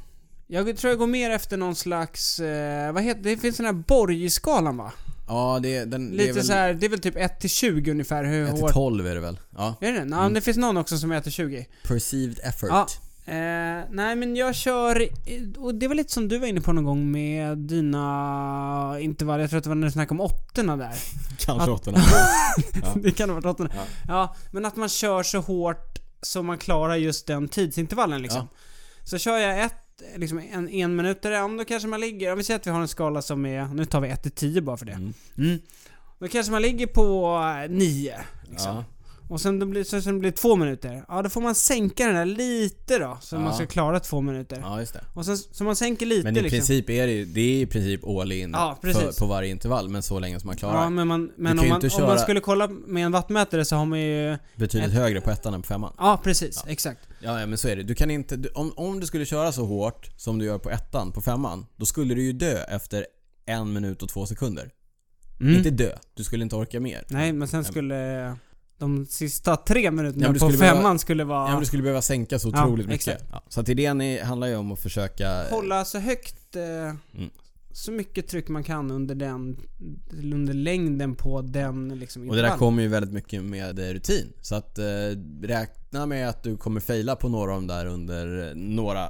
jag 0.46 0.76
tror 0.76 0.90
jag 0.90 0.98
går 0.98 1.06
mer 1.06 1.30
efter 1.30 1.56
någon 1.56 1.76
slags, 1.76 2.40
eh, 2.40 2.92
vad 2.92 3.02
heter 3.02 3.22
det? 3.22 3.30
Det 3.30 3.36
finns 3.40 3.56
den 3.56 3.66
här 3.66 3.72
Borgskalan 3.72 4.76
va? 4.76 4.92
Ja, 5.28 5.58
det, 5.62 5.84
den, 5.84 6.10
det 6.10 6.16
Lite 6.16 6.30
är 6.30 6.34
väl 6.34 6.44
så 6.44 6.52
här, 6.52 6.74
det 6.74 6.86
är 6.86 6.90
väl 6.90 6.98
typ 7.00 7.16
1 7.16 7.40
till 7.40 7.50
20 7.50 7.90
ungefär 7.90 8.24
hur 8.24 8.44
1 8.46 8.54
till 8.54 8.62
hårt... 8.62 8.72
12 8.72 9.06
är 9.06 9.14
det 9.14 9.20
väl? 9.20 9.38
Ja. 9.56 9.74
Är 9.80 9.92
det? 9.92 9.98
Ja, 9.98 10.20
Mm. 10.20 10.34
det 10.34 10.40
finns 10.40 10.56
någon 10.56 10.76
också 10.76 10.98
som 10.98 11.12
är 11.12 11.16
1 11.16 11.22
till 11.22 11.32
20. 11.32 11.66
Perceived 11.82 12.38
effort. 12.42 12.68
Ja. 12.70 12.86
Eh, 13.28 13.84
nej 13.90 14.16
men 14.16 14.36
jag 14.36 14.54
kör, 14.54 15.08
och 15.58 15.74
det 15.74 15.88
var 15.88 15.94
lite 15.94 16.12
som 16.12 16.28
du 16.28 16.38
var 16.38 16.46
inne 16.46 16.60
på 16.60 16.72
någon 16.72 16.84
gång 16.84 17.10
med 17.10 17.58
dina 17.58 18.96
intervaller, 19.00 19.40
jag 19.40 19.50
tror 19.50 19.58
att 19.58 19.64
det 19.64 19.70
var 19.70 19.74
när 19.74 19.86
du 19.86 19.92
snackade 19.92 20.22
om 20.22 20.30
åttorna 20.30 20.76
där. 20.76 20.92
Kanske 21.38 21.72
Att- 21.72 21.80
åttorna. 21.80 21.98
Ja. 22.82 22.92
det 23.02 23.10
kan 23.10 23.28
ha 23.30 23.34
varit 23.34 23.44
åttorna. 23.46 23.70
Ja. 23.74 23.82
Ja. 24.08 24.36
men 24.50 24.64
att 24.64 24.76
man 24.76 24.88
kör 24.88 25.22
så 25.22 25.38
hårt 25.40 25.98
så 26.22 26.42
man 26.42 26.58
klarar 26.58 26.96
just 26.96 27.26
den 27.26 27.48
tidsintervallen 27.48 28.22
liksom. 28.22 28.48
Så 29.04 29.18
kör 29.18 29.38
jag 29.38 29.62
ett, 29.64 30.02
liksom 30.16 30.38
en, 30.52 30.68
en 30.68 30.96
minut 30.96 31.18
ja, 31.22 31.48
då 31.58 31.64
kanske 31.64 31.88
man 31.88 32.00
ligger, 32.00 32.32
om 32.32 32.38
vi 32.38 32.44
säger 32.44 32.60
att 32.60 32.66
vi 32.66 32.70
har 32.70 32.80
en 32.80 32.88
skala 32.88 33.22
som 33.22 33.46
är, 33.46 33.64
nu 33.66 33.84
tar 33.84 34.00
vi 34.00 34.08
1 34.08 34.22
till 34.22 34.30
10 34.32 34.60
bara 34.62 34.76
för 34.76 34.86
det. 34.86 34.92
Mm. 34.92 35.14
Mm. 35.38 35.58
Då 36.18 36.28
kanske 36.28 36.52
man 36.52 36.62
ligger 36.62 36.86
på 36.86 37.38
9. 37.68 38.14
Liksom. 38.50 38.84
Och 39.28 39.40
sen 39.40 39.58
det 39.58 39.66
blir, 39.66 39.84
så 39.84 40.00
sen 40.02 40.18
blir 40.18 40.30
det 40.30 40.36
två 40.36 40.56
minuter. 40.56 41.04
Ja, 41.08 41.22
då 41.22 41.28
får 41.28 41.40
man 41.40 41.54
sänka 41.54 42.06
den 42.06 42.14
där 42.14 42.24
lite 42.24 42.98
då. 42.98 43.18
Så 43.20 43.36
Ja. 43.36 43.40
man 43.40 43.54
ska 43.54 43.66
klara 43.66 44.00
två 44.00 44.20
minuter. 44.20 44.58
ja, 44.62 44.80
just 44.80 44.92
det. 44.92 45.04
Och 45.14 45.24
sen, 45.26 45.36
så 45.36 45.64
man 45.64 45.76
sänker 45.76 46.06
lite 46.06 46.24
Men 46.24 46.36
i 46.36 46.40
liksom. 46.42 46.56
princip 46.56 46.90
är 46.90 47.06
det 47.06 47.12
ju, 47.12 47.24
det 47.24 47.40
är 47.40 47.62
i 47.62 47.66
princip 47.66 48.04
all 48.06 48.32
in 48.32 48.50
Ja, 48.52 48.78
för, 48.82 49.18
på 49.20 49.26
varje 49.26 49.50
intervall, 49.50 49.88
men 49.88 50.02
så 50.02 50.18
länge 50.18 50.40
som 50.40 50.46
man 50.46 50.56
klarar. 50.56 50.82
Ja, 50.82 50.90
men, 50.90 51.08
man, 51.08 51.30
men 51.36 51.58
om 51.58 51.68
man, 51.68 51.82
om 51.98 52.02
man 52.02 52.18
skulle 52.18 52.40
kolla 52.40 52.68
med 52.68 53.04
en 53.06 53.12
wattmätare 53.12 53.64
så 53.64 53.76
har 53.76 53.84
man 53.86 54.00
ju... 54.00 54.36
Betydligt 54.56 54.88
ett- 54.90 54.94
högre 54.96 55.20
på 55.20 55.30
ettan 55.30 55.54
än 55.54 55.62
på 55.62 55.66
femman. 55.68 55.92
Ja, 55.98 56.20
precis. 56.24 56.62
Ja. 56.66 56.72
Exakt. 56.72 57.00
Ja, 57.20 57.40
ja 57.40 57.46
men 57.46 57.58
så 57.58 57.68
är 57.68 57.76
det. 57.76 57.82
Du 57.82 57.94
kan 57.94 58.10
inte, 58.10 58.36
du, 58.36 58.48
om, 58.48 58.72
om 58.76 59.00
du 59.00 59.06
skulle 59.06 59.26
köra 59.26 59.52
så 59.52 59.64
hårt 59.64 60.10
som 60.16 60.38
du 60.38 60.44
gör 60.44 60.58
på 60.58 60.70
ettan, 60.70 61.12
på 61.12 61.20
femman, 61.20 61.66
då 61.76 61.86
skulle 61.86 62.14
du 62.14 62.22
ju 62.22 62.32
dö 62.32 62.62
efter 62.68 63.06
en 63.46 63.72
minut 63.72 64.02
och 64.02 64.08
två 64.08 64.26
sekunder. 64.26 64.70
Mm. 65.40 65.54
Inte 65.56 65.70
dö, 65.70 65.90
du 66.14 66.24
skulle 66.24 66.42
inte 66.42 66.56
orka 66.56 66.80
mer. 66.80 67.04
Nej, 67.08 67.32
men 67.32 67.48
sen 67.48 67.64
skulle 67.64 68.36
de 68.78 69.06
sista 69.06 69.56
tre 69.56 69.90
minuterna 69.90 70.26
Ja, 70.26 70.32
på 70.32 70.38
skulle 70.38 70.58
femman 70.58 70.82
behöva- 70.82 70.98
skulle 70.98 71.24
vara... 71.24 71.46
Ja, 71.46 71.50
men 71.50 71.60
du 71.60 71.66
skulle 71.66 71.82
behöva 71.82 72.02
sänka 72.02 72.38
så 72.38 72.50
Ja, 72.54 72.64
otroligt 72.64 72.86
mycket. 72.86 73.08
exakt. 73.08 73.24
Ja, 73.32 73.42
så 73.48 73.60
att 73.60 73.68
idén 73.68 74.00
är, 74.00 74.24
handlar 74.24 74.46
ju 74.48 74.56
om 74.56 74.72
att 74.72 74.78
försöka... 74.80 75.44
hålla 75.50 75.84
så 75.84 75.98
högt... 75.98 76.56
Eh, 76.56 76.62
Mm. 77.18 77.30
Så 77.72 77.92
mycket 77.92 78.28
tryck 78.28 78.48
man 78.48 78.64
kan 78.64 78.90
under 78.90 79.14
den... 79.14 79.56
Under 80.22 80.54
längden 80.54 81.14
på 81.14 81.42
den 81.42 81.88
liksom 81.98 82.28
Och 82.30 82.36
det 82.36 82.42
där 82.42 82.56
kommer 82.56 82.82
ju 82.82 82.88
väldigt 82.88 83.12
mycket 83.12 83.44
med 83.44 83.78
eh, 83.78 83.92
rutin. 83.92 84.32
Så 84.40 84.54
att 84.54 84.78
eh, 84.78 84.84
räkna 85.42 86.06
med 86.06 86.28
att 86.28 86.42
du 86.42 86.56
kommer 86.56 86.80
faila 86.80 87.16
på 87.16 87.28
några 87.28 87.50
av 87.52 87.56
dem 87.56 87.66
där 87.66 87.86
under 87.86 88.48
eh, 88.48 88.54
några 88.54 89.08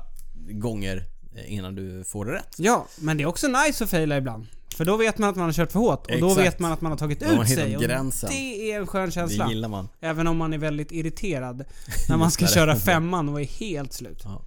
gånger 0.51 1.05
eh, 1.37 1.53
innan 1.55 1.75
du 1.75 2.05
får 2.05 2.25
det 2.25 2.33
rätt. 2.33 2.55
Ja, 2.59 2.87
men 3.01 3.17
det 3.17 3.23
är 3.23 3.27
också 3.27 3.47
nice 3.49 3.85
att 3.85 3.91
faila 3.91 4.17
ibland. 4.17 4.47
För 4.77 4.85
då 4.85 4.97
vet 4.97 5.19
man 5.19 5.31
att 5.31 5.37
man 5.37 5.45
har 5.45 5.53
kört 5.53 5.73
för 5.73 5.81
hårt 5.81 6.07
och 6.07 6.21
då 6.21 6.29
Exakt. 6.29 6.47
vet 6.47 6.59
man 6.59 6.73
att 6.73 6.81
man 6.81 6.93
har 6.93 6.99
tagit 6.99 7.21
Då 7.21 7.27
man 7.27 7.43
ut 7.43 7.49
sig. 7.49 7.77
Och 7.77 7.83
gränsen. 7.83 8.31
det 8.31 8.73
är 8.73 8.81
en 8.81 8.87
skön 8.87 9.11
känsla. 9.11 9.45
Det 9.45 9.51
gillar 9.51 9.69
man. 9.69 9.89
Även 10.01 10.27
om 10.27 10.37
man 10.37 10.53
är 10.53 10.59
väldigt 10.59 10.93
irriterad 10.93 11.65
när 12.09 12.17
man 12.17 12.31
ska 12.31 12.47
köra 12.47 12.77
femman 12.77 13.29
och 13.29 13.41
är 13.41 13.45
helt 13.45 13.93
slut. 13.93 14.21
Ja. 14.25 14.43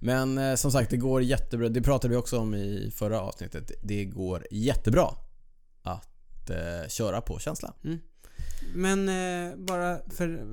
Men 0.00 0.38
eh, 0.38 0.54
som 0.54 0.72
sagt, 0.72 0.90
det 0.90 0.96
går 0.96 1.22
jättebra. 1.22 1.68
Det 1.68 1.82
pratade 1.82 2.10
vi 2.10 2.16
också 2.16 2.38
om 2.38 2.54
i 2.54 2.92
förra 2.94 3.20
avsnittet. 3.20 3.70
Det 3.82 4.04
går 4.04 4.46
jättebra 4.50 5.14
att 5.82 6.50
eh, 6.50 6.88
köra 6.88 7.20
på 7.20 7.38
känsla. 7.38 7.74
Men 8.74 9.08
eh, 9.08 9.56
bara 9.56 9.98
för 10.10 10.44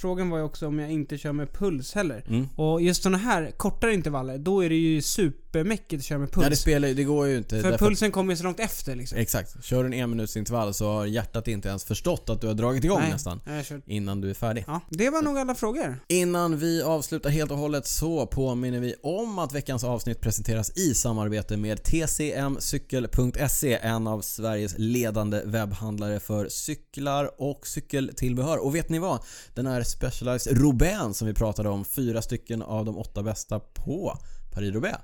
frågan 0.00 0.30
var 0.30 0.38
ju 0.38 0.44
också 0.44 0.66
om 0.66 0.78
jag 0.78 0.90
inte 0.90 1.18
kör 1.18 1.32
med 1.32 1.52
puls 1.52 1.94
heller. 1.94 2.24
Mm. 2.28 2.48
Och 2.56 2.82
just 2.82 3.02
såna 3.02 3.18
här 3.18 3.50
kortare 3.50 3.94
intervaller, 3.94 4.38
då 4.38 4.64
är 4.64 4.68
det 4.68 4.74
ju 4.74 5.02
supermäckigt 5.02 6.00
att 6.00 6.04
köra 6.04 6.18
med 6.18 6.32
puls. 6.32 6.44
Ja, 6.44 6.50
det 6.50 6.56
spelar 6.56 6.88
det 6.88 7.04
går 7.04 7.26
ju 7.26 7.36
inte. 7.36 7.60
för 7.60 7.78
pulsen 7.78 8.12
kommer 8.12 8.32
ju 8.32 8.36
så 8.36 8.44
långt 8.44 8.60
efter 8.60 8.96
liksom. 8.96 9.18
Exakt. 9.18 9.64
Kör 9.64 9.84
du 9.84 9.86
en 9.86 10.02
en 10.02 10.10
minuts 10.10 10.36
intervall 10.36 10.74
så 10.74 10.92
har 10.92 11.06
hjärtat 11.06 11.48
inte 11.48 11.68
ens 11.68 11.84
förstått 11.84 12.30
att 12.30 12.40
du 12.40 12.46
har 12.46 12.54
dragit 12.54 12.84
igång 12.84 13.00
Nej, 13.00 13.10
nästan. 13.10 13.40
Innan 13.86 14.20
du 14.20 14.30
är 14.30 14.34
färdig. 14.34 14.64
Ja, 14.66 14.80
det 14.90 15.10
var 15.10 15.22
nog 15.22 15.38
alla 15.38 15.54
frågor. 15.54 15.98
Innan 16.08 16.58
vi 16.58 16.82
avslutar 16.82 17.30
helt 17.30 17.50
och 17.50 17.58
hållet 17.58 17.86
så 17.86 18.26
påminner 18.26 18.80
vi 18.80 18.94
om 19.02 19.38
att 19.38 19.52
veckans 19.52 19.84
avsnitt 19.84 20.20
presenteras 20.20 20.76
i 20.76 20.94
samarbete 20.94 21.56
med 21.56 21.82
tcmcykel.se, 21.82 23.78
en 23.82 24.06
av 24.06 24.20
Sveriges 24.20 24.74
ledande 24.78 25.42
webbhandlare 25.44 26.20
för 26.20 26.48
cyklar 26.48 27.30
och 27.38 27.51
cykeltillbehör. 27.62 28.58
Och 28.64 28.74
vet 28.74 28.88
ni 28.88 28.98
vad? 28.98 29.20
Den 29.54 29.66
här 29.66 29.82
Specialized 29.82 30.58
Roubaix 30.58 31.18
som 31.18 31.28
vi 31.28 31.34
pratade 31.34 31.68
om, 31.68 31.84
fyra 31.84 32.22
stycken 32.22 32.62
av 32.62 32.84
de 32.84 32.98
åtta 32.98 33.22
bästa 33.22 33.60
på 33.60 34.18
Paris-Roubaix. 34.54 34.98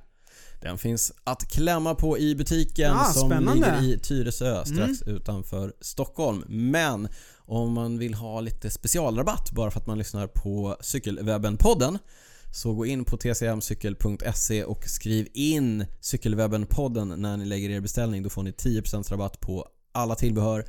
Den 0.60 0.78
finns 0.78 1.12
att 1.24 1.50
klämma 1.50 1.94
på 1.94 2.18
i 2.18 2.34
butiken 2.34 2.92
Ah, 2.96 3.04
som 3.12 3.30
spännande. 3.30 3.80
ligger 3.80 3.96
i 3.96 3.98
Tyresö 3.98 4.64
strax 4.64 5.02
utanför 5.02 5.72
Stockholm. 5.80 6.44
Men 6.48 7.08
om 7.38 7.72
man 7.72 7.98
vill 7.98 8.14
ha 8.14 8.40
lite 8.40 8.70
specialrabatt 8.70 9.50
bara 9.52 9.70
för 9.70 9.80
att 9.80 9.86
man 9.86 9.98
lyssnar 9.98 10.26
på 10.26 10.76
Cykelwebben-podden 10.80 11.98
så 12.54 12.74
gå 12.74 12.86
in 12.86 13.04
på 13.04 13.16
tcmcykel.se 13.16 14.64
och 14.64 14.84
skriv 14.88 15.28
in 15.34 15.86
Cykelwebben-podden 16.00 17.16
när 17.16 17.36
ni 17.36 17.44
lägger 17.44 17.70
er 17.70 17.80
beställning. 17.80 18.22
Då 18.22 18.30
får 18.30 18.42
ni 18.42 18.50
10% 18.50 19.10
rabatt 19.10 19.40
på 19.40 19.66
alla 19.92 20.14
tillbehör 20.14 20.64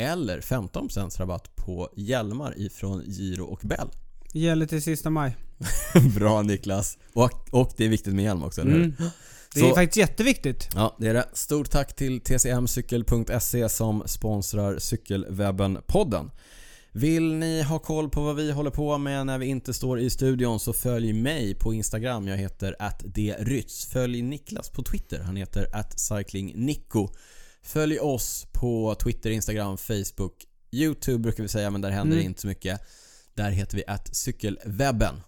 eller 0.00 0.40
15% 0.40 1.18
rabatt 1.18 1.56
på 1.56 1.88
hjälmar 1.96 2.54
ifrån 2.58 3.02
Giro 3.06 3.44
och 3.44 3.60
Bell. 3.62 3.88
Gäller 4.32 4.66
till 4.66 4.82
sista 4.82 5.10
maj. 5.10 5.36
Bra 6.16 6.42
Niklas! 6.42 6.98
Och, 7.14 7.48
och 7.50 7.72
det 7.76 7.84
är 7.84 7.88
viktigt 7.88 8.14
med 8.14 8.24
hjälm 8.24 8.42
också, 8.42 8.60
eller 8.60 8.70
hur? 8.70 8.82
Mm. 8.84 8.94
Det 9.54 9.60
Så- 9.60 9.70
är 9.70 9.74
faktiskt 9.74 9.96
jätteviktigt. 9.96 10.68
Ja, 10.74 10.96
det 10.98 11.08
är 11.08 11.14
det. 11.14 11.28
Stort 11.32 11.70
tack 11.70 11.96
till 11.96 12.20
tcmcykel.se 12.20 13.68
som 13.68 14.02
sponsrar 14.06 14.78
Cykelwebben-podden. 14.78 16.30
Vill 16.92 17.34
ni 17.34 17.62
ha 17.62 17.78
koll 17.78 18.10
på 18.10 18.20
vad 18.22 18.36
vi 18.36 18.52
håller 18.52 18.70
på 18.70 18.98
med 18.98 19.26
när 19.26 19.38
vi 19.38 19.46
inte 19.46 19.74
står 19.74 20.00
i 20.00 20.10
studion 20.10 20.60
så 20.60 20.72
följ 20.72 21.12
mig 21.12 21.54
på 21.54 21.74
Instagram. 21.74 22.28
Jag 22.28 22.36
heter 22.36 22.76
attdrytz. 22.78 23.86
Följ 23.86 24.22
Niklas 24.22 24.70
på 24.70 24.82
Twitter. 24.82 25.20
Han 25.22 25.36
heter 25.36 25.68
atcyclingnico. 25.72 27.08
Följ 27.62 27.98
oss 27.98 28.46
på 28.52 28.94
Twitter, 28.94 29.30
Instagram, 29.30 29.76
Facebook, 29.78 30.44
YouTube 30.72 31.18
brukar 31.18 31.42
vi 31.42 31.48
säga 31.48 31.70
men 31.70 31.80
där 31.80 31.90
händer 31.90 32.16
Mm. 32.16 32.26
inte 32.26 32.40
så 32.40 32.46
mycket. 32.46 32.80
Där 33.34 33.50
heter 33.50 33.76
vi 33.76 33.84
att 33.86 34.16
cykelwebben. 34.16 35.20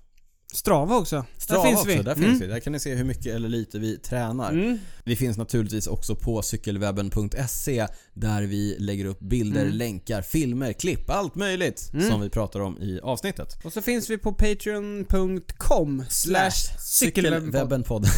Strava 0.52 0.96
också. 0.96 1.24
Strava 1.38 1.62
där 1.62 1.68
finns 1.68 1.80
också, 1.80 1.96
vi. 1.96 2.02
där 2.02 2.12
Mm. 2.16 2.28
finns 2.30 2.42
vi. 2.42 2.46
Där 2.46 2.60
kan 2.60 2.72
ni 2.72 2.80
se 2.80 2.94
hur 2.94 3.04
mycket 3.04 3.26
eller 3.34 3.48
lite 3.48 3.78
vi 3.78 3.98
tränar. 3.98 4.52
Mm. 4.52 4.78
Vi 5.04 5.16
finns 5.16 5.36
naturligtvis 5.38 5.86
också 5.86 6.16
på 6.16 6.42
cykelwebben.se 6.42 7.86
där 8.14 8.42
vi 8.42 8.76
lägger 8.78 9.04
upp 9.04 9.20
bilder, 9.20 9.62
Mm. 9.62 9.74
länkar, 9.74 10.22
filmer, 10.22 10.72
klipp, 10.72 11.10
allt 11.10 11.34
möjligt 11.34 11.90
Mm. 11.94 12.10
som 12.10 12.20
vi 12.20 12.30
pratar 12.30 12.60
om 12.60 12.78
i 12.78 13.00
avsnittet. 13.02 13.64
Och 13.64 13.72
så 13.72 13.82
finns 13.82 14.10
vi 14.10 14.18
på 14.18 14.32
patreon.com 14.32 16.04
slash 16.10 16.50
cykelwebbenpodd. 16.80 18.06
Cykelwebbenpodden. 18.06 18.10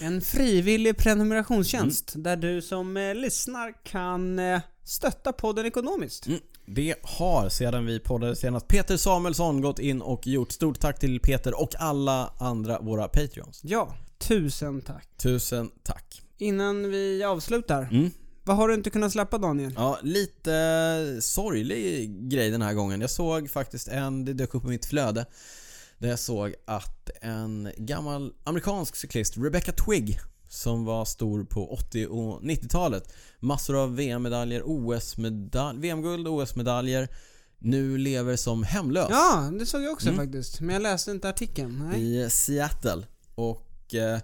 En 0.00 0.20
frivillig 0.20 0.96
prenumerationstjänst 0.96 2.14
Mm. 2.14 2.22
där 2.22 2.36
du 2.36 2.62
som 2.62 2.96
eh, 2.96 3.14
lyssnar 3.14 3.84
kan 3.84 4.38
eh, 4.38 4.60
stötta 4.84 5.32
podden 5.32 5.66
ekonomiskt. 5.66 6.26
Mm. 6.26 6.40
Det 6.74 6.94
har 7.02 7.48
sedan 7.48 7.86
vi 7.86 8.00
poddade 8.00 8.36
senast 8.36 8.68
Peter 8.68 8.96
Samuelsson 8.96 9.60
gått 9.60 9.78
in 9.78 10.02
och 10.02 10.26
gjort. 10.26 10.52
Stort 10.52 10.80
tack 10.80 10.98
till 10.98 11.20
Peter 11.20 11.60
och 11.60 11.74
alla 11.78 12.32
andra 12.38 12.80
våra 12.80 13.08
Patreons. 13.08 13.60
Ja, 13.64 13.94
tusen 14.18 14.80
tack. 14.80 15.08
Tusen 15.16 15.70
tack. 15.82 16.22
Innan 16.38 16.90
vi 16.90 17.22
avslutar, 17.24 17.88
Mm. 17.92 18.10
vad 18.44 18.56
har 18.56 18.68
du 18.68 18.74
inte 18.74 18.90
kunnat 18.90 19.12
släppa 19.12 19.38
Daniel? 19.38 19.72
Ja, 19.76 19.98
lite 20.02 21.18
sorglig 21.20 22.10
grej 22.30 22.50
den 22.50 22.62
här 22.62 22.74
gången. 22.74 23.00
Jag 23.00 23.10
såg 23.10 23.50
faktiskt 23.50 23.88
en, 23.88 24.24
det 24.24 24.32
dök 24.32 24.54
upp 24.54 24.64
i 24.64 24.68
mitt 24.68 24.86
flöde. 24.86 25.26
Där 25.98 26.08
jag 26.08 26.18
såg 26.18 26.54
att 26.66 27.10
en 27.22 27.70
gammal 27.76 28.32
amerikansk 28.44 28.96
cyklist, 28.96 29.36
Rebecca 29.36 29.72
Twigg, 29.72 30.18
som 30.48 30.84
var 30.84 31.04
stor 31.04 31.44
på 31.44 31.72
80 31.72 32.06
och 32.06 32.40
90-talet. 32.42 33.12
Massor 33.40 33.76
av 33.82 33.96
VM-medaljer, 33.96 34.62
OS-medalj, 34.64 35.78
VM-guld 35.80 36.28
och 36.28 36.34
OS-medaljer. 36.34 37.08
Nu 37.58 37.98
lever 37.98 38.36
som 38.36 38.62
hemlös 38.62 39.06
Ja, 39.10 39.50
det 39.58 39.66
såg 39.66 39.82
jag 39.82 39.92
också 39.92 40.08
Mm. 40.08 40.18
faktiskt. 40.26 40.60
Men 40.60 40.72
jag 40.74 40.82
läste 40.82 41.10
inte 41.10 41.28
artikeln. 41.28 41.88
Nej. 41.92 42.24
i 42.24 42.30
Seattle. 42.30 43.06
Och 43.34 43.94
eh, 43.94 44.18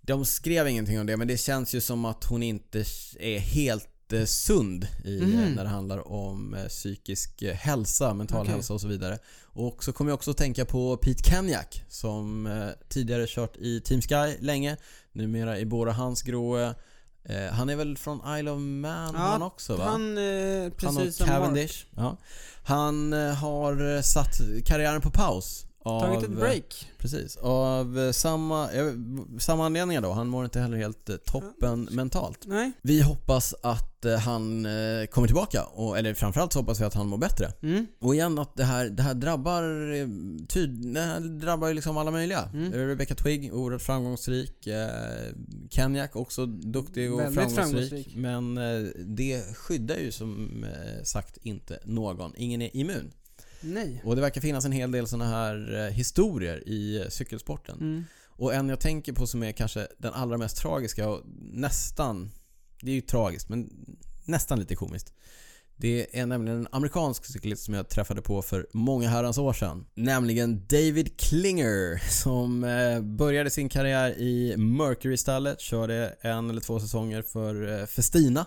de 0.00 0.24
skrev 0.24 0.68
ingenting 0.68 1.00
om 1.00 1.06
det 1.06 1.16
men 1.16 1.28
det 1.28 1.36
känns 1.38 1.74
ju 1.74 1.80
som 1.80 2.04
att 2.04 2.24
hon 2.24 2.42
inte 2.42 2.84
är 3.18 3.38
helt 3.38 3.84
eh, 3.84 3.90
sund 4.26 4.86
i, 5.04 5.22
eh, 5.22 5.28
när 5.28 5.64
det 5.64 5.70
handlar 5.70 6.12
om 6.12 6.54
eh, 6.54 6.64
psykisk 6.64 7.42
eh, 7.42 7.54
hälsa, 7.54 8.14
mental 8.14 8.40
Okej. 8.40 8.52
hälsa 8.52 8.74
och 8.74 8.80
så 8.80 8.88
vidare. 8.88 9.18
Och 9.42 9.84
så 9.84 9.92
kommer 9.92 10.10
jag 10.10 10.14
också 10.14 10.30
att 10.30 10.36
tänka 10.36 10.64
på 10.64 10.96
Pete 10.96 11.30
Kenyak 11.30 11.84
som 11.88 12.48
tidigare 12.88 13.26
kört 13.28 13.56
i 13.56 13.80
Team 13.80 14.00
Sky 14.00 14.36
länge, 14.40 14.76
numera 15.12 15.58
i 15.58 15.66
Bora 15.66 15.92
Hansgrohe. 15.92 16.74
Eh, 17.24 17.52
han 17.52 17.68
är 17.68 17.76
väl 17.76 17.96
från 17.96 18.38
Isle 18.38 18.50
of 18.50 18.60
Man 18.60 19.14
Ja, 19.14 19.20
han 19.20 19.42
också 19.42 19.76
va? 19.76 19.84
Han, 19.84 20.18
eh, 20.18 20.70
precis 20.70 21.20
Han 21.20 21.28
och 21.28 21.34
Cavendish. 21.34 21.86
Ja. 21.96 22.16
Han 22.64 23.12
har 23.12 24.02
satt 24.02 24.64
karriären 24.64 25.00
på 25.00 25.10
paus. 25.10 25.67
Av, 25.88 26.00
tagit 26.00 26.22
ett 26.22 26.30
eh, 26.30 26.36
break. 26.36 26.88
Precis. 26.98 27.36
Av 27.36 27.98
eh, 27.98 28.10
samma, 28.10 28.68
samma 29.38 29.66
anledningar 29.66 30.00
då. 30.00 30.12
Han 30.12 30.28
mår 30.28 30.44
inte 30.44 30.60
heller 30.60 30.76
helt 30.76 31.08
eh, 31.08 31.16
toppen 31.16 31.88
mentalt. 31.90 32.38
Nej. 32.46 32.72
Vi 32.82 33.02
hoppas 33.02 33.54
att 33.62 33.84
han 34.24 34.66
kommer 35.10 35.26
tillbaka. 35.26 35.64
Och, 35.64 35.98
eller 35.98 36.14
framförallt 36.14 36.52
så 36.52 36.58
hoppas 36.58 36.80
vi 36.80 36.84
att 36.84 36.94
han 36.94 37.08
mår 37.08 37.18
bättre. 37.18 37.52
Mm. 37.62 37.86
Och 38.00 38.14
igen 38.14 38.38
att 38.38 38.56
det 38.56 38.64
här, 38.64 38.88
det 38.88 39.02
här 39.02 39.14
drabbar 39.14 39.62
tyd, 40.46 40.94
det 40.94 41.00
här 41.00 41.20
drabbar 41.20 41.68
ju 41.68 41.74
liksom 41.74 41.96
alla 41.96 42.10
möjliga. 42.10 42.50
Mm. 42.52 42.72
Rebecca 42.72 43.14
Twigg, 43.14 43.54
oerhört 43.54 43.82
framgångsrik. 43.82 44.68
Kenyak 45.70 46.16
också 46.16 46.46
duktig 46.46 47.12
och 47.12 47.20
framgångsrik. 47.20 47.58
framgångsrik. 47.58 48.16
Men 48.16 48.54
det 49.16 49.56
skyddar 49.56 49.96
ju 49.96 50.12
som 50.12 50.64
sagt 51.04 51.36
inte 51.42 51.78
någon. 51.84 52.32
Ingen 52.36 52.62
är 52.62 52.76
immun. 52.76 53.10
Nej. 53.60 54.02
Och 54.04 54.16
det 54.16 54.22
verkar 54.22 54.40
finnas 54.40 54.64
en 54.64 54.72
hel 54.72 54.92
del 54.92 55.06
såna 55.06 55.28
här 55.28 55.84
eh, 55.86 55.92
historier 55.92 56.68
i 56.68 57.00
eh, 57.00 57.08
cykelsporten. 57.08 57.78
Mm. 57.80 58.04
Och 58.26 58.54
en 58.54 58.68
jag 58.68 58.80
tänker 58.80 59.12
på 59.12 59.26
som 59.26 59.42
är 59.42 59.52
kanske 59.52 59.88
den 59.98 60.12
allra 60.12 60.38
mest 60.38 60.56
tragiska 60.56 61.08
och 61.08 61.22
nästan, 61.52 62.30
det 62.80 62.90
är 62.90 62.94
ju 62.94 63.00
tragiskt 63.00 63.48
men 63.48 63.70
nästan 64.24 64.58
lite 64.58 64.76
komiskt. 64.76 65.12
Det 65.76 66.18
är 66.18 66.26
nämligen 66.26 66.58
en 66.58 66.68
amerikansk 66.72 67.24
cyklist 67.24 67.64
som 67.64 67.74
jag 67.74 67.88
träffade 67.88 68.22
på 68.22 68.42
för 68.42 68.66
många 68.72 69.08
herrans 69.08 69.38
år 69.38 69.52
sedan. 69.52 69.86
Nämligen 69.94 70.66
David 70.66 71.20
Klinger 71.20 72.10
som 72.22 72.64
eh, 72.64 73.00
började 73.00 73.50
sin 73.50 73.68
karriär 73.68 74.18
i 74.18 74.56
Mercury-stallet, 74.56 75.60
körde 75.60 76.16
en 76.20 76.50
eller 76.50 76.60
två 76.60 76.80
säsonger 76.80 77.22
för 77.22 77.86
Festina. 77.86 78.46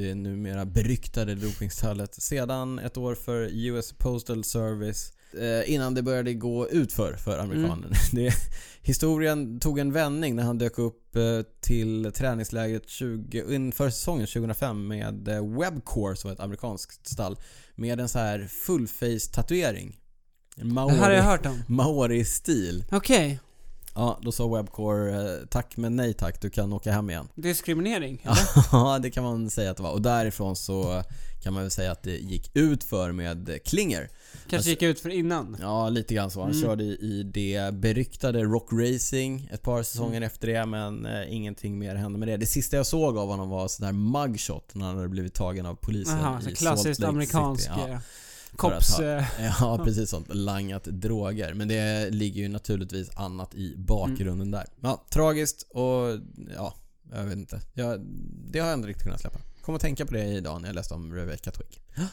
Det 0.00 0.14
numera 0.14 0.64
beryktade 0.64 1.34
dopingstallet. 1.34 2.14
Sedan 2.14 2.78
ett 2.78 2.96
år 2.96 3.14
för 3.14 3.48
US 3.52 3.92
Postal 3.92 4.44
Service 4.44 5.12
eh, 5.40 5.74
innan 5.74 5.94
det 5.94 6.02
började 6.02 6.34
gå 6.34 6.68
utför 6.68 7.16
för 7.16 7.38
amerikanen. 7.38 7.92
Det, 8.12 8.34
historien 8.82 9.60
tog 9.60 9.78
en 9.78 9.92
vändning 9.92 10.36
när 10.36 10.42
han 10.42 10.58
dök 10.58 10.78
upp 10.78 11.16
eh, 11.16 11.22
till 11.60 12.12
träningslägret 12.14 12.88
20, 12.88 13.54
inför 13.54 13.90
säsongen 13.90 14.26
2005 14.26 14.86
med 14.86 15.28
eh, 15.28 15.58
Webcore 15.58 16.16
som 16.16 16.28
var 16.28 16.34
ett 16.34 16.40
amerikanskt 16.40 17.06
stall 17.06 17.36
med 17.74 18.00
en 18.00 18.08
så 18.08 18.18
här 18.18 18.46
fullface 18.66 19.32
tatuering. 19.32 19.96
En 20.56 20.74
Det 20.74 20.80
här 20.80 20.88
har 20.88 21.10
jag 21.10 21.24
Maori, 21.24 21.30
hört 21.30 21.46
om. 21.46 21.62
Maori-stil. 21.66 22.84
Okej. 22.92 23.40
Ja, 23.94 24.18
då 24.22 24.32
sa 24.32 24.48
Webcore 24.56 25.22
eh, 25.40 25.46
tack 25.50 25.76
men 25.76 25.96
nej 25.96 26.14
tack, 26.14 26.40
du 26.40 26.50
kan 26.50 26.72
åka 26.72 26.92
hem 26.92 27.10
igen. 27.10 27.28
Diskriminering? 27.34 28.26
Ja, 28.72 28.98
det 29.02 29.10
kan 29.10 29.24
man 29.24 29.50
säga 29.50 29.70
att 29.70 29.76
det 29.76 29.82
var. 29.82 29.90
Och 29.92 30.02
därifrån 30.02 30.56
så 30.56 31.02
kan 31.42 31.52
man 31.54 31.62
väl 31.62 31.70
säga 31.70 31.92
att 31.92 32.02
det 32.02 32.16
gick 32.16 32.50
ut 32.56 32.84
för 32.84 33.12
med 33.12 33.58
Klinger. 33.64 34.08
Kanske 34.50 34.70
gick 34.70 34.82
ut 34.82 35.00
för 35.00 35.08
innan? 35.10 35.56
Ja, 35.60 35.88
lite 35.88 36.14
grann 36.14 36.30
så. 36.30 36.40
Han 36.40 36.50
Mm. 36.50 36.62
körde 36.62 36.84
i 36.84 37.22
det 37.34 37.74
beryktade 37.74 38.42
Rock 38.44 38.68
Racing 38.72 39.48
ett 39.52 39.62
par 39.62 39.82
säsonger 39.82 40.16
Mm. 40.16 40.22
efter 40.26 40.48
det 40.48 40.66
men 40.66 41.06
eh, 41.06 41.34
ingenting 41.34 41.78
mer 41.78 41.94
hände 41.94 42.18
med 42.18 42.28
det. 42.28 42.36
Det 42.36 42.46
sista 42.46 42.76
jag 42.76 42.86
såg 42.86 43.18
av 43.18 43.28
honom 43.28 43.48
var 43.48 43.68
sån 43.68 43.86
där 43.86 43.92
mugshot 43.92 44.74
när 44.74 44.86
han 44.86 44.96
hade 44.96 45.08
blivit 45.08 45.34
tagen 45.34 45.66
av 45.66 45.74
polisen 45.74 46.18
Aha, 46.18 46.40
så 46.40 46.50
i 46.50 46.54
klassiskt 46.54 46.84
Salt 46.84 46.98
Lake 46.98 47.08
amerikansk 47.08 47.62
City. 47.62 47.74
Ja. 47.88 48.00
Kops... 48.56 48.96
ha- 48.96 49.04
eh, 49.04 49.24
Ja, 49.60 49.80
precis 49.84 50.10
sånt. 50.10 50.26
Langat 50.34 50.84
droger. 50.84 51.54
Men 51.54 51.68
det 51.68 52.10
ligger 52.10 52.42
ju 52.42 52.48
naturligtvis 52.48 53.10
annat 53.16 53.54
i 53.54 53.74
bakgrunden 53.78 54.48
Mm. 54.48 54.50
där. 54.50 54.66
Ja, 54.80 55.04
tragiskt 55.10 55.62
och 55.70 56.18
ja, 56.56 56.74
jag 57.12 57.24
vet 57.24 57.36
inte. 57.36 57.60
Jag, 57.74 58.00
det 58.52 58.58
har 58.58 58.66
jag 58.66 58.74
ändå 58.74 58.88
riktigt 58.88 59.04
kunnat 59.04 59.20
släppa. 59.20 59.38
Kom 59.62 59.74
att 59.74 59.80
tänka 59.80 60.06
på 60.06 60.14
det 60.14 60.24
idag 60.24 60.60
när 60.62 60.68
jag 60.68 60.74
läste 60.74 60.94
om 60.94 61.14
Rebecca 61.14 61.50
Twigg. 61.50 61.82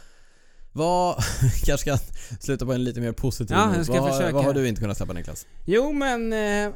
Vad, 0.72 1.16
kanske 1.66 1.78
ska 1.98 1.98
sluta 2.40 2.66
på 2.66 2.74
en 2.74 2.84
lite 2.84 3.02
mer 3.02 3.12
positiv 3.12 3.58
Ja, 3.58 3.76
jag 3.76 3.86
ska 3.86 4.02
vad, 4.02 4.12
försöka. 4.12 4.34
vad 4.36 4.46
har 4.46 4.54
du 4.54 4.68
inte 4.68 4.82
kunnat 4.82 4.98
släppa 4.98 5.14
Niklas? 5.14 5.46
Jo 5.66 5.92
men... 5.94 6.34
Eh, 6.34 6.74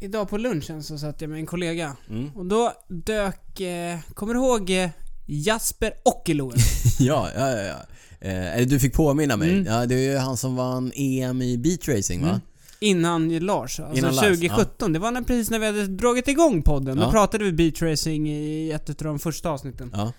idag 0.00 0.28
på 0.28 0.38
lunchen 0.38 0.82
så 0.82 0.98
satt 0.98 1.20
jag 1.20 1.30
med 1.30 1.38
en 1.38 1.46
kollega. 1.46 1.96
Mm. 2.10 2.36
Och 2.36 2.46
då 2.46 2.72
dök... 2.88 3.60
Eh, 3.60 3.98
kommer 4.14 4.34
du 4.34 4.40
ihåg 4.40 4.70
eh, 4.70 4.90
Jasper 5.26 5.92
Ockeluen? 6.04 6.58
Ja, 6.98 7.28
ja, 7.36 7.50
ja. 7.50 7.62
ja. 7.62 7.76
Eh, 8.20 8.56
eller 8.56 8.66
du 8.66 8.78
fick 8.78 8.94
påminna 8.94 9.36
mig. 9.36 9.52
Mm. 9.52 9.66
Ja, 9.66 9.86
det 9.86 9.94
är 9.94 10.12
ju 10.12 10.16
han 10.16 10.36
som 10.36 10.56
vann 10.56 10.92
EM 10.94 11.42
i 11.42 11.58
beatracing 11.58 12.22
va? 12.22 12.28
Mm. 12.28 12.40
Innan 12.80 13.38
Lars. 13.38 13.80
Alltså 13.80 13.98
Innan 13.98 14.14
Lars, 14.14 14.24
2017. 14.24 14.92
Det 14.92 14.98
var 14.98 15.10
när, 15.10 15.22
precis 15.22 15.50
när 15.50 15.58
vi 15.58 15.66
hade 15.66 15.86
dragit 15.86 16.28
igång 16.28 16.62
podden. 16.62 16.96
Då 16.96 17.02
Ja. 17.02 17.10
pratade 17.10 17.44
vi 17.44 17.52
beatracing 17.52 18.28
i 18.28 18.70
ett 18.70 18.88
av 18.88 18.94
de 18.96 19.18
första 19.18 19.50
avsnitten. 19.50 19.90
Ja. 19.94 20.12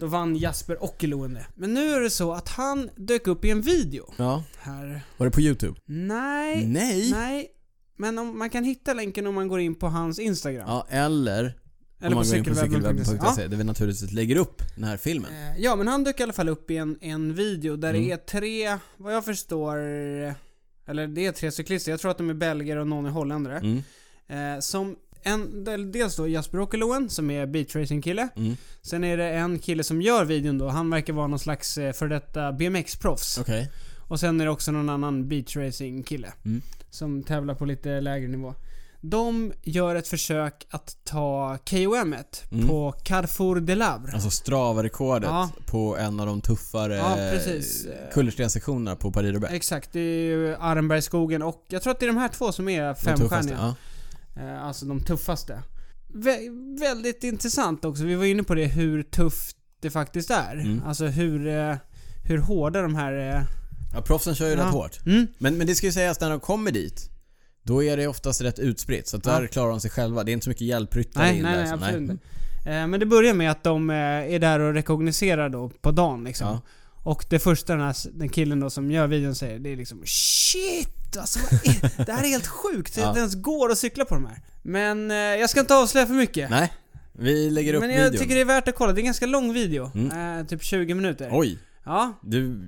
Då 0.00 0.06
vann 0.06 0.36
Jasper 0.36 0.84
Ockeluen 0.84 1.34
det. 1.34 1.46
Men 1.54 1.74
nu 1.74 1.90
är 1.92 2.00
det 2.00 2.10
så 2.10 2.32
att 2.32 2.48
han 2.48 2.90
dök 2.96 3.26
upp 3.26 3.44
i 3.44 3.50
en 3.50 3.60
video. 3.60 4.14
Ja. 4.16 4.44
Här. 4.58 5.00
Var 5.16 5.26
det 5.26 5.30
på 5.30 5.40
YouTube? 5.40 5.80
Nej. 5.86 6.66
Nej! 6.66 7.10
Nej. 7.10 7.46
Men 7.96 8.18
om, 8.18 8.38
man 8.38 8.50
kan 8.50 8.64
hitta 8.64 8.94
länken 8.94 9.26
om 9.26 9.34
man 9.34 9.48
går 9.48 9.60
in 9.60 9.74
på 9.74 9.86
hans 9.88 10.18
Instagram. 10.18 10.64
Ja, 10.68 10.86
eller 10.90 11.54
Eller 12.00 12.16
på 12.16 12.24
cykelwebben.se. 12.24 12.64
cykelwebben.se 13.04 13.46
där 13.46 13.56
vi 13.56 13.64
naturligtvis 13.64 14.12
lägger 14.12 14.36
upp 14.36 14.62
den 14.74 14.84
här 14.84 14.96
filmen. 14.96 15.30
Ja. 15.34 15.54
Eh, 15.56 15.60
ja, 15.62 15.76
men 15.76 15.88
han 15.88 16.04
dök 16.04 16.20
i 16.20 16.22
alla 16.22 16.32
fall 16.32 16.48
upp 16.48 16.70
i 16.70 16.76
en, 16.76 16.98
en 17.00 17.34
video 17.34 17.76
där 17.76 17.90
Mm. 17.90 18.02
det 18.06 18.12
är 18.12 18.16
tre, 18.16 18.78
vad 18.96 19.14
jag 19.14 19.24
förstår, 19.24 19.76
eller 20.86 21.06
det 21.06 21.26
är 21.26 21.32
tre 21.32 21.50
cyklister. 21.50 21.90
Jag 21.92 22.00
tror 22.00 22.10
att 22.10 22.18
de 22.18 22.30
är 22.30 22.34
belgare 22.34 22.80
och 22.80 22.86
någon 22.88 23.06
är 23.06 23.10
holländare. 23.10 23.58
Mm. 23.58 23.82
Eh, 24.56 24.60
som 24.60 24.96
en, 25.22 25.64
del- 25.64 25.92
dels 25.92 26.16
då 26.16 26.28
Jasper 26.28 26.60
Ockeluen 26.60 27.10
som 27.10 27.30
är 27.30 27.46
beatracing-kille. 27.46 28.28
Mm. 28.36 28.56
Sen 28.82 29.04
är 29.04 29.16
det 29.16 29.28
en 29.28 29.58
kille 29.58 29.84
som 29.84 30.02
gör 30.02 30.24
videon 30.24 30.58
då. 30.58 30.68
Han 30.68 30.90
verkar 30.90 31.12
vara 31.12 31.26
någon 31.26 31.38
slags 31.38 31.78
eh, 31.78 31.92
för 31.92 32.08
detta 32.08 32.52
BMX-proffs. 32.52 33.38
Okej. 33.40 33.70
Och 33.98 34.20
sen 34.20 34.40
är 34.40 34.44
det 34.44 34.50
också 34.50 34.72
någon 34.72 34.88
annan 34.88 35.28
beatracing-kille. 35.28 36.32
Mm. 36.44 36.62
Som 36.90 37.22
tävlar 37.22 37.54
på 37.54 37.64
lite 37.64 38.00
lägre 38.00 38.28
nivå. 38.28 38.54
De 39.00 39.52
gör 39.62 39.94
ett 39.94 40.08
försök 40.08 40.66
att 40.70 40.96
ta 41.04 41.58
KOM 41.70 42.14
Mm. 42.50 42.68
på 42.68 42.94
Carrefour 43.04 43.60
de 43.60 43.74
Lavre. 43.74 44.12
Alltså 44.12 44.30
Strava-rekordet 44.30 45.28
Ja. 45.30 45.50
på 45.66 45.96
en 45.96 46.20
av 46.20 46.26
de 46.26 46.40
tuffare 46.40 46.96
Ja, 46.96 47.16
kullerstenssektionerna 48.12 48.96
på 48.96 49.10
Paris-Roubaix. 49.12 49.52
Exakt, 49.54 49.92
det 49.92 50.00
är 50.00 50.22
ju 50.24 50.54
Arenbergsskogen 50.56 51.42
och 51.42 51.64
jag 51.68 51.82
tror 51.82 51.90
att 51.90 52.00
det 52.00 52.06
är 52.06 52.12
de 52.12 52.16
här 52.16 52.28
två 52.28 52.52
som 52.52 52.68
är 52.68 52.94
femstjärniga. 52.94 53.74
Ja. 54.34 54.42
Eh, 54.42 54.64
Alltså 54.64 54.86
de 54.86 55.00
tuffaste. 55.00 55.62
Vä- 56.14 56.78
väldigt 56.80 57.24
intressant 57.24 57.84
också. 57.84 58.04
Vi 58.04 58.14
var 58.14 58.24
inne 58.24 58.42
på 58.42 58.54
det 58.54 58.64
hur 58.66 59.02
tufft 59.02 59.56
det 59.80 59.90
faktiskt 59.90 60.30
är. 60.30 60.52
Mm. 60.56 60.82
Alltså 60.86 61.06
hur, 61.06 61.46
eh, 61.48 61.76
hur 62.24 62.38
hårda 62.38 62.82
de 62.82 62.94
här 62.94 63.12
eh, 63.36 63.42
Ja, 63.94 64.02
proffsen 64.02 64.34
kör 64.34 64.46
ju 64.46 64.52
Ja. 64.54 64.64
rätt 64.66 64.72
hårt. 64.72 65.06
Mm. 65.06 65.26
Men, 65.38 65.58
men 65.58 65.66
det 65.66 65.74
ska 65.74 65.86
ju 65.86 65.92
sägas 65.92 66.20
när 66.20 66.30
de 66.30 66.40
kommer 66.40 66.70
dit, 66.70 67.10
då 67.68 67.82
är 67.84 67.96
det 67.96 68.06
oftast 68.06 68.40
rätt 68.40 68.58
utspritt. 68.58 69.08
Så 69.08 69.16
att 69.16 69.22
där 69.24 69.42
Ja. 69.42 69.48
klarar 69.48 69.70
de 69.70 69.80
sig 69.80 69.90
själva. 69.90 70.24
Det 70.24 70.30
är 70.30 70.32
inte 70.32 70.44
så 70.44 70.50
mycket 70.50 70.66
hjälpryttare 70.66 71.24
Nej, 71.24 71.36
in 71.36 71.42
nej, 71.42 71.56
där. 71.56 71.62
nej, 71.64 71.72
absolut 71.72 72.10
inte. 72.10 72.24
Eh, 72.70 72.86
Men 72.86 73.00
det 73.00 73.06
börjar 73.06 73.34
med 73.34 73.50
att 73.50 73.64
de 73.64 73.90
eh, 73.90 73.96
är 74.34 74.38
där 74.38 74.60
och 74.60 74.74
rekognoserar 74.74 75.48
då 75.48 75.68
på 75.80 75.90
dagen 75.90 76.24
liksom. 76.24 76.46
Ja. 76.48 76.60
Och 77.02 77.24
det 77.30 77.38
första 77.38 77.72
den, 77.72 77.82
här, 77.86 77.96
den 78.12 78.28
killen 78.28 78.60
då 78.60 78.70
som 78.70 78.90
gör 78.90 79.06
videon 79.06 79.34
säger, 79.34 79.58
det 79.58 79.72
är 79.72 79.76
liksom 79.76 80.02
Shit! 80.04 81.16
Alltså, 81.18 81.38
är, 81.38 82.04
det 82.06 82.12
här 82.12 82.24
är 82.24 82.28
helt 82.28 82.46
sjukt. 82.46 82.96
Ja. 82.96 83.12
Det 83.12 83.18
ens 83.18 83.34
går 83.34 83.70
att 83.70 83.78
cykla 83.78 84.04
på 84.04 84.14
de 84.14 84.26
här. 84.26 84.40
Men 84.62 85.10
eh, 85.10 85.16
jag 85.16 85.50
ska 85.50 85.60
inte 85.60 85.74
avslöja 85.74 86.06
för 86.06 86.14
mycket. 86.14 86.50
Nej, 86.50 86.72
vi 87.12 87.50
lägger 87.50 87.74
upp 87.74 87.80
Men 87.80 87.90
jag 87.90 88.04
videon. 88.04 88.18
tycker 88.18 88.34
det 88.34 88.40
är 88.40 88.44
värt 88.44 88.68
att 88.68 88.74
kolla. 88.74 88.92
Det 88.92 88.98
är 88.98 89.02
en 89.02 89.06
ganska 89.06 89.26
lång 89.26 89.52
video. 89.52 89.90
Mm. 89.94 90.38
Eh, 90.40 90.46
typ 90.46 90.62
20 90.62 90.94
minuter. 90.94 91.28
Oj, 91.32 91.58
Ja, 91.84 92.12
du... 92.22 92.60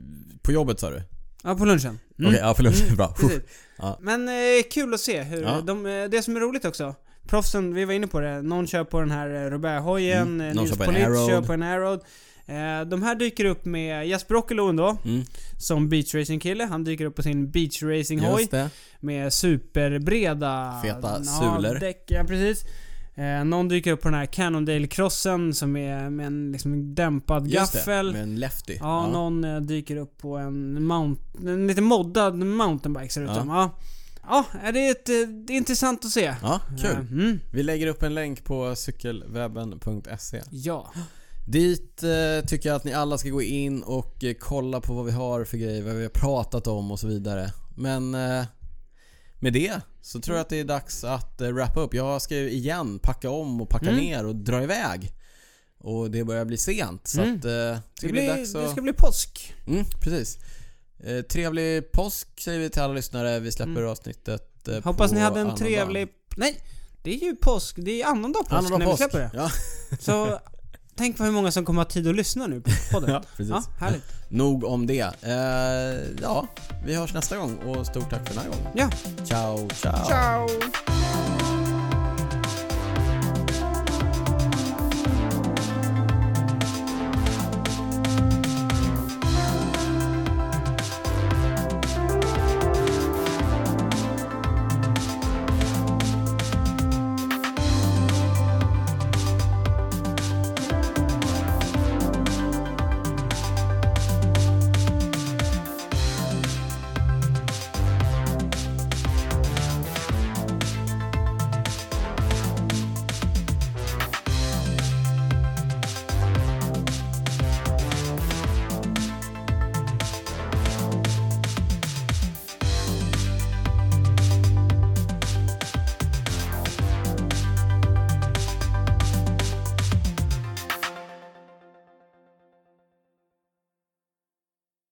På 0.43 0.53
jobbet 0.53 0.81
sa 0.81 0.91
du? 0.91 1.03
Ja 1.45 1.55
på 1.55 1.65
lunchen. 1.65 1.99
Mm. 2.19 2.29
Okej, 2.31 2.41
ja 2.43 2.55
förlåt. 2.55 2.81
Mm, 2.83 2.97
Bra. 2.97 3.09
Precis. 3.19 3.41
Ja. 3.79 3.99
Men 4.01 4.29
eh, 4.29 4.35
kul 4.73 4.95
att 4.95 5.01
se 5.01 5.23
hur 5.23 5.43
Ja. 5.43 5.61
de, 5.61 5.87
eh, 5.87 6.05
det 6.11 6.23
som 6.23 6.37
är 6.37 6.41
roligt 6.41 6.65
också. 6.65 6.95
Proffsen, 7.29 7.75
vi 7.75 7.85
var 7.85 7.93
inne 7.93 8.07
på 8.07 8.21
det. 8.21 8.43
Någon 8.43 8.67
kör 8.67 8.85
på 8.85 9.01
den 9.01 9.11
här 9.11 9.35
eh, 9.35 9.51
Robert-hojen, 9.51 10.23
Mm, 10.23 10.37
någon 10.57 10.65
Nils 10.65 10.77
på 10.79 10.85
Arrow. 10.85 11.29
kör 11.29 11.43
på 11.43 11.53
en 11.53 11.62
Arrow. 11.62 11.95
Eh, 12.47 12.81
de 12.89 13.03
här 13.03 13.15
dyker 13.15 13.45
upp 13.45 13.65
med 13.65 14.09
Jesper 14.09 14.35
Ockelund 14.37 14.79
då, 14.79 14.97
Mm, 15.05 15.23
som 15.59 15.89
beachracing-kille. 15.89 16.65
Han 16.65 16.85
dyker 16.85 17.05
upp 17.05 17.17
på 17.17 17.23
sin 17.23 17.51
beachracing-hoj 17.53 18.69
med 19.01 19.33
superbreda... 19.33 20.81
Feta 20.85 21.25
sulor. 21.25 21.81
Däck, 21.81 22.05
ja, 22.07 22.25
precis. 22.25 22.65
Eh, 23.21 23.45
någon 23.45 23.69
dyker 23.69 23.93
upp 23.93 24.01
på 24.03 24.09
den 24.09 24.19
här 24.19 24.27
Cannondale-crossen 24.27 25.53
som 25.55 25.77
är 25.77 26.11
med 26.11 26.27
en 26.27 26.53
liksom 26.53 26.95
dämpad 26.95 27.47
Just 27.47 27.73
gaffel. 27.75 28.07
det, 28.07 28.13
med 28.13 28.23
en 28.23 28.37
lefty. 28.37 28.77
Ja, 28.81 29.07
någon 29.13 29.45
eh, 29.45 29.61
dyker 29.61 29.97
upp 29.97 30.19
på 30.19 30.37
en, 30.37 30.85
mount, 30.85 31.23
en 31.47 31.67
lite 31.67 31.81
moddad 31.81 32.35
mountainbike 32.39 33.09
ser 33.13 33.21
det 33.21 33.25
ut 33.25 33.31
Ja. 33.37 33.41
som. 33.41 33.49
Ja. 33.49 33.71
Ja, 34.29 34.45
det 34.73 34.87
är, 34.87 34.91
ett, 34.91 35.09
eh, 35.09 35.15
det 35.47 35.53
är 35.53 35.57
intressant 35.57 36.05
att 36.05 36.11
se. 36.11 36.35
Ja, 36.43 36.61
kul. 36.81 36.91
Eh, 36.91 36.99
Mm, 36.99 37.39
Vi 37.53 37.63
lägger 37.63 37.87
upp 37.87 38.03
en 38.03 38.15
länk 38.15 38.45
på 38.45 38.75
cykelwebben.se. 38.77 40.43
ja. 40.51 40.93
Dit 41.47 42.03
eh, 42.03 42.47
tycker 42.47 42.69
jag 42.69 42.77
att 42.77 42.85
ni 42.85 42.93
alla 42.93 43.19
ska 43.19 43.29
gå 43.29 43.43
in 43.43 43.83
och 43.83 44.25
eh, 44.25 44.35
kolla 44.41 44.81
på 44.81 44.95
vad 44.95 45.05
vi 45.05 45.13
har 45.13 45.45
för 45.45 45.57
grejer, 45.57 45.83
vad 45.83 45.95
vi 45.95 46.03
har 46.03 46.09
pratat 46.11 46.67
om 46.67 46.91
och 46.91 46.99
så 47.01 47.07
vidare. 47.09 47.51
Men 47.77 48.15
eh, 48.15 48.45
med 49.41 49.53
det 49.53 49.81
så 50.03 50.21
tror 50.21 50.37
jag 50.37 50.43
att 50.43 50.49
det 50.49 50.61
är 50.61 50.65
dags 50.65 51.05
att 51.05 51.41
eh, 51.41 51.49
wrappa 51.49 51.81
upp. 51.81 51.95
Jag 51.95 52.23
ska 52.23 52.37
ju 52.37 52.51
igen 52.51 52.99
packa 52.99 53.31
om 53.31 53.61
och 53.61 53.69
packa 53.69 53.89
Mm. 53.91 54.01
ner 54.05 54.27
och 54.27 54.37
dra 54.37 54.62
iväg. 54.62 55.12
Och 55.79 56.11
det 56.11 56.25
börjar 56.25 56.45
bli 56.45 56.57
sent 56.57 57.09
så 57.09 57.21
Mm. 57.23 57.37
att 57.39 57.45
eh, 57.45 57.51
Det, 57.51 57.83
blir 58.01 58.12
blir, 58.12 58.29
dags 58.29 58.55
att... 58.55 58.62
det 58.65 58.71
ska 58.71 58.83
bli 58.83 58.93
påsk. 58.93 59.55
Mm, 59.67 59.85
precis. 60.01 60.39
Eh, 61.05 61.21
trevlig 61.23 61.93
påsk 61.93 62.29
säger 62.41 62.59
vi 62.59 62.71
till 62.71 62.83
alla 62.83 62.95
lyssnare. 62.95 63.41
Vi 63.41 63.53
släpper 63.53 63.71
Mm. 63.73 63.89
avsnittet 63.91 64.69
eh, 64.69 64.83
Hoppas 64.85 65.12
ni 65.12 65.21
hade 65.21 65.41
en 65.41 65.55
trevlig... 65.57 66.09
Nej! 66.37 66.61
Det 67.03 67.11
är 67.15 67.19
ju 67.19 67.37
påsk. 67.37 67.77
Det 67.79 68.03
är 68.03 68.07
annandag 68.07 68.39
påsk 68.39 68.53
Annandag 68.53 68.79
när 68.79 68.87
vi 68.87 68.91
påsk. 68.93 68.97
släpper 69.03 69.19
det. 69.19 69.31
Ja, 69.35 69.51
Så 70.01 70.39
tänk 71.01 71.17
på 71.17 71.25
hur 71.25 71.33
många 71.33 71.51
som 71.51 71.65
kommer 71.65 71.81
ha 71.81 71.89
tid 71.91 72.09
att 72.09 72.15
lyssna 72.17 72.47
nu 72.47 72.61
på 72.61 72.71
podden. 72.93 73.11
ja, 73.11 73.23
precis. 73.37 73.51
Ja, 73.51 73.63
härligt. 73.81 74.05
Nog 74.29 74.65
om 74.65 74.87
det. 74.87 75.01
Eh, 75.23 76.23
ja, 76.23 76.47
vi 76.85 76.95
hörs 76.95 77.15
nästa 77.15 77.37
gång 77.37 77.57
och 77.57 77.87
stort 77.87 78.11
tack 78.11 78.29
för 78.29 78.35
den 78.35 78.43
här 78.45 78.51
gången. 78.51 78.67
Ja. 78.75 78.91
Ciao, 79.25 79.69
ciao. 79.75 80.05
Ciao! 80.07 80.49